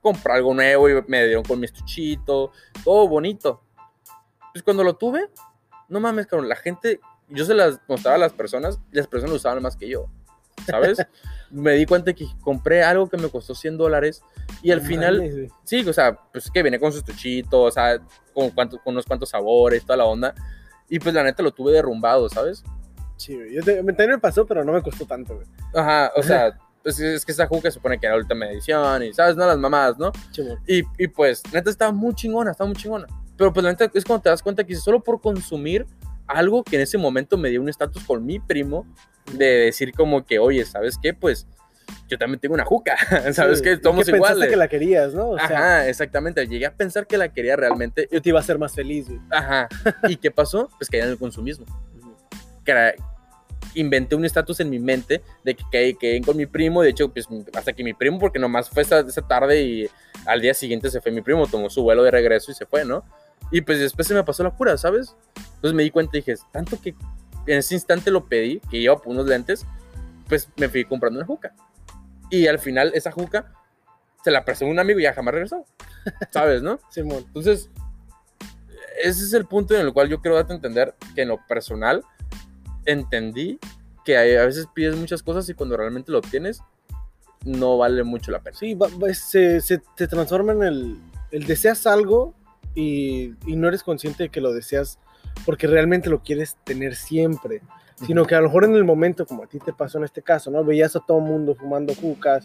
Compré 0.00 0.32
algo 0.32 0.52
nuevo 0.52 0.88
y 0.90 0.94
me 1.06 1.24
dieron 1.26 1.44
con 1.44 1.60
mi 1.60 1.66
estuchito, 1.66 2.50
todo 2.84 3.06
bonito. 3.06 3.62
Pues 4.52 4.64
cuando 4.64 4.82
lo 4.82 4.96
tuve, 4.96 5.30
no 5.88 6.00
mames, 6.00 6.26
cabrón, 6.26 6.48
la 6.48 6.56
gente, 6.56 7.00
yo 7.28 7.44
se 7.44 7.54
las 7.54 7.80
mostraba 7.86 8.16
a 8.16 8.18
las 8.18 8.32
personas 8.32 8.80
y 8.90 8.96
las 8.96 9.06
personas 9.06 9.30
lo 9.30 9.36
usaban 9.36 9.62
más 9.62 9.76
que 9.76 9.88
yo, 9.88 10.08
¿sabes? 10.66 10.98
me 11.52 11.72
di 11.72 11.86
cuenta 11.86 12.12
que 12.14 12.26
compré 12.40 12.82
algo 12.82 13.08
que 13.08 13.16
me 13.16 13.28
costó 13.28 13.54
100 13.54 13.76
dólares 13.76 14.24
y 14.62 14.72
al 14.72 14.82
No 14.82 14.88
final, 14.88 15.16
mames, 15.18 15.52
sí, 15.64 15.86
o 15.86 15.92
sea, 15.92 16.18
pues 16.32 16.50
que 16.50 16.62
viene 16.62 16.80
con 16.80 16.90
su 16.90 16.98
estuchito, 16.98 17.62
o 17.62 17.70
sea, 17.70 18.00
con, 18.34 18.50
cuantos, 18.50 18.80
con 18.82 18.94
unos 18.94 19.06
cuantos 19.06 19.28
sabores, 19.28 19.84
toda 19.84 19.98
la 19.98 20.06
onda. 20.06 20.34
Y 20.88 20.98
pues 20.98 21.14
la 21.14 21.22
neta 21.22 21.42
lo 21.42 21.52
tuve 21.52 21.72
derrumbado, 21.72 22.28
¿sabes? 22.28 22.64
Sí, 23.22 23.34
güey. 23.36 23.54
Yo 23.54 23.62
te- 23.62 23.76
también 23.82 24.10
me 24.10 24.18
pasó, 24.18 24.46
pero 24.46 24.64
no 24.64 24.72
me 24.72 24.82
costó 24.82 25.06
tanto, 25.06 25.34
güey. 25.36 25.46
Ajá, 25.74 26.10
o 26.16 26.22
sea, 26.22 26.58
pues 26.82 26.98
es 26.98 27.24
que 27.24 27.32
esa 27.32 27.46
juca 27.46 27.70
se 27.70 27.74
supone 27.74 27.98
que 28.00 28.06
era 28.06 28.16
última 28.16 28.46
edición 28.50 29.02
y, 29.04 29.12
¿sabes? 29.12 29.36
No, 29.36 29.46
las 29.46 29.58
mamadas, 29.58 29.98
¿no? 29.98 30.10
Chimón. 30.32 30.58
Y, 30.66 30.82
y 30.98 31.08
pues, 31.08 31.42
neta, 31.52 31.70
estaba 31.70 31.92
muy 31.92 32.14
chingona, 32.14 32.50
estaba 32.50 32.66
muy 32.68 32.76
chingona. 32.76 33.06
Pero 33.36 33.52
pues, 33.52 33.62
la 33.64 33.70
neta, 33.70 33.90
es 33.94 34.04
cuando 34.04 34.22
te 34.22 34.28
das 34.30 34.42
cuenta 34.42 34.64
que 34.64 34.74
solo 34.74 35.00
por 35.00 35.20
consumir 35.20 35.86
algo 36.26 36.64
que 36.64 36.76
en 36.76 36.82
ese 36.82 36.98
momento 36.98 37.36
me 37.36 37.50
dio 37.50 37.60
un 37.60 37.68
estatus 37.68 38.02
con 38.04 38.24
mi 38.26 38.40
primo, 38.40 38.86
de 39.32 39.46
decir 39.66 39.92
como 39.92 40.24
que, 40.26 40.38
oye, 40.40 40.64
¿sabes 40.64 40.98
qué? 41.00 41.14
Pues, 41.14 41.46
yo 42.08 42.18
también 42.18 42.40
tengo 42.40 42.54
una 42.54 42.64
juca, 42.64 42.96
¿sabes 43.32 43.58
Sí, 43.58 43.64
qué? 43.64 43.78
Somos 43.82 44.04
que 44.04 44.12
pensaste 44.12 44.34
iguales. 44.34 44.50
que 44.50 44.56
la 44.56 44.68
querías, 44.68 45.14
¿no? 45.14 45.30
O 45.30 45.36
sea, 45.38 45.44
Ajá, 45.46 45.88
exactamente. 45.88 46.46
Llegué 46.48 46.66
a 46.66 46.74
pensar 46.74 47.06
que 47.06 47.16
la 47.16 47.32
quería 47.32 47.54
realmente. 47.56 48.08
yo 48.10 48.20
te 48.20 48.28
iba 48.30 48.38
a 48.38 48.42
hacer 48.42 48.58
más 48.58 48.74
feliz, 48.74 49.08
güey. 49.08 49.20
Ajá. 49.30 49.68
¿Y 50.08 50.16
qué 50.16 50.30
pasó? 50.30 50.68
Pues 50.78 50.88
caí 50.90 51.00
en 51.00 51.08
el 51.08 51.18
consumismo. 51.18 51.66
Cra- 52.64 52.94
Inventé 53.74 54.14
un 54.14 54.24
estatus 54.24 54.60
en 54.60 54.70
mi 54.70 54.78
mente 54.78 55.22
de 55.44 55.54
que 55.54 55.96
quedé 55.98 56.20
con 56.22 56.36
mi 56.36 56.46
primo. 56.46 56.82
De 56.82 56.90
hecho, 56.90 57.12
pues 57.12 57.28
hasta 57.54 57.72
que 57.72 57.84
mi 57.84 57.94
primo, 57.94 58.18
porque 58.18 58.38
nomás 58.38 58.68
fue 58.68 58.82
esa, 58.82 59.00
esa 59.00 59.22
tarde 59.22 59.62
y 59.62 59.88
al 60.26 60.40
día 60.40 60.54
siguiente 60.54 60.90
se 60.90 61.00
fue 61.00 61.12
mi 61.12 61.22
primo, 61.22 61.46
tomó 61.46 61.70
su 61.70 61.82
vuelo 61.82 62.02
de 62.02 62.10
regreso 62.10 62.50
y 62.50 62.54
se 62.54 62.66
fue, 62.66 62.84
¿no? 62.84 63.04
Y 63.50 63.60
pues 63.60 63.78
después 63.78 64.06
se 64.06 64.14
me 64.14 64.24
pasó 64.24 64.42
la 64.42 64.50
cura, 64.50 64.76
¿sabes? 64.76 65.14
Entonces 65.36 65.74
me 65.74 65.82
di 65.82 65.90
cuenta 65.90 66.16
y 66.16 66.20
dije, 66.20 66.34
tanto 66.52 66.80
que 66.80 66.94
en 67.46 67.58
ese 67.58 67.74
instante 67.74 68.10
lo 68.10 68.26
pedí, 68.26 68.60
que 68.70 68.78
iba 68.78 68.96
por 68.96 69.08
unos 69.08 69.26
lentes, 69.26 69.66
pues 70.28 70.48
me 70.56 70.68
fui 70.68 70.84
comprando 70.84 71.18
una 71.18 71.26
juca. 71.26 71.54
Y 72.30 72.46
al 72.46 72.58
final 72.58 72.92
esa 72.94 73.10
juca 73.10 73.52
se 74.24 74.30
la 74.30 74.44
prestó 74.44 74.66
un 74.66 74.78
amigo 74.78 75.00
y 75.00 75.02
ya 75.02 75.12
jamás 75.12 75.34
regresó, 75.34 75.66
¿sabes, 76.30 76.62
no? 76.62 76.78
Simón. 76.90 77.24
Entonces, 77.26 77.70
ese 79.02 79.24
es 79.24 79.32
el 79.32 79.46
punto 79.46 79.74
en 79.74 79.80
el 79.80 79.92
cual 79.92 80.08
yo 80.08 80.20
quiero 80.20 80.36
darte 80.36 80.52
a 80.52 80.56
entender 80.56 80.94
que 81.14 81.22
en 81.22 81.28
lo 81.28 81.44
personal 81.46 82.04
entendí 82.86 83.58
que 84.04 84.16
a 84.16 84.44
veces 84.46 84.66
pides 84.74 84.96
muchas 84.96 85.22
cosas 85.22 85.48
y 85.48 85.54
cuando 85.54 85.76
realmente 85.76 86.10
lo 86.12 86.18
obtienes 86.18 86.60
no 87.44 87.76
vale 87.78 88.02
mucho 88.04 88.30
la 88.30 88.40
pena. 88.40 88.56
Sí, 88.56 88.74
va- 88.74 88.88
va- 89.02 89.12
se, 89.14 89.60
se, 89.60 89.82
se 89.96 90.06
transforma 90.08 90.52
en 90.52 90.62
el, 90.62 90.98
el 91.30 91.46
deseas 91.46 91.86
algo 91.86 92.34
y, 92.74 93.34
y 93.46 93.56
no 93.56 93.68
eres 93.68 93.82
consciente 93.82 94.24
de 94.24 94.28
que 94.28 94.40
lo 94.40 94.52
deseas 94.52 94.98
porque 95.44 95.66
realmente 95.66 96.08
lo 96.10 96.22
quieres 96.22 96.56
tener 96.64 96.94
siempre, 96.94 97.62
sino 98.06 98.24
que 98.26 98.34
a 98.34 98.40
lo 98.40 98.46
mejor 98.48 98.64
en 98.64 98.74
el 98.74 98.84
momento, 98.84 99.26
como 99.26 99.44
a 99.44 99.46
ti 99.46 99.58
te 99.58 99.72
pasó 99.72 99.98
en 99.98 100.04
este 100.04 100.22
caso, 100.22 100.50
¿no? 100.50 100.64
Veías 100.64 100.94
a 100.96 101.00
todo 101.00 101.18
el 101.18 101.24
mundo 101.24 101.54
fumando 101.54 101.94
jucas, 101.94 102.44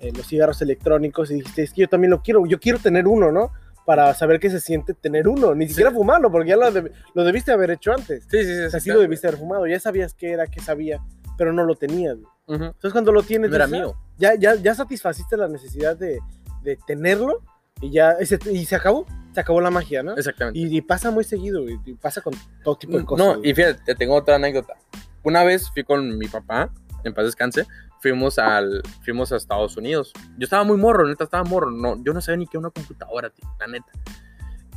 eh, 0.00 0.12
los 0.14 0.26
cigarros 0.28 0.60
electrónicos 0.62 1.30
y 1.30 1.34
dijiste, 1.34 1.62
es 1.62 1.72
que 1.72 1.82
yo 1.82 1.88
también 1.88 2.10
lo 2.10 2.22
quiero, 2.22 2.44
yo 2.46 2.60
quiero 2.60 2.78
tener 2.78 3.06
uno, 3.08 3.32
¿no? 3.32 3.50
Para 3.88 4.12
saber 4.12 4.38
qué 4.38 4.50
se 4.50 4.60
siente 4.60 4.92
tener 4.92 5.26
uno, 5.26 5.54
ni 5.54 5.66
siquiera 5.66 5.90
fumarlo, 5.90 6.30
porque 6.30 6.50
ya 6.50 6.56
lo, 6.56 6.70
deb- 6.70 6.92
lo 7.14 7.24
debiste 7.24 7.52
haber 7.52 7.70
hecho 7.70 7.90
antes. 7.94 8.24
Sí, 8.30 8.44
sí, 8.44 8.54
sí. 8.54 8.60
O 8.64 8.70
sea, 8.70 8.80
sí 8.80 8.90
lo 8.90 9.00
debiste 9.00 9.26
haber 9.28 9.40
fumado, 9.40 9.66
ya 9.66 9.80
sabías 9.80 10.12
qué 10.12 10.30
era, 10.32 10.46
qué 10.46 10.60
sabía, 10.60 11.00
pero 11.38 11.54
no 11.54 11.64
lo 11.64 11.74
tenías. 11.74 12.16
Ujú. 12.48 12.64
Entonces 12.64 12.92
cuando 12.92 13.12
lo 13.12 13.22
tienes, 13.22 13.50
era 13.50 13.66
mío. 13.66 13.94
"Ah, 13.96 14.00
ya, 14.18 14.34
ya, 14.34 14.54
ya 14.56 14.74
satisfaciste 14.74 15.38
la 15.38 15.48
necesidad 15.48 15.96
de, 15.96 16.18
de 16.64 16.76
tenerlo 16.86 17.42
y 17.80 17.90
ya 17.90 18.16
y 18.20 18.26
se, 18.26 18.38
y 18.52 18.66
se 18.66 18.76
acabó, 18.76 19.06
se 19.32 19.40
acabó 19.40 19.62
la 19.62 19.70
magia, 19.70 20.02
¿no? 20.02 20.14
Exactamente. 20.18 20.58
Y, 20.58 20.76
y 20.76 20.82
pasa 20.82 21.10
muy 21.10 21.24
seguido, 21.24 21.66
y 21.66 21.94
pasa 21.94 22.20
con 22.20 22.34
todo 22.62 22.76
tipo 22.76 22.98
de 22.98 23.06
cosas. 23.06 23.26
No, 23.26 23.38
güey. 23.38 23.50
y 23.50 23.54
fíjate, 23.54 23.80
te 23.86 23.94
tengo 23.94 24.16
otra 24.16 24.34
anécdota. 24.34 24.74
Una 25.22 25.44
vez 25.44 25.70
fui 25.70 25.82
con 25.82 26.18
mi 26.18 26.28
papá, 26.28 26.70
en 27.04 27.14
paz 27.14 27.24
descanse, 27.24 27.64
fuimos, 28.00 28.38
al, 28.38 28.82
fuimos 29.04 29.32
a 29.32 29.36
Estados 29.36 29.76
Unidos. 29.76 30.12
Yo 30.36 30.44
estaba 30.44 30.64
muy 30.64 30.76
morro, 30.76 31.06
neta, 31.06 31.24
estaba 31.24 31.44
morro. 31.44 31.70
No, 31.70 32.02
yo 32.04 32.12
no 32.12 32.20
sabía 32.20 32.38
ni 32.38 32.46
qué 32.46 32.58
una 32.58 32.70
computadora, 32.70 33.30
tío, 33.30 33.48
la 33.60 33.66
neta. 33.66 33.92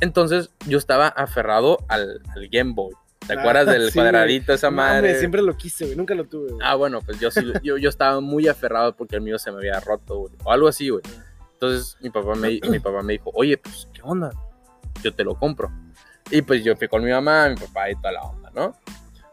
Entonces, 0.00 0.50
yo 0.66 0.78
estaba 0.78 1.08
aferrado 1.08 1.78
al, 1.88 2.20
al 2.34 2.48
Game 2.48 2.72
Boy. 2.74 2.92
¿Te 3.26 3.34
Ah, 3.34 3.40
acuerdas 3.40 3.66
del 3.66 3.88
sí, 3.92 3.98
cuadradito, 3.98 4.52
esa 4.52 4.70
madre? 4.70 5.02
mames, 5.02 5.18
siempre 5.20 5.42
lo 5.42 5.56
quise, 5.56 5.84
güey, 5.84 5.96
nunca 5.96 6.12
lo 6.14 6.24
tuve. 6.24 6.48
güey. 6.52 6.60
Ah, 6.64 6.74
bueno, 6.74 7.00
pues 7.02 7.20
yo 7.20 7.30
sí, 7.30 7.40
yo, 7.62 7.76
yo 7.76 7.88
estaba 7.88 8.20
muy 8.20 8.48
aferrado 8.48 8.96
porque 8.96 9.14
el 9.16 9.22
mío 9.22 9.38
se 9.38 9.52
me 9.52 9.58
había 9.58 9.78
roto, 9.78 10.18
güey. 10.18 10.32
O 10.42 10.50
algo 10.50 10.66
así, 10.66 10.88
güey. 10.88 11.02
Entonces 11.52 11.96
mi 12.00 12.10
papá, 12.10 12.34
me, 12.34 12.58
mi 12.68 12.80
papá 12.80 13.00
me 13.02 13.12
dijo, 13.12 13.30
oye, 13.34 13.56
pues, 13.58 13.86
¿qué 13.94 14.00
onda? 14.02 14.30
Yo 15.04 15.14
te 15.14 15.22
lo 15.22 15.36
compro. 15.36 15.70
Y 16.32 16.42
pues 16.42 16.64
yo 16.64 16.74
fui 16.76 16.88
con 16.88 17.04
mi 17.04 17.12
mamá, 17.12 17.48
mi 17.48 17.54
papá 17.54 17.88
y 17.90 17.94
toda 17.94 18.10
la 18.10 18.22
onda, 18.22 18.50
¿no? 18.52 18.74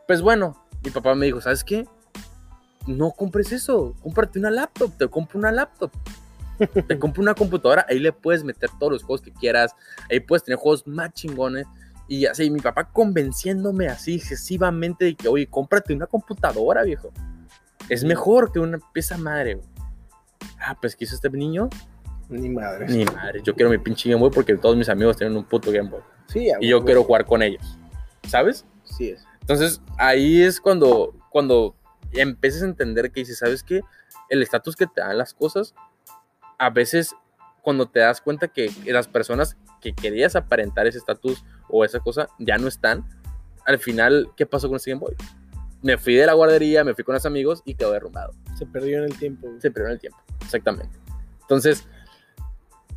Pues 0.05 0.21
bueno, 0.21 0.55
mi 0.83 0.91
papá 0.91 1.15
me 1.15 1.25
dijo, 1.25 1.41
¿sabes 1.41 1.63
qué? 1.63 1.87
No 2.87 3.11
compres 3.11 3.51
eso, 3.51 3.95
cómprate 4.01 4.39
una 4.39 4.49
laptop, 4.49 4.91
te 4.97 5.07
compro 5.07 5.39
una 5.39 5.51
laptop. 5.51 5.91
Te 6.87 6.99
compro 6.99 7.21
una 7.21 7.33
computadora, 7.33 7.85
ahí 7.89 7.99
le 7.99 8.11
puedes 8.11 8.43
meter 8.43 8.69
todos 8.79 8.91
los 8.93 9.03
juegos 9.03 9.21
que 9.21 9.31
quieras, 9.31 9.75
ahí 10.09 10.19
puedes 10.19 10.43
tener 10.43 10.57
juegos 10.57 10.85
más 10.87 11.13
chingones. 11.13 11.65
Y 12.07 12.25
así, 12.25 12.49
mi 12.49 12.59
papá 12.59 12.85
convenciéndome 12.85 13.87
así 13.87 14.15
excesivamente 14.15 15.05
de 15.05 15.15
que, 15.15 15.27
oye, 15.27 15.47
cómprate 15.47 15.93
una 15.93 16.07
computadora, 16.07 16.83
viejo. 16.83 17.11
Es 17.87 18.03
mejor 18.03 18.51
que 18.51 18.59
una 18.59 18.79
pieza 18.93 19.17
madre, 19.17 19.55
güey. 19.55 19.67
Ah, 20.59 20.77
pues, 20.79 20.95
¿qué 20.95 21.05
hizo 21.05 21.15
este 21.15 21.29
niño? 21.29 21.69
Ni 22.29 22.49
madre. 22.49 22.87
Ni 22.87 23.05
madre, 23.05 23.41
yo 23.43 23.55
quiero 23.55 23.69
mi 23.71 23.77
pinche 23.77 24.09
Game 24.09 24.21
Boy 24.21 24.31
porque 24.31 24.55
todos 24.55 24.75
mis 24.75 24.89
amigos 24.89 25.17
tienen 25.17 25.35
un 25.37 25.43
puto 25.43 25.71
Game 25.71 25.89
Boy. 25.89 26.01
Sí, 26.27 26.49
Y 26.59 26.69
yo 26.69 26.83
quiero 26.83 27.03
jugar 27.03 27.25
con 27.25 27.41
ellos. 27.41 27.77
¿Sabes? 28.27 28.65
Sí 28.83 29.09
es. 29.09 29.23
Entonces, 29.41 29.81
ahí 29.97 30.41
es 30.43 30.61
cuando, 30.61 31.15
cuando 31.31 31.75
empiezas 32.13 32.61
a 32.63 32.65
entender 32.65 33.11
que 33.11 33.21
dices, 33.21 33.39
¿sabes 33.39 33.63
qué? 33.63 33.81
El 34.29 34.41
estatus 34.41 34.75
que 34.75 34.87
te 34.87 35.01
dan 35.01 35.17
las 35.17 35.33
cosas, 35.33 35.73
a 36.57 36.69
veces 36.69 37.15
cuando 37.61 37.87
te 37.87 37.99
das 37.99 38.21
cuenta 38.21 38.47
que 38.47 38.71
las 38.85 39.07
personas 39.07 39.57
que 39.81 39.93
querías 39.93 40.35
aparentar 40.35 40.87
ese 40.87 40.97
estatus 40.97 41.43
o 41.69 41.83
esa 41.85 41.99
cosa 41.99 42.27
ya 42.39 42.57
no 42.57 42.67
están, 42.67 43.05
al 43.65 43.79
final, 43.79 44.29
¿qué 44.35 44.45
pasó 44.45 44.67
con 44.67 44.77
ese 44.77 44.91
Game 44.91 44.99
Boy? 45.01 45.15
Me 45.81 45.97
fui 45.97 46.15
de 46.15 46.25
la 46.25 46.33
guardería, 46.33 46.83
me 46.83 46.93
fui 46.93 47.03
con 47.03 47.13
los 47.13 47.25
amigos 47.25 47.61
y 47.65 47.75
quedó 47.75 47.91
derrumbado. 47.91 48.33
Se 48.57 48.65
perdió 48.65 48.97
en 48.99 49.05
el 49.05 49.17
tiempo. 49.17 49.47
güey. 49.47 49.61
Se 49.61 49.71
perdió 49.71 49.87
en 49.87 49.93
el 49.93 49.99
tiempo, 49.99 50.17
exactamente. 50.41 50.97
Entonces, 51.41 51.87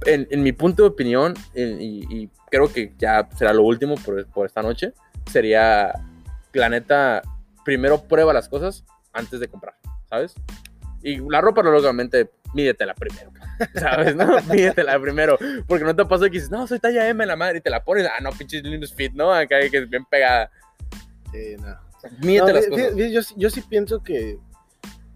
en, 0.06 0.26
en 0.30 0.42
mi 0.42 0.52
punto 0.52 0.82
de 0.82 0.88
opinión, 0.88 1.34
en- 1.54 1.80
y, 1.80 2.00
y 2.10 2.30
creo 2.50 2.72
que 2.72 2.92
ya 2.98 3.28
será 3.36 3.52
lo 3.52 3.62
último 3.62 3.94
por, 3.96 4.26
por 4.26 4.46
esta 4.46 4.62
noche, 4.62 4.92
sería, 5.30 5.92
la 6.52 6.68
neta, 6.68 7.22
primero 7.64 8.02
prueba 8.02 8.32
las 8.32 8.48
cosas 8.48 8.84
antes 9.12 9.40
de 9.40 9.48
comprar, 9.48 9.74
¿sabes? 10.08 10.34
Y 11.02 11.16
la 11.28 11.40
ropa, 11.40 11.62
lógicamente, 11.62 12.30
mídetela 12.54 12.94
primero, 12.94 13.32
¿sabes? 13.74 14.14
¿No? 14.14 14.40
mídetela 14.42 15.00
primero, 15.00 15.38
porque 15.66 15.84
no 15.84 15.94
te 15.96 16.04
pasa 16.04 16.26
que 16.26 16.32
dices, 16.32 16.50
no, 16.50 16.66
soy 16.66 16.78
talla 16.78 17.08
M 17.08 17.24
la 17.26 17.34
madre, 17.36 17.58
y 17.58 17.60
te 17.60 17.70
la 17.70 17.82
pones, 17.84 18.06
ah, 18.06 18.20
no, 18.22 18.30
pinches 18.30 18.62
lindos 18.62 18.94
fit, 18.94 19.12
¿no? 19.12 19.32
Acá 19.32 19.58
que 19.70 19.78
es 19.78 19.88
bien 19.90 20.04
pegada. 20.04 20.50
Sí, 21.32 21.56
no. 21.58 21.76
Mídete 22.20 22.46
No, 22.46 22.52
las 22.58 22.66
cosas. 22.66 22.92
yo, 22.96 23.22
sí- 23.22 23.34
yo 23.36 23.50
sí 23.50 23.60
pienso 23.62 24.02
que 24.02 24.38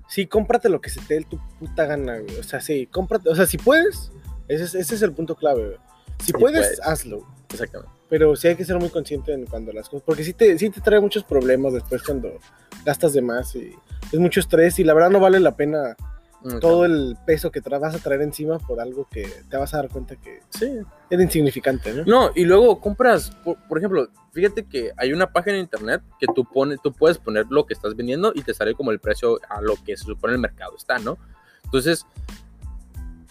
sí, 0.09 0.27
cómprate 0.27 0.69
lo 0.69 0.81
que 0.81 0.89
se 0.91 1.01
te 1.01 1.15
dé 1.15 1.25
tu 1.25 1.39
puta 1.59 1.85
gana, 1.85 2.19
güey. 2.19 2.37
O 2.39 2.43
sea, 2.45 2.61
sí, 2.61 2.87
cómprate. 2.87 3.29
O 3.29 3.35
sea, 3.35 3.45
si 3.47 3.59
puedes, 3.59 4.13
ese 4.49 4.65
es, 4.65 4.75
ese 4.77 4.95
es 4.95 5.03
el 5.03 5.13
punto 5.13 5.35
clave, 5.35 5.67
güey. 5.67 5.79
Si 6.25 6.33
puedes. 6.33 6.81
hazlo. 6.83 7.27
Exactamente. 7.53 7.93
Pero 8.09 8.37
sí 8.37 8.49
hay 8.49 8.57
que 8.57 8.65
ser 8.65 8.79
muy 8.79 8.89
consciente 8.89 9.33
en 9.33 9.47
cuando 9.47 9.73
las 9.73 9.89
cosas. 9.89 10.05
Porque 10.07 10.25
sí 10.25 10.33
te, 10.33 10.59
sí 10.59 10.71
te 10.71 10.81
trae 10.81 11.01
muchos 11.01 11.25
problemas 11.25 11.73
después 11.73 12.03
cuando 12.03 12.39
gastas 12.85 13.13
de 13.13 13.23
más 13.23 13.55
y 13.57 13.75
es 14.13 14.19
mucho 14.19 14.41
estrés 14.41 14.79
y 14.79 14.85
la 14.85 14.95
verdad 14.95 15.11
no 15.11 15.21
vale 15.21 15.41
la 15.41 15.57
pena 15.57 15.97
todo 16.61 16.85
el 16.85 17.17
peso 17.27 17.51
que 17.51 17.61
vas 17.61 17.95
a 17.95 17.99
traer 17.99 18.23
encima 18.23 18.59
por 18.59 18.81
algo 18.81 19.09
que 19.11 19.29
te 19.51 19.57
vas 19.57 19.75
a 19.75 19.79
dar 19.79 19.89
cuenta 19.89 20.17
que 20.17 20.41
Sí, 20.51 20.79
es 21.11 21.21
insignificante, 21.21 21.93
¿no? 21.93 22.05
No, 22.05 22.31
y 22.35 22.45
luego 22.45 22.81
compras, 22.81 23.31
por, 23.45 23.57
por 23.67 23.79
ejemplo, 23.79 24.09
fíjate 24.33 24.65
que 24.65 24.93
hay 24.97 25.13
una 25.13 25.33
página 25.33 25.57
en 25.57 25.63
internet 25.63 26.03
que 26.21 26.27
tú 26.35 26.45
pones, 26.45 26.81
tú 26.83 26.93
puedes 26.93 27.19
poner 27.19 27.47
lo 27.51 27.67
que 27.67 27.75
estás 27.75 27.97
vendiendo 27.97 28.33
y 28.35 28.43
te 28.43 28.55
sale 28.55 28.75
como 28.75 28.93
el 28.93 29.01
precio 29.01 29.41
a 29.49 29.61
lo 29.61 29.75
que 29.85 29.97
se 29.97 30.05
supone 30.05 30.35
el 30.35 30.41
mercado 30.41 30.77
está, 30.77 30.99
¿no? 30.99 31.19
Entonces, 31.65 32.07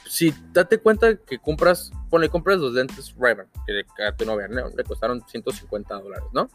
si 0.06 0.34
date 0.53 0.78
cuenta 0.78 1.16
que 1.16 1.39
compras, 1.39 1.91
ponle, 2.10 2.30
compras 2.30 2.60
los 2.60 2.74
lentes 2.74 3.14
Ray-Ban, 3.18 3.47
que 3.66 4.03
a 4.03 4.16
tu 4.16 4.26
novia 4.26 4.47
¿no? 4.47 4.70
le 4.70 4.84
costaron 4.84 5.24
150 5.28 5.95
dólares, 5.95 6.28
¿no? 6.34 6.49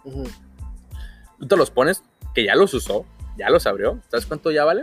Tú 1.38 1.46
te 1.46 1.56
los 1.56 1.70
pones, 1.70 2.02
que 2.34 2.44
ya 2.44 2.54
los 2.54 2.72
usó, 2.74 3.04
ya 3.36 3.50
los 3.50 3.66
abrió, 3.66 4.00
¿sabes 4.08 4.26
cuánto 4.26 4.50
ya 4.50 4.64
vale? 4.64 4.82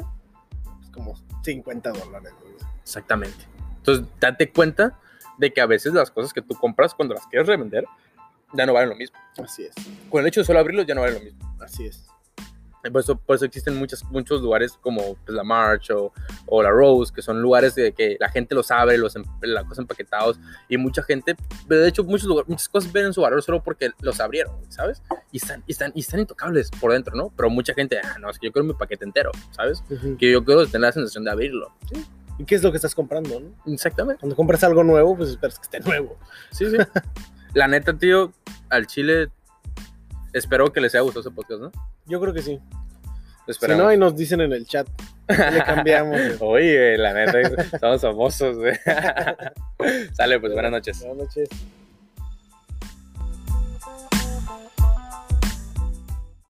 Es 0.83 0.89
como 0.89 1.15
50 1.43 1.91
dólares. 1.91 2.33
Exactamente. 2.81 3.45
Entonces, 3.77 4.05
date 4.19 4.51
cuenta 4.51 4.99
de 5.37 5.53
que 5.53 5.61
a 5.61 5.65
veces 5.65 5.93
las 5.93 6.11
cosas 6.11 6.33
que 6.33 6.41
tú 6.41 6.55
compras 6.55 6.93
cuando 6.93 7.13
las 7.13 7.25
quieres 7.27 7.47
revender 7.47 7.85
ya 8.53 8.65
no 8.65 8.73
valen 8.73 8.89
lo 8.89 8.95
mismo. 8.95 9.17
Así 9.43 9.63
es, 9.63 9.73
Con 10.09 10.21
el 10.21 10.27
hecho 10.27 10.41
de 10.41 10.45
solo 10.45 10.59
abrirlos 10.59 10.85
ya 10.85 10.95
no 10.95 11.01
valen 11.01 11.19
lo 11.19 11.23
mismo. 11.23 11.55
así 11.61 11.85
es. 11.85 12.05
Por 12.91 13.01
eso, 13.01 13.17
por 13.17 13.35
eso 13.35 13.45
existen 13.45 13.75
muchos, 13.75 14.03
muchos 14.05 14.41
lugares 14.41 14.77
como 14.79 15.15
pues, 15.25 15.35
la 15.35 15.43
March 15.43 15.89
o, 15.91 16.13
o 16.45 16.63
la 16.63 16.69
Rose, 16.69 17.11
que 17.13 17.21
son 17.21 17.41
lugares 17.41 17.75
de 17.75 17.91
que 17.91 18.17
la 18.19 18.29
gente 18.29 18.55
los 18.55 18.71
abre, 18.71 18.97
los 18.97 19.15
em- 19.15 19.25
la 19.41 19.63
cosa 19.65 19.81
empaquetados, 19.81 20.39
y 20.69 20.77
mucha 20.77 21.03
gente, 21.03 21.35
de 21.67 21.87
hecho, 21.87 22.03
muchos 22.03 22.27
lugares, 22.27 22.47
muchas 22.49 22.69
cosas 22.69 22.91
ven 22.91 23.13
su 23.13 23.21
valor 23.21 23.41
solo 23.43 23.61
porque 23.61 23.91
los 24.01 24.19
abrieron, 24.19 24.55
¿sabes? 24.69 25.01
Y 25.31 25.37
están, 25.37 25.63
y 25.67 25.71
están, 25.71 25.91
y 25.95 25.99
están 25.99 26.19
intocables 26.21 26.71
por 26.71 26.93
dentro, 26.93 27.15
¿no? 27.15 27.31
Pero 27.35 27.49
mucha 27.49 27.73
gente, 27.73 27.99
ah, 28.01 28.17
no, 28.19 28.29
es 28.29 28.39
que 28.39 28.47
yo 28.47 28.53
quiero 28.53 28.65
mi 28.65 28.73
paquete 28.73 29.03
entero, 29.03 29.31
¿sabes? 29.51 29.83
Ujú. 29.89 30.17
Que 30.17 30.31
yo 30.31 30.45
quiero 30.45 30.65
tener 30.65 30.81
la 30.81 30.91
sensación 30.91 31.23
de 31.23 31.31
abrirlo. 31.31 31.73
¿Y 32.39 32.45
qué 32.45 32.55
es 32.55 32.63
lo 32.63 32.71
que 32.71 32.77
estás 32.77 32.93
comprando, 32.93 33.39
no? 33.39 33.73
Exactamente. 33.73 34.19
Cuando 34.19 34.35
compras 34.35 34.63
algo 34.63 34.83
nuevo, 34.83 35.17
pues 35.17 35.29
esperas 35.29 35.57
que 35.57 35.63
esté 35.63 35.79
nuevo. 35.79 36.17
Sí, 36.51 36.69
sí. 36.69 36.77
la 37.53 37.67
neta, 37.67 37.97
tío, 37.97 38.31
al 38.69 38.85
chile, 38.85 39.29
espero 40.33 40.71
que 40.71 40.79
les 40.79 40.93
haya 40.93 41.01
gustado 41.01 41.21
ese 41.21 41.31
podcast, 41.31 41.61
¿no? 41.61 41.71
Yo 42.07 42.19
creo 42.19 42.33
que 42.33 42.41
sí. 42.41 42.59
Si 43.47 43.67
no, 43.67 43.87
ahí 43.87 43.97
nos 43.97 44.15
dicen 44.15 44.41
en 44.41 44.51
el 44.51 44.65
chat 44.65 44.87
Le 45.29 45.63
cambiamos. 45.63 46.19
Oye, 46.41 46.97
la 46.97 47.13
neta, 47.13 47.79
somos 47.79 48.01
famosos. 48.01 48.57
Sale, 50.13 50.39
pues 50.39 50.53
buenas 50.53 50.71
noches. 50.71 50.99
Buenas 50.99 51.17
noches. 51.17 51.49